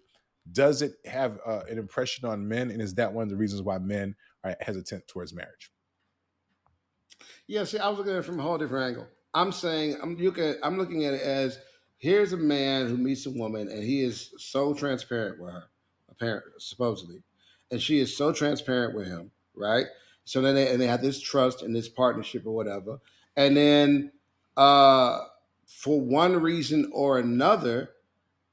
does 0.54 0.82
it 0.82 0.94
have 1.04 1.38
uh, 1.46 1.64
an 1.70 1.78
impression 1.78 2.30
on 2.30 2.48
men? 2.48 2.72
And 2.72 2.82
is 2.82 2.96
that 2.96 3.12
one 3.12 3.24
of 3.24 3.30
the 3.30 3.36
reasons 3.36 3.62
why 3.62 3.78
men 3.78 4.16
are 4.46 4.56
hesitant 4.62 5.06
towards 5.10 5.34
marriage? 5.34 5.70
Yeah, 7.48 7.66
see, 7.66 7.78
I 7.78 7.90
was 7.90 7.98
looking 7.98 8.14
at 8.14 8.20
it 8.20 8.24
from 8.26 8.40
a 8.40 8.44
whole 8.44 8.58
different 8.58 8.88
angle. 8.88 9.08
I'm 9.34 9.52
saying 9.52 9.98
I'm 10.02 10.16
looking 10.16 10.56
I'm 10.64 10.78
looking 10.78 11.04
at 11.04 11.16
it 11.16 11.22
as 11.22 11.60
here's 11.98 12.32
a 12.32 12.38
man 12.38 12.88
who 12.88 12.96
meets 12.96 13.26
a 13.26 13.32
woman 13.32 13.68
and 13.68 13.84
he 13.84 14.02
is 14.02 14.32
so 14.38 14.74
transparent 14.74 15.42
with 15.42 15.52
her, 15.52 15.66
apparently 16.10 16.54
supposedly, 16.60 17.22
and 17.70 17.82
she 17.82 18.00
is 18.00 18.16
so 18.16 18.32
transparent 18.32 18.96
with 18.96 19.08
him, 19.08 19.30
right? 19.58 19.88
So 20.30 20.42
then 20.42 20.54
they 20.54 20.72
and 20.72 20.80
they 20.80 20.86
have 20.86 21.02
this 21.02 21.20
trust 21.20 21.64
and 21.64 21.76
this 21.76 21.90
partnership 21.90 22.46
or 22.46 22.54
whatever, 22.54 23.00
and 23.36 23.58
then 23.58 24.12
uh, 24.56 25.22
for 25.66 26.00
one 26.00 26.40
reason 26.40 26.92
or 26.94 27.18
another, 27.18 27.90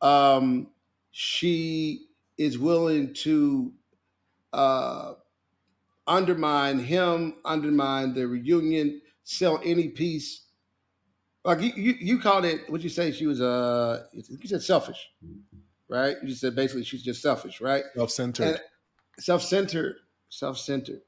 um, 0.01 0.68
she 1.11 2.07
is 2.39 2.59
willing 2.59 3.12
to 3.12 3.74
uh, 4.55 5.12
undermine 6.07 6.79
him, 6.79 7.35
undermine 7.45 8.14
the 8.14 8.27
reunion, 8.27 9.03
sell 9.24 9.61
any 9.62 9.89
piece. 9.89 10.47
Like 11.45 11.61
you, 11.61 11.72
you, 11.77 11.95
you 12.01 12.18
called 12.20 12.47
it. 12.47 12.70
What 12.70 12.81
you 12.81 12.89
say? 12.89 13.12
She 13.12 13.27
was 13.27 13.43
uh, 13.43 14.05
you 14.14 14.49
said 14.49 14.62
selfish, 14.62 15.11
right? 15.91 16.16
You 16.22 16.29
just 16.29 16.41
said 16.41 16.57
basically 16.57 16.85
she's 16.85 17.03
just 17.03 17.20
selfish, 17.20 17.61
right? 17.61 17.85
Self-centered, 17.95 18.61
self-centered, 19.18 19.97
self-centered. 20.31 21.03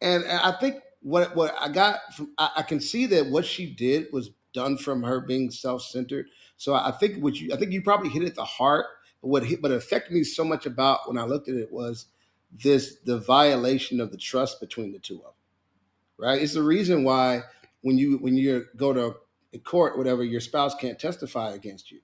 And, 0.00 0.24
I 0.24 0.52
think 0.52 0.76
what 1.02 1.34
what 1.36 1.54
I 1.60 1.68
got 1.68 2.14
from 2.14 2.32
I, 2.38 2.50
I, 2.58 2.62
can 2.62 2.80
see 2.80 3.06
that 3.06 3.26
what 3.26 3.44
she 3.44 3.66
did 3.66 4.06
was 4.12 4.30
done 4.52 4.76
from 4.76 5.02
her 5.02 5.20
being 5.20 5.50
self-centered. 5.50 6.26
So 6.56 6.74
I 6.74 6.90
think 6.90 7.22
what 7.22 7.36
you 7.40 7.52
I 7.52 7.56
think 7.56 7.72
you 7.72 7.82
probably 7.82 8.08
hit 8.08 8.22
it 8.22 8.34
the 8.34 8.44
heart. 8.44 8.86
But 9.22 9.28
what 9.28 9.44
hit, 9.44 9.62
what 9.62 9.72
affected 9.72 10.12
me 10.14 10.24
so 10.24 10.44
much 10.44 10.66
about 10.66 11.06
when 11.06 11.18
I 11.18 11.24
looked 11.24 11.48
at 11.48 11.54
it 11.54 11.70
was 11.70 12.06
this 12.52 12.96
the 13.04 13.18
violation 13.18 14.00
of 14.00 14.10
the 14.10 14.16
trust 14.16 14.60
between 14.60 14.92
the 14.92 14.98
two 14.98 15.16
of 15.16 15.22
them 15.22 15.32
right 16.18 16.42
it's 16.42 16.54
the 16.54 16.62
reason 16.62 17.04
why 17.04 17.42
when 17.82 17.96
you 17.96 18.18
when 18.18 18.36
you 18.36 18.66
go 18.76 18.92
to 18.92 19.14
court 19.64 19.96
whatever 19.96 20.24
your 20.24 20.40
spouse 20.40 20.74
can't 20.74 20.98
testify 20.98 21.52
against 21.52 21.90
you 21.90 22.00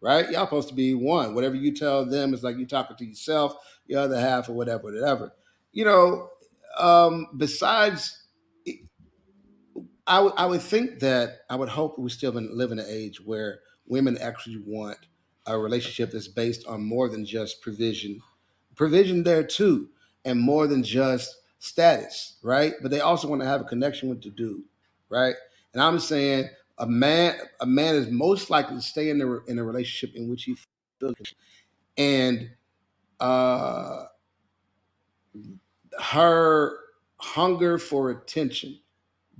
right 0.00 0.30
y'all 0.30 0.44
supposed 0.44 0.68
to 0.68 0.74
be 0.74 0.94
one 0.94 1.34
whatever 1.34 1.54
you 1.54 1.74
tell 1.74 2.04
them 2.04 2.32
is 2.32 2.42
like 2.42 2.56
you 2.56 2.66
talking 2.66 2.96
to 2.96 3.04
yourself 3.04 3.54
the 3.88 3.94
other 3.94 4.18
half 4.18 4.48
or 4.48 4.52
whatever 4.52 4.84
whatever 4.84 5.32
you 5.72 5.84
know 5.84 6.30
um 6.76 7.26
besides 7.36 8.24
I, 10.06 10.16
w- 10.16 10.34
I 10.36 10.46
would 10.46 10.62
think 10.62 11.00
that 11.00 11.40
i 11.50 11.56
would 11.56 11.68
hope 11.68 11.98
we 11.98 12.10
still 12.10 12.32
live 12.32 12.72
in 12.72 12.78
an 12.78 12.86
age 12.88 13.20
where 13.24 13.60
women 13.86 14.16
actually 14.18 14.62
want 14.66 14.98
a 15.46 15.58
relationship 15.58 16.10
that's 16.12 16.28
based 16.28 16.66
on 16.66 16.82
more 16.84 17.08
than 17.08 17.24
just 17.24 17.60
provision 17.62 18.20
provision 18.76 19.24
there 19.24 19.44
too, 19.44 19.90
and 20.24 20.40
more 20.40 20.66
than 20.66 20.82
just 20.82 21.36
status, 21.60 22.38
right? 22.42 22.74
But 22.82 22.90
they 22.92 23.00
also 23.00 23.28
want 23.28 23.42
to 23.42 23.48
have 23.48 23.60
a 23.60 23.64
connection 23.64 24.08
with 24.08 24.22
the 24.22 24.30
dude, 24.30 24.62
right? 25.10 25.34
And 25.74 25.82
I'm 25.82 25.98
saying 26.00 26.48
a 26.78 26.86
man, 26.86 27.36
a 27.60 27.66
man 27.66 27.96
is 27.96 28.10
most 28.10 28.50
likely 28.50 28.76
to 28.76 28.82
stay 28.82 29.10
in 29.10 29.18
the 29.18 29.42
in 29.48 29.58
a 29.58 29.64
relationship 29.64 30.16
in 30.16 30.30
which 30.30 30.44
he 30.44 30.56
feels, 31.00 31.16
and 31.98 32.50
uh, 33.20 34.04
her 36.00 36.78
hunger 37.18 37.78
for 37.78 38.10
attention, 38.10 38.78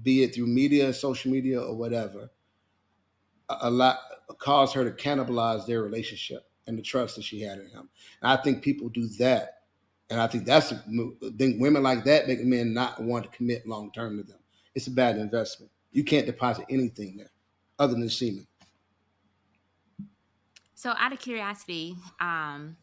be 0.03 0.23
it 0.23 0.35
through 0.35 0.47
media, 0.47 0.93
social 0.93 1.31
media, 1.31 1.61
or 1.61 1.75
whatever, 1.75 2.31
a 3.49 3.71
lot 3.71 3.99
cause 4.39 4.73
her 4.73 4.85
to 4.85 4.91
cannibalize 4.91 5.67
their 5.67 5.83
relationship 5.83 6.51
and 6.67 6.79
the 6.79 6.83
trust 6.83 7.17
that 7.17 7.25
she 7.25 7.41
had 7.41 7.59
in 7.59 7.69
him. 7.69 7.89
And 8.23 8.31
I 8.31 8.37
think 8.37 8.63
people 8.63 8.89
do 8.89 9.09
that. 9.19 9.63
And 10.11 10.21
I 10.21 10.27
think 10.27 10.45
that's 10.45 10.71
the 10.71 11.35
think 11.39 11.61
women 11.61 11.83
like 11.83 12.05
that 12.05 12.29
make 12.29 12.43
men 12.45 12.73
not 12.73 13.03
want 13.03 13.25
to 13.25 13.37
commit 13.37 13.67
long 13.67 13.91
term 13.93 14.17
to 14.19 14.23
them. 14.23 14.39
It's 14.75 14.87
a 14.87 14.91
bad 14.91 15.17
investment. 15.19 15.71
You 15.93 16.05
can't 16.05 16.27
deposit 16.27 16.67
anything 16.71 17.17
there 17.17 17.31
other 17.79 17.95
than 17.95 18.09
semen. 18.09 18.47
So 20.75 20.95
out 20.97 21.13
of 21.13 21.19
curiosity, 21.19 21.97
um, 22.21 22.77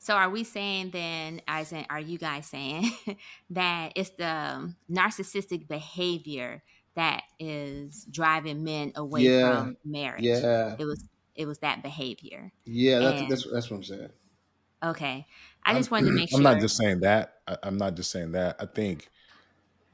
so 0.00 0.14
are 0.14 0.30
we 0.30 0.44
saying 0.44 0.90
then, 0.92 1.42
as 1.46 1.72
in, 1.72 1.84
are 1.90 2.00
you 2.00 2.16
guys 2.16 2.46
saying 2.46 2.90
that 3.50 3.92
it's 3.94 4.08
the 4.10 4.26
um, 4.26 4.76
narcissistic 4.90 5.68
behavior 5.68 6.62
that 6.96 7.22
is 7.38 8.06
driving 8.10 8.64
men 8.64 8.92
away 8.96 9.22
yeah. 9.22 9.60
from 9.60 9.76
marriage? 9.84 10.22
Yeah, 10.22 10.74
it 10.78 10.86
was 10.86 11.04
it 11.34 11.44
was 11.44 11.58
that 11.58 11.82
behavior. 11.82 12.50
Yeah, 12.64 13.00
that's 13.00 13.28
that's, 13.28 13.52
that's 13.52 13.70
what 13.70 13.76
I'm 13.76 13.84
saying. 13.84 14.08
Okay, 14.82 15.26
I 15.66 15.74
just 15.74 15.90
I'm, 15.90 15.96
wanted 15.96 16.06
to 16.06 16.12
make 16.16 16.30
sure. 16.30 16.38
I'm 16.38 16.44
not 16.44 16.60
just 16.60 16.78
saying 16.78 17.00
that. 17.00 17.34
I, 17.46 17.58
I'm 17.62 17.76
not 17.76 17.94
just 17.94 18.10
saying 18.10 18.32
that. 18.32 18.56
I 18.58 18.64
think 18.64 19.06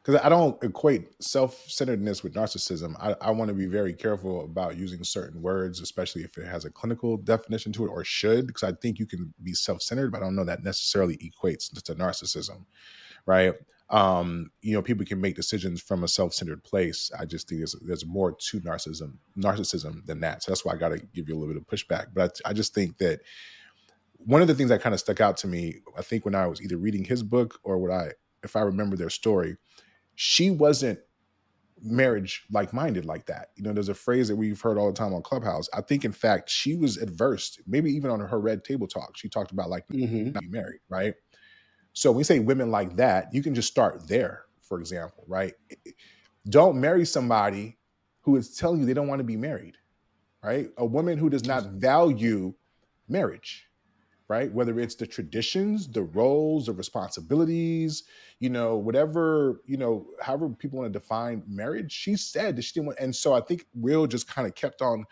because 0.07 0.21
I 0.25 0.29
don't 0.29 0.63
equate 0.63 1.21
self-centeredness 1.21 2.23
with 2.23 2.35
narcissism. 2.35 2.95
I, 3.01 3.17
I 3.21 3.33
want 3.33 3.49
to 3.49 3.55
be 3.55 3.67
very 3.67 3.93
careful 3.93 4.45
about 4.45 4.77
using 4.77 5.03
certain 5.03 5.43
words, 5.43 5.81
especially 5.81 6.23
if 6.23 6.39
it 6.39 6.47
has 6.47 6.65
a 6.65 6.71
clinical 6.71 7.17
definition 7.17 7.73
to 7.73 7.87
it 7.87 7.89
or 7.89 8.05
should, 8.05 8.47
because 8.47 8.63
I 8.63 8.71
think 8.73 9.01
you 9.01 9.07
can 9.07 9.35
be 9.43 9.53
self-centered, 9.53 10.13
but 10.13 10.19
I 10.19 10.27
don't 10.27 10.37
know 10.37 10.45
that 10.45 10.63
necessarily 10.63 11.17
equates 11.17 11.73
to 11.83 11.95
narcissism, 11.97 12.67
right? 13.27 13.55
um, 13.91 14.51
you 14.63 14.75
know, 14.75 14.83
people 14.83 15.07
can 15.07 15.21
make 15.21 15.37
decisions 15.37 15.81
from 15.81 16.03
a 16.03 16.09
self-centered 16.09 16.65
place. 16.65 17.11
I 17.19 17.25
just 17.25 17.49
think 17.49 17.61
there's 17.61 17.77
there's 17.83 18.07
more 18.07 18.33
to 18.33 18.61
narcissism 18.61 19.15
narcissism 19.39 20.05
than 20.07 20.21
that. 20.21 20.43
So 20.43 20.51
that's 20.51 20.65
why 20.65 20.73
I 20.73 20.77
got 20.77 20.89
to 20.89 20.99
give 20.99 21.29
you 21.29 21.37
a 21.37 21.39
little 21.39 21.55
bit 21.55 21.63
of 21.63 21.69
pushback. 21.69 22.07
But 22.13 22.41
I, 22.45 22.51
I 22.51 22.53
just 22.53 22.75
think 22.75 22.99
that 22.99 23.21
one 24.19 24.43
of 24.43 24.49
the 24.49 24.55
things 24.55 24.71
that 24.71 24.83
kind 24.83 24.95
of 24.95 25.01
stuck 25.01 25.21
out 25.21 25.37
to 25.39 25.47
me, 25.47 25.77
I 25.97 26.03
think 26.03 26.25
when 26.25 26.35
I 26.35 26.49
was 26.49 26.61
either 26.61 26.79
reading 26.79 27.05
his 27.05 27.23
book 27.23 27.61
or 27.63 27.79
what 27.79 27.93
I, 27.93 28.13
if 28.43 28.57
I 28.57 28.61
remember 28.63 28.97
their 28.97 29.11
story, 29.11 29.57
she 30.17 30.51
wasn't 30.51 30.99
marriage 31.83 32.45
like 32.51 32.73
minded 32.73 33.05
like 33.05 33.27
that. 33.27 33.51
You 33.55 33.63
know, 33.63 33.73
there's 33.73 33.91
a 33.91 33.95
phrase 33.95 34.29
that 34.29 34.37
we've 34.37 34.61
heard 34.61 34.79
all 34.79 34.87
the 34.87 34.97
time 34.97 35.15
on 35.15 35.23
Clubhouse. 35.23 35.69
I 35.73 35.83
think, 35.83 36.05
in 36.05 36.13
fact, 36.13 36.51
she 36.51 36.75
was 36.75 36.97
adverse, 36.97 37.61
maybe 37.67 37.93
even 37.93 38.11
on 38.11 38.21
her 38.21 38.41
red 38.41 38.65
table 38.65 38.89
talk. 38.89 39.17
She 39.17 39.29
talked 39.29 39.53
about 39.53 39.69
like 39.69 39.87
mm-hmm. 39.89 40.33
not 40.33 40.45
married, 40.49 40.81
right? 40.89 41.15
So 41.93 42.11
when 42.11 42.19
we 42.19 42.25
say 42.25 42.39
women 42.41 42.71
like 42.71 42.97
that, 42.97 43.33
you 43.33 43.43
can 43.43 43.55
just 43.55 43.69
start 43.69 44.09
there, 44.09 44.47
for 44.63 44.81
example, 44.81 45.25
right? 45.29 45.55
Don't 46.49 46.81
marry 46.81 47.05
somebody 47.05 47.79
who 48.21 48.37
is 48.37 48.57
telling 48.57 48.81
you 48.81 48.87
they 48.87 48.95
don't 48.95 49.09
want 49.09 49.21
to 49.21 49.25
be 49.25 49.37
married, 49.37 49.77
right? 50.43 50.71
A 50.79 50.85
woman 50.85 51.19
who 51.19 51.31
does 51.31 51.45
not 51.45 51.65
value 51.67 52.55
marriage 53.09 53.66
right? 54.29 54.53
Whether 54.53 54.79
it's 54.81 54.97
the 54.97 55.07
traditions, 55.07 55.89
the 55.89 56.03
roles, 56.03 56.67
the 56.67 56.73
responsibilities, 56.73 58.05
you 58.41 58.51
know, 58.51 58.77
whatever, 58.77 59.63
you 59.67 59.77
know, 59.77 60.07
however 60.21 60.49
people 60.51 60.79
want 60.79 60.93
to 60.93 60.99
define 60.99 61.43
marriage, 61.47 61.93
she 61.93 62.17
said 62.17 62.57
that 62.57 62.63
she 62.63 62.75
didn't 62.75 62.87
want, 62.87 62.99
and 62.99 63.15
so 63.15 63.33
I 63.33 63.41
think 63.41 63.67
Will 63.75 64.07
just 64.07 64.29
kind 64.29 64.47
of 64.47 64.55
kept 64.55 64.83
on, 64.83 65.05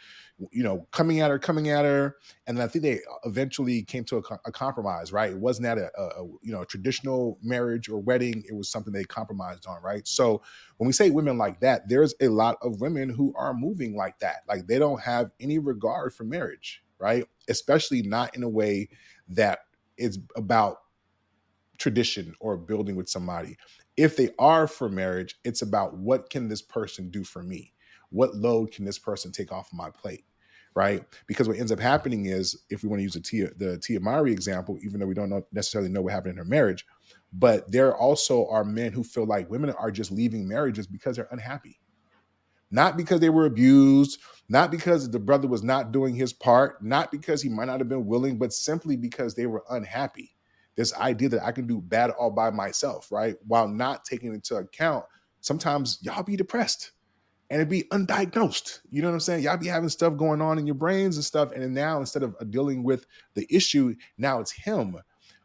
you 0.51 0.62
know, 0.62 0.87
coming 0.91 1.21
at 1.21 1.31
her, 1.31 1.39
coming 1.39 1.71
at 1.71 1.85
her, 1.85 2.17
and 2.47 2.61
I 2.61 2.67
think 2.67 2.83
they 2.83 3.01
eventually 3.25 3.83
came 3.83 4.05
to 4.07 4.19
a, 4.19 4.23
a 4.47 4.53
compromise, 4.53 5.12
right? 5.12 5.31
It 5.31 5.39
wasn't 5.39 5.69
at 5.69 5.79
a, 5.79 5.91
a, 5.97 6.25
you 6.43 6.53
know 6.53 6.62
a 6.62 6.67
traditional 6.67 7.39
marriage 7.43 7.89
or 7.89 7.99
wedding; 7.99 8.45
it 8.49 8.55
was 8.55 8.69
something 8.69 8.93
they 8.93 9.05
compromised 9.05 9.67
on, 9.67 9.81
right? 9.83 10.07
So 10.07 10.43
when 10.77 10.87
we 10.87 10.93
say 10.93 11.11
women 11.11 11.39
like 11.39 11.61
that, 11.61 11.89
there's 11.89 12.15
a 12.21 12.29
lot 12.29 12.59
of 12.62 12.81
women 12.81 13.09
who 13.09 13.33
are 13.37 13.55
moving 13.55 13.97
like 13.97 14.19
that, 14.19 14.43
like 14.49 14.67
they 14.67 14.79
don't 14.79 15.01
have 15.01 15.31
any 15.41 15.59
regard 15.59 16.12
for 16.15 16.25
marriage, 16.25 16.83
right? 17.05 17.27
Especially 17.51 18.01
not 18.01 18.35
in 18.35 18.43
a 18.43 18.49
way 18.49 18.89
that 19.29 19.59
is 19.99 20.19
about 20.37 20.79
tradition 21.77 22.35
or 22.41 22.57
building 22.57 22.97
with 22.97 23.11
somebody. 23.11 23.59
If 23.99 24.17
they 24.17 24.31
are 24.39 24.67
for 24.67 24.89
marriage, 24.89 25.39
it's 25.45 25.61
about 25.61 25.95
what 25.99 26.31
can 26.31 26.49
this 26.49 26.63
person 26.63 27.11
do 27.11 27.23
for 27.23 27.43
me? 27.43 27.75
What 28.09 28.35
load 28.35 28.73
can 28.73 28.87
this 28.87 28.99
person 28.99 29.33
take 29.33 29.53
off 29.53 29.69
my 29.71 29.91
plate? 29.91 30.25
Right? 30.75 31.05
Because 31.27 31.47
what 31.47 31.59
ends 31.59 31.71
up 31.71 31.79
happening 31.79 32.25
is, 32.25 32.65
if 32.71 32.83
we 32.83 32.89
want 32.89 33.01
to 33.01 33.05
use 33.05 33.13
the 33.13 33.21
Tia, 33.21 33.51
the 33.59 33.77
Tia 33.79 34.01
Mowry 34.01 34.33
example, 34.33 34.79
even 34.83 34.99
though 34.99 35.07
we 35.07 35.15
don't 35.15 35.29
know, 35.29 35.47
necessarily 35.53 35.91
know 35.91 36.01
what 36.01 36.15
happened 36.15 36.33
in 36.33 36.39
her 36.39 36.45
marriage, 36.45 36.87
but 37.35 37.71
there 37.71 37.95
also 37.95 38.49
are 38.49 38.65
men 38.65 38.93
who 38.93 39.05
feel 39.05 39.27
like 39.27 39.51
women 39.51 39.71
are 39.73 39.91
just 39.91 40.11
leaving 40.11 40.49
marriages 40.49 40.87
because 40.87 41.17
they're 41.17 41.29
unhappy 41.31 41.79
not 42.75 42.97
because 42.97 43.20
they 43.20 43.31
were 43.31 43.47
abused, 43.47 44.18
not 44.49 44.72
because 44.72 45.09
the 45.09 45.20
brother 45.20 45.47
was 45.47 45.62
not 45.62 45.93
doing 45.93 46.12
his 46.12 46.33
part, 46.33 46.83
not 46.83 47.12
because 47.12 47.41
he 47.41 47.49
might 47.49 47.66
not 47.66 47.79
have 47.79 47.89
been 47.89 48.05
willing, 48.05 48.37
but 48.37 48.53
simply 48.53 48.97
because 48.97 49.35
they 49.35 49.47
were 49.47 49.64
unhappy. 49.70 50.35
This 50.75 50.93
idea 50.95 51.29
that 51.29 51.45
I 51.45 51.53
can 51.53 51.68
do 51.68 51.81
bad 51.81 52.11
all 52.11 52.33
by 52.33 52.51
myself, 52.51 53.12
right? 53.12 53.37
While 53.47 53.68
not 53.68 54.05
taking 54.05 54.35
into 54.35 54.57
account, 54.57 55.05
sometimes 55.41 55.99
y'all 56.03 56.25
be 56.25 56.35
depressed 56.35 56.91
and 57.49 57.62
it 57.62 57.68
be 57.68 57.85
undiagnosed. 57.85 58.81
You 58.91 59.03
know 59.03 59.09
what 59.09 59.14
I'm 59.14 59.20
saying? 59.20 59.45
Y'all 59.45 59.57
be 59.57 59.68
having 59.68 59.89
stuff 59.89 60.16
going 60.16 60.41
on 60.41 60.59
in 60.59 60.66
your 60.66 60.75
brains 60.75 61.14
and 61.14 61.25
stuff. 61.25 61.53
And 61.53 61.72
now 61.75 62.01
instead 62.01 62.25
of 62.25 62.35
uh, 62.41 62.45
dealing 62.45 62.83
with 62.83 63.07
the 63.35 63.47
issue, 63.49 63.95
now 64.18 64.41
it's 64.41 64.51
him 64.51 64.97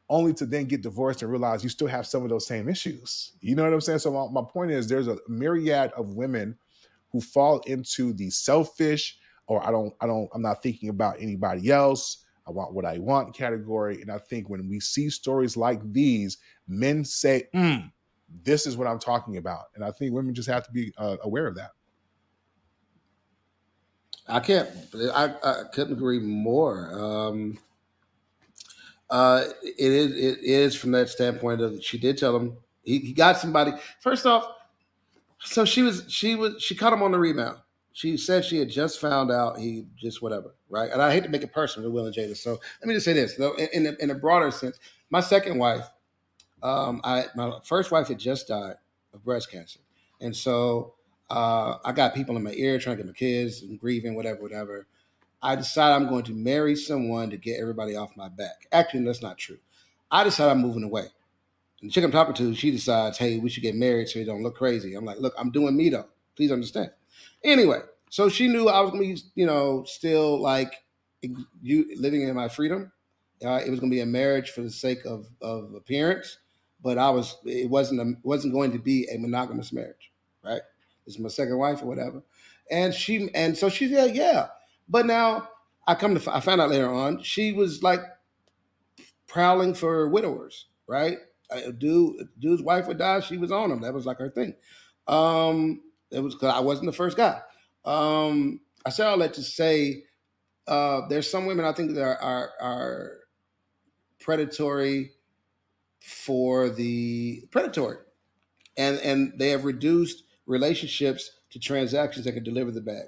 only 0.10 0.34
to 0.34 0.48
then 0.48 0.66
get 0.66 0.82
divorced 0.82 1.22
and 1.22 1.30
realize 1.30 1.64
you 1.64 1.70
still 1.70 1.88
have 1.88 2.08
some 2.08 2.24
of 2.24 2.30
those 2.30 2.48
same 2.48 2.68
issues. 2.68 3.34
You 3.42 3.54
know 3.54 3.64
what 3.64 3.72
I'm 3.74 3.82
saying? 3.82 4.00
So 4.00 4.12
my, 4.12 4.42
my 4.42 4.48
point 4.50 4.72
is 4.72 4.88
there's 4.88 5.08
a 5.08 5.20
myriad 5.28 5.92
of 5.92 6.16
women 6.16 6.58
who 7.12 7.22
fall 7.22 7.60
into 7.62 8.14
the 8.14 8.30
selfish 8.30 9.18
or 9.48 9.66
I 9.66 9.72
don't 9.72 9.94
I 10.00 10.08
don't 10.08 10.30
I'm 10.34 10.42
not 10.42 10.62
thinking 10.64 10.90
about 10.90 11.18
anybody 11.20 11.72
else. 11.72 12.26
I 12.48 12.52
want 12.52 12.74
what 12.74 12.86
I 12.86 12.98
want 12.98 13.36
category. 13.36 14.02
And 14.02 14.12
I 14.12 14.18
think 14.18 14.50
when 14.50 14.68
we 14.68 14.80
see 14.80 15.10
stories 15.10 15.56
like 15.56 15.82
these, 15.92 16.38
men 16.68 17.06
say, 17.06 17.48
mm, 17.54 17.92
this 18.44 18.66
is 18.66 18.76
what 18.76 18.88
I'm 18.88 19.00
talking 19.00 19.38
about. 19.38 19.66
And 19.76 19.84
I 19.84 19.92
think 19.92 20.14
women 20.14 20.34
just 20.34 20.50
have 20.50 20.66
to 20.66 20.72
be 20.72 20.92
uh, 20.98 21.18
aware 21.24 21.46
of 21.46 21.56
that. 21.56 21.72
I 24.28 24.40
can't, 24.40 24.70
I, 25.14 25.34
I 25.44 25.64
couldn't 25.74 25.94
agree 25.94 26.20
more. 26.20 26.92
Um, 26.94 27.58
uh, 29.10 29.46
it 29.64 29.92
is, 29.92 30.12
it 30.12 30.40
is 30.44 30.76
from 30.76 30.92
that 30.92 31.10
standpoint 31.10 31.62
of 31.62 31.84
she 31.84 31.98
did 31.98 32.18
tell 32.18 32.36
him 32.36 32.58
he, 32.84 33.00
he 33.00 33.14
got 33.14 33.38
somebody. 33.38 33.72
First 34.02 34.26
off, 34.26 34.46
so 35.40 35.66
she 35.66 35.82
was 35.82 36.06
she 36.08 36.36
was 36.36 36.62
she 36.62 36.76
caught 36.76 36.94
him 36.94 37.02
on 37.02 37.12
the 37.12 37.20
rebound. 37.20 37.58
She 37.94 38.18
said 38.18 38.46
she 38.46 38.60
had 38.60 38.70
just 38.70 39.02
found 39.02 39.32
out 39.32 39.58
he 39.58 39.86
just 39.98 40.22
whatever, 40.22 40.56
right? 40.70 40.92
And 40.92 41.02
I 41.02 41.12
hate 41.12 41.24
to 41.24 41.30
make 41.30 41.44
it 41.44 41.52
personal 41.52 41.90
to 41.90 41.94
Will 41.94 42.06
and 42.06 42.16
Jada. 42.16 42.38
So 42.38 42.52
let 42.52 42.88
me 42.88 42.94
just 42.94 43.06
say 43.06 43.14
this, 43.14 43.36
though, 43.36 43.56
in, 43.56 43.88
in, 43.88 43.98
in 44.00 44.10
a 44.12 44.16
broader 44.16 44.52
sense, 44.52 44.80
my 45.10 45.20
second 45.20 45.58
wife, 45.58 45.86
um, 46.64 47.02
I 47.04 47.26
my 47.36 47.60
first 47.64 47.92
wife 47.92 48.08
had 48.08 48.20
just 48.20 48.48
died 48.48 48.76
of 49.14 49.24
breast 49.24 49.52
cancer, 49.52 49.80
and 50.22 50.36
so 50.36 50.94
uh, 51.30 51.76
I 51.84 51.92
got 51.92 52.14
people 52.16 52.36
in 52.38 52.44
my 52.44 52.54
ear 52.54 52.80
trying 52.80 52.98
to 52.98 53.04
get 53.04 53.08
my 53.08 53.14
kids 53.14 53.62
and 53.62 53.80
grieving, 53.80 54.16
whatever, 54.16 54.42
whatever. 54.42 54.88
I 55.42 55.56
decided 55.56 55.96
I'm 55.96 56.10
going 56.10 56.26
to 56.26 56.34
marry 56.34 56.76
someone 56.76 57.30
to 57.30 57.38
get 57.38 57.60
everybody 57.62 57.96
off 57.96 58.16
my 58.18 58.28
back. 58.28 58.68
Actually, 58.72 59.06
that's 59.06 59.22
not 59.22 59.38
true. 59.38 59.58
I 60.12 60.24
decided 60.24 60.52
I'm 60.52 60.62
moving 60.62 60.84
away. 60.84 61.08
The 61.82 61.90
chick 61.90 62.04
I'm 62.04 62.12
talking 62.12 62.36
to, 62.36 62.54
she 62.54 62.72
decides, 62.72 63.18
hey, 63.18 63.40
we 63.40 63.50
should 63.50 63.64
get 63.64 63.76
married 63.76 64.10
so 64.10 64.20
you 64.20 64.26
don't 64.26 64.44
look 64.44 64.58
crazy. 64.58 64.96
I'm 64.96 65.06
like, 65.06 65.20
look, 65.20 65.34
I'm 65.38 65.52
doing 65.52 65.78
me 65.78 65.90
though. 65.90 66.08
Please 66.36 66.52
understand. 66.52 66.92
Anyway, 67.44 67.80
so 68.10 68.28
she 68.28 68.48
knew 68.48 68.68
I 68.68 68.82
was 68.82 68.92
gonna 68.92 69.04
be, 69.04 69.18
you 69.36 69.46
know, 69.46 69.84
still 69.86 70.42
like 70.42 70.74
you 71.62 71.86
living 71.98 72.22
in 72.24 72.36
my 72.36 72.50
freedom. 72.50 72.92
Uh, 73.44 73.62
it 73.66 73.70
was 73.70 73.80
gonna 73.80 73.90
be 73.90 74.02
a 74.02 74.06
marriage 74.06 74.52
for 74.52 74.62
the 74.62 74.70
sake 74.70 75.06
of 75.06 75.28
of 75.42 75.74
appearance, 75.74 76.40
but 76.82 76.98
I 76.98 77.10
was 77.10 77.38
it 77.46 77.70
wasn't 77.70 78.02
a, 78.02 78.14
wasn't 78.24 78.54
going 78.54 78.72
to 78.74 78.80
be 78.80 79.08
a 79.10 79.18
monogamous 79.18 79.72
marriage, 79.72 80.12
right? 80.44 80.62
Is 81.06 81.18
my 81.18 81.30
second 81.30 81.58
wife 81.58 81.82
or 81.82 81.86
whatever, 81.86 82.22
and 82.70 82.94
she 82.94 83.30
and 83.34 83.58
so 83.58 83.70
she 83.70 83.90
said, 83.90 84.16
yeah. 84.16 84.48
But 84.90 85.06
now 85.06 85.50
I 85.88 85.96
come 85.96 86.20
to 86.20 86.36
I 86.36 86.42
found 86.42 86.60
out 86.60 86.70
later 86.70 86.92
on 86.92 87.24
she 87.24 87.54
was 87.54 87.82
like 87.84 88.02
prowling 89.28 89.74
for 89.74 90.10
widowers, 90.10 90.66
right? 90.88 91.18
Dude, 91.78 92.30
dude's 92.40 92.62
wife 92.62 92.88
would 92.88 92.98
die, 92.98 93.20
she 93.22 93.38
was 93.38 93.52
on 93.52 93.72
him. 93.72 93.82
That 93.82 93.94
was 93.94 94.06
like 94.06 94.20
her 94.20 94.30
thing. 94.30 94.56
Um, 95.08 95.82
it 96.12 96.20
was 96.20 96.36
because 96.36 96.54
I 96.54 96.60
wasn't 96.60 96.88
the 96.88 96.94
first 96.94 97.18
guy. 97.18 97.40
Um, 97.86 98.62
I 98.86 98.90
say 98.90 99.06
all 99.06 99.18
that 99.20 99.34
to 99.36 99.44
say 99.44 100.04
uh, 100.68 101.02
there's 101.10 101.30
some 101.30 101.46
women 101.46 101.66
I 101.66 101.74
think 101.74 101.96
that 101.96 102.04
are, 102.04 102.18
are, 102.22 102.52
are 102.62 103.12
predatory 104.20 105.12
for 106.00 106.70
the 106.70 107.44
predatory, 107.52 107.98
and 108.78 109.00
and 109.00 109.34
they 109.38 109.50
have 109.50 109.66
reduced 109.66 110.24
relationships 110.46 111.32
to 111.52 111.60
transactions 111.60 112.26
that 112.26 112.34
can 112.34 112.44
deliver 112.44 112.72
the 112.72 112.82
bag 112.82 113.08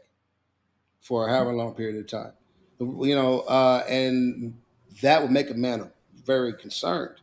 for 1.00 1.28
however 1.30 1.54
long 1.54 1.74
period 1.74 2.00
of 2.00 2.08
time. 2.08 2.34
You 2.80 3.16
know, 3.16 3.42
uh, 3.42 3.84
and 3.88 4.60
that 5.02 5.22
would 5.22 5.32
make 5.32 5.50
a 5.50 5.54
man 5.54 5.92
very 6.26 6.54
concerned 6.54 7.18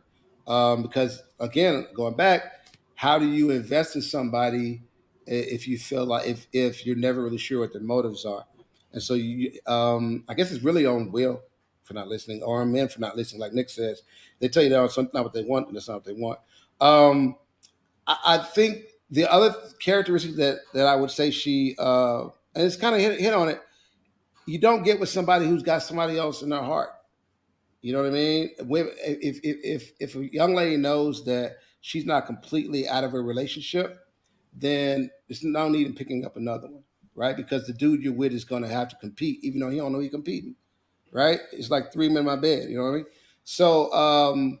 um, 0.49 0.81
because 0.81 1.23
again, 1.39 1.87
going 1.93 2.15
back, 2.15 2.65
how 2.95 3.17
do 3.17 3.27
you 3.27 3.51
invest 3.51 3.95
in 3.95 4.01
somebody 4.01 4.81
if 5.25 5.67
you 5.67 5.77
feel 5.77 6.05
like 6.05 6.27
if 6.27 6.47
if 6.51 6.85
you're 6.85 6.95
never 6.95 7.23
really 7.23 7.37
sure 7.37 7.59
what 7.59 7.71
their 7.71 7.81
motives 7.81 8.25
are? 8.25 8.45
And 8.91 9.01
so 9.01 9.13
you, 9.13 9.51
um, 9.67 10.23
I 10.27 10.33
guess 10.33 10.51
it's 10.51 10.63
really 10.63 10.85
on 10.85 11.11
Will 11.11 11.41
for 11.83 11.93
not 11.93 12.07
listening, 12.07 12.41
or 12.43 12.65
men 12.65 12.87
for 12.87 12.99
not 12.99 13.15
listening. 13.15 13.41
Like 13.41 13.53
Nic 13.53 13.69
says, 13.69 14.01
they 14.39 14.47
tell 14.47 14.63
you 14.63 14.69
that's 14.69 14.97
not 14.97 15.13
what 15.13 15.33
they 15.33 15.43
want, 15.43 15.67
and 15.67 15.75
that's 15.75 15.87
not 15.87 15.95
what 15.95 16.05
they 16.05 16.13
want. 16.13 16.39
Um, 16.81 17.35
I, 18.07 18.17
I, 18.25 18.37
think 18.39 18.85
the 19.11 19.31
other 19.31 19.53
characteristic 19.79 20.35
that 20.37 20.59
that 20.73 20.87
I 20.87 20.95
would 20.95 21.11
say 21.11 21.29
she, 21.29 21.75
uh, 21.77 22.23
and 22.55 22.65
it's 22.65 22.75
kind 22.75 22.95
of 22.95 23.01
hit, 23.01 23.19
hit 23.19 23.33
on 23.33 23.49
it. 23.49 23.61
You 24.47 24.57
don't 24.57 24.83
get 24.83 24.99
with 24.99 25.09
somebody 25.09 25.45
who's 25.45 25.61
got 25.61 25.83
somebody 25.83 26.17
else 26.17 26.41
in 26.41 26.49
their 26.49 26.63
heart. 26.63 26.89
You 27.81 27.93
know 27.93 27.99
what 27.99 28.11
I 28.11 28.13
mean? 28.13 28.49
If 28.59 29.39
if 29.43 29.91
if 29.99 30.15
a 30.15 30.33
young 30.33 30.53
lady 30.53 30.77
knows 30.77 31.23
that 31.25 31.57
she's 31.81 32.05
not 32.05 32.25
completely 32.25 32.87
out 32.87 33.03
of 33.03 33.13
a 33.13 33.21
relationship, 33.21 33.99
then 34.53 35.09
there's 35.27 35.43
no 35.43 35.69
need 35.69 35.87
in 35.87 35.93
picking 35.93 36.25
up 36.25 36.35
another 36.35 36.67
one, 36.67 36.83
right? 37.15 37.37
Because 37.37 37.65
the 37.65 37.73
dude 37.73 38.01
you're 38.01 38.13
with 38.13 38.33
is 38.33 38.43
going 38.43 38.63
to 38.63 38.67
have 38.67 38.89
to 38.89 38.95
compete, 38.97 39.39
even 39.43 39.59
though 39.59 39.69
he 39.69 39.77
don't 39.77 39.93
know 39.93 39.99
he's 39.99 40.11
competing, 40.11 40.55
right? 41.11 41.39
It's 41.53 41.69
like 41.69 41.93
three 41.93 42.09
men 42.09 42.19
in 42.19 42.25
my 42.25 42.35
bed. 42.35 42.69
You 42.69 42.77
know 42.77 42.83
what 42.83 42.89
I 42.89 42.95
mean? 42.95 43.05
So 43.45 43.91
um, 43.93 44.59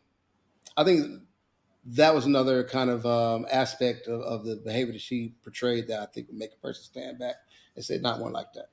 I 0.77 0.83
think 0.85 1.21
that 1.85 2.13
was 2.13 2.25
another 2.25 2.63
kind 2.63 2.89
of 2.89 3.05
um, 3.05 3.45
aspect 3.51 4.07
of, 4.07 4.21
of, 4.21 4.45
the 4.45 4.57
behavior 4.57 4.93
that 4.93 5.01
she 5.01 5.33
portrayed 5.43 5.87
that 5.87 6.01
I 6.01 6.05
think 6.05 6.27
would 6.27 6.37
make 6.37 6.53
a 6.53 6.57
person 6.65 6.83
stand 6.83 7.19
back 7.19 7.35
and 7.75 7.83
say, 7.83 7.97
"Not 7.97 8.19
one 8.19 8.33
like 8.33 8.53
that." 8.53 8.69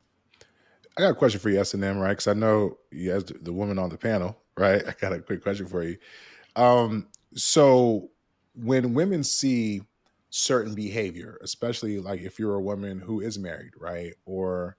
I 0.96 1.02
got 1.02 1.10
a 1.10 1.14
question 1.14 1.40
for 1.40 1.50
you, 1.50 1.58
SNM, 1.60 2.00
right? 2.00 2.10
Because 2.10 2.26
I 2.26 2.32
know 2.32 2.78
you 2.90 3.12
as 3.12 3.24
the 3.24 3.52
woman 3.52 3.78
on 3.78 3.90
the 3.90 3.98
panel, 3.98 4.36
right? 4.56 4.82
I 4.88 4.94
got 5.00 5.12
a 5.12 5.20
quick 5.20 5.42
question 5.42 5.66
for 5.66 5.82
you. 5.82 5.96
Um, 6.56 7.08
so 7.34 8.10
when 8.54 8.94
women 8.94 9.22
see 9.24 9.82
certain 10.30 10.74
behavior, 10.74 11.38
especially 11.42 11.98
like 11.98 12.20
if 12.20 12.38
you're 12.38 12.54
a 12.54 12.62
woman 12.62 13.00
who 13.00 13.20
is 13.20 13.38
married, 13.38 13.72
right? 13.78 14.14
Or 14.24 14.76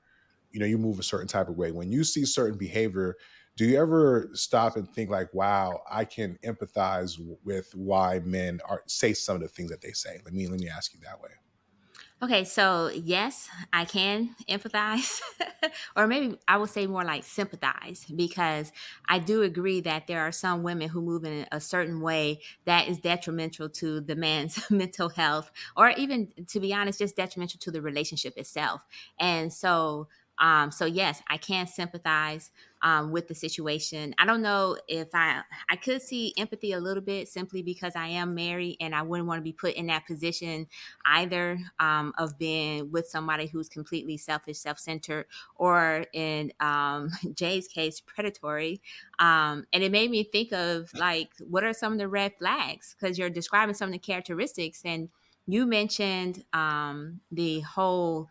you 0.52 0.60
know, 0.60 0.66
you 0.66 0.78
move 0.78 1.00
a 1.00 1.04
certain 1.04 1.28
type 1.28 1.50
of 1.50 1.58
way. 1.58 1.72
When 1.72 1.92
you 1.92 2.04
see 2.04 2.26
certain 2.26 2.58
behavior, 2.58 3.16
do 3.58 3.66
you 3.66 3.80
ever 3.80 4.30
stop 4.34 4.76
and 4.78 4.90
think 4.90 5.10
like, 5.10 5.34
wow, 5.34 5.82
I 5.90 6.06
can 6.06 6.40
empathize 6.44 7.20
with 7.44 7.74
why 7.76 8.20
men 8.20 8.60
are 8.68 8.84
say 8.88 9.14
some 9.14 9.36
of 9.36 9.42
the 9.42 9.48
things 9.50 9.70
that 9.72 9.82
they 9.82 9.92
say? 9.92 10.20
Let 10.26 10.34
me 10.34 10.48
let 10.48 10.60
me 10.60 10.70
ask 10.70 10.94
you 10.94 11.00
that 11.04 11.22
way. 11.22 11.32
Okay, 12.20 12.46
so 12.46 12.90
yes, 12.90 13.48
I 13.72 13.86
can 13.86 14.36
empathize, 14.50 15.22
or 15.96 16.08
maybe 16.08 16.40
I 16.48 16.58
would 16.58 16.70
say 16.72 16.88
more 16.88 17.04
like 17.04 17.24
sympathize, 17.24 18.06
because 18.16 18.72
I 19.08 19.20
do 19.20 19.44
agree 19.44 19.82
that 19.82 20.08
there 20.08 20.22
are 20.22 20.32
some 20.32 20.64
women 20.64 20.90
who 20.90 21.00
move 21.04 21.26
in 21.26 21.46
a 21.52 21.62
certain 21.62 22.02
way 22.02 22.42
that 22.66 22.88
is 22.88 22.98
detrimental 22.98 23.70
to 23.70 24.02
the 24.02 24.16
man's 24.16 24.60
mental 24.72 25.10
health, 25.10 25.52
or 25.76 25.92
even, 25.92 26.32
to 26.48 26.60
be 26.60 26.74
honest, 26.74 26.98
just 26.98 27.16
detrimental 27.16 27.60
to 27.60 27.70
the 27.72 27.84
relationship 27.84 28.34
itself. 28.36 28.82
And 29.20 29.54
so 29.54 30.08
um, 30.40 30.72
so 30.72 30.86
yes, 30.86 31.22
I 31.30 31.38
can 31.38 31.68
sympathize 31.68 32.52
um, 32.84 33.12
with 33.12 33.28
the 33.28 33.34
situation. 33.34 34.14
I 34.20 34.26
don't 34.26 34.42
know 34.42 34.78
if 34.88 35.08
I 35.14 35.42
I 35.70 35.76
could 35.76 36.02
see 36.02 36.34
empathy 36.38 36.74
a 36.74 36.80
little 36.80 37.02
bit 37.02 37.28
simply 37.28 37.64
because 37.64 37.96
I 37.96 38.08
am 38.08 38.36
married 38.36 38.78
and 38.80 38.94
I 38.94 39.02
wouldn't 39.02 39.28
want 39.28 39.40
to 39.40 39.44
be 39.44 39.54
put 39.54 39.74
in 39.74 39.88
that 39.88 40.06
position 40.06 40.68
either 41.06 41.58
um, 41.80 42.14
of 42.18 42.38
being 42.38 42.92
with 42.92 43.08
somebody 43.08 43.48
who's 43.48 43.68
completely 43.68 44.18
selfish, 44.18 44.60
self-centered, 44.60 45.26
or 45.56 46.06
in 46.14 46.52
um, 46.60 47.10
Jay's 47.34 47.68
case, 47.68 48.00
predatory. 48.00 48.82
Um, 49.20 49.66
and 49.74 49.84
it 49.84 49.92
made 49.92 50.12
me 50.12 50.24
think 50.24 50.54
of 50.54 50.94
like 50.94 51.32
what 51.40 51.64
are 51.64 51.74
some 51.74 51.94
of 51.94 51.98
the 51.98 52.08
red 52.08 52.34
flags 52.38 52.96
because 53.00 53.18
you're 53.18 53.30
describing 53.30 53.76
some 53.76 53.90
of 53.90 53.94
the 53.94 54.00
characteristics 54.00 54.82
and 54.86 55.10
you 55.48 55.66
mentioned 55.66 56.44
um, 56.54 57.22
the 57.32 57.62
whole 57.62 58.30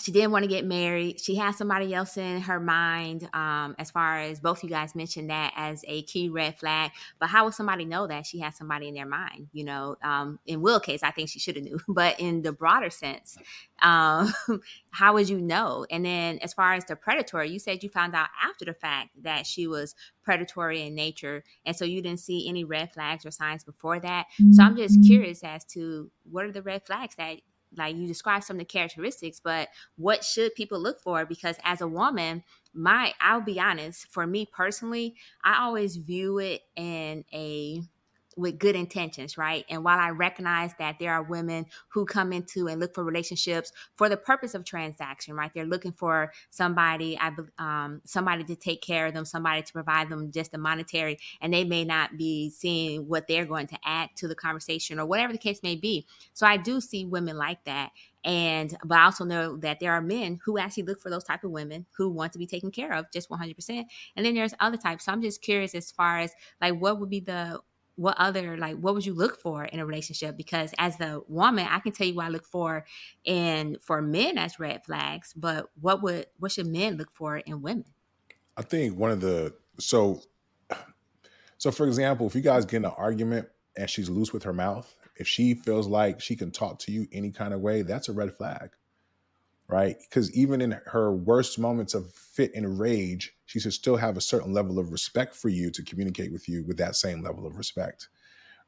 she 0.00 0.12
didn't 0.12 0.30
want 0.30 0.44
to 0.44 0.48
get 0.48 0.64
married. 0.64 1.20
She 1.20 1.34
had 1.34 1.52
somebody 1.52 1.94
else 1.94 2.16
in 2.16 2.40
her 2.42 2.60
mind, 2.60 3.28
um, 3.32 3.74
as 3.78 3.90
far 3.90 4.18
as 4.18 4.40
both 4.40 4.62
you 4.62 4.70
guys 4.70 4.94
mentioned 4.94 5.30
that 5.30 5.52
as 5.56 5.84
a 5.86 6.02
key 6.02 6.28
red 6.28 6.58
flag. 6.58 6.92
But 7.18 7.28
how 7.28 7.44
would 7.44 7.54
somebody 7.54 7.84
know 7.84 8.06
that 8.06 8.26
she 8.26 8.38
has 8.40 8.56
somebody 8.56 8.88
in 8.88 8.94
their 8.94 9.06
mind? 9.06 9.48
You 9.52 9.64
know, 9.64 9.96
um, 10.02 10.38
in 10.46 10.62
Will 10.62 10.80
case, 10.80 11.02
I 11.02 11.10
think 11.10 11.28
she 11.28 11.38
should 11.38 11.56
have 11.56 11.64
knew. 11.64 11.78
But 11.88 12.20
in 12.20 12.42
the 12.42 12.52
broader 12.52 12.90
sense, 12.90 13.36
um, 13.82 14.32
how 14.90 15.14
would 15.14 15.28
you 15.28 15.40
know? 15.40 15.84
And 15.90 16.04
then 16.04 16.38
as 16.42 16.54
far 16.54 16.74
as 16.74 16.84
the 16.84 16.94
predatory, 16.94 17.50
you 17.50 17.58
said 17.58 17.82
you 17.82 17.88
found 17.88 18.14
out 18.14 18.28
after 18.42 18.64
the 18.64 18.74
fact 18.74 19.10
that 19.22 19.46
she 19.46 19.66
was 19.66 19.96
predatory 20.22 20.82
in 20.82 20.94
nature, 20.94 21.42
and 21.66 21.74
so 21.74 21.84
you 21.84 22.00
didn't 22.02 22.20
see 22.20 22.48
any 22.48 22.62
red 22.64 22.92
flags 22.92 23.26
or 23.26 23.30
signs 23.30 23.64
before 23.64 23.98
that. 24.00 24.26
So 24.52 24.62
I'm 24.62 24.76
just 24.76 25.02
curious 25.04 25.42
as 25.42 25.64
to 25.66 26.10
what 26.30 26.44
are 26.44 26.52
the 26.52 26.62
red 26.62 26.86
flags 26.86 27.16
that 27.16 27.40
like 27.76 27.96
you 27.96 28.06
described 28.06 28.44
some 28.44 28.56
of 28.56 28.58
the 28.58 28.64
characteristics, 28.64 29.40
but 29.40 29.68
what 29.96 30.24
should 30.24 30.54
people 30.54 30.80
look 30.80 31.00
for? 31.00 31.24
Because 31.26 31.56
as 31.64 31.80
a 31.80 31.88
woman, 31.88 32.42
my 32.74 33.14
I'll 33.20 33.40
be 33.40 33.60
honest, 33.60 34.06
for 34.10 34.26
me 34.26 34.46
personally, 34.50 35.16
I 35.44 35.62
always 35.62 35.96
view 35.96 36.38
it 36.38 36.62
in 36.76 37.24
a 37.32 37.82
with 38.38 38.58
good 38.58 38.76
intentions, 38.76 39.36
right? 39.36 39.64
And 39.68 39.82
while 39.84 39.98
I 39.98 40.10
recognize 40.10 40.72
that 40.78 40.98
there 40.98 41.12
are 41.12 41.22
women 41.22 41.66
who 41.88 42.06
come 42.06 42.32
into 42.32 42.68
and 42.68 42.80
look 42.80 42.94
for 42.94 43.02
relationships 43.04 43.72
for 43.96 44.08
the 44.08 44.16
purpose 44.16 44.54
of 44.54 44.64
transaction, 44.64 45.34
right? 45.34 45.50
They're 45.52 45.66
looking 45.66 45.92
for 45.92 46.32
somebody, 46.48 47.18
I 47.20 47.32
um, 47.58 48.00
somebody 48.04 48.44
to 48.44 48.56
take 48.56 48.80
care 48.80 49.06
of 49.06 49.14
them, 49.14 49.24
somebody 49.24 49.62
to 49.62 49.72
provide 49.72 50.08
them 50.08 50.30
just 50.30 50.52
the 50.52 50.58
monetary, 50.58 51.18
and 51.40 51.52
they 51.52 51.64
may 51.64 51.84
not 51.84 52.16
be 52.16 52.50
seeing 52.50 53.08
what 53.08 53.26
they're 53.26 53.44
going 53.44 53.66
to 53.68 53.78
add 53.84 54.10
to 54.16 54.28
the 54.28 54.36
conversation 54.36 55.00
or 55.00 55.06
whatever 55.06 55.32
the 55.32 55.38
case 55.38 55.60
may 55.62 55.74
be. 55.74 56.06
So 56.32 56.46
I 56.46 56.56
do 56.56 56.80
see 56.80 57.04
women 57.04 57.36
like 57.36 57.64
that 57.64 57.90
and 58.24 58.76
but 58.84 58.98
i 58.98 59.04
also 59.04 59.24
know 59.24 59.56
that 59.56 59.78
there 59.78 59.92
are 59.92 60.00
men 60.02 60.40
who 60.44 60.58
actually 60.58 60.82
look 60.82 61.00
for 61.00 61.08
those 61.08 61.22
type 61.22 61.44
of 61.44 61.52
women 61.52 61.86
who 61.96 62.08
want 62.08 62.32
to 62.32 62.38
be 62.38 62.46
taken 62.46 62.70
care 62.70 62.92
of 62.92 63.06
just 63.12 63.30
100% 63.30 63.84
and 64.16 64.26
then 64.26 64.34
there's 64.34 64.54
other 64.58 64.76
types 64.76 65.04
so 65.04 65.12
i'm 65.12 65.22
just 65.22 65.40
curious 65.40 65.72
as 65.72 65.92
far 65.92 66.18
as 66.18 66.32
like 66.60 66.74
what 66.74 66.98
would 66.98 67.10
be 67.10 67.20
the 67.20 67.60
what 67.98 68.16
other 68.16 68.56
like 68.56 68.76
what 68.76 68.94
would 68.94 69.04
you 69.04 69.12
look 69.12 69.40
for 69.40 69.64
in 69.64 69.80
a 69.80 69.86
relationship? 69.86 70.36
Because 70.36 70.72
as 70.78 70.96
the 70.96 71.22
woman 71.26 71.66
i 71.68 71.80
can 71.80 71.92
tell 71.92 72.06
you 72.06 72.14
what 72.14 72.26
i 72.26 72.28
look 72.28 72.46
for 72.46 72.86
in 73.24 73.76
for 73.80 74.00
men 74.00 74.38
as 74.38 74.60
red 74.60 74.84
flags 74.84 75.32
but 75.34 75.66
what 75.80 76.00
would 76.02 76.26
what 76.38 76.52
should 76.52 76.66
men 76.66 76.96
look 76.96 77.10
for 77.12 77.38
in 77.38 77.60
women? 77.60 77.84
I 78.56 78.62
think 78.62 78.96
one 78.96 79.10
of 79.10 79.20
the 79.20 79.52
so 79.78 80.22
so 81.58 81.70
for 81.72 81.86
example 81.86 82.26
if 82.26 82.34
you 82.34 82.40
guys 82.40 82.64
get 82.64 82.78
in 82.78 82.84
an 82.84 82.92
argument 82.96 83.48
and 83.76 83.90
she's 83.90 84.08
loose 84.08 84.32
with 84.32 84.44
her 84.44 84.52
mouth 84.52 84.94
if 85.16 85.26
she 85.26 85.54
feels 85.54 85.88
like 85.88 86.20
she 86.20 86.36
can 86.36 86.52
talk 86.52 86.78
to 86.78 86.92
you 86.92 87.08
any 87.12 87.32
kind 87.32 87.52
of 87.52 87.60
way 87.60 87.82
that's 87.82 88.08
a 88.08 88.12
red 88.12 88.32
flag 88.32 88.70
right? 89.68 89.96
Because 90.00 90.32
even 90.32 90.60
in 90.60 90.78
her 90.86 91.12
worst 91.12 91.58
moments 91.58 91.94
of 91.94 92.10
fit 92.12 92.52
and 92.54 92.78
rage, 92.78 93.34
she 93.46 93.60
should 93.60 93.74
still 93.74 93.96
have 93.96 94.16
a 94.16 94.20
certain 94.20 94.52
level 94.52 94.78
of 94.78 94.92
respect 94.92 95.34
for 95.34 95.48
you 95.48 95.70
to 95.70 95.82
communicate 95.82 96.32
with 96.32 96.48
you 96.48 96.64
with 96.64 96.78
that 96.78 96.96
same 96.96 97.22
level 97.22 97.46
of 97.46 97.56
respect, 97.56 98.08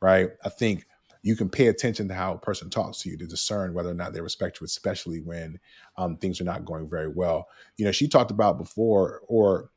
right? 0.03 0.31
I 0.45 0.51
think 0.51 0.87
you 1.23 1.37
can 1.37 1.49
pay 1.49 1.69
attention 1.69 2.09
to 2.09 2.15
how 2.15 2.35
a 2.35 2.39
person 2.39 2.71
talks 2.71 3.01
to 3.01 3.11
you 3.11 3.17
to 3.17 3.27
discern 3.27 3.75
whether 3.75 3.91
or 3.91 3.95
not 3.95 4.13
they 4.13 4.21
respect 4.21 4.61
you, 4.61 4.65
especially 4.65 5.21
when 5.21 5.59
um, 5.97 6.17
things 6.17 6.41
are 6.41 6.45
not 6.45 6.65
going 6.65 6.89
very 6.89 7.09
well. 7.09 7.49
You 7.77 7.85
know, 7.87 7.93
she 7.93 8.09
talked 8.09 8.31
about 8.31 8.59
before, 8.59 9.23
or 9.27 9.71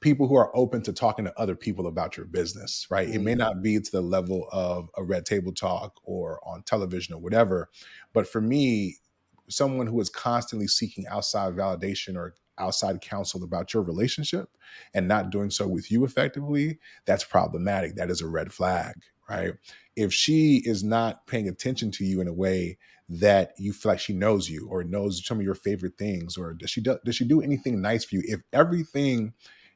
people 0.00 0.28
who 0.28 0.36
are 0.36 0.56
open 0.56 0.82
to 0.82 0.92
talking 0.92 1.24
to 1.24 1.40
other 1.40 1.56
people 1.56 1.86
about 1.86 2.16
your 2.16 2.26
business, 2.26 2.86
right? 2.90 3.08
It 3.08 3.20
may 3.20 3.32
mm-hmm. 3.32 3.38
not 3.38 3.62
be 3.62 3.80
to 3.80 3.90
the 3.90 4.00
level 4.00 4.48
of 4.52 4.88
a 4.96 5.02
red 5.02 5.26
table 5.26 5.52
talk 5.52 6.00
or 6.04 6.40
on 6.46 6.62
television 6.62 7.14
or 7.14 7.20
whatever, 7.20 7.70
but 8.12 8.28
for 8.28 8.40
me, 8.40 8.98
someone 9.48 9.86
who 9.86 10.00
is 10.00 10.08
constantly 10.08 10.66
seeking 10.66 11.06
outside 11.08 11.54
validation 11.54 12.16
or 12.16 12.34
outside 12.58 13.00
counsel 13.00 13.44
about 13.44 13.74
your 13.74 13.82
relationship 13.82 14.48
and 14.94 15.06
not 15.06 15.30
doing 15.30 15.50
so 15.50 15.68
with 15.68 15.90
you 15.90 16.04
effectively, 16.04 16.78
that's 17.04 17.24
problematic. 17.24 17.96
That 17.96 18.10
is 18.10 18.22
a 18.22 18.26
red 18.28 18.52
flag, 18.52 18.94
right? 19.28 19.54
If 19.94 20.12
she 20.12 20.62
is 20.64 20.82
not 20.82 21.26
paying 21.26 21.48
attention 21.48 21.90
to 21.92 22.04
you 22.04 22.20
in 22.20 22.28
a 22.28 22.32
way 22.32 22.78
that 23.08 23.52
you 23.58 23.72
feel 23.72 23.92
like 23.92 24.00
she 24.00 24.12
knows 24.12 24.48
you 24.50 24.66
or 24.68 24.82
knows 24.82 25.24
some 25.24 25.38
of 25.38 25.44
your 25.44 25.54
favorite 25.54 25.96
things, 25.96 26.36
or 26.36 26.54
does 26.54 26.70
she 26.70 26.80
do, 26.80 26.98
does 27.04 27.14
she 27.14 27.24
do 27.24 27.40
anything 27.40 27.80
nice 27.80 28.04
for 28.04 28.16
you? 28.16 28.22
If 28.24 28.40
everything 28.52 29.32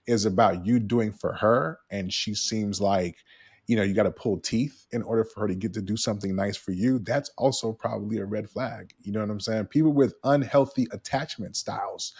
is 0.06 0.24
about 0.24 0.66
you 0.66 0.80
doing 0.80 1.12
for 1.12 1.34
her 1.34 1.78
and 1.90 2.12
she 2.12 2.34
seems 2.34 2.80
like 2.80 3.18
you 3.70 3.76
know 3.76 3.84
you 3.84 3.94
got 3.94 4.02
to 4.02 4.10
pull 4.10 4.36
teeth 4.36 4.88
in 4.90 5.00
order 5.02 5.22
for 5.22 5.42
her 5.42 5.46
to 5.46 5.54
get 5.54 5.72
to 5.72 5.80
do 5.80 5.96
something 5.96 6.34
nice 6.34 6.56
for 6.56 6.72
you 6.72 6.98
that's 6.98 7.30
also 7.38 7.72
probably 7.72 8.18
a 8.18 8.24
red 8.24 8.50
flag 8.50 8.92
you 9.00 9.12
know 9.12 9.20
what 9.20 9.30
i'm 9.30 9.38
saying? 9.38 9.64
People 9.66 9.92
with 9.92 10.14
unhealthy 10.24 10.88
attachment 10.90 11.54
styles 11.54 12.12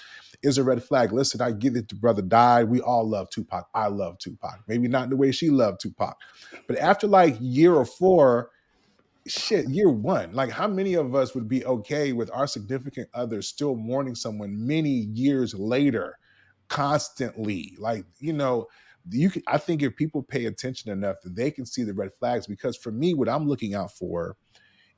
is 0.44 0.59
a 0.59 0.62
red 0.62 0.81
flag. 0.81 1.12
Listen 1.12 1.40
i 1.40 1.51
get 1.51 1.77
it 1.77 1.89
the 1.89 1.97
brother 1.97 2.22
died 2.22 2.68
we 2.68 2.81
all 2.81 3.06
love 3.06 3.28
tupac 3.31 3.68
i 3.74 3.89
love 3.89 4.16
tupac 4.18 4.60
maybe 4.68 4.86
not 4.86 5.10
the 5.10 5.16
way 5.16 5.32
she 5.32 5.51
loved 5.51 5.81
tupac 5.81 6.16
but 6.68 6.78
after 6.78 7.09
like 7.09 7.36
year 7.40 7.74
or 7.74 7.85
four 7.85 8.51
shit 9.27 9.68
year 9.68 9.90
one 9.90 10.32
like 10.32 10.51
how 10.51 10.68
many 10.68 10.94
of 10.94 11.16
us 11.16 11.35
would 11.35 11.48
be 11.48 11.66
okay 11.66 12.12
with 12.12 12.31
our 12.32 12.47
significant 12.47 13.09
other 13.12 13.43
still 13.43 13.74
mourning 13.74 14.14
someone 14.14 14.66
many 14.66 14.90
years 14.90 15.52
later 15.52 16.16
constantly? 16.70 17.74
Like 17.78 18.06
you 18.20 18.32
know 18.32 18.68
you 19.10 19.30
can, 19.30 19.42
I 19.46 19.58
think 19.58 19.82
if 19.82 19.96
people 19.96 20.22
pay 20.22 20.46
attention 20.46 20.90
enough, 20.90 21.16
they 21.24 21.50
can 21.50 21.66
see 21.66 21.84
the 21.84 21.94
red 21.94 22.12
flags. 22.18 22.46
Because 22.46 22.76
for 22.76 22.92
me, 22.92 23.14
what 23.14 23.28
I'm 23.28 23.48
looking 23.48 23.74
out 23.74 23.92
for 23.92 24.36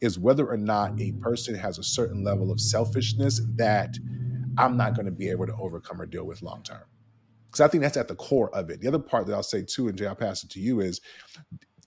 is 0.01 0.19
whether 0.19 0.47
or 0.47 0.57
not 0.57 1.01
a 1.01 1.13
person 1.13 1.55
has 1.55 1.79
a 1.79 1.83
certain 1.83 2.25
level 2.25 2.51
of 2.51 2.61
selfishness 2.61 3.41
that 3.57 3.97
I'm 4.59 4.77
not 4.77 4.95
going 4.95 5.07
to 5.07 5.13
be 5.13 5.31
able 5.31 5.47
to 5.47 5.55
overcome 5.57 6.01
or 6.01 6.07
deal 6.07 6.25
with 6.27 6.43
long 6.43 6.63
term. 6.63 6.83
Because 7.47 7.61
I 7.61 7.69
think 7.69 7.83
that's 7.83 7.97
at 7.97 8.09
the 8.09 8.15
core 8.17 8.55
of 8.55 8.71
it. 8.71 8.81
The 8.81 8.89
other 8.89 8.99
part 8.99 9.27
that 9.27 9.35
I'll 9.35 9.43
say 9.43 9.63
too, 9.63 9.89
and 9.89 9.97
Jay, 9.97 10.07
I'll 10.07 10.15
pass 10.15 10.45
it 10.45 10.51
to 10.51 10.61
you 10.61 10.81
is: 10.81 11.01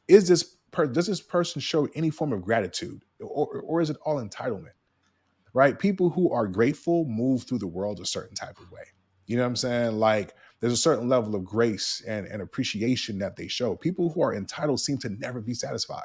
is 0.07 0.27
this 0.27 0.57
per, 0.71 0.87
does 0.87 1.07
this 1.07 1.21
person 1.21 1.61
show 1.61 1.87
any 1.95 2.09
form 2.09 2.33
of 2.33 2.43
gratitude, 2.43 3.03
or, 3.21 3.61
or 3.61 3.81
is 3.81 3.89
it 3.89 3.97
all 4.05 4.23
entitlement? 4.23 4.73
Right? 5.53 5.77
People 5.79 6.09
who 6.09 6.31
are 6.31 6.47
grateful 6.47 7.05
move 7.05 7.43
through 7.43 7.59
the 7.59 7.67
world 7.67 7.99
a 7.99 8.05
certain 8.05 8.35
type 8.35 8.59
of 8.59 8.71
way. 8.71 8.83
You 9.27 9.37
know 9.37 9.43
what 9.43 9.49
I'm 9.49 9.55
saying? 9.55 9.99
Like 9.99 10.35
there's 10.59 10.73
a 10.73 10.77
certain 10.77 11.09
level 11.09 11.35
of 11.35 11.45
grace 11.45 12.01
and, 12.07 12.25
and 12.27 12.41
appreciation 12.41 13.19
that 13.19 13.35
they 13.35 13.47
show. 13.47 13.75
People 13.75 14.09
who 14.09 14.21
are 14.21 14.33
entitled 14.33 14.79
seem 14.79 14.97
to 14.99 15.09
never 15.09 15.41
be 15.41 15.53
satisfied 15.53 16.03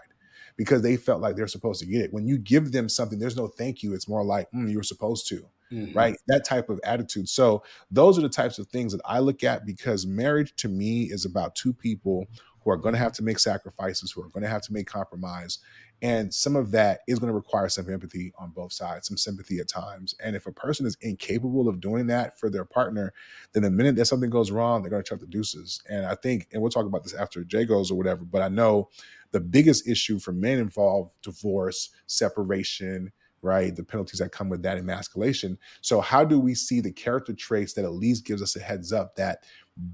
because 0.57 0.83
they 0.83 0.97
felt 0.97 1.21
like 1.21 1.37
they're 1.37 1.47
supposed 1.47 1.81
to 1.81 1.87
get 1.87 2.03
it. 2.03 2.13
When 2.13 2.27
you 2.27 2.37
give 2.37 2.73
them 2.73 2.89
something, 2.89 3.19
there's 3.19 3.37
no 3.37 3.47
thank 3.47 3.83
you. 3.83 3.95
It's 3.95 4.09
more 4.09 4.25
like, 4.25 4.51
mm, 4.53 4.71
you 4.71 4.77
were 4.77 4.83
supposed 4.83 5.27
to, 5.29 5.47
mm-hmm. 5.73 5.97
right? 5.97 6.17
That 6.29 6.45
type 6.45 6.69
of 6.69 6.81
attitude. 6.85 7.29
So 7.29 7.63
those 7.91 8.19
are 8.19 8.23
the 8.23 8.29
types 8.29 8.59
of 8.59 8.67
things 8.67 8.93
that 8.93 9.01
I 9.05 9.21
look 9.21 9.45
at 9.45 9.65
because 9.65 10.07
marriage 10.07 10.55
to 10.57 10.69
me 10.69 11.05
is 11.05 11.25
about 11.25 11.55
two 11.55 11.73
people 11.73 12.27
who 12.63 12.71
are 12.71 12.77
going 12.77 12.93
to 12.93 12.99
have 12.99 13.13
to 13.13 13.23
make 13.23 13.39
sacrifices, 13.39 14.13
who 14.13 14.23
are 14.23 14.29
going 14.29 14.43
to 14.43 14.49
have 14.49 14.63
to 14.63 14.73
make 14.73 14.87
compromise. 14.87 15.61
And 16.03 16.33
some 16.33 16.57
of 16.57 16.71
that 16.71 17.01
is 17.07 17.19
going 17.19 17.29
to 17.29 17.35
require 17.35 17.69
some 17.69 17.91
empathy 17.91 18.33
on 18.39 18.51
both 18.51 18.73
sides, 18.73 19.09
some 19.09 19.17
sympathy 19.17 19.59
at 19.59 19.69
times. 19.69 20.15
And 20.23 20.35
if 20.35 20.47
a 20.47 20.53
person 20.53 20.87
is 20.87 20.97
incapable 21.03 21.69
of 21.69 21.81
doing 21.81 22.07
that 22.07 22.39
for 22.39 22.49
their 22.49 22.65
partner, 22.65 23.13
then 23.53 23.63
the 23.63 23.71
minute 23.71 23.97
that 23.97 24.07
something 24.07 24.31
goes 24.31 24.51
wrong, 24.51 24.83
they're 24.83 24.91
going 24.91 25.03
to 25.03 25.09
chuck 25.09 25.21
the 25.21 25.27
deuces. 25.27 25.83
And 25.89 26.07
I 26.07 26.15
think, 26.15 26.49
and 26.53 26.63
we'll 26.63 26.71
talk 26.71 26.87
about 26.87 27.05
this 27.05 27.15
after 27.15 27.45
Jay 27.45 27.65
goes 27.65 27.91
or 27.91 27.99
whatever, 27.99 28.25
but 28.25 28.43
I 28.43 28.49
know 28.49 28.89
the 29.33 29.41
biggest 29.41 29.87
issue 29.87 30.19
for 30.19 30.33
men 30.33 30.59
involve 30.59 31.11
divorce, 31.23 31.91
separation, 32.07 33.13
right? 33.43 33.75
The 33.75 33.85
penalties 33.85 34.21
that 34.21 34.33
come 34.33 34.49
with 34.49 34.63
that 34.63 34.79
emasculation. 34.79 35.59
So 35.81 36.01
how 36.01 36.25
do 36.25 36.39
we 36.39 36.55
see 36.55 36.81
the 36.81 36.93
character 36.93 37.33
traits 37.33 37.73
that 37.75 37.85
at 37.85 37.93
least 37.93 38.27
gives 38.27 38.43
us 38.43 38.57
a 38.57 38.61
heads 38.61 38.93
up 38.93 39.17
that 39.17 39.45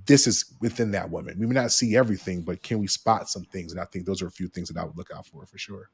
this 0.06 0.26
is 0.26 0.54
within 0.60 0.90
that 0.92 1.10
woman? 1.10 1.38
We 1.38 1.46
may 1.46 1.54
not 1.54 1.72
see 1.72 1.96
everything, 1.96 2.42
but 2.42 2.62
can 2.62 2.78
we 2.78 2.86
spot 2.86 3.28
some 3.28 3.44
things? 3.44 3.72
And 3.72 3.80
I 3.80 3.84
think 3.84 4.06
those 4.06 4.22
are 4.22 4.26
a 4.26 4.32
few 4.32 4.48
things 4.48 4.68
that 4.68 4.80
I 4.80 4.84
would 4.84 4.96
look 4.96 5.10
out 5.14 5.26
for 5.26 5.46
for 5.46 5.58
sure. 5.58 5.90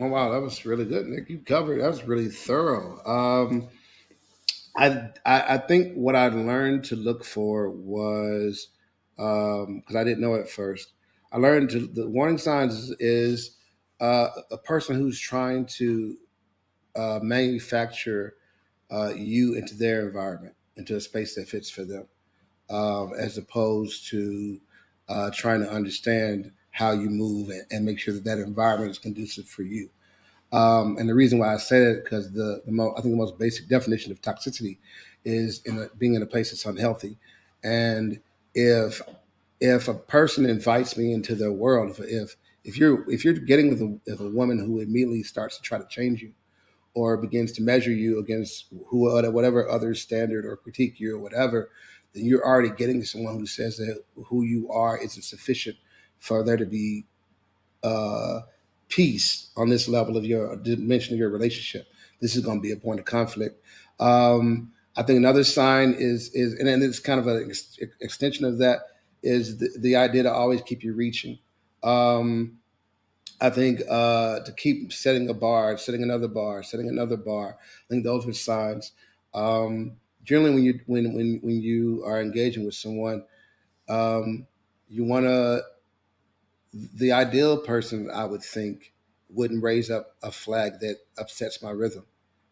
Oh 0.00 0.08
wow, 0.08 0.30
that 0.32 0.40
was 0.40 0.64
really 0.64 0.84
good, 0.84 1.06
Nic. 1.06 1.28
You 1.28 1.38
covered 1.38 1.80
that 1.80 1.90
was 1.90 2.04
really 2.04 2.28
thorough. 2.28 3.00
Um, 3.04 3.68
I, 4.76 5.10
I, 5.26 5.54
I 5.54 5.58
think 5.58 5.94
what 5.94 6.16
I 6.16 6.28
learned 6.28 6.84
to 6.84 6.96
look 6.96 7.24
for 7.24 7.70
was 7.70 8.68
because 9.16 9.66
um, 9.66 9.96
I 9.96 10.04
didn't 10.04 10.20
know 10.20 10.34
at 10.34 10.48
first. 10.48 10.94
I 11.30 11.38
learned 11.38 11.70
to, 11.70 11.86
the 11.86 12.08
warning 12.08 12.38
signs 12.38 12.90
is 12.98 13.56
uh, 14.00 14.28
a 14.50 14.58
person 14.58 14.96
who's 14.96 15.20
trying 15.20 15.66
to 15.66 16.16
uh, 16.96 17.20
manufacture 17.22 18.34
uh, 18.90 19.12
you 19.14 19.54
into 19.54 19.74
their 19.74 20.06
environment, 20.06 20.54
into 20.76 20.96
a 20.96 21.00
space 21.00 21.34
that 21.34 21.48
fits 21.48 21.70
for 21.70 21.84
them, 21.84 22.06
um, 22.72 23.12
as 23.18 23.38
opposed 23.38 24.08
to 24.08 24.58
uh, 25.08 25.30
trying 25.34 25.60
to 25.60 25.70
understand 25.70 26.50
how 26.70 26.92
you 26.92 27.10
move 27.10 27.50
and, 27.50 27.64
and, 27.70 27.84
make 27.84 27.98
sure 27.98 28.14
that 28.14 28.24
that 28.24 28.38
environment 28.38 28.90
is 28.90 28.98
conducive 28.98 29.46
for 29.46 29.62
you. 29.62 29.90
Um, 30.52 30.96
and 30.98 31.06
the 31.08 31.14
reason 31.14 31.38
why 31.38 31.52
I 31.52 31.58
say 31.58 31.82
it 31.82 32.04
because 32.04 32.32
the, 32.32 32.62
the 32.64 32.72
mo- 32.72 32.94
I 32.96 33.02
think 33.02 33.12
the 33.12 33.18
most 33.18 33.38
basic 33.38 33.68
definition 33.68 34.10
of 34.10 34.22
toxicity 34.22 34.78
is 35.24 35.60
in 35.66 35.78
a, 35.78 35.88
being 35.98 36.14
in 36.14 36.22
a 36.22 36.26
place 36.26 36.50
that's 36.50 36.64
unhealthy. 36.64 37.18
And 37.62 38.20
if 38.54 39.02
if 39.60 39.88
a 39.88 39.94
person 39.94 40.46
invites 40.46 40.96
me 40.96 41.12
into 41.12 41.34
their 41.34 41.52
world, 41.52 41.90
if, 41.90 42.00
if 42.00 42.36
if 42.64 42.78
you're 42.78 43.08
if 43.10 43.24
you're 43.24 43.34
getting 43.34 43.68
with 43.68 43.82
a, 43.82 44.22
a 44.22 44.30
woman 44.30 44.58
who 44.58 44.80
immediately 44.80 45.22
starts 45.22 45.56
to 45.56 45.62
try 45.62 45.78
to 45.78 45.86
change 45.88 46.22
you 46.22 46.32
or 46.94 47.16
begins 47.16 47.52
to 47.52 47.62
measure 47.62 47.90
you 47.90 48.18
against 48.18 48.66
who 48.86 49.10
whatever 49.32 49.68
other 49.68 49.94
standard 49.94 50.44
or 50.44 50.56
critique 50.56 51.00
you 51.00 51.16
or 51.16 51.18
whatever 51.18 51.70
then 52.14 52.24
you're 52.24 52.44
already 52.44 52.70
getting 52.70 53.02
someone 53.04 53.38
who 53.38 53.46
says 53.46 53.76
that 53.78 54.02
who 54.26 54.42
you 54.42 54.70
are 54.70 54.98
isn't 54.98 55.22
sufficient 55.22 55.76
for 56.18 56.44
there 56.44 56.56
to 56.56 56.66
be 56.66 57.04
uh, 57.82 58.40
peace 58.88 59.50
on 59.56 59.68
this 59.68 59.88
level 59.88 60.16
of 60.16 60.24
your 60.24 60.56
dimension 60.56 61.14
of 61.14 61.18
your 61.18 61.30
relationship 61.30 61.86
this 62.20 62.36
is 62.36 62.44
going 62.44 62.58
to 62.58 62.62
be 62.62 62.72
a 62.72 62.76
point 62.76 63.00
of 63.00 63.06
conflict 63.06 63.64
um, 64.00 64.72
i 64.96 65.02
think 65.02 65.16
another 65.16 65.44
sign 65.44 65.94
is 65.98 66.30
is 66.34 66.54
and 66.54 66.68
then 66.68 66.82
it's 66.82 66.98
kind 66.98 67.18
of 67.18 67.26
an 67.26 67.46
ex- 67.48 67.78
extension 68.00 68.44
of 68.44 68.58
that 68.58 68.80
is 69.22 69.58
the, 69.58 69.68
the 69.78 69.96
idea 69.96 70.22
to 70.22 70.32
always 70.32 70.60
keep 70.62 70.82
you 70.82 70.92
reaching 70.92 71.38
um, 71.82 72.58
I 73.42 73.50
think 73.50 73.80
uh, 73.90 74.38
to 74.40 74.52
keep 74.52 74.92
setting 74.92 75.28
a 75.28 75.34
bar, 75.34 75.76
setting 75.76 76.04
another 76.04 76.28
bar, 76.28 76.62
setting 76.62 76.88
another 76.88 77.16
bar. 77.16 77.58
I 77.58 77.88
think 77.88 78.04
those 78.04 78.26
are 78.26 78.32
signs. 78.32 78.92
Um, 79.34 79.96
generally, 80.24 80.54
when 80.54 80.64
you 80.64 80.80
when 80.86 81.14
when 81.14 81.40
when 81.42 81.60
you 81.60 82.02
are 82.04 82.20
engaging 82.20 82.64
with 82.64 82.74
someone, 82.74 83.24
um, 83.88 84.46
you 84.88 85.04
want 85.04 85.26
to. 85.26 85.62
The 86.72 87.12
ideal 87.12 87.58
person, 87.58 88.10
I 88.10 88.24
would 88.24 88.42
think, 88.42 88.92
wouldn't 89.28 89.62
raise 89.62 89.90
up 89.90 90.16
a 90.22 90.32
flag 90.32 90.80
that 90.80 90.98
upsets 91.18 91.62
my 91.62 91.70
rhythm, 91.70 92.04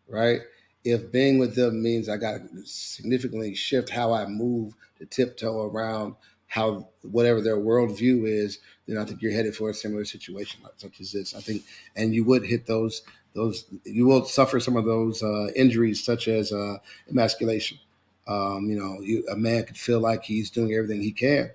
right? 0.07 0.41
If 0.85 1.11
being 1.11 1.39
with 1.39 1.55
them 1.55 1.83
means 1.83 2.09
I 2.09 2.17
got 2.17 2.39
to 2.39 2.67
significantly 2.67 3.55
shift 3.55 3.91
how 3.91 4.13
I 4.13 4.27
move 4.27 4.75
to 4.99 5.07
tiptoe 5.07 5.63
around 5.63 6.17
how 6.49 6.89
whatever 7.03 7.41
their 7.41 7.57
worldview 7.57 8.27
is, 8.29 8.59
then 8.87 8.99
I 8.99 9.05
think 9.05 9.23
you're 9.23 9.33
headed 9.33 9.55
for 9.55 9.71
a 9.71 9.75
similar 9.75 10.05
situation 10.05 10.61
such 10.77 11.01
as 11.01 11.13
this. 11.13 11.35
I 11.35 11.41
think, 11.41 11.63
and 11.97 12.15
you 12.15 12.25
would 12.25 12.45
hit 12.45 12.67
those 12.67 13.03
those 13.35 13.65
you 13.85 14.07
will 14.07 14.25
suffer 14.25 14.61
some 14.61 14.77
of 14.77 14.85
those 14.85 15.23
uh, 15.23 15.49
injuries 15.55 16.03
such 16.03 16.29
as 16.29 16.53
uh, 16.53 16.79
emasculation. 17.09 17.79
Um, 18.27 18.69
you 18.71 18.79
know, 18.79 19.01
you, 19.01 19.27
a 19.31 19.37
man 19.37 19.65
could 19.65 19.79
feel 19.79 20.01
like 20.01 20.23
he's 20.23 20.51
doing 20.51 20.73
everything 20.75 21.01
he 21.01 21.13
can, 21.13 21.51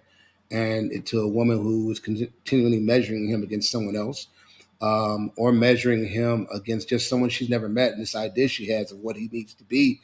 and 0.52 1.06
to 1.06 1.22
a 1.22 1.28
woman 1.28 1.58
who 1.62 1.90
is 1.92 2.00
continually 2.00 2.80
measuring 2.80 3.28
him 3.30 3.44
against 3.44 3.72
someone 3.72 3.96
else, 3.96 4.28
um, 4.82 5.32
or 5.38 5.52
measuring 5.52 6.08
him 6.08 6.48
against 6.54 6.90
just 6.90 7.08
someone 7.10 7.30
she's 7.30 7.50
never 7.50 7.70
met, 7.70 7.94
and 7.94 8.02
this 8.02 8.16
idea 8.16 8.48
she 8.48 8.68
has 8.70 8.92
of 8.92 9.00
what 9.00 9.16
he 9.16 9.30
needs 9.32 9.54
to 9.54 9.64
be, 9.64 10.02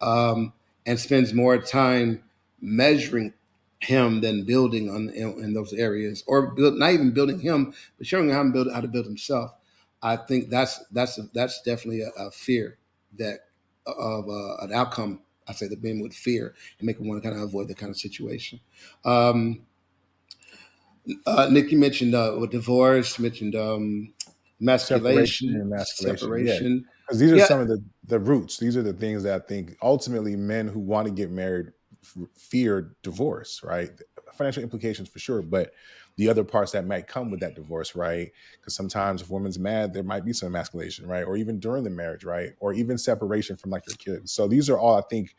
um, 0.00 0.52
and 0.86 0.98
spends 0.98 1.34
more 1.34 1.58
time 1.58 2.22
measuring 2.60 3.32
him 3.80 4.20
than 4.20 4.44
building 4.44 4.88
on 4.88 5.10
in, 5.10 5.28
in 5.44 5.52
those 5.52 5.72
areas, 5.74 6.24
or 6.26 6.48
build, 6.48 6.78
not 6.78 6.92
even 6.92 7.10
building 7.10 7.38
him, 7.38 7.74
but 7.98 8.06
showing 8.06 8.30
him 8.30 8.34
how 8.34 8.44
build 8.50 8.72
how 8.72 8.80
to 8.80 8.88
build 8.88 9.04
himself. 9.04 9.52
I 10.04 10.16
think 10.16 10.50
that's 10.50 10.84
that's 10.92 11.18
that's 11.32 11.62
definitely 11.62 12.02
a, 12.02 12.10
a 12.18 12.30
fear 12.30 12.78
that 13.18 13.40
of 13.86 14.28
uh, 14.28 14.56
an 14.58 14.72
outcome. 14.72 15.20
I 15.48 15.52
say 15.52 15.66
that 15.68 15.82
men 15.82 16.00
would 16.00 16.14
fear 16.14 16.54
and 16.78 16.86
make 16.86 16.98
them 16.98 17.08
want 17.08 17.22
to 17.22 17.28
kind 17.28 17.40
of 17.40 17.48
avoid 17.48 17.68
that 17.68 17.78
kind 17.78 17.90
of 17.90 17.96
situation. 17.96 18.60
Um, 19.04 19.62
uh, 21.26 21.48
Nic, 21.50 21.70
you 21.70 21.78
mentioned 21.78 22.14
uh, 22.14 22.34
divorce, 22.46 23.18
mentioned 23.18 23.56
um, 23.56 24.12
emasculation, 24.60 25.48
separation, 25.48 25.60
emasculation. 25.60 26.18
separation. 26.18 26.88
Because 27.06 27.20
yeah. 27.20 27.26
these 27.26 27.32
are 27.32 27.38
yeah. 27.38 27.46
some 27.46 27.60
of 27.60 27.68
the, 27.68 27.82
the 28.06 28.18
roots. 28.18 28.58
These 28.58 28.76
are 28.76 28.82
the 28.82 28.94
things 28.94 29.22
that 29.24 29.34
I 29.34 29.46
think 29.46 29.76
ultimately 29.82 30.36
men 30.36 30.68
who 30.68 30.80
want 30.80 31.06
to 31.06 31.12
get 31.12 31.30
married 31.30 31.72
fear 32.34 32.94
divorce, 33.02 33.62
right? 33.62 33.90
Financial 34.34 34.62
implications 34.62 35.08
for 35.08 35.18
sure, 35.18 35.42
but 35.42 35.72
the 36.16 36.28
other 36.28 36.44
parts 36.44 36.72
that 36.72 36.86
might 36.86 37.08
come 37.08 37.30
with 37.30 37.40
that 37.40 37.56
divorce, 37.56 37.96
right? 37.96 38.30
Because 38.60 38.74
sometimes 38.74 39.22
if 39.22 39.30
woman's 39.30 39.58
mad, 39.58 39.92
there 39.92 40.02
might 40.02 40.24
be 40.24 40.32
some 40.32 40.48
emasculation, 40.48 41.06
right? 41.06 41.24
Or 41.24 41.36
even 41.36 41.58
during 41.58 41.82
the 41.84 41.90
marriage, 41.90 42.24
right? 42.24 42.50
Or 42.60 42.72
even 42.72 42.98
separation 42.98 43.56
from 43.56 43.70
like 43.70 43.84
your 43.88 43.96
kids. 43.96 44.32
So 44.32 44.46
these 44.46 44.70
are 44.70 44.78
all 44.78 44.96
I 44.96 45.02
think 45.10 45.34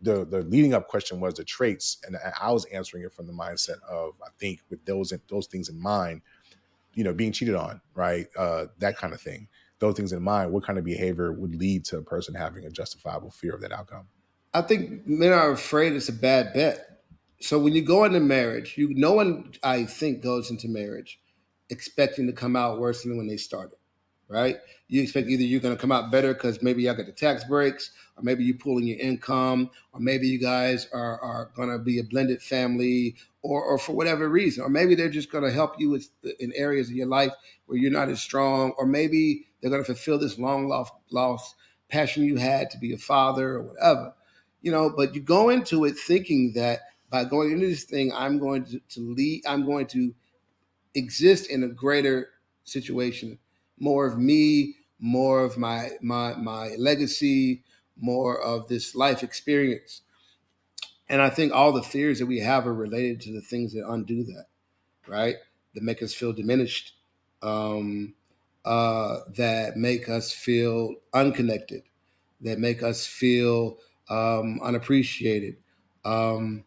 the 0.00 0.24
the 0.24 0.42
leading 0.42 0.74
up 0.74 0.88
question 0.88 1.20
was 1.20 1.34
the 1.34 1.44
traits, 1.44 1.98
and 2.06 2.16
I 2.40 2.52
was 2.52 2.64
answering 2.66 3.04
it 3.04 3.12
from 3.12 3.26
the 3.26 3.32
mindset 3.32 3.80
of 3.88 4.14
I 4.22 4.30
think 4.38 4.60
with 4.70 4.84
those 4.84 5.12
those 5.28 5.46
things 5.46 5.68
in 5.68 5.80
mind, 5.80 6.22
you 6.94 7.04
know, 7.04 7.12
being 7.12 7.32
cheated 7.32 7.54
on, 7.54 7.80
right? 7.94 8.26
Uh, 8.36 8.66
that 8.78 8.96
kind 8.96 9.14
of 9.14 9.20
thing. 9.20 9.48
Those 9.80 9.94
things 9.94 10.12
in 10.12 10.22
mind, 10.22 10.52
what 10.52 10.64
kind 10.64 10.78
of 10.78 10.84
behavior 10.84 11.32
would 11.32 11.54
lead 11.54 11.84
to 11.86 11.98
a 11.98 12.02
person 12.02 12.34
having 12.34 12.64
a 12.64 12.70
justifiable 12.70 13.30
fear 13.30 13.54
of 13.54 13.60
that 13.60 13.72
outcome? 13.72 14.08
I 14.52 14.62
think 14.62 15.06
men 15.06 15.32
are 15.32 15.52
afraid 15.52 15.92
it's 15.92 16.08
a 16.08 16.12
bad 16.12 16.52
bet. 16.52 16.97
So 17.40 17.58
when 17.58 17.74
you 17.74 17.82
go 17.82 18.04
into 18.04 18.20
marriage, 18.20 18.76
you 18.76 18.92
no 18.94 19.12
one 19.12 19.52
I 19.62 19.84
think 19.84 20.22
goes 20.22 20.50
into 20.50 20.68
marriage 20.68 21.20
expecting 21.70 22.26
to 22.26 22.32
come 22.32 22.56
out 22.56 22.80
worse 22.80 23.02
than 23.02 23.16
when 23.16 23.28
they 23.28 23.36
started, 23.36 23.76
right? 24.28 24.56
You 24.88 25.02
expect 25.02 25.28
either 25.28 25.42
you're 25.42 25.60
going 25.60 25.76
to 25.76 25.80
come 25.80 25.92
out 25.92 26.10
better 26.10 26.32
because 26.32 26.62
maybe 26.62 26.82
y'all 26.82 26.94
got 26.94 27.06
the 27.06 27.12
tax 27.12 27.44
breaks, 27.44 27.92
or 28.16 28.22
maybe 28.22 28.42
you're 28.42 28.56
pulling 28.56 28.86
your 28.86 28.98
income, 28.98 29.70
or 29.92 30.00
maybe 30.00 30.26
you 30.26 30.38
guys 30.40 30.88
are 30.92 31.20
are 31.20 31.50
going 31.54 31.70
to 31.70 31.78
be 31.78 31.98
a 32.00 32.04
blended 32.04 32.42
family, 32.42 33.14
or 33.42 33.62
or 33.62 33.78
for 33.78 33.92
whatever 33.92 34.28
reason, 34.28 34.64
or 34.64 34.68
maybe 34.68 34.94
they're 34.94 35.08
just 35.08 35.30
going 35.30 35.44
to 35.44 35.52
help 35.52 35.78
you 35.78 35.90
with 35.90 36.08
in 36.40 36.52
areas 36.54 36.88
of 36.88 36.96
your 36.96 37.06
life 37.06 37.32
where 37.66 37.78
you're 37.78 37.92
not 37.92 38.08
as 38.08 38.20
strong, 38.20 38.72
or 38.78 38.86
maybe 38.86 39.46
they're 39.60 39.70
going 39.70 39.82
to 39.82 39.86
fulfill 39.86 40.18
this 40.18 40.38
long 40.38 40.66
lost 40.68 40.92
lost 41.10 41.54
passion 41.88 42.24
you 42.24 42.36
had 42.36 42.70
to 42.70 42.78
be 42.78 42.92
a 42.92 42.98
father 42.98 43.54
or 43.54 43.62
whatever 43.62 44.12
you 44.60 44.72
know, 44.72 44.90
but 44.90 45.14
you 45.14 45.20
go 45.20 45.48
into 45.50 45.84
it 45.84 45.96
thinking 45.96 46.52
that 46.54 46.80
by 47.10 47.24
going 47.24 47.52
into 47.52 47.66
this 47.66 47.84
thing, 47.84 48.12
I'm 48.14 48.38
going 48.38 48.64
to, 48.66 48.80
to 48.80 49.00
lead, 49.00 49.46
I'm 49.46 49.64
going 49.64 49.86
to 49.88 50.14
exist 50.94 51.50
in 51.50 51.62
a 51.62 51.68
greater 51.68 52.30
situation, 52.64 53.38
more 53.78 54.06
of 54.06 54.18
me, 54.18 54.74
more 54.98 55.44
of 55.44 55.56
my 55.56 55.90
my 56.02 56.34
my 56.34 56.74
legacy, 56.76 57.62
more 57.96 58.40
of 58.40 58.68
this 58.68 58.94
life 58.94 59.22
experience. 59.22 60.02
And 61.08 61.22
I 61.22 61.30
think 61.30 61.52
all 61.52 61.72
the 61.72 61.82
fears 61.82 62.18
that 62.18 62.26
we 62.26 62.40
have 62.40 62.66
are 62.66 62.74
related 62.74 63.20
to 63.22 63.32
the 63.32 63.40
things 63.40 63.72
that 63.72 63.88
undo 63.88 64.24
that, 64.24 64.46
right? 65.06 65.36
That 65.74 65.82
make 65.82 66.02
us 66.02 66.12
feel 66.12 66.34
diminished, 66.34 66.94
um, 67.42 68.14
uh, 68.64 69.20
that 69.36 69.76
make 69.76 70.08
us 70.10 70.32
feel 70.32 70.96
unconnected, 71.14 71.84
that 72.42 72.58
make 72.58 72.82
us 72.82 73.06
feel 73.06 73.78
um, 74.10 74.60
unappreciated. 74.62 75.56
Um, 76.04 76.64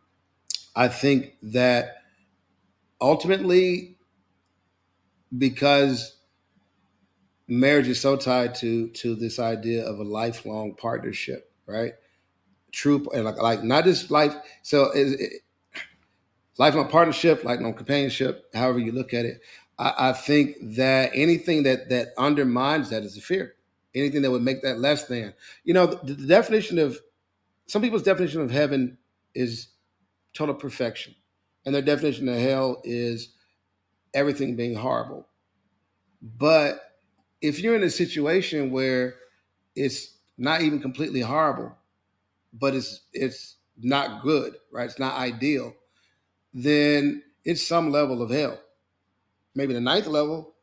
I 0.75 0.87
think 0.87 1.35
that 1.43 1.97
ultimately, 3.01 3.97
because 5.37 6.17
marriage 7.47 7.87
is 7.87 7.99
so 7.99 8.15
tied 8.15 8.55
to 8.55 8.87
to 8.89 9.15
this 9.15 9.39
idea 9.39 9.85
of 9.85 9.99
a 9.99 10.03
lifelong 10.03 10.75
partnership, 10.75 11.51
right? 11.65 11.93
True, 12.71 13.07
and 13.13 13.25
like, 13.25 13.37
like 13.37 13.63
not 13.63 13.85
just 13.85 14.11
life. 14.11 14.35
So, 14.63 14.91
it, 14.93 15.43
lifelong 16.57 16.87
partnership, 16.89 17.43
lifelong 17.43 17.73
companionship, 17.73 18.45
however 18.53 18.79
you 18.79 18.91
look 18.91 19.13
at 19.13 19.25
it. 19.25 19.41
I, 19.77 20.09
I 20.09 20.13
think 20.13 20.57
that 20.75 21.11
anything 21.13 21.63
that 21.63 21.89
that 21.89 22.09
undermines 22.17 22.89
that 22.89 23.03
is 23.03 23.17
a 23.17 23.21
fear. 23.21 23.55
Anything 23.93 24.21
that 24.21 24.31
would 24.31 24.41
make 24.43 24.61
that 24.63 24.79
less 24.79 25.05
than. 25.05 25.33
You 25.65 25.73
know, 25.73 25.87
the, 25.87 26.13
the 26.13 26.27
definition 26.27 26.79
of 26.79 26.99
some 27.67 27.81
people's 27.81 28.03
definition 28.03 28.41
of 28.41 28.51
heaven 28.51 28.97
is 29.35 29.69
total 30.33 30.55
perfection, 30.55 31.15
and 31.65 31.73
their 31.73 31.81
definition 31.81 32.27
of 32.29 32.39
hell 32.39 32.81
is 32.83 33.33
everything 34.13 34.55
being 34.55 34.75
horrible. 34.75 35.27
But 36.21 36.79
if 37.41 37.59
you're 37.59 37.75
in 37.75 37.83
a 37.83 37.89
situation 37.89 38.71
where 38.71 39.15
it's 39.75 40.17
not 40.37 40.61
even 40.61 40.81
completely 40.81 41.21
horrible, 41.21 41.75
but 42.53 42.75
it's 42.75 43.01
it's 43.13 43.55
not 43.77 44.21
good, 44.21 44.55
right? 44.71 44.85
It's 44.85 44.99
not 44.99 45.15
ideal, 45.15 45.73
then 46.53 47.23
it's 47.43 47.65
some 47.65 47.91
level 47.91 48.21
of 48.21 48.29
hell. 48.29 48.59
Maybe 49.55 49.73
the 49.73 49.81
ninth 49.81 50.07
level, 50.07 50.53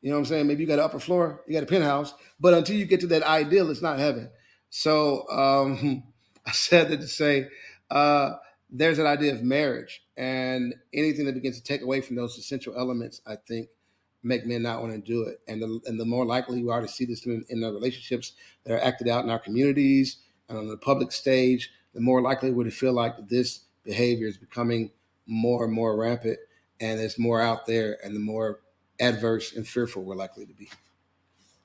you 0.00 0.10
know 0.10 0.16
what 0.16 0.20
I'm 0.20 0.26
saying? 0.26 0.46
Maybe 0.46 0.62
you 0.62 0.68
got 0.68 0.78
an 0.78 0.84
upper 0.84 1.00
floor, 1.00 1.42
you 1.46 1.54
got 1.54 1.62
a 1.62 1.66
penthouse, 1.66 2.14
but 2.38 2.54
until 2.54 2.76
you 2.76 2.84
get 2.84 3.00
to 3.00 3.06
that 3.08 3.22
ideal, 3.22 3.70
it's 3.70 3.82
not 3.82 3.98
heaven. 3.98 4.30
So 4.70 5.28
um, 5.28 6.02
I 6.46 6.52
said 6.52 6.90
that 6.90 7.00
to 7.00 7.08
say 7.08 7.48
uh, 7.90 8.34
there's 8.70 8.98
an 8.98 9.06
idea 9.06 9.32
of 9.32 9.42
marriage, 9.42 10.02
and 10.16 10.74
anything 10.92 11.26
that 11.26 11.34
begins 11.34 11.56
to 11.58 11.64
take 11.64 11.82
away 11.82 12.00
from 12.00 12.16
those 12.16 12.36
essential 12.36 12.74
elements, 12.76 13.20
I 13.26 13.36
think, 13.36 13.68
make 14.22 14.46
men 14.46 14.62
not 14.62 14.82
want 14.82 14.92
to 14.92 14.98
do 14.98 15.22
it. 15.22 15.40
And 15.48 15.62
the, 15.62 15.80
and 15.86 15.98
the 15.98 16.04
more 16.04 16.26
likely 16.26 16.62
we 16.62 16.70
are 16.70 16.80
to 16.80 16.88
see 16.88 17.04
this 17.04 17.24
in, 17.24 17.44
in 17.48 17.60
the 17.60 17.72
relationships 17.72 18.32
that 18.64 18.74
are 18.74 18.80
acted 18.80 19.08
out 19.08 19.24
in 19.24 19.30
our 19.30 19.38
communities 19.38 20.18
and 20.48 20.58
on 20.58 20.68
the 20.68 20.76
public 20.76 21.12
stage, 21.12 21.70
the 21.94 22.00
more 22.00 22.20
likely 22.20 22.50
we're 22.50 22.64
to 22.64 22.70
feel 22.70 22.92
like 22.92 23.14
this 23.28 23.60
behavior 23.84 24.26
is 24.26 24.36
becoming 24.36 24.90
more 25.26 25.64
and 25.64 25.72
more 25.72 25.96
rampant 25.96 26.38
and 26.80 27.00
it's 27.00 27.18
more 27.18 27.40
out 27.40 27.66
there 27.66 27.98
and 28.04 28.14
the 28.14 28.20
more 28.20 28.60
adverse 29.00 29.54
and 29.56 29.66
fearful 29.66 30.02
we're 30.02 30.14
likely 30.14 30.46
to 30.46 30.54
be. 30.54 30.68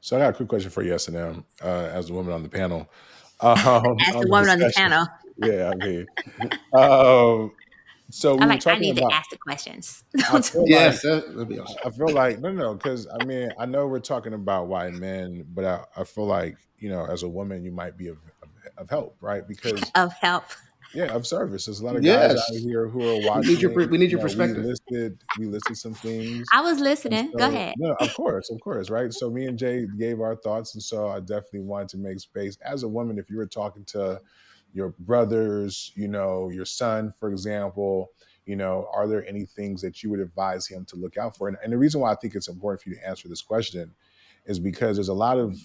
So 0.02 0.18
I 0.18 0.20
got 0.20 0.30
a 0.30 0.34
quick 0.34 0.50
question 0.50 0.70
for 0.70 0.84
you, 0.84 0.94
SNM, 0.94 1.44
uh, 1.64 1.68
as 1.68 2.08
the 2.08 2.14
woman 2.14 2.34
on 2.34 2.44
the 2.44 2.50
panel. 2.50 2.90
Um, 3.42 3.58
as 4.08 4.14
the 4.14 4.28
woman 4.30 4.52
on 4.52 4.60
the 4.60 4.72
panel. 4.74 5.06
Yeah, 5.38 5.72
I 5.72 5.76
mean, 5.76 6.08
um, 6.74 7.52
so 8.10 8.36
we 8.36 8.44
I 8.44 8.46
like. 8.46 8.68
I 8.68 8.76
need 8.76 8.98
about, 8.98 9.10
to 9.10 9.16
ask 9.16 9.30
the 9.32 9.38
questions. 9.38 10.04
yes, 10.14 11.04
like, 11.04 11.26
that'd 11.26 11.50
be 11.50 11.60
awesome. 11.60 11.78
I 11.84 11.90
feel 11.90 12.10
like 12.10 12.40
no, 12.40 12.52
no, 12.52 12.76
because 12.76 13.08
I 13.08 13.26
mean, 13.26 13.52
I 13.58 13.66
know 13.66 13.88
we're 13.88 14.00
talking 14.00 14.34
about 14.34 14.68
white 14.68 14.94
men, 14.94 15.46
but 15.54 15.66
I, 15.66 15.84
I 15.98 16.04
feel 16.04 16.26
like 16.26 16.58
you 16.78 16.90
know, 16.90 17.06
as 17.06 17.24
a 17.24 17.30
woman, 17.30 17.64
you 17.64 17.72
might 17.72 17.98
be 17.98 18.10
of, 18.10 18.18
of, 18.42 18.50
of 18.78 18.90
help, 18.90 19.18
right? 19.22 19.48
Because 19.48 19.82
of 19.96 20.14
help. 20.14 20.46
Yeah, 20.94 21.06
of 21.06 21.26
service. 21.26 21.66
There's 21.66 21.80
a 21.80 21.86
lot 21.86 21.96
of 21.96 22.04
guys 22.04 22.36
out 22.36 22.56
here 22.56 22.88
who 22.88 23.02
are 23.02 23.28
watching. 23.28 23.48
We 23.50 23.54
need 23.56 23.62
your, 23.62 23.88
we 23.88 23.98
need 23.98 24.12
your 24.12 24.12
you 24.12 24.18
know, 24.18 24.22
perspective. 24.22 24.58
We 24.58 24.70
listed, 24.70 25.24
we 25.40 25.46
listed 25.48 25.78
some 25.78 25.96
things. 25.96 26.46
I 26.54 26.62
was 26.62 26.80
listening. 26.80 27.32
So, 27.32 27.40
Go 27.40 27.48
ahead. 27.48 27.74
No, 27.78 27.94
of 27.94 28.14
course, 28.16 28.52
of 28.52 28.62
course, 28.62 28.92
right? 28.92 29.12
So 29.12 29.32
me 29.32 29.48
and 29.48 29.58
Jay 29.58 29.88
gave 29.98 30.22
our 30.22 30.36
thoughts, 30.36 30.76
and 30.76 30.84
so 30.84 31.08
I 31.08 31.20
definitely 31.20 31.62
wanted 31.62 31.90
to 31.90 31.98
make 31.98 32.20
space. 32.20 32.60
As 32.64 32.84
a 32.84 32.88
woman, 32.88 33.18
if 33.18 33.32
you 33.32 33.38
were 33.38 33.48
talking 33.48 33.86
to 33.86 34.22
your 34.74 34.90
brothers, 35.00 35.92
you 35.96 36.08
know, 36.08 36.50
your 36.50 36.66
son, 36.66 37.14
for 37.20 37.30
example, 37.30 38.10
you 38.46 38.56
know, 38.56 38.90
are 38.94 39.08
there 39.08 39.26
any 39.28 39.46
things 39.46 39.82
that 39.82 40.04
you 40.04 40.10
would 40.10 40.20
advise 40.20 40.68
him 40.68 40.84
to 40.86 40.96
look 40.96 41.18
out 41.18 41.38
for? 41.38 41.48
And, 41.48 41.58
and 41.64 41.72
the 41.72 41.78
reason 41.78 42.02
why 42.02 42.12
I 42.12 42.16
think 42.16 42.36
it's 42.36 42.50
important 42.50 42.82
for 42.82 42.90
you 42.90 42.96
to 42.96 43.08
answer 43.08 43.30
this 43.30 43.42
question 43.42 43.94
is 44.46 44.60
because 44.60 44.98
there's 44.98 45.08
a 45.08 45.14
lot 45.14 45.38
of 45.38 45.58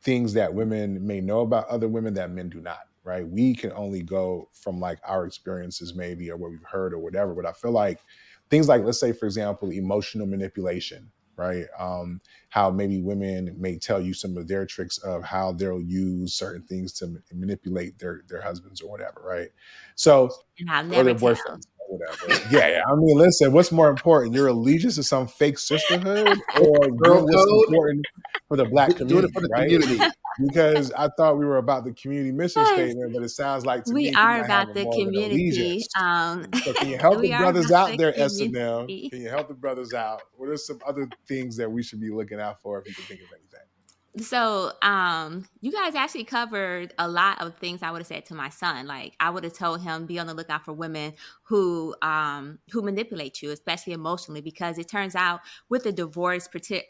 things 0.00 0.32
that 0.34 0.52
women 0.52 1.06
may 1.06 1.20
know 1.20 1.40
about 1.40 1.68
other 1.68 1.88
women 1.88 2.14
that 2.14 2.30
men 2.30 2.48
do 2.48 2.60
not 2.60 2.80
right 3.04 3.26
we 3.28 3.54
can 3.54 3.72
only 3.72 4.02
go 4.02 4.48
from 4.52 4.80
like 4.80 4.98
our 5.04 5.26
experiences 5.26 5.94
maybe 5.94 6.30
or 6.30 6.36
what 6.36 6.50
we've 6.50 6.64
heard 6.64 6.92
or 6.94 6.98
whatever 6.98 7.34
but 7.34 7.44
i 7.44 7.52
feel 7.52 7.72
like 7.72 8.00
things 8.48 8.68
like 8.68 8.82
let's 8.84 9.00
say 9.00 9.12
for 9.12 9.26
example 9.26 9.70
emotional 9.70 10.26
manipulation 10.26 11.10
right? 11.36 11.66
Um 11.78 12.20
how 12.50 12.70
maybe 12.70 13.00
women 13.00 13.54
may 13.58 13.78
tell 13.78 14.00
you 14.00 14.14
some 14.14 14.36
of 14.36 14.48
their 14.48 14.66
tricks 14.66 14.98
of 14.98 15.24
how 15.24 15.52
they'll 15.52 15.80
use 15.80 16.34
certain 16.34 16.62
things 16.62 16.92
to 16.94 17.20
manipulate 17.32 17.98
their 17.98 18.22
their 18.28 18.42
husbands 18.42 18.80
or 18.80 18.90
whatever 18.90 19.22
right? 19.24 19.50
So 19.94 20.30
and 20.58 20.70
I'll 20.70 20.84
never 20.84 21.14
tell 21.14 21.36
whatever. 21.98 22.48
yeah, 22.50 22.68
yeah, 22.68 22.82
I 22.86 22.94
mean, 22.94 23.16
listen, 23.16 23.52
what's 23.52 23.72
more 23.72 23.90
important, 23.90 24.34
your 24.34 24.48
allegiance 24.48 24.96
to 24.96 25.02
some 25.02 25.26
fake 25.26 25.58
sisterhood 25.58 26.38
or 26.60 26.78
doing 27.02 27.24
what's 27.24 27.68
important 27.68 28.06
for 28.48 28.56
the 28.56 28.64
black 28.64 28.96
community, 28.96 29.32
for 29.32 29.40
the 29.40 29.48
right? 29.48 29.68
community? 29.68 30.04
because 30.40 30.92
I 30.92 31.08
thought 31.16 31.38
we 31.38 31.44
were 31.44 31.58
about 31.58 31.84
the 31.84 31.92
community 31.92 32.32
mission 32.32 32.62
yes. 32.62 32.74
statement, 32.74 33.12
but 33.12 33.22
it 33.22 33.28
sounds 33.30 33.66
like 33.66 33.86
we 33.86 34.10
me, 34.10 34.14
are 34.14 34.44
about 34.44 34.74
the 34.74 34.84
community. 34.84 35.84
Um, 35.98 36.46
so 36.62 36.72
can 36.72 36.88
you 36.88 36.98
help 36.98 37.20
the 37.20 37.30
brothers 37.30 37.70
out 37.70 37.96
there, 37.98 38.12
SNM? 38.12 39.10
Can 39.10 39.20
you 39.20 39.28
help 39.28 39.48
the 39.48 39.54
brothers 39.54 39.92
out? 39.92 40.22
What 40.36 40.48
are 40.48 40.56
some 40.56 40.80
other 40.86 41.08
things 41.28 41.56
that 41.56 41.70
we 41.70 41.82
should 41.82 42.00
be 42.00 42.10
looking 42.10 42.40
out 42.40 42.60
for 42.60 42.80
if 42.80 42.88
you 42.88 42.94
can 42.94 43.04
think 43.04 43.20
of 43.20 43.28
anything? 43.32 43.51
So, 44.18 44.72
um, 44.82 45.46
you 45.62 45.72
guys 45.72 45.94
actually 45.94 46.24
covered 46.24 46.92
a 46.98 47.08
lot 47.08 47.40
of 47.40 47.56
things 47.56 47.82
I 47.82 47.90
would 47.90 48.00
have 48.00 48.06
said 48.06 48.26
to 48.26 48.34
my 48.34 48.50
son. 48.50 48.86
Like 48.86 49.14
I 49.18 49.30
would 49.30 49.42
have 49.42 49.54
told 49.54 49.80
him 49.80 50.04
be 50.04 50.18
on 50.18 50.26
the 50.26 50.34
lookout 50.34 50.66
for 50.66 50.74
women 50.74 51.14
who 51.44 51.94
um 52.02 52.58
who 52.70 52.82
manipulate 52.82 53.40
you, 53.40 53.50
especially 53.52 53.94
emotionally, 53.94 54.42
because 54.42 54.76
it 54.76 54.86
turns 54.88 55.14
out 55.14 55.40
with 55.70 55.84
the 55.84 55.92
divorce, 55.92 56.46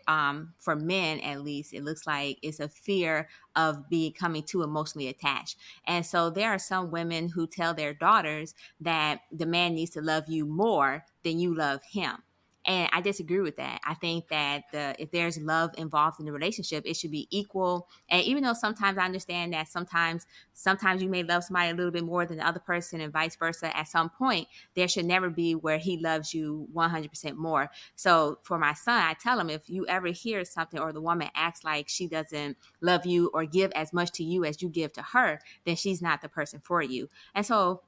um, 0.09 0.53
for 0.59 0.75
men 0.75 1.21
at 1.21 1.43
least, 1.43 1.73
it 1.73 1.85
looks 1.85 2.09
like 2.09 2.39
it's 2.43 2.59
a 2.59 2.69
fear 2.69 3.29
of 3.55 3.89
becoming 3.89 4.43
too 4.43 4.63
emotionally 4.65 5.07
attached. 5.07 5.57
And 5.87 6.05
so 6.05 6.29
there 6.29 6.51
are 6.51 6.59
some 6.59 6.91
women 6.91 7.29
who 7.29 7.47
tell 7.47 7.73
their 7.73 7.95
daughters 7.95 8.53
that 8.81 9.21
the 9.31 9.47
man 9.47 9.75
needs 9.75 9.93
to 9.93 10.01
love 10.03 10.25
you 10.29 10.45
more 10.45 11.05
than 11.23 11.39
you 11.39 11.55
love 11.55 11.83
him 11.85 12.17
and 12.65 12.89
I 12.93 13.01
disagree 13.01 13.41
with 13.41 13.57
that. 13.57 13.81
I 13.85 13.95
think 13.95 14.29
that 14.29 14.65
the 14.73 14.95
if 14.99 15.11
there's 15.11 15.39
love 15.39 15.71
involved 15.77 16.21
in 16.21 16.27
the 16.27 16.33
relationship, 16.33 16.85
it 16.87 16.97
should 16.97 17.11
be 17.11 17.27
equal. 17.31 17.89
And 18.09 18.23
even 18.23 18.45
though 18.45 18.53
sometimes 18.53 18.99
I 18.99 19.05
understand 19.05 19.53
that 19.53 19.69
sometimes 19.69 20.27
sometimes 20.55 21.03
you 21.03 21.09
may 21.09 21.25
love 21.25 21.43
somebody 21.43 21.71
a 21.71 21.75
little 21.75 21.91
bit 21.91 22.05
more 22.05 22.25
than 22.25 22.39
the 22.39 22.47
other 22.47 22.61
person 22.61 23.01
and 23.01 23.13
vice 23.13 23.35
versa, 23.35 23.77
at 23.77 23.89
some 23.89 24.11
point 24.11 24.47
there 24.75 24.87
should 24.87 25.07
never 25.07 25.29
be 25.29 25.55
where 25.55 25.79
he 25.79 25.99
loves 25.99 26.33
you 26.33 26.69
100% 26.73 27.37
more. 27.37 27.69
So 27.97 28.39
for 28.43 28.59
my 28.59 28.75
son, 28.75 29.03
I 29.03 29.15
tell 29.15 29.41
him 29.41 29.51
if 29.51 29.69
you 29.69 29.85
ever 29.87 30.09
hear 30.09 30.45
something 30.45 30.79
or 30.79 30.93
the 30.93 31.01
woman 31.01 31.31
acts 31.35 31.65
like 31.65 31.89
she 31.89 32.07
doesn't 32.07 32.57
love 32.81 33.07
you 33.07 33.31
or 33.35 33.45
give 33.45 33.73
as 33.73 33.93
much 33.93 34.13
to 34.13 34.25
you 34.25 34.45
as 34.45 34.63
you 34.63 34.69
give 34.69 34.93
to 34.93 35.03
her, 35.03 35.41
then 35.65 35.75
she's 35.75 36.01
not 36.01 36.23
the 36.23 36.29
person 36.29 36.61
for 36.63 36.81
you. 36.81 37.09
And 37.35 37.45
so 37.45 37.83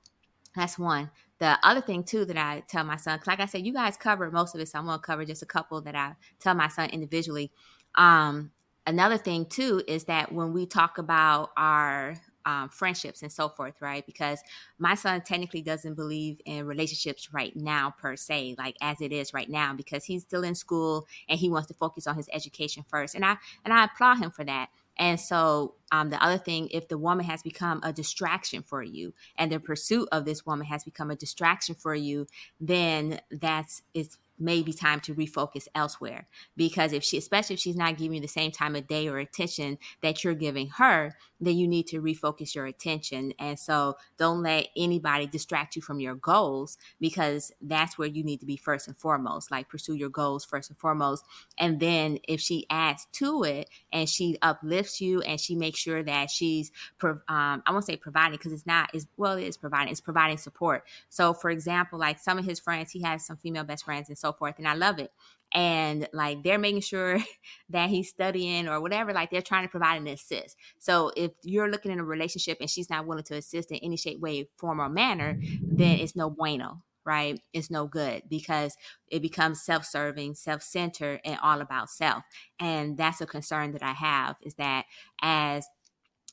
that's 0.54 0.78
one. 0.78 1.10
The 1.38 1.58
other 1.62 1.80
thing 1.80 2.04
too 2.04 2.24
that 2.26 2.36
I 2.36 2.62
tell 2.68 2.84
my 2.84 2.96
son, 2.96 3.20
like 3.26 3.40
I 3.40 3.46
said, 3.46 3.66
you 3.66 3.72
guys 3.72 3.96
cover 3.96 4.30
most 4.30 4.54
of 4.54 4.60
it, 4.60 4.68
so 4.68 4.78
I'm 4.78 4.86
gonna 4.86 5.00
cover 5.00 5.24
just 5.24 5.42
a 5.42 5.46
couple 5.46 5.80
that 5.82 5.94
I 5.96 6.14
tell 6.38 6.54
my 6.54 6.68
son 6.68 6.90
individually. 6.90 7.50
Um, 7.96 8.52
another 8.86 9.16
thing 9.18 9.46
too 9.46 9.82
is 9.88 10.04
that 10.04 10.32
when 10.32 10.52
we 10.52 10.66
talk 10.66 10.98
about 10.98 11.50
our 11.56 12.16
um, 12.46 12.68
friendships 12.68 13.22
and 13.22 13.32
so 13.32 13.48
forth, 13.48 13.74
right? 13.80 14.04
Because 14.06 14.40
my 14.78 14.94
son 14.94 15.22
technically 15.22 15.62
doesn't 15.62 15.94
believe 15.94 16.40
in 16.44 16.66
relationships 16.66 17.32
right 17.32 17.54
now, 17.56 17.94
per 17.98 18.16
se, 18.16 18.54
like 18.58 18.76
as 18.80 19.00
it 19.00 19.12
is 19.12 19.32
right 19.32 19.48
now, 19.48 19.72
because 19.74 20.04
he's 20.04 20.22
still 20.22 20.44
in 20.44 20.54
school 20.54 21.06
and 21.28 21.38
he 21.38 21.48
wants 21.48 21.68
to 21.68 21.74
focus 21.74 22.06
on 22.06 22.16
his 22.16 22.28
education 22.32 22.84
first. 22.86 23.14
And 23.14 23.24
I 23.24 23.36
and 23.64 23.72
I 23.72 23.84
applaud 23.84 24.18
him 24.18 24.30
for 24.30 24.44
that. 24.44 24.68
And 24.98 25.18
so, 25.18 25.74
um, 25.92 26.10
the 26.10 26.22
other 26.22 26.38
thing, 26.38 26.68
if 26.70 26.88
the 26.88 26.98
woman 26.98 27.24
has 27.26 27.42
become 27.42 27.80
a 27.82 27.92
distraction 27.92 28.62
for 28.62 28.82
you, 28.82 29.14
and 29.36 29.50
the 29.50 29.60
pursuit 29.60 30.08
of 30.12 30.24
this 30.24 30.44
woman 30.46 30.66
has 30.66 30.84
become 30.84 31.10
a 31.10 31.16
distraction 31.16 31.74
for 31.74 31.94
you, 31.94 32.26
then 32.60 33.20
that's 33.30 33.82
it's 33.92 34.18
maybe 34.38 34.72
time 34.72 35.00
to 35.00 35.14
refocus 35.14 35.68
elsewhere. 35.74 36.26
Because 36.56 36.92
if 36.92 37.04
she, 37.04 37.16
especially 37.16 37.54
if 37.54 37.60
she's 37.60 37.76
not 37.76 37.96
giving 37.96 38.14
you 38.16 38.20
the 38.20 38.28
same 38.28 38.50
time 38.50 38.74
of 38.74 38.86
day 38.86 39.08
or 39.08 39.18
attention 39.18 39.78
that 40.02 40.24
you're 40.24 40.34
giving 40.34 40.68
her, 40.70 41.12
then 41.46 41.56
you 41.56 41.66
need 41.68 41.86
to 41.88 42.00
refocus 42.00 42.54
your 42.54 42.66
attention. 42.66 43.32
And 43.38 43.58
so 43.58 43.96
don't 44.18 44.42
let 44.42 44.68
anybody 44.76 45.26
distract 45.26 45.76
you 45.76 45.82
from 45.82 46.00
your 46.00 46.14
goals 46.14 46.78
because 47.00 47.52
that's 47.60 47.98
where 47.98 48.08
you 48.08 48.24
need 48.24 48.40
to 48.40 48.46
be 48.46 48.56
first 48.56 48.88
and 48.88 48.96
foremost. 48.96 49.50
Like 49.50 49.68
pursue 49.68 49.94
your 49.94 50.08
goals 50.08 50.44
first 50.44 50.70
and 50.70 50.78
foremost. 50.78 51.24
And 51.58 51.80
then 51.80 52.18
if 52.28 52.40
she 52.40 52.66
adds 52.70 53.06
to 53.12 53.44
it 53.44 53.70
and 53.92 54.08
she 54.08 54.38
uplifts 54.42 55.00
you 55.00 55.20
and 55.22 55.40
she 55.40 55.54
makes 55.54 55.78
sure 55.78 56.02
that 56.02 56.30
she's, 56.30 56.70
um, 57.02 57.20
I 57.28 57.70
won't 57.70 57.84
say 57.84 57.96
providing 57.96 58.38
because 58.38 58.52
it's 58.52 58.66
not, 58.66 58.94
is 58.94 59.06
well, 59.16 59.36
it 59.36 59.44
is 59.44 59.56
providing, 59.56 59.90
it's 59.90 60.00
providing 60.00 60.38
support. 60.38 60.84
So 61.08 61.34
for 61.34 61.50
example, 61.50 61.98
like 61.98 62.18
some 62.18 62.38
of 62.38 62.44
his 62.44 62.60
friends, 62.60 62.90
he 62.90 63.02
has 63.02 63.24
some 63.26 63.36
female 63.36 63.64
best 63.64 63.84
friends 63.84 64.08
and 64.08 64.18
so 64.18 64.32
forth. 64.32 64.58
And 64.58 64.68
I 64.68 64.74
love 64.74 64.98
it. 64.98 65.12
And 65.54 66.08
like 66.12 66.42
they're 66.42 66.58
making 66.58 66.80
sure 66.82 67.18
that 67.70 67.90
he's 67.90 68.08
studying 68.08 68.68
or 68.68 68.80
whatever, 68.80 69.12
like 69.12 69.30
they're 69.30 69.42
trying 69.42 69.64
to 69.64 69.70
provide 69.70 69.96
an 69.96 70.08
assist. 70.08 70.56
So 70.78 71.12
if 71.16 71.32
you're 71.42 71.70
looking 71.70 71.92
in 71.92 72.00
a 72.00 72.04
relationship 72.04 72.58
and 72.60 72.68
she's 72.68 72.90
not 72.90 73.06
willing 73.06 73.24
to 73.24 73.36
assist 73.36 73.70
in 73.70 73.78
any 73.78 73.96
shape, 73.96 74.20
way, 74.20 74.48
form, 74.58 74.80
or 74.80 74.88
manner, 74.88 75.38
then 75.62 75.98
it's 75.98 76.16
no 76.16 76.30
bueno 76.30 76.82
right 77.04 77.40
it's 77.52 77.70
no 77.70 77.86
good 77.86 78.22
because 78.28 78.76
it 79.08 79.20
becomes 79.20 79.62
self-serving 79.62 80.34
self-centered 80.34 81.20
and 81.24 81.38
all 81.42 81.60
about 81.60 81.90
self 81.90 82.24
and 82.58 82.96
that's 82.96 83.20
a 83.20 83.26
concern 83.26 83.72
that 83.72 83.82
i 83.82 83.92
have 83.92 84.36
is 84.42 84.54
that 84.54 84.86
as 85.20 85.66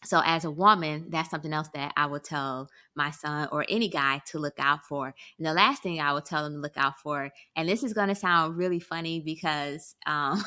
so 0.03 0.21
as 0.25 0.45
a 0.45 0.51
woman 0.51 1.05
that's 1.09 1.29
something 1.29 1.53
else 1.53 1.69
that 1.73 1.93
i 1.95 2.05
would 2.05 2.23
tell 2.23 2.69
my 2.95 3.11
son 3.11 3.47
or 3.51 3.65
any 3.69 3.87
guy 3.87 4.21
to 4.25 4.39
look 4.39 4.59
out 4.59 4.85
for 4.85 5.13
and 5.37 5.47
the 5.47 5.53
last 5.53 5.83
thing 5.83 5.99
i 5.99 6.13
would 6.13 6.25
tell 6.25 6.43
them 6.43 6.53
to 6.53 6.59
look 6.59 6.77
out 6.77 6.99
for 6.99 7.31
and 7.55 7.69
this 7.69 7.83
is 7.83 7.93
going 7.93 8.09
to 8.09 8.15
sound 8.15 8.57
really 8.57 8.79
funny 8.79 9.19
because 9.19 9.95
um, 10.05 10.43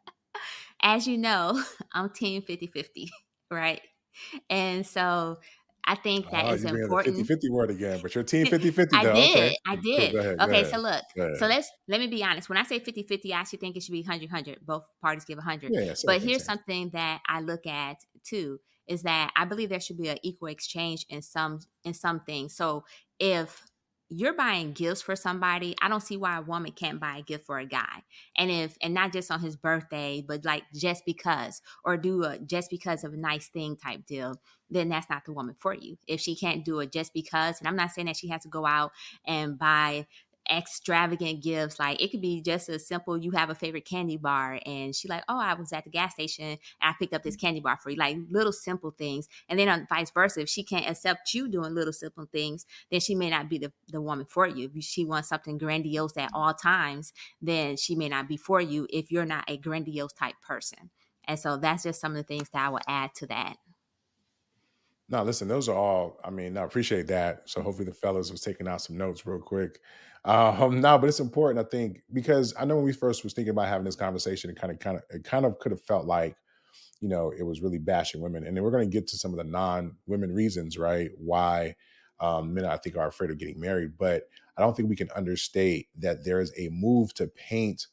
as 0.82 1.06
you 1.06 1.18
know 1.18 1.62
i'm 1.92 2.10
team 2.10 2.42
50-50 2.42 3.08
right 3.50 3.80
and 4.48 4.86
so 4.86 5.38
I 5.82 5.94
think 5.96 6.30
that 6.30 6.44
oh, 6.44 6.50
is 6.50 6.64
important. 6.64 7.16
50 7.16 7.26
50 7.26 7.50
word 7.50 7.70
again, 7.70 7.98
but 8.02 8.14
your 8.14 8.22
team 8.22 8.46
50 8.46 8.70
50 8.70 8.96
I 8.96 9.02
did. 9.02 9.14
Okay. 9.14 9.56
I 9.66 9.76
did. 9.76 10.14
Ahead, 10.14 10.40
okay, 10.40 10.64
so 10.64 10.78
look. 10.78 11.02
So 11.38 11.46
let's 11.46 11.68
let 11.88 11.98
me 11.98 12.06
be 12.06 12.22
honest. 12.22 12.48
When 12.48 12.58
I 12.58 12.64
say 12.64 12.78
50 12.78 13.04
50, 13.04 13.32
I 13.32 13.40
actually 13.40 13.58
think 13.58 13.76
it 13.76 13.82
should 13.82 13.92
be 13.92 14.02
100 14.02 14.30
100. 14.30 14.58
Both 14.64 14.84
parties 15.00 15.24
give 15.24 15.38
100. 15.38 15.72
Yeah, 15.72 15.94
but 16.04 16.20
here's 16.22 16.44
something 16.44 16.90
that 16.90 17.22
I 17.26 17.40
look 17.40 17.66
at 17.66 17.96
too 18.22 18.60
is 18.90 19.02
that 19.02 19.30
I 19.36 19.44
believe 19.46 19.68
there 19.68 19.80
should 19.80 19.98
be 19.98 20.08
an 20.08 20.18
equal 20.22 20.48
exchange 20.48 21.06
in 21.08 21.22
some 21.22 21.60
in 21.84 21.94
some 21.94 22.20
things. 22.20 22.54
So 22.54 22.84
if 23.18 23.62
you're 24.12 24.34
buying 24.34 24.72
gifts 24.72 25.00
for 25.00 25.14
somebody, 25.14 25.76
I 25.80 25.88
don't 25.88 26.02
see 26.02 26.16
why 26.16 26.36
a 26.36 26.42
woman 26.42 26.72
can't 26.72 26.98
buy 26.98 27.18
a 27.18 27.22
gift 27.22 27.46
for 27.46 27.60
a 27.60 27.64
guy. 27.64 28.02
And 28.36 28.50
if 28.50 28.76
and 28.82 28.92
not 28.92 29.12
just 29.12 29.30
on 29.30 29.38
his 29.40 29.56
birthday, 29.56 30.24
but 30.26 30.44
like 30.44 30.64
just 30.74 31.04
because 31.06 31.62
or 31.84 31.96
do 31.96 32.24
a 32.24 32.38
just 32.40 32.68
because 32.68 33.04
of 33.04 33.14
a 33.14 33.16
nice 33.16 33.46
thing 33.46 33.76
type 33.76 34.04
deal, 34.06 34.34
then 34.68 34.88
that's 34.88 35.08
not 35.08 35.24
the 35.24 35.32
woman 35.32 35.54
for 35.56 35.72
you. 35.72 35.96
If 36.08 36.20
she 36.20 36.34
can't 36.34 36.64
do 36.64 36.80
it 36.80 36.90
just 36.90 37.14
because, 37.14 37.60
and 37.60 37.68
I'm 37.68 37.76
not 37.76 37.92
saying 37.92 38.06
that 38.06 38.16
she 38.16 38.28
has 38.28 38.42
to 38.42 38.48
go 38.48 38.66
out 38.66 38.90
and 39.24 39.56
buy 39.56 40.08
extravagant 40.50 41.42
gifts. 41.42 41.78
Like 41.78 42.00
it 42.02 42.10
could 42.10 42.20
be 42.20 42.40
just 42.40 42.68
as 42.68 42.86
simple. 42.86 43.16
You 43.16 43.30
have 43.32 43.50
a 43.50 43.54
favorite 43.54 43.84
candy 43.84 44.16
bar, 44.16 44.58
and 44.66 44.94
she 44.94 45.08
like, 45.08 45.24
oh, 45.28 45.38
I 45.38 45.54
was 45.54 45.72
at 45.72 45.84
the 45.84 45.90
gas 45.90 46.14
station 46.14 46.44
and 46.44 46.58
I 46.82 46.94
picked 46.98 47.14
up 47.14 47.22
this 47.22 47.36
mm. 47.36 47.40
candy 47.40 47.60
bar 47.60 47.78
for 47.82 47.90
you. 47.90 47.96
Like 47.96 48.16
little 48.28 48.52
simple 48.52 48.90
things, 48.90 49.28
and 49.48 49.58
then 49.58 49.68
on 49.68 49.86
vice 49.88 50.10
versa. 50.10 50.40
If 50.40 50.48
she 50.48 50.62
can't 50.62 50.88
accept 50.88 51.32
you 51.34 51.48
doing 51.48 51.74
little 51.74 51.92
simple 51.92 52.26
things, 52.32 52.66
then 52.90 53.00
she 53.00 53.14
may 53.14 53.30
not 53.30 53.48
be 53.48 53.58
the 53.58 53.72
the 53.88 54.00
woman 54.00 54.26
for 54.26 54.46
you. 54.46 54.70
If 54.74 54.84
she 54.84 55.04
wants 55.04 55.28
something 55.28 55.58
grandiose 55.58 56.16
at 56.16 56.30
all 56.34 56.54
times, 56.54 57.12
then 57.40 57.76
she 57.76 57.94
may 57.94 58.08
not 58.08 58.28
be 58.28 58.36
for 58.36 58.60
you. 58.60 58.86
If 58.90 59.10
you're 59.12 59.24
not 59.24 59.44
a 59.48 59.56
grandiose 59.56 60.12
type 60.12 60.34
person, 60.46 60.90
and 61.24 61.38
so 61.38 61.56
that's 61.56 61.84
just 61.84 62.00
some 62.00 62.12
of 62.12 62.16
the 62.16 62.24
things 62.24 62.48
that 62.50 62.66
I 62.66 62.68
will 62.70 62.80
add 62.88 63.14
to 63.16 63.26
that. 63.26 63.56
No, 65.10 65.24
listen, 65.24 65.48
those 65.48 65.68
are 65.68 65.76
all. 65.76 66.20
I 66.24 66.30
mean, 66.30 66.56
I 66.56 66.62
appreciate 66.62 67.08
that. 67.08 67.42
So 67.46 67.62
hopefully 67.62 67.86
the 67.86 67.94
fellas 67.94 68.30
was 68.30 68.42
taking 68.42 68.68
out 68.68 68.80
some 68.80 68.96
notes 68.96 69.26
real 69.26 69.40
quick. 69.40 69.80
Um, 70.24 70.80
no, 70.80 70.98
but 70.98 71.08
it's 71.08 71.20
important, 71.20 71.64
I 71.64 71.68
think, 71.68 72.02
because 72.12 72.54
I 72.58 72.64
know 72.64 72.76
when 72.76 72.84
we 72.84 72.92
first 72.92 73.24
was 73.24 73.32
thinking 73.32 73.50
about 73.50 73.68
having 73.68 73.84
this 73.84 73.96
conversation, 73.96 74.50
it 74.50 74.56
kind 74.56 74.72
of, 74.72 74.78
kind 74.78 74.96
of, 74.98 75.02
it 75.10 75.24
kind 75.24 75.46
of 75.46 75.58
could 75.58 75.72
have 75.72 75.82
felt 75.82 76.06
like, 76.06 76.36
you 77.00 77.08
know, 77.08 77.32
it 77.36 77.42
was 77.42 77.62
really 77.62 77.78
bashing 77.78 78.20
women, 78.20 78.46
and 78.46 78.54
then 78.56 78.62
we're 78.62 78.70
going 78.70 78.88
to 78.88 78.92
get 78.92 79.06
to 79.08 79.16
some 79.16 79.32
of 79.32 79.38
the 79.38 79.44
non-women 79.44 80.34
reasons, 80.34 80.76
right? 80.76 81.10
Why 81.16 81.74
um, 82.20 82.52
men, 82.52 82.66
I 82.66 82.76
think, 82.76 82.96
are 82.96 83.08
afraid 83.08 83.30
of 83.30 83.38
getting 83.38 83.58
married, 83.58 83.92
but 83.98 84.24
I 84.58 84.60
don't 84.60 84.76
think 84.76 84.90
we 84.90 84.96
can 84.96 85.10
understate 85.16 85.88
that 85.98 86.24
there 86.24 86.40
is 86.40 86.52
a 86.58 86.68
move 86.70 87.14
to 87.14 87.26
paint 87.28 87.86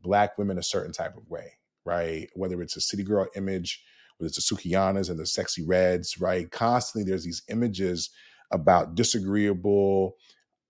black 0.00 0.38
women 0.38 0.58
a 0.58 0.62
certain 0.62 0.92
type 0.92 1.16
of 1.16 1.28
way, 1.28 1.52
right? 1.84 2.30
Whether 2.34 2.62
it's 2.62 2.76
a 2.76 2.80
city 2.80 3.02
girl 3.02 3.26
image 3.36 3.84
whether 4.18 4.28
it's 4.28 4.48
the 4.48 4.56
Sukihanas 4.56 5.10
and 5.10 5.18
the 5.18 5.24
Sexyy 5.24 5.64
Reds, 5.66 6.20
right? 6.20 6.50
Constantly 6.50 7.08
there's 7.08 7.24
these 7.24 7.42
images 7.48 8.10
about 8.50 8.94
disagreeable, 8.94 10.16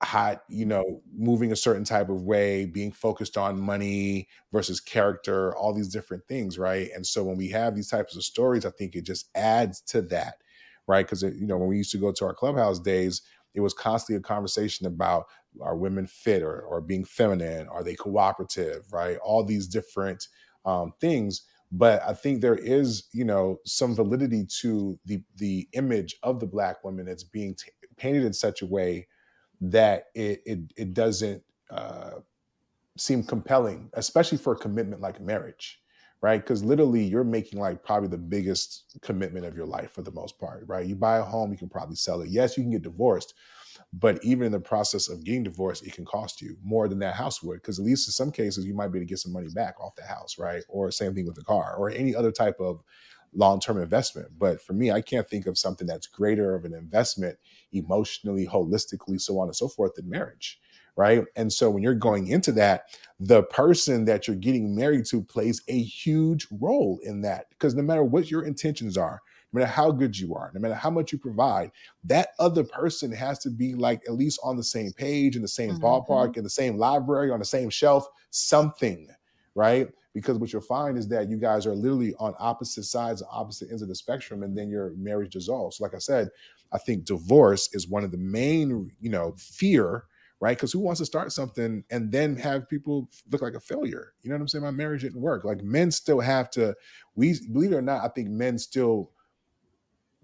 hot, 0.02 0.42
you 0.48 0.66
know, 0.66 1.02
moving 1.16 1.52
a 1.52 1.56
certain 1.56 1.84
type 1.84 2.08
of 2.08 2.22
way, 2.22 2.66
being 2.66 2.92
focused 2.92 3.36
on 3.38 3.58
money 3.60 4.28
versus 4.52 4.80
character, 4.80 5.56
all 5.56 5.72
these 5.72 5.88
different 5.88 6.26
things, 6.28 6.58
right? 6.58 6.90
And 6.94 7.06
so 7.06 7.24
when 7.24 7.36
we 7.36 7.48
have 7.50 7.74
these 7.74 7.88
types 7.88 8.14
of 8.16 8.22
stories, 8.22 8.66
I 8.66 8.70
think 8.70 8.94
it 8.94 9.04
just 9.04 9.30
adds 9.34 9.80
to 9.82 10.02
that, 10.02 10.36
right? 10.86 11.06
Because 11.06 11.22
you 11.22 11.46
know, 11.46 11.56
when 11.56 11.68
we 11.68 11.78
used 11.78 11.92
to 11.92 11.98
go 11.98 12.12
to 12.12 12.24
our 12.24 12.34
clubhouse 12.34 12.78
days, 12.78 13.22
it 13.54 13.60
was 13.60 13.72
constantly 13.72 14.18
a 14.18 14.22
conversation 14.22 14.86
about 14.86 15.24
are 15.62 15.76
women 15.76 16.06
fit 16.06 16.42
or, 16.42 16.60
or 16.60 16.82
being 16.82 17.04
feminine? 17.04 17.66
Are 17.68 17.82
they 17.82 17.94
cooperative? 17.94 18.84
Right? 18.92 19.16
All 19.18 19.42
these 19.44 19.66
different 19.66 20.28
um, 20.64 20.92
things 21.00 21.42
but 21.72 22.00
I 22.06 22.14
think 22.14 22.40
there 22.40 22.54
is, 22.54 23.08
you 23.12 23.24
know, 23.24 23.58
some 23.66 23.92
validity 23.96 24.46
to 24.60 25.00
the 25.04 25.20
the 25.34 25.68
image 25.72 26.14
of 26.22 26.38
the 26.38 26.46
black 26.46 26.84
woman 26.84 27.06
that's 27.06 27.24
being 27.24 27.56
t- 27.56 27.72
painted 27.96 28.24
in 28.24 28.32
such 28.32 28.62
a 28.62 28.66
way 28.66 29.08
that 29.60 30.06
it 30.14 30.42
it, 30.46 30.58
it 30.76 30.94
doesn't 30.94 31.42
uh, 31.70 32.12
seem 32.96 33.22
compelling, 33.22 33.90
especially 33.94 34.38
for 34.38 34.54
a 34.54 34.56
commitment 34.58 35.00
like 35.00 35.20
marriage, 35.20 35.80
right? 36.22 36.40
Because 36.40 36.64
literally, 36.64 37.04
you're 37.04 37.24
making 37.24 37.60
like 37.60 37.82
probably 37.82 38.08
the 38.08 38.18
biggest 38.18 38.98
commitment 39.02 39.44
of 39.46 39.56
your 39.56 39.66
life 39.66 39.92
for 39.92 40.02
the 40.02 40.12
most 40.12 40.38
part, 40.38 40.64
right? 40.66 40.86
You 40.86 40.96
buy 40.96 41.18
a 41.18 41.22
home, 41.22 41.52
you 41.52 41.58
can 41.58 41.68
probably 41.68 41.96
sell 41.96 42.20
it. 42.22 42.30
Yes, 42.30 42.56
you 42.56 42.62
can 42.62 42.72
get 42.72 42.82
divorced, 42.82 43.34
but 43.92 44.22
even 44.24 44.46
in 44.46 44.52
the 44.52 44.60
process 44.60 45.08
of 45.08 45.24
getting 45.24 45.42
divorced, 45.42 45.86
it 45.86 45.92
can 45.92 46.04
cost 46.04 46.40
you 46.40 46.56
more 46.62 46.88
than 46.88 46.98
that 47.00 47.14
house 47.14 47.42
would. 47.42 47.56
Because 47.56 47.78
at 47.78 47.84
least 47.84 48.08
in 48.08 48.12
some 48.12 48.30
cases, 48.30 48.64
you 48.64 48.74
might 48.74 48.88
be 48.88 48.98
able 48.98 49.06
to 49.06 49.10
get 49.10 49.18
some 49.18 49.32
money 49.32 49.48
back 49.54 49.80
off 49.80 49.96
the 49.96 50.04
house, 50.04 50.38
right? 50.38 50.62
Or 50.68 50.90
same 50.90 51.14
thing 51.14 51.26
with 51.26 51.36
the 51.36 51.44
car 51.44 51.76
or 51.76 51.90
any 51.90 52.14
other 52.14 52.32
type 52.32 52.56
of 52.60 52.82
long 53.34 53.60
term 53.60 53.80
investment. 53.80 54.28
But 54.38 54.60
for 54.60 54.72
me, 54.72 54.90
I 54.90 55.00
can't 55.00 55.28
think 55.28 55.46
of 55.46 55.58
something 55.58 55.86
that's 55.86 56.06
greater 56.06 56.54
of 56.54 56.64
an 56.64 56.74
investment 56.74 57.38
emotionally, 57.72 58.46
holistically, 58.46 59.20
so 59.20 59.38
on 59.38 59.48
and 59.48 59.56
so 59.56 59.68
forth 59.68 59.94
than 59.94 60.08
marriage. 60.08 60.60
Right. 60.96 61.24
And 61.36 61.52
so 61.52 61.68
when 61.68 61.82
you're 61.82 61.94
going 61.94 62.28
into 62.28 62.52
that, 62.52 62.84
the 63.20 63.42
person 63.42 64.06
that 64.06 64.26
you're 64.26 64.36
getting 64.36 64.74
married 64.74 65.04
to 65.06 65.22
plays 65.22 65.60
a 65.68 65.78
huge 65.78 66.46
role 66.50 66.98
in 67.02 67.20
that 67.20 67.50
because 67.50 67.74
no 67.74 67.82
matter 67.82 68.02
what 68.02 68.30
your 68.30 68.44
intentions 68.44 68.96
are, 68.96 69.20
no 69.52 69.60
matter 69.60 69.70
how 69.70 69.90
good 69.90 70.18
you 70.18 70.34
are, 70.34 70.50
no 70.54 70.60
matter 70.60 70.74
how 70.74 70.90
much 70.90 71.12
you 71.12 71.18
provide, 71.18 71.70
that 72.04 72.30
other 72.38 72.64
person 72.64 73.12
has 73.12 73.38
to 73.40 73.50
be 73.50 73.74
like 73.74 74.02
at 74.06 74.14
least 74.14 74.40
on 74.42 74.56
the 74.56 74.64
same 74.64 74.92
page, 74.92 75.36
in 75.36 75.42
the 75.42 75.48
same 75.48 75.74
mm-hmm. 75.74 75.84
ballpark, 75.84 76.36
in 76.36 76.44
the 76.44 76.50
same 76.50 76.78
library, 76.78 77.30
on 77.30 77.38
the 77.38 77.44
same 77.44 77.68
shelf, 77.68 78.06
something, 78.30 79.08
right? 79.54 79.88
Because 80.16 80.38
what 80.38 80.50
you'll 80.50 80.62
find 80.62 80.96
is 80.96 81.06
that 81.08 81.28
you 81.28 81.36
guys 81.36 81.66
are 81.66 81.74
literally 81.74 82.14
on 82.18 82.32
opposite 82.38 82.84
sides, 82.84 83.22
opposite 83.30 83.68
ends 83.68 83.82
of 83.82 83.88
the 83.88 83.94
spectrum, 83.94 84.42
and 84.42 84.56
then 84.56 84.70
your 84.70 84.94
marriage 84.96 85.34
dissolves. 85.34 85.76
So 85.76 85.84
like 85.84 85.94
I 85.94 85.98
said, 85.98 86.30
I 86.72 86.78
think 86.78 87.04
divorce 87.04 87.68
is 87.74 87.86
one 87.86 88.02
of 88.02 88.12
the 88.12 88.16
main, 88.16 88.90
you 88.98 89.10
know, 89.10 89.34
fear 89.36 90.04
right? 90.40 90.56
Because 90.56 90.72
who 90.72 90.80
wants 90.80 91.00
to 91.00 91.06
start 91.06 91.32
something 91.32 91.82
and 91.90 92.12
then 92.12 92.36
have 92.36 92.68
people 92.68 93.08
look 93.30 93.40
like 93.40 93.54
a 93.54 93.60
failure? 93.60 94.12
You 94.22 94.28
know 94.28 94.36
what 94.36 94.42
I'm 94.42 94.48
saying? 94.48 94.64
My 94.64 94.70
marriage 94.70 95.02
didn't 95.02 95.20
work. 95.20 95.44
Like 95.44 95.62
men 95.62 95.90
still 95.90 96.20
have 96.20 96.50
to, 96.50 96.74
we 97.14 97.38
believe 97.52 97.72
it 97.72 97.76
or 97.76 97.82
not, 97.82 98.04
I 98.04 98.08
think 98.08 98.28
men 98.28 98.58
still 98.58 99.12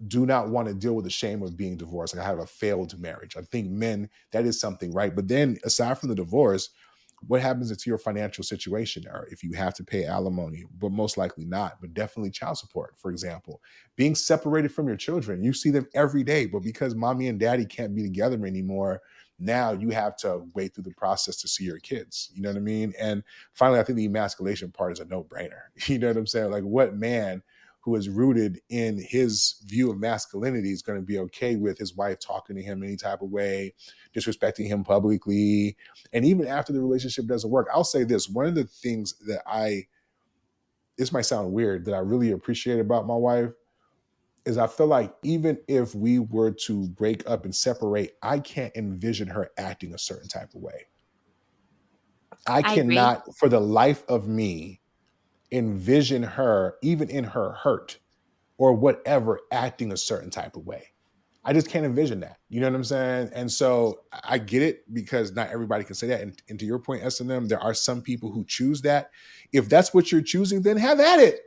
do 0.07 0.25
not 0.25 0.49
want 0.49 0.67
to 0.67 0.73
deal 0.73 0.93
with 0.93 1.05
the 1.05 1.11
shame 1.11 1.41
of 1.41 1.57
being 1.57 1.77
divorced. 1.77 2.15
Like 2.15 2.23
I 2.23 2.29
have 2.29 2.39
a 2.39 2.45
failed 2.45 2.99
marriage. 2.99 3.35
I 3.37 3.41
think 3.41 3.69
men, 3.69 4.09
that 4.31 4.45
is 4.45 4.59
something, 4.59 4.93
right? 4.93 5.15
But 5.15 5.27
then 5.27 5.57
aside 5.63 5.97
from 5.97 6.09
the 6.09 6.15
divorce, 6.15 6.69
what 7.27 7.41
happens 7.41 7.75
to 7.75 7.89
your 7.89 7.97
financial 7.97 8.43
situation 8.43 9.03
or 9.07 9.27
if 9.31 9.43
you 9.43 9.53
have 9.53 9.73
to 9.73 9.83
pay 9.83 10.05
alimony 10.05 10.63
but 10.79 10.91
most 10.91 11.17
likely 11.17 11.45
not 11.45 11.79
but 11.81 11.93
definitely 11.93 12.31
child 12.31 12.57
support 12.57 12.93
for 12.97 13.11
example. 13.11 13.61
Being 13.95 14.15
separated 14.15 14.71
from 14.71 14.87
your 14.87 14.97
children 14.97 15.43
you 15.43 15.53
see 15.53 15.69
them 15.69 15.87
every 15.93 16.23
day 16.23 16.45
but 16.45 16.59
because 16.59 16.95
mommy 16.95 17.27
and 17.27 17.39
daddy 17.39 17.65
can't 17.65 17.95
be 17.95 18.03
together 18.03 18.45
anymore 18.45 19.01
now 19.39 19.71
you 19.71 19.89
have 19.89 20.15
to 20.17 20.43
wait 20.53 20.73
through 20.73 20.83
the 20.83 20.93
process 20.93 21.37
to 21.37 21.47
see 21.47 21.63
your 21.63 21.79
kids 21.79 22.29
you 22.33 22.41
know 22.41 22.49
what 22.49 22.57
i 22.57 22.61
mean? 22.61 22.93
And 22.99 23.23
finally 23.53 23.79
i 23.79 23.83
think 23.83 23.97
the 23.97 24.05
emasculation 24.05 24.71
part 24.71 24.93
is 24.93 24.99
a 24.99 25.05
no-brainer 25.05 25.61
you 25.87 25.99
know 25.99 26.07
what 26.07 26.17
i'm 26.17 26.27
saying? 26.27 26.51
Like 26.51 26.63
what 26.63 26.95
man 26.95 27.41
who 27.83 27.95
is 27.95 28.07
rooted 28.07 28.61
in 28.69 28.97
his 28.97 29.55
view 29.65 29.91
of 29.91 29.99
masculinity 29.99 30.71
is 30.71 30.81
going 30.81 30.97
to 30.97 31.05
be 31.05 31.19
okay 31.19 31.57
with 31.57 31.77
his 31.77 31.95
wife 31.95 32.17
talking 32.19 32.55
to 32.55 32.61
him 32.61 32.81
any 32.81 32.95
type 32.95 33.21
of 33.21 33.29
way, 33.29 33.73
disrespecting 34.15 34.67
him 34.67 34.85
publicly. 34.85 35.75
And 36.13 36.23
even 36.23 36.47
after 36.47 36.71
the 36.71 36.79
relationship 36.79 37.25
doesn't 37.25 37.49
work, 37.49 37.67
I'll 37.73 37.83
say 37.83 38.05
this 38.05 38.29
one 38.29 38.45
of 38.45 38.55
the 38.55 38.63
things 38.63 39.15
that 39.27 39.43
I, 39.45 39.87
this 40.97 41.11
might 41.11 41.25
sound 41.25 41.51
weird, 41.51 41.83
that 41.85 41.93
I 41.93 41.99
really 41.99 42.31
appreciate 42.31 42.79
about 42.79 43.05
my 43.05 43.15
wife 43.15 43.51
is 44.45 44.57
I 44.57 44.67
feel 44.67 44.87
like 44.87 45.13
even 45.23 45.57
if 45.67 45.93
we 45.93 46.19
were 46.19 46.51
to 46.51 46.87
break 46.87 47.29
up 47.29 47.43
and 47.43 47.53
separate, 47.53 48.13
I 48.21 48.39
can't 48.39 48.75
envision 48.77 49.27
her 49.27 49.51
acting 49.57 49.93
a 49.93 49.97
certain 49.97 50.29
type 50.29 50.53
of 50.55 50.61
way. 50.61 50.87
I, 52.47 52.59
I 52.59 52.61
cannot, 52.61 53.21
agree. 53.21 53.33
for 53.37 53.49
the 53.49 53.59
life 53.59 54.03
of 54.07 54.27
me, 54.27 54.81
envision 55.53 56.23
her, 56.23 56.75
even 56.81 57.09
in 57.09 57.23
her 57.23 57.51
hurt 57.53 57.99
or 58.57 58.73
whatever, 58.73 59.39
acting 59.51 59.91
a 59.91 59.97
certain 59.97 60.29
type 60.29 60.55
of 60.55 60.65
way. 60.65 60.87
I 61.45 61.53
just 61.53 61.69
can't 61.69 61.85
envision 61.85 62.21
that. 62.21 62.37
You 62.49 62.61
know 62.61 62.69
what 62.69 62.75
I'm 62.75 62.83
saying? 62.83 63.29
And 63.33 63.51
so 63.51 64.01
I 64.23 64.37
get 64.37 64.61
it 64.61 64.91
because 64.93 65.33
not 65.33 65.49
everybody 65.49 65.83
can 65.83 65.95
say 65.95 66.07
that. 66.07 66.21
And, 66.21 66.41
and 66.49 66.57
to 66.59 66.65
your 66.65 66.79
point, 66.79 67.03
SNM, 67.03 67.49
there 67.49 67.59
are 67.59 67.73
some 67.73 68.01
people 68.01 68.31
who 68.31 68.45
choose 68.45 68.81
that. 68.83 69.11
If 69.51 69.67
that's 69.69 69.93
what 69.93 70.11
you're 70.11 70.21
choosing, 70.21 70.61
then 70.61 70.77
have 70.77 70.99
at 70.99 71.19
it. 71.19 71.41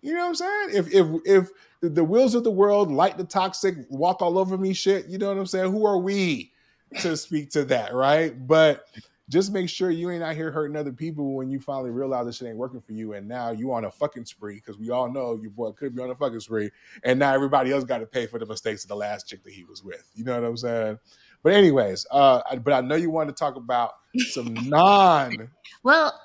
You 0.00 0.14
know 0.14 0.20
what 0.20 0.28
I'm 0.28 0.34
saying? 0.34 0.68
If 0.72 0.92
if 0.92 1.06
if 1.24 1.50
the 1.80 2.02
wheels 2.02 2.34
of 2.34 2.42
the 2.42 2.50
world 2.50 2.90
light 2.90 3.16
the 3.16 3.24
toxic, 3.24 3.76
walk 3.88 4.20
all 4.20 4.36
over 4.36 4.58
me, 4.58 4.72
shit. 4.72 5.06
You 5.06 5.18
know 5.18 5.28
what 5.28 5.38
I'm 5.38 5.46
saying? 5.46 5.70
Who 5.70 5.86
are 5.86 5.98
we 5.98 6.52
to 7.00 7.16
speak 7.16 7.50
to 7.50 7.64
that, 7.66 7.94
right? 7.94 8.34
But 8.46 8.86
just 9.32 9.50
make 9.50 9.66
sure 9.66 9.90
you 9.90 10.10
ain't 10.10 10.22
out 10.22 10.36
here 10.36 10.50
hurting 10.52 10.76
other 10.76 10.92
people 10.92 11.32
when 11.32 11.48
you 11.48 11.58
finally 11.58 11.88
realize 11.88 12.26
this 12.26 12.36
shit 12.36 12.48
ain't 12.48 12.58
working 12.58 12.82
for 12.82 12.92
you. 12.92 13.14
And 13.14 13.26
now 13.26 13.50
you 13.50 13.72
on 13.72 13.86
a 13.86 13.90
fucking 13.90 14.26
spree 14.26 14.56
because 14.56 14.76
we 14.76 14.90
all 14.90 15.10
know 15.10 15.38
your 15.40 15.50
boy 15.50 15.72
could 15.72 15.96
be 15.96 16.02
on 16.02 16.10
a 16.10 16.14
fucking 16.14 16.40
spree. 16.40 16.70
And 17.02 17.18
now 17.18 17.32
everybody 17.32 17.72
else 17.72 17.82
got 17.82 17.98
to 17.98 18.06
pay 18.06 18.26
for 18.26 18.38
the 18.38 18.44
mistakes 18.44 18.84
of 18.84 18.88
the 18.88 18.96
last 18.96 19.26
chick 19.26 19.42
that 19.44 19.54
he 19.54 19.64
was 19.64 19.82
with. 19.82 20.06
You 20.14 20.24
know 20.24 20.38
what 20.38 20.46
I'm 20.46 20.56
saying? 20.58 20.98
But 21.42 21.54
anyways, 21.54 22.06
uh, 22.10 22.42
but 22.62 22.74
I 22.74 22.82
know 22.82 22.94
you 22.94 23.08
wanted 23.08 23.34
to 23.34 23.40
talk 23.40 23.56
about 23.56 23.92
some 24.32 24.52
non. 24.68 25.48
well, 25.82 26.20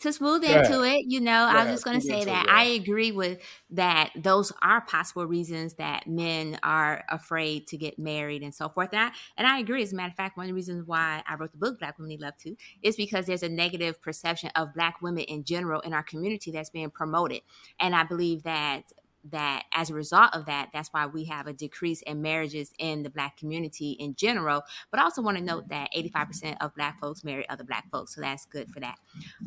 to 0.00 0.12
smooth 0.12 0.44
into 0.44 0.82
it, 0.82 1.04
you 1.06 1.20
know, 1.20 1.30
yeah, 1.30 1.54
I 1.56 1.64
was 1.64 1.72
just 1.74 1.84
going 1.84 2.00
to 2.00 2.06
say 2.06 2.24
that 2.24 2.44
it, 2.44 2.48
yeah. 2.48 2.54
I 2.54 2.64
agree 2.64 3.12
with 3.12 3.40
that. 3.70 4.10
Those 4.16 4.52
are 4.62 4.80
possible 4.80 5.26
reasons 5.26 5.74
that 5.74 6.06
men 6.06 6.58
are 6.62 7.04
afraid 7.08 7.66
to 7.68 7.76
get 7.76 7.98
married 7.98 8.42
and 8.42 8.54
so 8.54 8.68
forth. 8.68 8.90
And 8.92 9.00
I, 9.00 9.10
and 9.36 9.46
I 9.46 9.58
agree. 9.58 9.82
As 9.82 9.92
a 9.92 9.96
matter 9.96 10.10
of 10.10 10.16
fact, 10.16 10.36
one 10.36 10.44
of 10.44 10.48
the 10.48 10.54
reasons 10.54 10.86
why 10.86 11.22
I 11.26 11.34
wrote 11.34 11.52
the 11.52 11.58
book 11.58 11.78
Black 11.78 11.98
Women 11.98 12.08
Need 12.10 12.20
Love 12.20 12.36
Too 12.36 12.56
is 12.82 12.96
because 12.96 13.26
there's 13.26 13.42
a 13.42 13.48
negative 13.48 14.00
perception 14.02 14.50
of 14.54 14.74
Black 14.74 15.00
women 15.02 15.24
in 15.24 15.44
general 15.44 15.80
in 15.80 15.92
our 15.92 16.02
community 16.02 16.50
that's 16.50 16.70
being 16.70 16.90
promoted. 16.90 17.42
And 17.80 17.94
I 17.94 18.04
believe 18.04 18.42
that 18.44 18.84
that 19.30 19.64
as 19.72 19.90
a 19.90 19.94
result 19.94 20.34
of 20.34 20.46
that, 20.46 20.70
that's 20.72 20.88
why 20.92 21.06
we 21.06 21.24
have 21.24 21.46
a 21.46 21.52
decrease 21.52 22.02
in 22.02 22.22
marriages 22.22 22.72
in 22.78 23.02
the 23.02 23.10
Black 23.10 23.36
community 23.36 23.92
in 23.92 24.14
general. 24.14 24.62
But 24.90 25.00
I 25.00 25.04
also 25.04 25.22
want 25.22 25.36
to 25.36 25.42
note 25.42 25.68
that 25.68 25.90
85% 25.96 26.56
of 26.60 26.74
Black 26.74 27.00
folks 27.00 27.24
marry 27.24 27.48
other 27.48 27.64
Black 27.64 27.90
folks. 27.90 28.14
So 28.14 28.20
that's 28.20 28.46
good 28.46 28.70
for 28.70 28.80
that. 28.80 28.96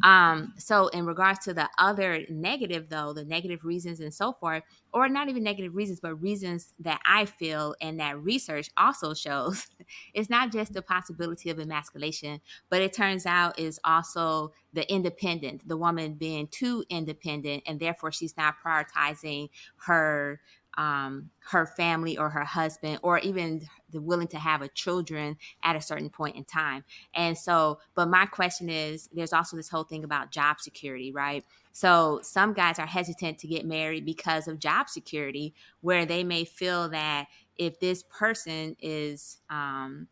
Um, 0.03 0.53
so, 0.57 0.88
in 0.89 1.06
regards 1.06 1.39
to 1.45 1.53
the 1.53 1.69
other 1.77 2.26
negative, 2.30 2.89
though, 2.89 3.14
the 3.14 3.26
negative 3.26 3.64
reasons 3.64 3.99
and 3.99 4.14
so 4.14 4.34
forth, 4.34 4.64
or 4.93 5.07
not 5.07 5.30
even 5.30 5.43
negative 5.43 5.76
reasons, 5.76 5.99
but 5.99 6.15
reasons 6.15 6.73
that 6.80 6.99
I 7.05 7.26
feel 7.26 7.76
and 7.81 7.99
that 7.99 8.22
research 8.22 8.69
also 8.77 9.13
shows, 9.22 9.68
it's 10.13 10.30
not 10.30 10.51
just 10.51 10.73
the 10.73 10.81
possibility 10.81 11.49
of 11.49 11.59
emasculation, 11.59 12.41
but 12.69 12.81
it 12.81 12.93
turns 12.93 13.26
out 13.26 13.57
is 13.59 13.80
also 13.84 14.53
the 14.73 14.89
independent, 14.91 15.68
the 15.68 15.77
woman 15.77 16.13
being 16.13 16.47
too 16.47 16.84
independent, 16.89 17.63
and 17.65 17.80
therefore 17.80 18.11
she's 18.11 18.38
not 18.38 18.55
prioritizing 18.65 19.49
her 19.77 20.39
um, 20.77 21.30
her 21.39 21.65
family 21.65 22.18
or 22.18 22.30
her 22.30 22.43
husband 22.43 22.99
or 23.03 23.19
even 23.19 23.68
the 23.91 24.02
willing 24.02 24.27
to 24.30 24.38
have 24.38 24.61
a 24.61 24.69
children 24.69 25.38
at 25.64 25.76
a 25.76 25.81
certain 25.81 26.10
point 26.10 26.35
in 26.35 26.45
time. 26.45 26.84
And 27.14 27.38
so, 27.38 27.80
but 27.95 28.07
my 28.07 28.26
question 28.26 28.69
is 28.69 29.10
there's 29.14 29.34
also 29.34 29.57
this 29.57 29.69
whole 29.69 29.84
thing 29.84 30.03
about 30.03 30.31
job 30.31 30.61
security, 30.61 31.11
right? 31.11 31.43
So 31.73 32.19
some 32.23 32.53
guys 32.53 32.80
are 32.80 32.85
hesitant 32.85 33.38
to 33.39 33.48
get 33.48 33.65
married 33.65 34.06
because 34.06 34.48
of 34.48 34.60
job 34.60 34.89
security, 34.89 35.53
where 35.81 36.06
they 36.06 36.23
may 36.23 36.45
feel 36.45 36.89
that 36.89 37.27
if 37.57 37.80
this 37.80 38.03
person 38.03 38.76
is 38.80 39.39
um, 39.49 40.07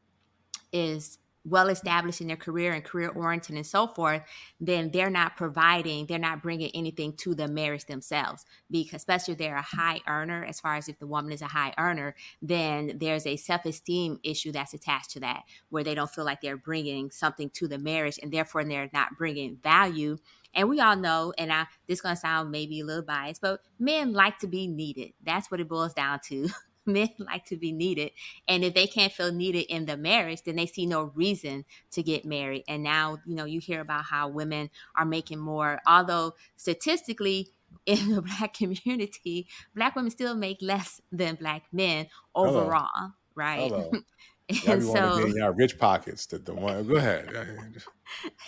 is 0.72 1.19
well 1.45 1.70
established 1.70 2.22
in 2.22 2.28
their 2.28 2.36
career 2.38 2.74
and 2.74 2.84
career 2.84 3.10
oriented 3.10 3.56
and 3.56 3.66
so 3.66 3.88
forth, 3.88 4.22
then 4.60 4.91
they're 4.91 5.10
not 5.10 5.38
providing, 5.38 6.06
they're 6.06 6.20
not 6.20 6.41
bringing 6.41 6.72
anything 6.74 7.14
to 7.14 7.34
the 7.34 7.48
marriage 7.48 7.86
themselves. 7.86 8.45
Because 8.70 9.02
especially 9.02 9.34
if 9.34 9.38
they're 9.38 9.56
a 9.56 9.61
high 9.61 10.02
earner, 10.07 10.44
as 10.45 10.60
far 10.60 10.76
as 10.76 10.90
if 10.90 10.99
the 10.99 11.07
woman 11.07 11.32
is 11.32 11.41
a 11.41 11.48
high 11.48 11.74
earner, 11.78 12.16
then 12.41 12.98
there's 12.99 13.26
a 13.26 13.38
self 13.38 13.66
esteem 13.66 14.20
issue 14.24 14.52
that's 14.52 14.74
attached 14.74 15.11
to 15.11 15.20
that, 15.22 15.44
where 15.70 15.84
they 15.84 15.95
don't 15.95 16.11
feel 16.11 16.26
like 16.26 16.41
they're 16.41 16.57
bringing 16.57 17.10
something 17.11 17.49
to 17.52 17.68
the 17.68 17.78
marriage 17.78 18.20
and 18.22 18.32
therefore 18.32 18.64
they're 18.64 18.90
not 18.94 19.18
bringing 19.18 19.57
value. 19.57 20.18
And 20.53 20.68
we 20.68 20.80
all 20.80 20.95
know, 20.95 21.34
and 21.38 21.53
I 21.53 21.68
this 21.88 22.02
gonna 22.02 22.16
sound 22.16 22.52
maybe 22.52 22.82
a 22.82 22.86
little 22.86 23.03
biased, 23.03 23.41
but 23.41 23.61
men 23.78 24.14
like 24.14 24.40
to 24.40 24.48
be 24.48 24.68
needed. 24.68 25.14
That's 25.24 25.52
what 25.52 25.60
it 25.60 25.70
boils 25.70 25.94
down 25.94 26.20
to. 26.26 26.49
men 26.94 27.10
like 27.20 27.45
to 27.45 27.57
be 27.57 27.72
needed. 27.72 28.11
And 28.48 28.64
if 28.64 28.74
they 28.74 28.88
can't 28.88 29.14
feel 29.14 29.32
needed 29.32 29.66
in 29.74 29.86
the 29.86 29.98
marriage, 29.98 30.44
then 30.44 30.56
they 30.56 30.66
see 30.66 30.86
no 30.86 31.11
reason 31.16 31.66
to 31.91 32.03
get 32.03 32.26
married. 32.26 32.64
And 32.68 32.84
now, 32.84 33.18
you 33.26 33.36
know, 33.36 33.45
you 33.45 33.60
hear 33.60 33.82
about 33.82 34.06
how 34.06 34.30
women 34.30 34.70
are 34.95 35.06
making 35.06 35.40
more, 35.40 35.80
although 35.88 36.36
statistically, 36.56 37.52
in 37.86 38.16
the 38.16 38.22
black 38.22 38.53
community, 38.53 39.48
black 39.76 39.95
women 39.95 40.11
still 40.11 40.36
make 40.36 40.57
less 40.61 41.02
than 41.11 41.36
black 41.36 41.64
men 41.72 42.07
oh, 42.36 42.48
overall, 42.48 42.88
Hello. 42.95 43.11
right? 43.36 43.72
Oh, 43.72 43.90
Hello. 43.91 43.91
and 44.67 44.84
so, 44.84 45.17
in 45.17 45.41
our 45.41 45.51
rich 45.51 45.77
pockets. 45.77 46.26
That 46.27 46.45
the 46.45 46.53
one. 46.53 46.88
Go 46.88 46.95
ahead. 46.95 47.84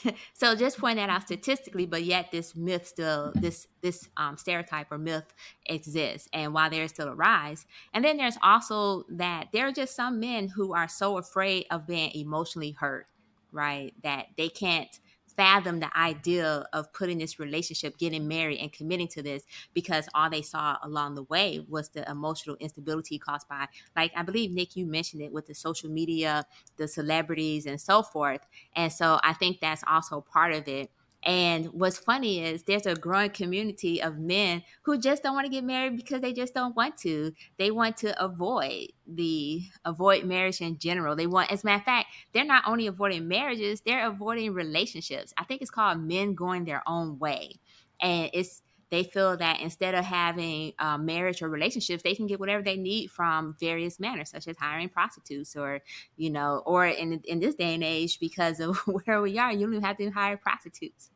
so 0.33 0.55
just 0.55 0.79
point 0.79 0.97
that 0.97 1.09
out 1.09 1.21
statistically, 1.21 1.85
but 1.85 2.03
yet 2.03 2.31
this 2.31 2.55
myth 2.55 2.87
still, 2.87 3.31
this 3.35 3.67
this 3.81 4.09
um, 4.17 4.35
stereotype 4.35 4.91
or 4.91 4.97
myth 4.97 5.31
exists, 5.67 6.27
and 6.33 6.53
while 6.53 6.71
there's 6.71 6.89
still 6.89 7.09
a 7.09 7.15
rise, 7.15 7.67
and 7.93 8.03
then 8.03 8.17
there's 8.17 8.37
also 8.41 9.05
that 9.09 9.49
there 9.53 9.67
are 9.67 9.71
just 9.71 9.95
some 9.95 10.19
men 10.19 10.47
who 10.47 10.73
are 10.73 10.87
so 10.87 11.17
afraid 11.17 11.65
of 11.69 11.85
being 11.85 12.11
emotionally 12.15 12.71
hurt, 12.71 13.05
right, 13.51 13.93
that 14.01 14.27
they 14.37 14.49
can't 14.49 14.99
fathom 15.35 15.79
the 15.79 15.95
idea 15.97 16.65
of 16.73 16.91
putting 16.93 17.17
this 17.17 17.39
relationship, 17.39 17.97
getting 17.97 18.27
married, 18.27 18.59
and 18.59 18.71
committing 18.71 19.07
to 19.09 19.21
this 19.21 19.43
because 19.73 20.07
all 20.13 20.29
they 20.29 20.41
saw 20.41 20.77
along 20.83 21.15
the 21.15 21.23
way 21.23 21.65
was 21.67 21.89
the 21.89 22.09
emotional 22.09 22.55
instability 22.59 23.17
caused 23.17 23.47
by, 23.47 23.67
like, 23.95 24.11
I 24.15 24.23
believe, 24.23 24.51
Nic, 24.51 24.75
you 24.75 24.85
mentioned 24.85 25.21
it 25.21 25.31
with 25.31 25.47
the 25.47 25.55
social 25.55 25.89
media, 25.89 26.45
the 26.77 26.87
celebrities, 26.87 27.65
and 27.65 27.79
so 27.79 28.03
forth. 28.03 28.41
And 28.75 28.91
so 28.91 29.19
I 29.23 29.33
think 29.33 29.59
that's 29.59 29.83
also 29.87 30.21
part 30.21 30.53
of 30.53 30.67
it. 30.67 30.91
And 31.23 31.68
what's 31.68 31.99
funny 31.99 32.43
is 32.43 32.64
there's 32.64 32.88
a 32.88 32.95
growing 32.95 33.30
community 33.30 34.02
of 34.02 34.18
men 34.18 34.64
who 34.81 34.98
just 34.98 35.22
don't 35.22 35.35
want 35.35 35.45
to 35.45 35.52
get 35.52 35.64
married 35.64 35.95
because 35.95 36.22
they 36.22 36.34
just 36.34 36.53
don't 36.56 36.76
want 36.76 36.98
to. 36.98 37.31
They 37.57 37.69
want 37.69 37.98
to 37.98 38.23
avoid 38.23 38.88
the 39.06 39.61
avoid 39.85 40.26
marriage 40.26 40.61
in 40.61 40.80
general. 40.80 41.15
They 41.15 41.27
want, 41.27 41.52
as 41.52 41.64
a 41.64 41.68
matter 41.68 41.80
of 41.80 41.85
fact, 41.85 42.07
they're 42.34 42.43
not 42.43 42.64
only 42.68 42.88
avoiding 42.88 43.27
marriages, 43.27 43.81
they're 43.81 44.07
avoiding 44.07 44.53
relationships. 44.53 45.34
I 45.38 45.43
think 45.43 45.61
it's 45.61 45.69
called 45.69 45.99
men 45.99 46.34
going 46.34 46.65
their 46.65 46.81
own 46.88 47.19
way. 47.19 47.56
And 48.02 48.31
it's 48.34 48.64
they 48.91 49.03
feel 49.03 49.38
that 49.38 49.61
instead 49.61 49.95
of 49.95 50.05
having 50.05 50.73
uh, 50.77 50.97
marriage 50.97 51.41
or 51.41 51.49
relationships, 51.49 52.03
they 52.03 52.13
can 52.13 52.27
get 52.27 52.39
whatever 52.39 52.61
they 52.61 52.77
need 52.77 53.09
from 53.09 53.55
various 53.59 53.99
manners, 53.99 54.30
such 54.30 54.47
as 54.47 54.57
hiring 54.57 54.89
prostitutes, 54.89 55.55
or 55.55 55.80
you 56.18 56.30
know, 56.30 56.61
or 56.65 56.85
in 56.85 57.22
in 57.26 57.39
this 57.39 57.55
day 57.55 57.73
and 57.73 57.84
age, 57.84 58.19
because 58.19 58.59
of 58.59 58.77
where 59.05 59.22
we 59.22 59.39
are, 59.39 59.51
you 59.51 59.61
don't 59.61 59.73
even 59.73 59.84
have 59.84 59.97
to 59.97 60.09
hire 60.11 60.38
prostitutes. 60.38 61.09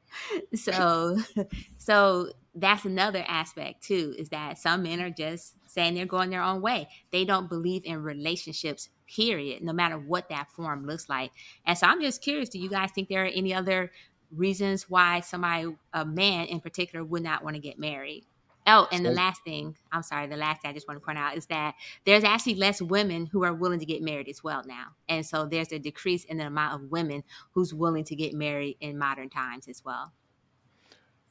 so, 0.54 1.18
so 1.78 2.30
that's 2.54 2.84
another 2.84 3.24
aspect 3.28 3.82
too, 3.82 4.14
is 4.18 4.30
that 4.30 4.58
some 4.58 4.82
men 4.82 5.00
are 5.00 5.10
just 5.10 5.54
saying 5.66 5.94
they're 5.94 6.06
going 6.06 6.30
their 6.30 6.42
own 6.42 6.60
way. 6.60 6.88
They 7.12 7.24
don't 7.24 7.48
believe 7.48 7.82
in 7.84 8.02
relationships 8.02 8.88
period, 9.06 9.62
no 9.62 9.72
matter 9.72 9.98
what 9.98 10.28
that 10.28 10.50
form 10.50 10.86
looks 10.86 11.08
like. 11.08 11.30
And 11.66 11.76
so 11.76 11.86
I'm 11.86 12.00
just 12.00 12.22
curious, 12.22 12.48
do 12.48 12.58
you 12.58 12.68
guys 12.68 12.90
think 12.90 13.08
there 13.08 13.24
are 13.24 13.26
any 13.26 13.54
other 13.54 13.90
reasons 14.34 14.88
why 14.88 15.20
somebody, 15.20 15.74
a 15.92 16.04
man 16.04 16.46
in 16.46 16.60
particular, 16.60 17.04
would 17.04 17.22
not 17.22 17.42
want 17.42 17.56
to 17.56 17.60
get 17.60 17.78
married. 17.78 18.24
Oh, 18.66 18.86
and 18.92 19.02
the 19.04 19.10
last 19.10 19.42
thing, 19.44 19.76
I'm 19.90 20.02
sorry, 20.02 20.26
the 20.26 20.36
last 20.36 20.60
thing 20.60 20.70
I 20.70 20.74
just 20.74 20.86
want 20.86 21.00
to 21.00 21.04
point 21.04 21.16
out 21.16 21.34
is 21.38 21.46
that 21.46 21.74
there's 22.04 22.22
actually 22.22 22.56
less 22.56 22.82
women 22.82 23.24
who 23.24 23.42
are 23.42 23.54
willing 23.54 23.80
to 23.80 23.86
get 23.86 24.02
married 24.02 24.28
as 24.28 24.44
well 24.44 24.62
now. 24.66 24.88
And 25.08 25.24
so 25.24 25.46
there's 25.46 25.72
a 25.72 25.78
decrease 25.78 26.24
in 26.24 26.36
the 26.36 26.46
amount 26.46 26.74
of 26.74 26.90
women 26.90 27.24
who's 27.52 27.72
willing 27.72 28.04
to 28.04 28.14
get 28.14 28.34
married 28.34 28.76
in 28.80 28.98
modern 28.98 29.30
times 29.30 29.68
as 29.68 29.82
well. 29.82 30.12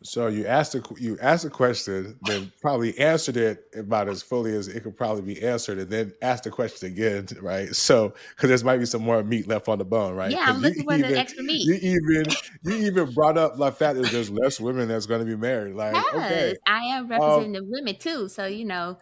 So 0.03 0.27
you 0.27 0.45
asked 0.45 0.75
a 0.75 0.83
you 0.99 1.17
asked 1.19 1.43
a 1.45 1.49
question, 1.49 2.19
then 2.21 2.51
probably 2.61 2.97
answered 2.99 3.35
it 3.35 3.63
about 3.75 4.07
as 4.07 4.21
fully 4.21 4.55
as 4.55 4.67
it 4.67 4.83
could 4.83 4.95
probably 4.95 5.33
be 5.33 5.41
answered, 5.41 5.79
and 5.79 5.89
then 5.89 6.13
asked 6.21 6.43
the 6.43 6.51
question 6.51 6.91
again, 6.91 7.27
right? 7.41 7.75
So 7.75 8.13
because 8.35 8.49
there 8.49 8.65
might 8.65 8.77
be 8.77 8.85
some 8.85 9.01
more 9.01 9.23
meat 9.23 9.47
left 9.47 9.67
on 9.67 9.79
the 9.79 9.85
bone, 9.85 10.13
right? 10.13 10.31
Yeah, 10.31 10.43
I'm 10.45 10.61
looking 10.61 10.83
for 10.83 10.97
the 10.97 11.17
extra 11.17 11.43
meat. 11.43 11.65
You 11.65 11.97
even 11.97 12.31
you 12.63 12.87
even 12.87 13.11
brought 13.11 13.39
up 13.39 13.57
like 13.57 13.77
fact 13.77 13.97
that 13.97 14.11
there's 14.11 14.29
less 14.29 14.59
women 14.59 14.87
that's 14.87 15.07
going 15.07 15.21
to 15.21 15.25
be 15.25 15.35
married. 15.35 15.75
Like, 15.75 15.95
yes, 15.95 16.05
okay, 16.13 16.55
I 16.67 16.83
am 16.83 17.07
representing 17.07 17.57
um, 17.57 17.63
the 17.63 17.63
women 17.65 17.95
too, 17.97 18.29
so 18.29 18.45
you 18.45 18.65
know. 18.65 18.97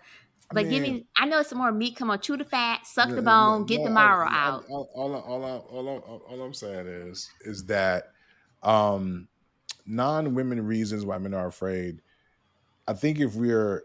But 0.53 0.69
give 0.69 0.83
me, 0.83 1.07
I 1.17 1.25
know 1.25 1.41
some 1.41 1.57
more 1.57 1.71
meat. 1.71 1.95
Come 1.97 2.11
on, 2.11 2.19
chew 2.19 2.37
the 2.37 2.45
fat, 2.45 2.85
suck 2.85 3.09
the 3.09 3.21
bone, 3.21 3.61
no, 3.61 3.65
get 3.65 3.83
the 3.83 3.89
marrow 3.89 4.27
I, 4.29 4.47
out. 4.47 4.63
All, 4.69 4.89
all, 4.93 5.15
all, 5.15 5.43
all, 5.43 6.21
all 6.29 6.41
I'm 6.41 6.53
saying 6.53 6.87
is, 6.87 7.27
is 7.41 7.65
that 7.65 8.11
um 8.63 9.27
non-women 9.85 10.65
reasons 10.65 11.05
why 11.05 11.17
men 11.17 11.33
are 11.33 11.47
afraid 11.47 12.01
i 12.87 12.93
think 12.93 13.19
if 13.19 13.35
we're 13.35 13.83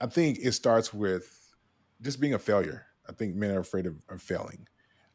i 0.00 0.06
think 0.06 0.38
it 0.40 0.52
starts 0.52 0.92
with 0.92 1.54
just 2.00 2.20
being 2.20 2.34
a 2.34 2.38
failure 2.38 2.86
i 3.08 3.12
think 3.12 3.34
men 3.34 3.50
are 3.50 3.60
afraid 3.60 3.86
of, 3.86 3.96
of 4.08 4.20
failing 4.20 4.66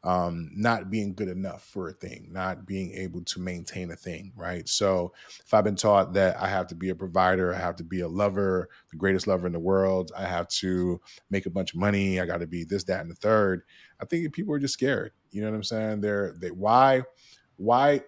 um, 0.04 0.50
not 0.54 0.90
being 0.90 1.14
good 1.14 1.28
enough 1.28 1.64
for 1.64 1.88
a 1.88 1.92
thing, 1.92 2.28
not 2.30 2.66
being 2.66 2.92
able 2.92 3.22
to 3.24 3.40
maintain 3.40 3.90
a 3.90 3.96
thing, 3.96 4.32
right? 4.36 4.68
So 4.68 5.12
if 5.44 5.52
I've 5.52 5.64
been 5.64 5.76
taught 5.76 6.12
that 6.14 6.40
I 6.40 6.48
have 6.48 6.68
to 6.68 6.74
be 6.74 6.90
a 6.90 6.94
provider, 6.94 7.52
I 7.52 7.58
have 7.58 7.76
to 7.76 7.84
be 7.84 8.00
a 8.00 8.08
lover, 8.08 8.68
the 8.90 8.96
greatest 8.96 9.26
lover 9.26 9.46
in 9.46 9.52
the 9.52 9.58
world, 9.58 10.12
I 10.16 10.24
have 10.24 10.48
to 10.48 11.00
make 11.30 11.46
a 11.46 11.50
bunch 11.50 11.74
of 11.74 11.80
money, 11.80 12.20
I 12.20 12.26
got 12.26 12.40
to 12.40 12.46
be 12.46 12.64
this, 12.64 12.84
that, 12.84 13.00
and 13.00 13.10
the 13.10 13.16
third. 13.16 13.62
I 14.00 14.04
think 14.04 14.32
people 14.32 14.54
are 14.54 14.60
just 14.60 14.74
scared. 14.74 15.12
You 15.30 15.42
know 15.42 15.50
what 15.50 15.56
I'm 15.56 15.64
saying? 15.64 16.00
They're 16.00 16.34
they 16.38 16.50
why 16.50 17.02
why 17.56 18.02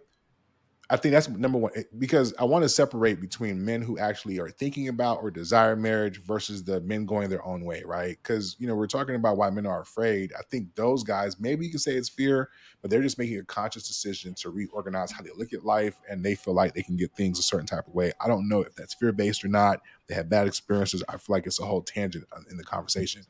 I 0.92 0.96
think 0.96 1.12
that's 1.12 1.28
number 1.28 1.56
one 1.56 1.70
eh, 1.76 1.84
because 1.98 2.34
I 2.36 2.44
want 2.44 2.64
to 2.64 2.68
separate 2.68 3.20
between 3.20 3.64
men 3.64 3.80
who 3.80 3.96
actually 3.98 4.40
are 4.40 4.50
thinking 4.50 4.88
about 4.88 5.22
or 5.22 5.30
desire 5.30 5.76
marriage 5.76 6.20
versus 6.24 6.64
the 6.64 6.80
men 6.80 7.06
going 7.06 7.30
their 7.30 7.46
own 7.46 7.64
way, 7.64 7.84
right? 7.86 8.18
Because 8.20 8.56
you 8.58 8.66
know 8.66 8.74
we're 8.74 8.88
talking 8.88 9.14
about 9.14 9.36
why 9.36 9.50
men 9.50 9.66
are 9.66 9.82
afraid. 9.82 10.32
I 10.36 10.42
think 10.50 10.74
those 10.74 11.04
guys, 11.04 11.38
maybe 11.38 11.64
you 11.64 11.70
can 11.70 11.78
say 11.78 11.92
it's 11.92 12.08
fear, 12.08 12.50
but 12.82 12.90
they're 12.90 13.02
just 13.02 13.18
making 13.18 13.38
a 13.38 13.44
conscious 13.44 13.86
decision 13.86 14.34
to 14.34 14.50
reorganize 14.50 15.12
how 15.12 15.22
they 15.22 15.30
look 15.36 15.52
at 15.52 15.64
life, 15.64 15.96
and 16.10 16.24
they 16.24 16.34
feel 16.34 16.54
like 16.54 16.74
they 16.74 16.82
can 16.82 16.96
get 16.96 17.12
things 17.12 17.38
a 17.38 17.42
certain 17.42 17.66
type 17.66 17.86
of 17.86 17.94
way. 17.94 18.12
I 18.20 18.26
don't 18.26 18.48
know 18.48 18.62
if 18.62 18.74
that's 18.74 18.94
fear 18.94 19.12
based 19.12 19.44
or 19.44 19.48
not. 19.48 19.80
They 20.10 20.16
have 20.16 20.28
bad 20.28 20.48
experiences. 20.48 21.04
I 21.08 21.12
feel 21.12 21.36
like 21.36 21.46
it's 21.46 21.60
a 21.60 21.64
whole 21.64 21.82
tangent 21.82 22.24
in 22.50 22.56
the 22.56 22.64
conversation, 22.64 23.22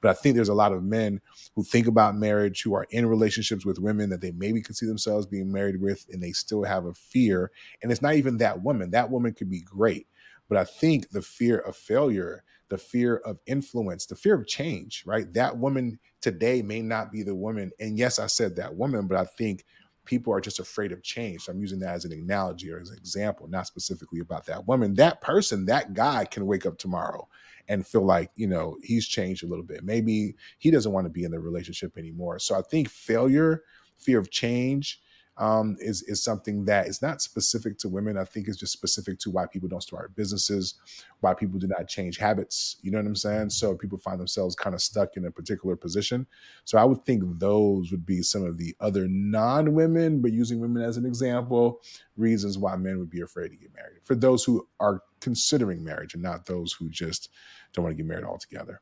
but 0.00 0.10
I 0.10 0.14
think 0.14 0.34
there's 0.34 0.48
a 0.48 0.54
lot 0.54 0.72
of 0.72 0.82
men 0.82 1.20
who 1.54 1.62
think 1.62 1.86
about 1.86 2.16
marriage, 2.16 2.60
who 2.62 2.74
are 2.74 2.88
in 2.90 3.06
relationships 3.06 3.64
with 3.64 3.78
women 3.78 4.10
that 4.10 4.20
they 4.20 4.32
maybe 4.32 4.60
could 4.60 4.76
see 4.76 4.86
themselves 4.86 5.26
being 5.26 5.52
married 5.52 5.80
with, 5.80 6.06
and 6.12 6.20
they 6.20 6.32
still 6.32 6.64
have 6.64 6.86
a 6.86 6.92
fear. 6.92 7.52
And 7.82 7.92
it's 7.92 8.02
not 8.02 8.16
even 8.16 8.38
that 8.38 8.62
woman. 8.62 8.90
That 8.90 9.10
woman 9.10 9.32
could 9.32 9.48
be 9.48 9.60
great. 9.60 10.08
But 10.48 10.58
I 10.58 10.64
think 10.64 11.10
the 11.10 11.22
fear 11.22 11.58
of 11.58 11.76
failure, 11.76 12.42
the 12.68 12.78
fear 12.78 13.18
of 13.18 13.38
influence, 13.46 14.06
the 14.06 14.16
fear 14.16 14.34
of 14.34 14.48
change, 14.48 15.04
right? 15.06 15.32
That 15.34 15.56
woman 15.56 16.00
today 16.20 16.62
may 16.62 16.82
not 16.82 17.12
be 17.12 17.22
the 17.22 17.34
woman. 17.34 17.70
And 17.78 17.96
yes, 17.96 18.18
I 18.18 18.26
said 18.26 18.56
that 18.56 18.74
woman, 18.74 19.06
but 19.06 19.18
I 19.18 19.24
think 19.24 19.64
people 20.04 20.32
are 20.32 20.40
just 20.40 20.60
afraid 20.60 20.92
of 20.92 21.02
change. 21.02 21.42
So 21.42 21.52
I'm 21.52 21.60
using 21.60 21.78
that 21.80 21.94
as 21.94 22.04
an 22.04 22.12
analogy 22.12 22.70
or 22.70 22.80
as 22.80 22.90
an 22.90 22.96
example, 22.96 23.46
not 23.48 23.66
specifically 23.66 24.20
about 24.20 24.46
that 24.46 24.66
woman. 24.66 24.94
That 24.94 25.20
person, 25.20 25.66
that 25.66 25.94
guy 25.94 26.24
can 26.24 26.46
wake 26.46 26.66
up 26.66 26.78
tomorrow 26.78 27.28
and 27.68 27.86
feel 27.86 28.04
like, 28.04 28.30
you 28.36 28.46
know, 28.46 28.76
he's 28.82 29.06
changed 29.06 29.42
a 29.44 29.46
little 29.46 29.64
bit. 29.64 29.84
Maybe 29.84 30.34
he 30.58 30.70
doesn't 30.70 30.92
want 30.92 31.06
to 31.06 31.10
be 31.10 31.24
in 31.24 31.30
the 31.30 31.40
relationship 31.40 31.96
anymore. 31.96 32.38
So 32.38 32.54
I 32.54 32.62
think 32.62 32.88
failure, 32.88 33.62
fear 33.96 34.18
of 34.18 34.30
change, 34.30 35.00
um, 35.36 35.76
is 35.80 36.02
is 36.02 36.22
something 36.22 36.64
that 36.66 36.86
is 36.86 37.02
not 37.02 37.20
specific 37.20 37.78
to 37.78 37.88
women. 37.88 38.16
I 38.16 38.24
think 38.24 38.46
it's 38.46 38.56
just 38.56 38.72
specific 38.72 39.18
to 39.20 39.30
why 39.30 39.46
people 39.46 39.68
don't 39.68 39.82
start 39.82 40.14
businesses, 40.14 40.74
why 41.20 41.34
people 41.34 41.58
do 41.58 41.66
not 41.66 41.88
change 41.88 42.18
habits. 42.18 42.76
You 42.82 42.90
know 42.90 42.98
what 42.98 43.06
I'm 43.06 43.16
saying? 43.16 43.50
So 43.50 43.74
people 43.74 43.98
find 43.98 44.20
themselves 44.20 44.54
kind 44.54 44.74
of 44.74 44.82
stuck 44.82 45.16
in 45.16 45.24
a 45.24 45.30
particular 45.30 45.76
position. 45.76 46.26
So 46.64 46.78
I 46.78 46.84
would 46.84 47.04
think 47.04 47.22
those 47.38 47.90
would 47.90 48.06
be 48.06 48.22
some 48.22 48.44
of 48.44 48.58
the 48.58 48.76
other 48.80 49.08
non-women, 49.08 50.20
but 50.20 50.32
using 50.32 50.60
women 50.60 50.82
as 50.82 50.96
an 50.96 51.06
example, 51.06 51.80
reasons 52.16 52.56
why 52.56 52.76
men 52.76 52.98
would 52.98 53.10
be 53.10 53.22
afraid 53.22 53.48
to 53.48 53.56
get 53.56 53.74
married. 53.74 54.00
For 54.04 54.14
those 54.14 54.44
who 54.44 54.68
are 54.78 55.02
considering 55.20 55.82
marriage 55.82 56.14
and 56.14 56.22
not 56.22 56.46
those 56.46 56.72
who 56.72 56.88
just 56.88 57.30
don't 57.72 57.82
want 57.82 57.96
to 57.96 58.02
get 58.02 58.06
married 58.06 58.24
altogether. 58.24 58.80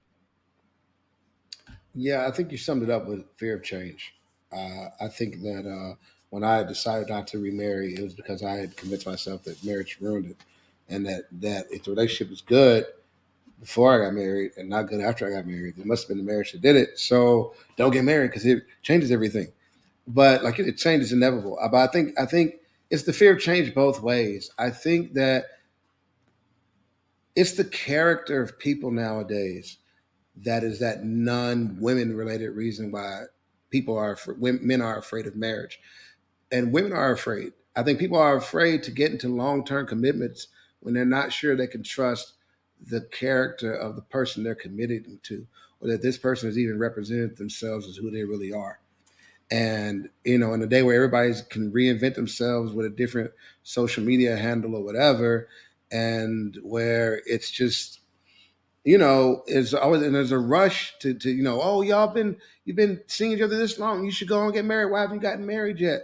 Yeah, 1.94 2.26
I 2.26 2.30
think 2.30 2.52
you 2.52 2.58
summed 2.58 2.82
it 2.82 2.90
up 2.90 3.06
with 3.06 3.24
fear 3.36 3.56
of 3.56 3.62
change. 3.62 4.14
Uh, 4.52 4.88
I 5.00 5.08
think 5.08 5.40
that 5.42 5.66
uh, 5.66 5.94
when 6.32 6.44
I 6.44 6.62
decided 6.62 7.10
not 7.10 7.26
to 7.28 7.38
remarry, 7.38 7.92
it 7.92 8.02
was 8.02 8.14
because 8.14 8.42
I 8.42 8.52
had 8.52 8.74
convinced 8.74 9.04
myself 9.04 9.42
that 9.42 9.62
marriage 9.62 9.98
ruined 10.00 10.30
it, 10.30 10.36
and 10.88 11.04
that 11.04 11.24
that 11.42 11.66
if 11.70 11.84
the 11.84 11.90
relationship 11.90 12.30
was 12.30 12.40
good 12.40 12.86
before 13.60 13.94
I 13.94 14.06
got 14.06 14.14
married 14.14 14.52
and 14.56 14.66
not 14.66 14.88
good 14.88 15.02
after 15.02 15.26
I 15.26 15.36
got 15.36 15.46
married, 15.46 15.76
it 15.76 15.84
must 15.84 16.04
have 16.04 16.08
been 16.08 16.24
the 16.24 16.32
marriage 16.32 16.52
that 16.52 16.62
did 16.62 16.74
it. 16.74 16.98
So 16.98 17.52
don't 17.76 17.90
get 17.90 18.04
married 18.04 18.30
because 18.30 18.46
it 18.46 18.64
changes 18.80 19.12
everything. 19.12 19.48
But 20.08 20.42
like 20.42 20.58
it, 20.58 20.78
change 20.78 21.02
is 21.02 21.12
inevitable. 21.12 21.58
Uh, 21.60 21.68
but 21.68 21.86
I 21.86 21.92
think 21.92 22.18
I 22.18 22.24
think 22.24 22.54
it's 22.88 23.02
the 23.02 23.12
fear 23.12 23.34
of 23.34 23.40
change 23.40 23.74
both 23.74 24.00
ways. 24.00 24.50
I 24.58 24.70
think 24.70 25.12
that 25.12 25.44
it's 27.36 27.52
the 27.52 27.64
character 27.66 28.40
of 28.40 28.58
people 28.58 28.90
nowadays 28.90 29.76
that 30.36 30.64
is 30.64 30.78
that 30.78 31.04
non-women 31.04 32.16
related 32.16 32.52
reason 32.52 32.90
why 32.90 33.24
people 33.68 33.98
are 33.98 34.16
men 34.38 34.80
are 34.80 34.96
afraid 34.96 35.26
of 35.26 35.36
marriage 35.36 35.78
and 36.52 36.72
women 36.72 36.92
are 36.92 37.10
afraid. 37.10 37.54
I 37.74 37.82
think 37.82 37.98
people 37.98 38.18
are 38.18 38.36
afraid 38.36 38.82
to 38.84 38.90
get 38.90 39.10
into 39.10 39.28
long 39.28 39.64
term 39.64 39.86
commitments 39.86 40.48
when 40.80 40.94
they're 40.94 41.04
not 41.04 41.32
sure 41.32 41.56
they 41.56 41.66
can 41.66 41.82
trust 41.82 42.34
the 42.84 43.00
character 43.00 43.74
of 43.74 43.96
the 43.96 44.02
person 44.02 44.44
they're 44.44 44.54
committed 44.54 45.06
to, 45.24 45.46
or 45.80 45.88
that 45.88 46.02
this 46.02 46.18
person 46.18 46.48
has 46.48 46.58
even 46.58 46.78
represented 46.78 47.36
themselves 47.36 47.88
as 47.88 47.96
who 47.96 48.10
they 48.10 48.24
really 48.24 48.52
are. 48.52 48.80
And 49.50 50.08
you 50.24 50.38
know, 50.38 50.52
in 50.52 50.62
a 50.62 50.66
day 50.66 50.82
where 50.82 50.96
everybody 50.96 51.32
can 51.48 51.72
reinvent 51.72 52.14
themselves 52.14 52.72
with 52.72 52.86
a 52.86 52.90
different 52.90 53.32
social 53.62 54.04
media 54.04 54.36
handle 54.36 54.76
or 54.76 54.84
whatever, 54.84 55.48
and 55.90 56.58
where 56.62 57.22
it's 57.26 57.50
just 57.50 58.00
you 58.84 58.98
know, 58.98 59.44
is 59.46 59.74
always 59.74 60.02
and 60.02 60.14
there's 60.14 60.32
a 60.32 60.38
rush 60.38 60.94
to 61.00 61.14
to 61.14 61.30
you 61.30 61.42
know, 61.42 61.60
oh 61.62 61.82
y'all 61.82 62.08
been 62.08 62.36
you've 62.64 62.76
been 62.76 63.00
seeing 63.06 63.32
each 63.32 63.40
other 63.40 63.56
this 63.56 63.78
long, 63.78 64.04
you 64.04 64.10
should 64.10 64.28
go 64.28 64.44
and 64.44 64.52
get 64.52 64.64
married. 64.64 64.90
Why 64.90 65.02
haven't 65.02 65.16
you 65.16 65.22
gotten 65.22 65.46
married 65.46 65.78
yet? 65.78 66.02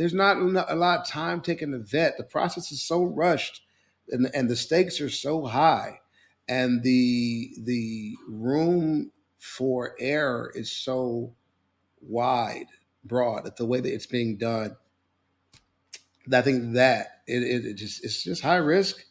There's 0.00 0.14
not 0.14 0.38
a 0.38 0.74
lot 0.76 1.00
of 1.00 1.06
time 1.06 1.42
taken 1.42 1.72
to 1.72 1.78
vet. 1.78 2.16
The 2.16 2.24
process 2.24 2.72
is 2.72 2.80
so 2.80 3.04
rushed, 3.04 3.60
and, 4.08 4.30
and 4.32 4.48
the 4.48 4.56
stakes 4.56 4.98
are 4.98 5.10
so 5.10 5.44
high, 5.44 6.00
and 6.48 6.82
the 6.82 7.50
the 7.58 8.14
room 8.26 9.12
for 9.38 9.94
error 10.00 10.50
is 10.54 10.72
so 10.72 11.34
wide, 12.00 12.64
broad. 13.04 13.44
That 13.44 13.56
the 13.58 13.66
way 13.66 13.80
that 13.80 13.92
it's 13.92 14.06
being 14.06 14.38
done, 14.38 14.74
I 16.32 16.40
think 16.40 16.72
that 16.72 17.20
it, 17.26 17.42
it, 17.42 17.66
it 17.66 17.74
just 17.74 18.02
it's 18.02 18.24
just 18.24 18.40
high 18.40 18.56
risk, 18.56 19.04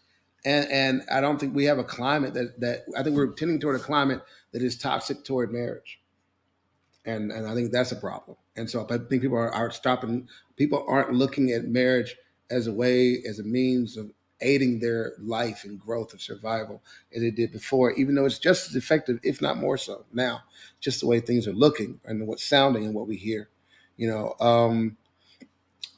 and 0.44 0.68
and 0.72 1.04
I 1.12 1.22
don't 1.22 1.40
think 1.40 1.54
we 1.54 1.66
have 1.66 1.78
a 1.78 1.84
climate 1.84 2.34
that 2.34 2.60
that 2.62 2.86
I 2.98 3.04
think 3.04 3.16
we're 3.16 3.34
tending 3.34 3.60
toward 3.60 3.76
a 3.76 3.84
climate 3.84 4.24
that 4.54 4.64
is 4.64 4.76
toxic 4.76 5.24
toward 5.24 5.54
marriage, 5.54 5.99
and 7.06 7.32
and 7.32 7.48
I 7.48 7.54
think 7.54 7.72
that's 7.72 7.92
a 7.92 7.96
problem. 7.96 8.38
And 8.56 8.70
so 8.70 8.84
I 8.84 8.98
think 8.98 9.22
people 9.22 9.38
are, 9.38 9.54
are 9.54 9.72
stopping, 9.72 10.28
people 10.58 10.86
aren't 10.88 11.14
looking 11.14 11.52
at 11.52 11.66
marriage 11.66 12.16
as 12.50 12.68
a 12.68 12.74
way, 12.74 13.22
as 13.28 13.40
a 13.40 13.44
means 13.44 13.96
of 13.98 14.12
aiding 14.42 14.80
their 14.80 15.14
life 15.20 15.64
and 15.66 15.80
growth 15.80 16.12
and 16.12 16.22
survival 16.22 16.82
as 17.14 17.22
they 17.22 17.32
did 17.32 17.52
before, 17.52 17.92
even 17.94 18.16
though 18.16 18.26
it's 18.26 18.40
just 18.40 18.70
as 18.70 18.76
effective, 18.76 19.20
if 19.24 19.42
not 19.42 19.58
more 19.58 19.78
so 19.78 20.06
now, 20.14 20.42
just 20.80 21.02
the 21.02 21.08
way 21.08 21.20
things 21.20 21.48
are 21.48 21.54
looking 21.54 22.00
and 22.06 22.26
what's 22.28 22.44
sounding 22.44 22.86
and 22.86 22.94
what 22.94 23.08
we 23.08 23.16
hear. 23.18 23.50
You 23.98 24.10
know, 24.10 24.36
um, 24.40 24.98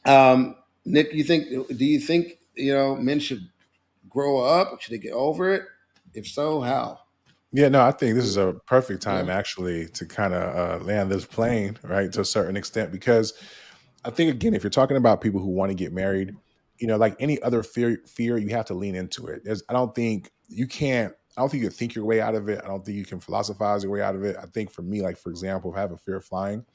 um, 0.05 0.55
Nic, 0.85 1.13
you 1.13 1.23
think, 1.23 1.47
do 1.77 1.85
you 1.85 1.99
think, 1.99 2.39
you 2.55 2.73
know, 2.73 2.95
men 2.95 3.19
should 3.19 3.47
grow 4.09 4.39
up? 4.39 4.81
Should 4.81 4.93
they 4.93 4.97
get 4.97 5.13
over 5.13 5.53
it? 5.53 5.63
If 6.13 6.27
so, 6.27 6.61
how? 6.61 6.99
Yeah, 7.53 7.67
no, 7.67 7.81
I 7.81 7.91
think 7.91 8.15
this 8.15 8.25
is 8.25 8.37
a 8.37 8.53
perfect 8.65 9.01
time 9.01 9.29
actually 9.29 9.87
to 9.89 10.05
kind 10.05 10.33
of 10.33 10.81
uh, 10.81 10.85
land 10.85 11.11
this 11.11 11.25
plane, 11.25 11.77
right, 11.83 12.11
to 12.13 12.21
a 12.21 12.25
certain 12.25 12.55
extent, 12.55 12.91
because 12.93 13.33
I 14.05 14.09
think 14.09 14.31
again, 14.31 14.53
if 14.53 14.63
you're 14.63 14.69
talking 14.69 14.95
about 14.95 15.19
people 15.19 15.41
who 15.41 15.49
want 15.49 15.69
to 15.69 15.75
get 15.75 15.91
married, 15.91 16.35
you 16.79 16.87
know, 16.87 16.95
like 16.95 17.15
any 17.19 17.41
other 17.41 17.61
fear, 17.61 18.01
fear 18.07 18.37
you 18.37 18.49
have 18.49 18.65
to 18.65 18.73
lean 18.73 18.95
into 18.95 19.27
it. 19.27 19.43
There's, 19.43 19.63
I 19.67 19.73
don't 19.73 19.93
think 19.93 20.31
you 20.47 20.65
can't. 20.65 21.13
I 21.37 21.41
don't 21.41 21.49
think 21.49 21.63
you 21.63 21.69
can 21.69 21.77
think 21.77 21.95
your 21.95 22.05
way 22.05 22.19
out 22.19 22.35
of 22.35 22.49
it. 22.49 22.61
I 22.63 22.67
don't 22.67 22.85
think 22.85 22.97
you 22.97 23.05
can 23.05 23.19
philosophize 23.19 23.83
your 23.83 23.91
way 23.91 24.01
out 24.01 24.15
of 24.15 24.23
it. 24.23 24.35
I 24.41 24.45
think 24.47 24.71
for 24.71 24.81
me, 24.81 25.01
like 25.01 25.17
for 25.17 25.29
example, 25.29 25.71
if 25.71 25.77
I 25.77 25.81
have 25.81 25.91
a 25.91 25.97
fear 25.97 26.17
of 26.17 26.25
flying, 26.25 26.65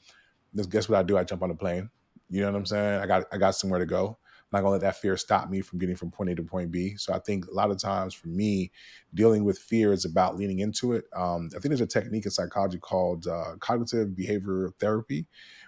guess 0.69 0.89
what 0.89 0.97
I 0.99 1.03
do? 1.03 1.17
I 1.17 1.23
jump 1.23 1.43
on 1.43 1.51
a 1.51 1.55
plane. 1.55 1.89
You 2.29 2.41
know 2.41 2.51
what 2.51 2.57
I'm 2.57 2.65
saying? 2.65 3.01
I 3.01 3.07
got 3.07 3.23
I 3.31 3.37
got 3.37 3.55
somewhere 3.55 3.79
to 3.79 3.85
go 3.85 4.17
not 4.51 4.61
gonna 4.61 4.71
let 4.71 4.81
that 4.81 4.97
fear 4.97 5.17
stop 5.17 5.49
me 5.49 5.61
from 5.61 5.79
getting 5.79 5.95
from 5.95 6.11
point 6.11 6.29
A 6.29 6.35
to 6.35 6.43
point 6.43 6.71
B. 6.71 6.95
So 6.97 7.13
I 7.13 7.19
think 7.19 7.47
a 7.47 7.53
lot 7.53 7.71
of 7.71 7.79
times 7.79 8.13
for 8.13 8.27
me, 8.27 8.71
dealing 9.13 9.43
with 9.43 9.59
fear 9.59 9.93
is 9.93 10.05
about 10.05 10.37
leaning 10.37 10.59
into 10.59 10.93
it. 10.93 11.05
Um, 11.15 11.49
I 11.55 11.59
think 11.59 11.69
there's 11.69 11.81
a 11.81 11.87
technique 11.87 12.25
in 12.25 12.31
psychology 12.31 12.77
called 12.77 13.27
uh, 13.27 13.55
cognitive 13.59 14.09
behavioral 14.09 14.73
therapy, 14.79 15.25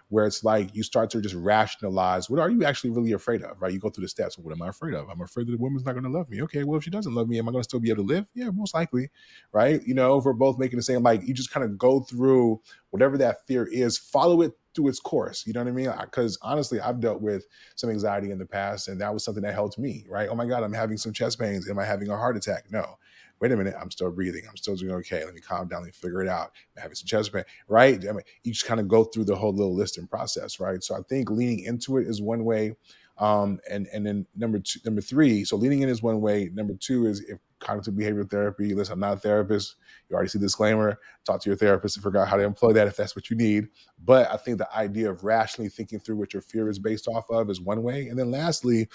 where 0.10 0.26
it's 0.26 0.44
like 0.44 0.76
you 0.76 0.84
start 0.84 1.10
to 1.12 1.22
just 1.22 1.36
rationalize 1.36 2.30
what 2.30 2.40
are 2.40 2.50
you 2.50 2.64
actually 2.66 2.90
really 2.90 3.12
afraid 3.12 3.44
of, 3.44 3.62
right? 3.62 3.72
You 3.72 3.80
go 3.80 3.90
through 3.90 4.04
the 4.04 4.10
steps. 4.10 4.38
What 4.38 4.52
am 4.52 4.62
I 4.62 4.70
afraid 4.70 4.94
of? 4.94 5.08
I'm 5.10 5.22
afraid 5.22 5.48
that 5.48 5.52
the 5.52 5.58
woman's 5.58 5.86
not 5.86 5.94
going 5.94 6.04
to 6.04 6.10
love 6.10 6.30
me. 6.30 6.42
Okay, 6.44 6.64
well, 6.64 6.78
if 6.78 6.84
she 6.84 6.90
doesn't 6.90 7.14
love 7.14 7.30
me, 7.30 7.38
am 7.38 7.48
I 7.48 7.52
going 7.52 7.62
to 7.62 7.70
still 7.70 7.80
be 7.80 7.90
able 7.90 8.04
to 8.04 8.14
live? 8.14 8.26
Yeah, 8.34 8.50
most 8.50 8.74
likely, 8.74 9.10
right? 9.52 9.82
You 9.86 9.94
know, 9.94 10.18
if 10.18 10.26
we're 10.26 10.34
both 10.34 10.58
making 10.58 10.78
the 10.78 10.84
same, 10.84 11.04
like 11.04 11.28
you 11.28 11.34
just 11.34 11.52
kind 11.52 11.64
of 11.64 11.78
go 11.78 12.02
through 12.02 12.62
whatever 12.90 13.18
that 13.20 13.46
fear 13.46 13.66
is, 13.66 13.98
follow 13.98 14.42
it 14.42 14.54
through 14.76 14.88
its 14.90 15.00
course. 15.00 15.46
You 15.46 15.54
know 15.54 15.62
what 15.62 15.70
I 15.70 15.74
mean? 15.74 15.92
Because 16.02 16.38
honestly, 16.42 16.80
I've 16.80 17.00
dealt 17.00 17.22
with 17.22 17.46
some 17.76 17.90
anxiety 17.90 18.32
in 18.32 18.38
the 18.38 18.46
past, 18.46 18.88
and 18.88 19.02
that 19.02 19.14
was 19.14 19.24
something 19.24 19.44
that 19.44 19.54
helped 19.54 19.78
me, 19.78 20.06
right? 20.10 20.30
Oh 20.30 20.36
my 20.36 20.46
God, 20.46 20.64
I'm 20.64 20.74
having 20.74 20.98
some 20.98 21.14
chest 21.14 21.40
pains. 21.40 21.70
Am 21.70 21.80
I 21.80 21.86
having 21.86 22.10
a 22.10 22.18
heart 22.18 22.38
attack? 22.38 22.66
No 22.70 22.98
wait 23.40 23.52
a 23.52 23.58
minute, 23.58 23.76
I'm 23.80 23.92
still 23.92 24.12
breathing. 24.12 24.44
I'm 24.50 24.58
still 24.58 24.76
doing 24.76 24.94
okay. 24.96 25.24
Let 25.24 25.34
me 25.34 25.42
calm 25.42 25.68
down. 25.68 25.82
Let 25.82 25.88
me 25.88 25.92
figure 25.92 26.22
it 26.22 26.28
out. 26.28 26.52
I'm 26.76 26.82
having 26.82 26.96
some 26.96 27.08
chest 27.08 27.34
pain, 27.34 27.44
right? 27.68 27.98
I 28.08 28.12
mean, 28.12 28.22
you 28.44 28.54
just 28.54 28.66
kind 28.66 28.80
of 28.80 28.88
go 28.88 29.04
through 29.04 29.26
the 29.26 29.36
whole 29.36 29.54
little 29.54 29.76
list 29.76 29.98
and 29.98 30.10
process, 30.10 30.60
right? 30.60 30.84
So 30.84 30.96
I 30.96 31.00
think 31.08 31.30
leaning 31.30 31.60
into 31.60 31.98
it 31.98 32.08
is 32.08 32.22
one 32.22 32.44
way. 32.44 32.76
Um, 33.18 33.60
and 33.70 33.88
and 33.88 34.06
then 34.06 34.26
number 34.36 34.60
two, 34.60 34.80
number 34.86 35.02
three, 35.02 35.44
so 35.44 35.58
leaning 35.58 35.82
in 35.82 35.90
is 35.90 36.02
one 36.02 36.22
way. 36.22 36.50
Number 36.54 36.74
two 36.74 37.06
is 37.06 37.20
if 37.22 37.40
cognitive 37.60 37.94
behavioral 37.94 38.30
therapy. 38.30 38.74
Listen, 38.74 38.94
I'm 38.94 39.00
not 39.00 39.18
a 39.18 39.20
therapist. 39.20 39.76
You 40.10 40.16
already 40.16 40.30
see 40.30 40.40
the 40.40 40.46
disclaimer. 40.46 41.00
Talk 41.26 41.42
to 41.42 41.50
your 41.50 41.58
therapist 41.58 41.98
and 41.98 42.04
figure 42.04 42.20
out 42.20 42.28
how 42.28 42.38
to 42.38 42.44
employ 42.44 42.74
that 42.74 42.88
if 42.88 42.96
that's 42.96 43.16
what 43.16 43.30
you 43.30 43.36
need. 43.36 43.68
But 44.04 44.32
I 44.32 44.38
think 44.38 44.58
the 44.58 44.76
idea 44.76 45.10
of 45.10 45.24
rationally 45.24 45.70
thinking 45.70 46.00
through 46.00 46.18
what 46.18 46.34
your 46.34 46.42
fear 46.42 46.70
is 46.70 46.80
based 46.80 47.08
off 47.08 47.30
of 47.30 47.50
is 47.50 47.62
one 47.62 47.84
way. 47.84 48.08
And 48.08 48.18
then 48.18 48.32
lastly, 48.32 48.88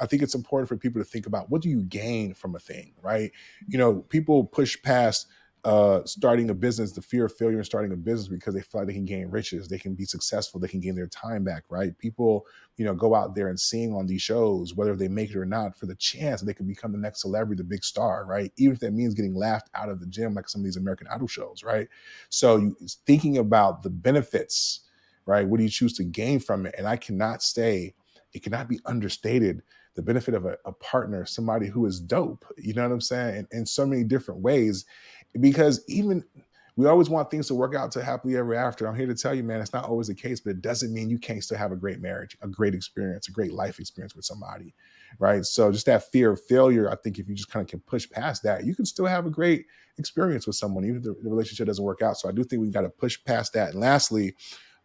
I 0.00 0.06
think 0.06 0.22
it's 0.22 0.34
important 0.34 0.68
for 0.68 0.76
people 0.76 1.00
to 1.00 1.08
think 1.08 1.26
about 1.26 1.50
what 1.50 1.62
do 1.62 1.68
you 1.68 1.82
gain 1.82 2.34
from 2.34 2.54
a 2.54 2.60
thing, 2.60 2.94
right? 3.02 3.30
You 3.66 3.78
know, 3.78 3.96
people 3.96 4.44
push 4.44 4.80
past 4.82 5.26
uh, 5.68 6.02
starting 6.06 6.48
a 6.48 6.54
business, 6.54 6.92
the 6.92 7.02
fear 7.02 7.26
of 7.26 7.36
failure 7.36 7.58
in 7.58 7.64
starting 7.64 7.92
a 7.92 7.96
business 7.96 8.26
because 8.26 8.54
they 8.54 8.62
feel 8.62 8.80
like 8.80 8.88
they 8.88 8.94
can 8.94 9.04
gain 9.04 9.28
riches, 9.28 9.68
they 9.68 9.76
can 9.76 9.94
be 9.94 10.06
successful, 10.06 10.58
they 10.58 10.66
can 10.66 10.80
gain 10.80 10.94
their 10.94 11.08
time 11.08 11.44
back, 11.44 11.62
right? 11.68 11.96
People, 11.98 12.46
you 12.78 12.86
know, 12.86 12.94
go 12.94 13.14
out 13.14 13.34
there 13.34 13.48
and 13.48 13.60
sing 13.60 13.92
on 13.92 14.06
these 14.06 14.22
shows, 14.22 14.72
whether 14.72 14.96
they 14.96 15.08
make 15.08 15.28
it 15.28 15.36
or 15.36 15.44
not, 15.44 15.76
for 15.76 15.84
the 15.84 15.94
chance 15.96 16.40
that 16.40 16.46
they 16.46 16.54
can 16.54 16.66
become 16.66 16.90
the 16.90 16.96
next 16.96 17.20
celebrity, 17.20 17.58
the 17.60 17.68
big 17.68 17.84
star, 17.84 18.24
right? 18.24 18.50
Even 18.56 18.72
if 18.72 18.80
that 18.80 18.94
means 18.94 19.12
getting 19.12 19.34
laughed 19.34 19.68
out 19.74 19.90
of 19.90 20.00
the 20.00 20.06
gym, 20.06 20.32
like 20.32 20.48
some 20.48 20.62
of 20.62 20.64
these 20.64 20.78
American 20.78 21.06
Idol 21.08 21.28
shows, 21.28 21.62
right? 21.62 21.86
So 22.30 22.56
you, 22.56 22.74
thinking 23.04 23.36
about 23.36 23.82
the 23.82 23.90
benefits, 23.90 24.86
right? 25.26 25.46
What 25.46 25.58
do 25.58 25.64
you 25.64 25.70
choose 25.70 25.92
to 25.98 26.02
gain 26.02 26.40
from 26.40 26.64
it? 26.64 26.76
And 26.78 26.88
I 26.88 26.96
cannot 26.96 27.42
say, 27.42 27.94
it 28.32 28.42
cannot 28.42 28.70
be 28.70 28.80
understated 28.86 29.60
the 29.98 30.02
benefit 30.02 30.32
of 30.32 30.46
a, 30.46 30.56
a, 30.64 30.70
partner, 30.74 31.26
somebody 31.26 31.66
who 31.66 31.84
is 31.84 31.98
dope. 31.98 32.44
You 32.56 32.72
know 32.72 32.84
what 32.84 32.92
I'm 32.92 33.00
saying? 33.00 33.46
In, 33.50 33.58
in 33.58 33.66
so 33.66 33.84
many 33.84 34.04
different 34.04 34.40
ways 34.40 34.84
because 35.40 35.84
even 35.88 36.24
we 36.78 36.86
always 36.86 37.10
want 37.10 37.28
things 37.28 37.48
to 37.48 37.56
work 37.56 37.74
out 37.74 37.90
to 37.90 38.04
happily 38.04 38.36
ever 38.36 38.54
after. 38.54 38.86
I'm 38.86 38.94
here 38.94 39.08
to 39.08 39.14
tell 39.14 39.34
you, 39.34 39.42
man, 39.42 39.60
it's 39.60 39.72
not 39.72 39.84
always 39.84 40.06
the 40.06 40.14
case, 40.14 40.38
but 40.38 40.50
it 40.50 40.62
doesn't 40.62 40.94
mean 40.94 41.10
you 41.10 41.18
can't 41.18 41.42
still 41.42 41.58
have 41.58 41.72
a 41.72 41.76
great 41.76 42.00
marriage, 42.00 42.38
a 42.40 42.46
great 42.46 42.72
experience, 42.72 43.26
a 43.26 43.32
great 43.32 43.52
life 43.52 43.80
experience 43.80 44.14
with 44.14 44.24
somebody, 44.24 44.72
right? 45.18 45.44
So 45.44 45.72
just 45.72 45.86
that 45.86 46.04
fear 46.12 46.30
of 46.30 46.40
failure, 46.44 46.88
I 46.88 46.94
think 46.94 47.18
if 47.18 47.28
you 47.28 47.34
just 47.34 47.50
kind 47.50 47.64
of 47.64 47.68
can 47.68 47.80
push 47.80 48.08
past 48.08 48.44
that, 48.44 48.64
you 48.64 48.76
can 48.76 48.86
still 48.86 49.06
have 49.06 49.26
a 49.26 49.30
great 49.30 49.66
experience 49.98 50.46
with 50.46 50.54
someone, 50.54 50.84
even 50.84 50.98
if 50.98 51.02
the, 51.02 51.16
the 51.20 51.28
relationship 51.28 51.66
doesn't 51.66 51.84
work 51.84 52.00
out. 52.00 52.16
So 52.16 52.28
I 52.28 52.32
do 52.32 52.44
think 52.44 52.62
we 52.62 52.70
got 52.70 52.82
to 52.82 52.90
push 52.90 53.18
past 53.24 53.54
that. 53.54 53.72
And 53.72 53.80
lastly, 53.80 54.36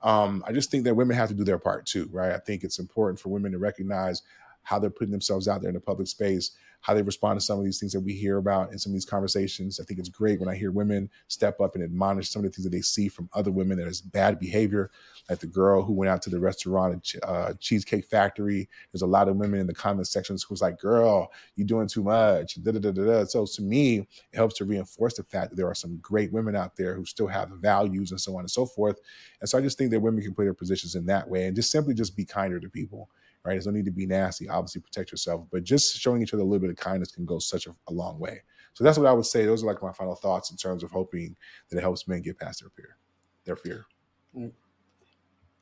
um, 0.01 0.43
I 0.47 0.51
just 0.51 0.71
think 0.71 0.85
that 0.85 0.95
women 0.95 1.15
have 1.15 1.29
to 1.29 1.35
do 1.35 1.43
their 1.43 1.59
part 1.59 1.85
too, 1.85 2.09
right? 2.11 2.31
I 2.31 2.39
think 2.39 2.63
it's 2.63 2.79
important 2.79 3.19
for 3.19 3.29
women 3.29 3.51
to 3.51 3.59
recognize 3.59 4.23
how 4.63 4.79
they're 4.79 4.89
putting 4.89 5.11
themselves 5.11 5.47
out 5.47 5.61
there 5.61 5.69
in 5.69 5.75
the 5.75 5.81
public 5.81 6.07
space 6.07 6.51
how 6.83 6.93
they 6.93 7.01
respond 7.01 7.39
to 7.39 7.45
some 7.45 7.57
of 7.57 7.63
these 7.63 7.79
things 7.79 7.93
that 7.93 8.01
we 8.01 8.11
hear 8.11 8.37
about 8.37 8.73
in 8.73 8.77
some 8.77 8.91
of 8.91 8.93
these 8.93 9.05
conversations. 9.05 9.79
I 9.79 9.85
think 9.85 10.01
it's 10.01 10.09
great 10.09 10.41
when 10.41 10.49
I 10.49 10.55
hear 10.55 10.69
women 10.69 11.09
step 11.29 11.61
up 11.61 11.75
and 11.75 11.83
admonish 11.83 12.29
some 12.29 12.41
of 12.41 12.43
the 12.43 12.49
things 12.53 12.65
that 12.65 12.71
they 12.71 12.81
see 12.81 13.07
from 13.07 13.29
other 13.33 13.51
women 13.51 13.77
that 13.77 13.87
is 13.87 14.01
bad 14.01 14.37
behavior, 14.37 14.91
like 15.29 15.39
the 15.39 15.47
girl 15.47 15.81
who 15.81 15.93
went 15.93 16.09
out 16.09 16.21
to 16.23 16.29
the 16.29 16.41
restaurant 16.41 17.15
at 17.15 17.29
uh, 17.29 17.53
Cheesecake 17.61 18.03
Factory. 18.03 18.67
There's 18.91 19.01
a 19.01 19.07
lot 19.07 19.29
of 19.29 19.37
women 19.37 19.61
in 19.61 19.67
the 19.67 19.73
comment 19.73 20.09
sections 20.09 20.43
who's 20.43 20.61
like, 20.61 20.77
"Girl, 20.77 21.31
you're 21.55 21.65
doing 21.65 21.87
too 21.87 22.03
much." 22.03 22.61
Da, 22.61 22.73
da, 22.73 22.91
da. 22.91 23.23
So 23.23 23.45
to 23.45 23.61
me, 23.61 23.99
it 23.99 24.35
helps 24.35 24.55
to 24.55 24.65
reinforce 24.65 25.13
the 25.13 25.23
fact 25.23 25.51
that 25.51 25.55
there 25.55 25.69
are 25.69 25.75
some 25.75 25.97
great 26.01 26.33
women 26.33 26.53
out 26.53 26.75
there 26.75 26.95
who 26.95 27.05
still 27.05 27.27
have 27.27 27.49
values 27.61 28.11
and 28.11 28.19
so 28.19 28.33
on 28.35 28.41
and 28.41 28.51
so 28.51 28.65
forth. 28.65 28.99
And 29.39 29.49
so 29.49 29.57
I 29.57 29.61
just 29.61 29.77
think 29.77 29.91
that 29.91 30.01
women 30.01 30.21
can 30.21 30.33
play 30.33 30.43
their 30.43 30.53
positions 30.53 30.95
in 30.95 31.05
that 31.05 31.29
way 31.29 31.47
and 31.47 31.55
just 31.55 31.71
simply 31.71 31.93
just 31.93 32.17
be 32.17 32.25
kinder 32.25 32.59
to 32.59 32.69
people 32.69 33.09
right? 33.45 33.53
There's 33.53 33.65
no 33.65 33.71
need 33.71 33.85
to 33.85 33.91
be 33.91 34.05
nasty. 34.05 34.49
Obviously, 34.49 34.81
protect 34.81 35.11
yourself, 35.11 35.45
but 35.51 35.63
just 35.63 35.97
showing 35.97 36.21
each 36.21 36.33
other 36.33 36.43
a 36.43 36.45
little 36.45 36.59
bit 36.59 36.69
of 36.69 36.75
kindness 36.77 37.11
can 37.11 37.25
go 37.25 37.39
such 37.39 37.67
a, 37.67 37.75
a 37.87 37.93
long 37.93 38.19
way. 38.19 38.41
So 38.73 38.83
that's 38.83 38.97
what 38.97 39.07
I 39.07 39.13
would 39.13 39.25
say. 39.25 39.45
Those 39.45 39.63
are 39.63 39.67
like 39.67 39.81
my 39.81 39.91
final 39.91 40.15
thoughts 40.15 40.51
in 40.51 40.57
terms 40.57 40.83
of 40.83 40.91
hoping 40.91 41.35
that 41.69 41.77
it 41.77 41.81
helps 41.81 42.07
men 42.07 42.21
get 42.21 42.39
past 42.39 42.61
their 42.61 42.69
fear, 42.69 42.97
their 43.45 43.55
fear. 43.55 43.85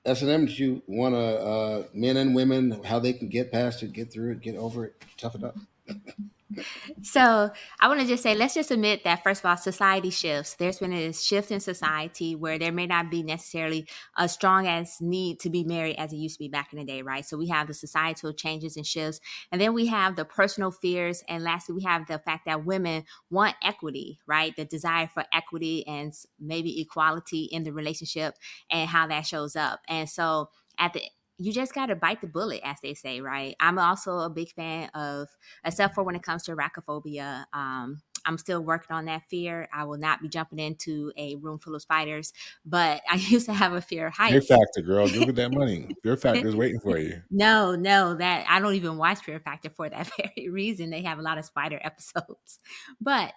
SNM, 0.06 0.58
you 0.58 0.82
want 0.88 1.14
to 1.14 1.20
uh, 1.20 1.84
men 1.94 2.18
and 2.18 2.34
women 2.34 2.82
how 2.84 3.00
they 3.00 3.14
can 3.14 3.30
get 3.30 3.52
past 3.52 3.84
it, 3.84 3.94
get 3.94 4.12
through 4.12 4.32
it, 4.32 4.42
get 4.42 4.56
over 4.56 4.86
it, 4.86 4.96
tough 5.18 5.36
it 5.36 5.44
up? 5.44 5.56
So 7.02 7.52
I 7.80 7.88
want 7.88 8.02
to 8.02 8.08
just 8.08 8.24
say, 8.24 8.36
let's 8.36 8.54
just 8.54 8.72
admit 8.72 9.04
that 9.04 9.24
first 9.24 9.42
of 9.42 9.50
all, 9.50 9.58
society 9.58 10.10
shifts. 10.10 10.56
There's 10.56 10.80
been 10.80 10.94
a 10.94 11.14
shift 11.14 11.52
in 11.52 11.60
society 11.60 12.36
where 12.36 12.60
there 12.60 12.72
may 12.72 12.88
not 12.88 13.10
be 13.10 13.24
necessarily 13.24 13.88
a 14.18 14.28
strong 14.28 14.68
as 14.68 15.00
need 15.02 15.40
to 15.42 15.50
be 15.50 15.64
married 15.64 15.96
as 15.98 16.14
it 16.14 16.18
used 16.18 16.36
to 16.36 16.40
be 16.40 16.50
back 16.50 16.74
in 16.74 16.80
the 16.80 16.86
day, 16.86 17.02
right? 17.02 17.26
So 17.26 17.38
we 17.38 17.48
have 17.48 17.68
the 17.68 17.74
societal 17.74 18.34
changes 18.34 18.78
and 18.78 18.86
shifts, 18.86 19.20
and 19.52 19.60
then 19.60 19.74
we 19.74 19.88
have 19.88 20.16
the 20.16 20.26
personal 20.26 20.72
fears, 20.72 21.24
and 21.28 21.44
lastly, 21.44 21.76
we 21.76 21.84
have 21.84 22.08
the 22.08 22.20
fact 22.20 22.46
that 22.46 22.66
women 22.66 23.06
want 23.30 23.56
equity, 23.64 24.20
right? 24.28 24.56
The 24.56 24.66
desire 24.66 25.08
for 25.08 25.26
equity 25.34 25.86
and 25.88 26.14
maybe 26.40 26.82
equality 26.82 27.46
in 27.46 27.64
the 27.64 27.74
relationship, 27.74 28.36
and 28.70 28.90
how 28.90 29.08
that 29.08 29.26
shows 29.26 29.56
up. 29.56 29.82
And 29.88 30.10
so 30.10 30.50
at 30.78 30.94
the 30.94 31.02
you 31.42 31.52
just 31.52 31.74
got 31.74 31.88
to 31.88 31.96
bite 31.96 32.22
the 32.22 32.28
bullet, 32.28 32.62
as 32.64 32.78
they 32.82 32.94
say, 32.94 33.20
right? 33.20 33.56
I'm 33.60 33.80
also 33.80 34.20
a 34.20 34.30
big 34.30 34.52
fan 34.52 34.90
of, 34.94 35.28
except 35.66 35.96
for 35.96 36.04
when 36.04 36.16
it 36.16 36.22
comes 36.22 36.44
to 36.44 36.56
arachnophobia. 36.56 37.46
Um, 37.52 38.02
I'm 38.26 38.38
still 38.38 38.62
working 38.62 38.96
on 38.96 39.06
that 39.06 39.24
fear. 39.28 39.68
I 39.74 39.86
will 39.86 39.98
not 39.98 40.22
be 40.22 40.30
jumping 40.30 40.60
into 40.60 41.12
a 41.18 41.36
room 41.38 41.58
full 41.58 41.74
of 41.74 41.82
spiders, 41.82 42.32
but 42.64 43.02
I 43.10 43.16
used 43.16 43.48
to 43.48 43.54
have 43.54 43.74
a 43.74 43.82
fear 43.82 44.08
of 44.08 44.14
heights. 44.14 44.48
Fear 44.48 44.60
Factor, 44.60 44.82
girl, 44.82 45.08
look 45.08 45.30
at 45.30 45.36
that 45.36 45.52
money. 45.52 45.88
Fear 46.04 46.18
Factor 46.18 46.48
is 46.48 46.56
waiting 46.56 46.80
for 46.80 47.00
you. 47.00 47.22
No, 47.32 47.76
no, 47.76 48.14
that 48.16 48.46
I 48.48 48.60
don't 48.60 48.76
even 48.76 48.98
watch 48.98 49.20
Fear 49.20 49.40
Factor 49.40 49.72
for 49.72 49.90
that 49.90 50.12
very 50.36 50.50
reason. 50.50 50.92
They 50.92 51.02
have 51.02 51.18
a 51.18 51.24
lot 51.24 51.40
of 51.40 51.46
spider 51.46 51.80
episodes, 51.84 52.60
but 53.00 53.34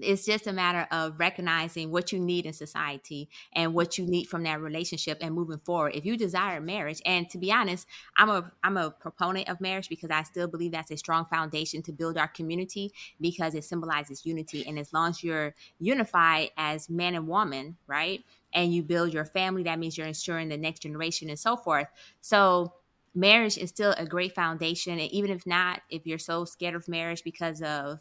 it's 0.00 0.24
just 0.24 0.46
a 0.46 0.52
matter 0.52 0.86
of 0.90 1.18
recognizing 1.18 1.90
what 1.90 2.12
you 2.12 2.20
need 2.20 2.46
in 2.46 2.52
society 2.52 3.28
and 3.52 3.74
what 3.74 3.98
you 3.98 4.06
need 4.06 4.24
from 4.24 4.42
that 4.44 4.60
relationship 4.60 5.18
and 5.20 5.34
moving 5.34 5.60
forward. 5.64 5.94
If 5.94 6.04
you 6.04 6.16
desire 6.16 6.60
marriage 6.60 7.00
and 7.04 7.28
to 7.30 7.38
be 7.38 7.52
honest 7.52 7.86
i'm 8.16 8.28
a 8.28 8.50
i'm 8.62 8.76
a 8.76 8.90
proponent 8.90 9.48
of 9.48 9.60
marriage 9.60 9.88
because 9.88 10.10
i 10.10 10.22
still 10.22 10.46
believe 10.46 10.72
that's 10.72 10.90
a 10.90 10.96
strong 10.96 11.24
foundation 11.26 11.82
to 11.82 11.92
build 11.92 12.16
our 12.16 12.28
community 12.28 12.92
because 13.20 13.54
it 13.54 13.64
symbolizes 13.64 14.24
unity. 14.26 14.66
And 14.66 14.78
as 14.78 14.92
long 14.92 15.10
as 15.10 15.24
you're 15.24 15.54
unified 15.78 16.50
as 16.56 16.88
man 16.88 17.14
and 17.14 17.26
woman 17.26 17.76
right 17.86 18.24
and 18.52 18.74
you 18.74 18.82
build 18.82 19.12
your 19.12 19.24
family 19.24 19.62
that 19.64 19.78
means 19.78 19.96
you're 19.96 20.06
ensuring 20.06 20.48
the 20.48 20.56
next 20.56 20.80
generation 20.80 21.28
and 21.28 21.38
so 21.38 21.56
forth. 21.56 21.88
So 22.20 22.74
marriage 23.14 23.58
is 23.58 23.70
still 23.70 23.94
a 23.98 24.06
great 24.06 24.34
foundation. 24.34 24.92
And 24.98 25.10
even 25.10 25.30
if 25.30 25.46
not 25.46 25.82
if 25.90 26.06
you're 26.06 26.18
so 26.18 26.44
scared 26.44 26.74
of 26.74 26.88
marriage 26.88 27.24
because 27.24 27.62
of 27.62 28.00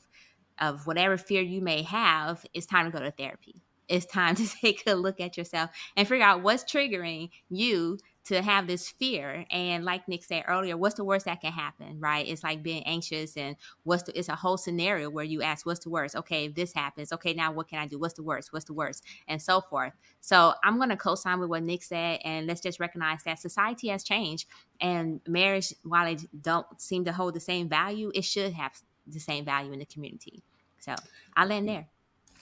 of 0.59 0.87
whatever 0.87 1.17
fear 1.17 1.41
you 1.41 1.61
may 1.61 1.83
have, 1.83 2.45
it's 2.53 2.65
time 2.65 2.85
to 2.85 2.97
go 2.97 3.03
to 3.03 3.11
therapy. 3.11 3.63
It's 3.87 4.05
time 4.05 4.35
to 4.35 4.47
take 4.47 4.83
a 4.87 4.93
look 4.93 5.19
at 5.19 5.37
yourself 5.37 5.71
and 5.97 6.07
figure 6.07 6.25
out 6.25 6.43
what's 6.43 6.63
triggering 6.63 7.29
you 7.49 7.97
to 8.25 8.43
have 8.43 8.67
this 8.67 8.87
fear. 8.87 9.43
And 9.49 9.83
like 9.83 10.07
Nic 10.07 10.23
said 10.23 10.43
earlier, 10.47 10.77
what's 10.77 10.95
the 10.95 11.03
worst 11.03 11.25
that 11.25 11.41
can 11.41 11.51
happen, 11.51 11.99
right? 11.99 12.27
It's 12.27 12.43
like 12.43 12.61
being 12.61 12.83
anxious 12.83 13.35
and 13.35 13.55
what's 13.83 14.03
the, 14.03 14.17
it's 14.17 14.29
a 14.29 14.35
whole 14.35 14.57
scenario 14.57 15.09
where 15.09 15.25
you 15.25 15.41
ask, 15.41 15.65
what's 15.65 15.83
the 15.83 15.89
worst? 15.89 16.15
Okay, 16.15 16.45
if 16.45 16.53
this 16.53 16.71
happens, 16.71 17.11
okay, 17.11 17.33
now 17.33 17.51
what 17.51 17.67
can 17.67 17.79
I 17.79 17.87
do? 17.87 17.97
What's 17.97 18.13
the 18.13 18.23
worst? 18.23 18.53
What's 18.53 18.65
the 18.65 18.73
worst? 18.73 19.03
And 19.27 19.41
so 19.41 19.61
forth. 19.61 19.93
So 20.21 20.53
I'm 20.63 20.77
going 20.77 20.89
to 20.89 20.97
co-sign 20.97 21.39
with 21.39 21.49
what 21.49 21.63
Nic 21.63 21.81
said. 21.81 22.19
And 22.23 22.45
let's 22.45 22.61
just 22.61 22.79
recognize 22.79 23.23
that 23.23 23.39
society 23.39 23.87
has 23.87 24.03
changed 24.03 24.47
and 24.79 25.21
marriage, 25.27 25.73
while 25.83 26.07
it 26.07 26.25
don't 26.41 26.67
seem 26.79 27.05
to 27.05 27.11
hold 27.11 27.33
the 27.33 27.39
same 27.39 27.67
value, 27.67 28.11
it 28.13 28.23
should 28.23 28.53
have 28.53 28.73
the 29.13 29.19
same 29.19 29.45
value 29.45 29.71
in 29.71 29.79
the 29.79 29.85
community. 29.85 30.41
So 30.79 30.95
I'll 31.35 31.47
land 31.47 31.67
there. 31.67 31.87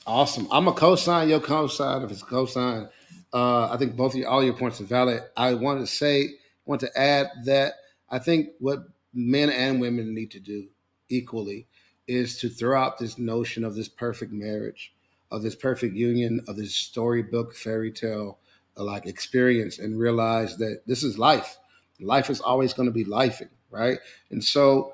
Awesome. 0.06 0.48
I'm 0.52 0.68
a 0.68 0.74
co-sign 0.74 1.28
your 1.28 1.42
co-sign 1.42 2.02
if 2.04 2.12
it's 2.12 2.24
co-sign. 2.24 2.88
Uh, 3.34 3.68
I 3.70 3.78
think 3.78 3.96
both 3.96 4.14
of 4.14 4.20
you, 4.20 4.28
all 4.28 4.44
your 4.44 4.54
points 4.54 4.80
are 4.80 4.86
valid. 4.86 5.22
I 5.36 5.54
want 5.54 5.82
to 5.82 5.88
say, 5.88 6.36
want 6.66 6.82
to 6.82 6.98
add 6.98 7.28
that 7.46 7.74
I 8.10 8.20
think 8.20 8.50
what 8.60 8.84
men 9.14 9.50
and 9.50 9.82
women 9.82 10.14
need 10.14 10.32
to 10.32 10.40
do 10.40 10.68
equally 11.10 11.68
is 12.08 12.38
to 12.40 12.50
throw 12.50 12.80
out 12.80 12.98
this 12.98 13.18
notion 13.18 13.66
of 13.66 13.76
this 13.76 13.90
perfect 13.90 14.32
marriage, 14.32 14.94
of 15.30 15.44
this 15.44 15.56
perfect 15.56 15.94
union, 15.94 16.42
of 16.48 16.56
this 16.56 16.74
storybook 16.74 17.54
fairy 17.54 17.92
tale 17.92 18.40
uh, 18.78 18.84
like 18.84 19.06
experience, 19.06 19.78
and 19.80 20.00
realize 20.00 20.58
that 20.58 20.82
this 20.88 21.04
is 21.04 21.18
life. 21.18 21.58
Life 22.00 22.30
is 22.30 22.40
always 22.40 22.74
going 22.74 22.88
to 22.88 22.94
be 22.94 23.04
lifing, 23.04 23.50
right? 23.72 23.98
And 24.32 24.42
so 24.42 24.94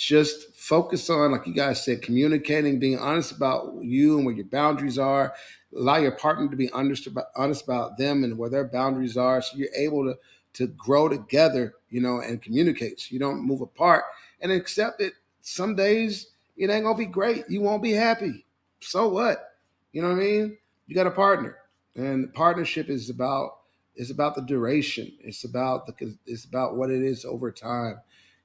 just 0.00 0.54
focus 0.54 1.10
on, 1.10 1.32
like 1.32 1.46
you 1.46 1.52
guys 1.52 1.84
said, 1.84 2.00
communicating, 2.00 2.78
being 2.78 2.98
honest 2.98 3.32
about 3.32 3.74
you 3.82 4.16
and 4.16 4.24
where 4.24 4.34
your 4.34 4.46
boundaries 4.46 4.98
are. 4.98 5.34
Allow 5.76 5.98
your 5.98 6.12
partner 6.12 6.48
to 6.48 6.56
be 6.56 6.70
honest 6.70 7.06
about, 7.06 7.98
them 7.98 8.24
and 8.24 8.38
where 8.38 8.48
their 8.48 8.64
boundaries 8.64 9.16
are, 9.16 9.42
so 9.42 9.56
you're 9.56 9.68
able 9.76 10.04
to 10.04 10.18
to 10.52 10.66
grow 10.68 11.08
together, 11.08 11.74
you 11.90 12.00
know, 12.00 12.20
and 12.22 12.42
communicate. 12.42 12.98
So 12.98 13.08
you 13.10 13.20
don't 13.20 13.46
move 13.46 13.60
apart 13.60 14.02
and 14.40 14.50
accept 14.50 15.00
it. 15.00 15.12
Some 15.42 15.76
days 15.76 16.30
it 16.56 16.70
ain't 16.70 16.84
gonna 16.84 16.98
be 16.98 17.06
great. 17.06 17.44
You 17.48 17.60
won't 17.60 17.82
be 17.82 17.92
happy. 17.92 18.44
So 18.80 19.08
what? 19.08 19.58
You 19.92 20.02
know 20.02 20.08
what 20.08 20.16
I 20.16 20.20
mean? 20.20 20.58
You 20.86 20.94
got 20.94 21.06
a 21.06 21.10
partner, 21.12 21.58
and 21.94 22.32
partnership 22.34 22.88
is 22.88 23.10
about 23.10 23.58
is 23.96 24.10
about 24.10 24.34
the 24.34 24.42
duration. 24.42 25.12
It's 25.20 25.44
about 25.44 25.86
the 25.86 26.16
it's 26.26 26.46
about 26.46 26.76
what 26.76 26.90
it 26.90 27.02
is 27.02 27.24
over 27.24 27.52
time 27.52 28.00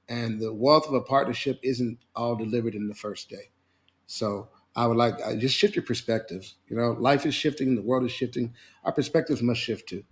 and 0.08 0.40
the 0.40 0.52
wealth 0.52 0.86
of 0.88 0.94
a 0.94 1.00
partnership 1.00 1.58
isn't 1.62 1.98
all 2.14 2.36
delivered 2.36 2.74
in 2.74 2.88
the 2.88 2.94
first 2.94 3.28
day. 3.28 3.50
So 4.06 4.48
I 4.74 4.86
would 4.86 4.96
like 4.96 5.20
I 5.22 5.36
just 5.36 5.56
shift 5.56 5.76
your 5.76 5.84
perspectives. 5.84 6.56
You 6.68 6.76
know, 6.76 6.92
life 6.92 7.26
is 7.26 7.34
shifting, 7.34 7.74
the 7.74 7.82
world 7.82 8.04
is 8.04 8.12
shifting. 8.12 8.54
Our 8.84 8.92
perspectives 8.92 9.42
must 9.42 9.60
shift 9.60 9.88
too. 9.88 10.04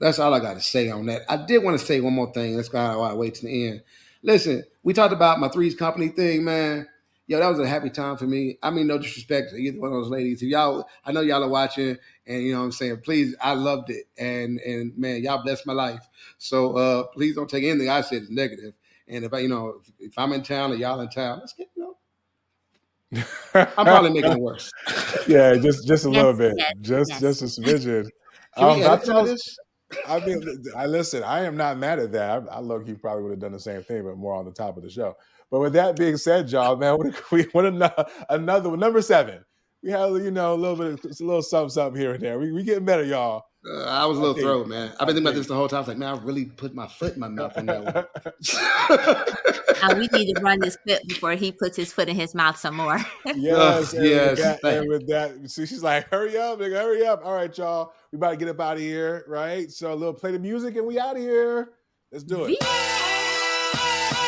That's 0.00 0.18
all 0.18 0.32
I 0.32 0.40
got 0.40 0.54
to 0.54 0.60
say 0.60 0.90
on 0.90 1.06
that. 1.06 1.22
I 1.28 1.36
did 1.36 1.62
want 1.62 1.78
to 1.78 1.84
say 1.84 2.00
one 2.00 2.14
more 2.14 2.32
thing. 2.32 2.56
That's 2.56 2.72
why 2.72 2.80
I 2.94 3.14
wait 3.14 3.34
to 3.36 3.46
the 3.46 3.68
end. 3.68 3.82
Listen, 4.22 4.64
we 4.82 4.92
talked 4.92 5.12
about 5.12 5.40
my 5.40 5.48
Three's 5.48 5.74
Company 5.74 6.08
thing, 6.08 6.44
man. 6.44 6.86
Yo, 7.28 7.38
that 7.38 7.48
was 7.48 7.60
a 7.60 7.68
happy 7.68 7.90
time 7.90 8.16
for 8.16 8.26
me. 8.26 8.58
I 8.62 8.70
mean, 8.70 8.86
no 8.86 8.96
disrespect 8.96 9.50
to 9.50 9.56
either 9.56 9.78
one 9.78 9.92
of 9.92 9.98
those 9.98 10.08
ladies. 10.08 10.42
If 10.42 10.48
y'all, 10.48 10.88
I 11.04 11.12
know 11.12 11.20
y'all 11.20 11.44
are 11.44 11.48
watching, 11.48 11.98
and 12.26 12.42
you 12.42 12.52
know 12.52 12.60
what 12.60 12.64
I'm 12.64 12.72
saying. 12.72 13.02
Please, 13.04 13.36
I 13.38 13.52
loved 13.52 13.90
it, 13.90 14.06
and 14.16 14.58
and 14.60 14.96
man, 14.96 15.22
y'all 15.22 15.42
blessed 15.42 15.66
my 15.66 15.74
life. 15.74 16.08
So 16.38 16.74
uh, 16.78 17.02
please 17.08 17.34
don't 17.34 17.48
take 17.48 17.64
anything 17.64 17.90
I 17.90 18.00
said 18.00 18.22
as 18.22 18.30
negative. 18.30 18.72
And 19.08 19.26
if 19.26 19.34
I, 19.34 19.40
you 19.40 19.48
know, 19.48 19.80
if, 19.80 19.92
if 19.98 20.18
I'm 20.18 20.32
in 20.32 20.42
town 20.42 20.72
or 20.72 20.76
y'all 20.76 21.00
in 21.00 21.10
town, 21.10 21.40
let's 21.40 21.52
get 21.52 21.68
you 21.76 21.94
know, 23.12 23.24
I'm 23.54 23.84
probably 23.84 24.10
making 24.10 24.32
it 24.32 24.40
worse. 24.40 24.70
yeah, 25.28 25.54
just 25.54 25.86
just 25.86 26.06
a 26.06 26.08
yes, 26.08 26.16
little 26.16 26.32
bit, 26.32 26.54
yes, 26.56 26.72
just 26.80 27.10
yes. 27.10 27.20
just 27.20 27.42
a 27.42 27.60
smidgen. 27.60 28.08
Can 28.56 28.82
um, 28.82 29.00
I, 29.16 29.22
this? 29.24 29.58
I 30.06 30.20
mean, 30.20 30.42
I 30.74 30.86
listen. 30.86 31.22
I 31.22 31.44
am 31.44 31.58
not 31.58 31.76
mad 31.76 31.98
at 31.98 32.10
that. 32.12 32.44
I, 32.50 32.56
I 32.56 32.60
look, 32.60 32.86
he 32.86 32.94
probably 32.94 33.24
would 33.24 33.32
have 33.32 33.40
done 33.40 33.52
the 33.52 33.60
same 33.60 33.82
thing, 33.82 34.04
but 34.04 34.16
more 34.16 34.32
on 34.32 34.46
the 34.46 34.50
top 34.50 34.78
of 34.78 34.82
the 34.82 34.88
show. 34.88 35.14
But 35.50 35.60
with 35.60 35.72
that 35.74 35.96
being 35.96 36.16
said, 36.16 36.50
y'all, 36.50 36.76
man, 36.76 36.98
what, 36.98 37.30
we 37.32 37.42
what 37.52 37.66
another, 37.66 38.06
another 38.28 38.70
one. 38.70 38.80
number 38.80 39.02
seven. 39.02 39.44
We 39.82 39.90
have 39.92 40.10
you 40.12 40.32
know 40.32 40.54
a 40.54 40.56
little 40.56 40.76
bit, 40.76 41.04
of, 41.04 41.20
a 41.20 41.24
little 41.24 41.42
something, 41.42 41.70
something 41.70 42.00
here 42.00 42.12
and 42.12 42.22
there. 42.22 42.38
We 42.38 42.50
we 42.52 42.64
getting 42.64 42.84
better, 42.84 43.04
y'all. 43.04 43.44
Uh, 43.66 43.84
I 43.84 44.06
was 44.06 44.18
a 44.18 44.20
little 44.20 44.40
thrown, 44.40 44.68
man. 44.68 44.92
I've 44.98 45.06
been 45.06 45.16
thinking 45.16 45.26
about 45.26 45.34
this 45.34 45.46
the 45.48 45.54
whole 45.54 45.68
time. 45.68 45.78
I 45.78 45.80
was 45.80 45.88
like, 45.88 45.98
man, 45.98 46.16
I 46.16 46.22
really 46.22 46.44
put 46.46 46.74
my 46.74 46.86
foot 46.86 47.14
in 47.14 47.20
my 47.20 47.28
mouth 47.28 47.56
on 47.58 47.66
that 47.66 47.84
one. 47.84 47.96
uh, 49.82 49.94
we 49.96 50.08
need 50.12 50.32
to 50.32 50.40
run 50.40 50.60
this 50.60 50.76
clip 50.76 51.02
before 51.08 51.32
he 51.32 51.50
puts 51.50 51.76
his 51.76 51.92
foot 51.92 52.08
in 52.08 52.14
his 52.16 52.34
mouth 52.34 52.56
some 52.56 52.76
more. 52.76 52.98
yes, 53.36 53.94
and 53.94 54.04
yes. 54.04 54.30
With 54.30 54.60
that, 54.62 54.78
and 54.78 54.88
with 54.88 55.08
that, 55.08 55.50
so 55.50 55.64
she's 55.64 55.82
like, 55.82 56.08
hurry 56.08 56.36
up, 56.36 56.60
nigga, 56.60 56.80
hurry 56.80 57.06
up. 57.06 57.24
All 57.24 57.34
right, 57.34 57.56
y'all. 57.56 57.92
We 58.12 58.16
about 58.16 58.30
to 58.30 58.36
get 58.36 58.48
up 58.48 58.60
out 58.60 58.76
of 58.76 58.82
here, 58.82 59.24
right? 59.26 59.70
So 59.70 59.92
a 59.92 59.94
little 59.94 60.14
play 60.14 60.32
the 60.32 60.38
music 60.38 60.76
and 60.76 60.86
we 60.86 60.98
out 60.98 61.16
of 61.16 61.22
here. 61.22 61.72
Let's 62.12 62.24
do 62.24 62.44
it. 62.44 62.56
What's 62.60 64.27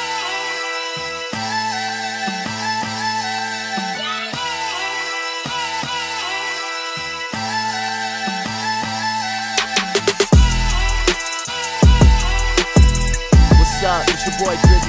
boy 14.40 14.80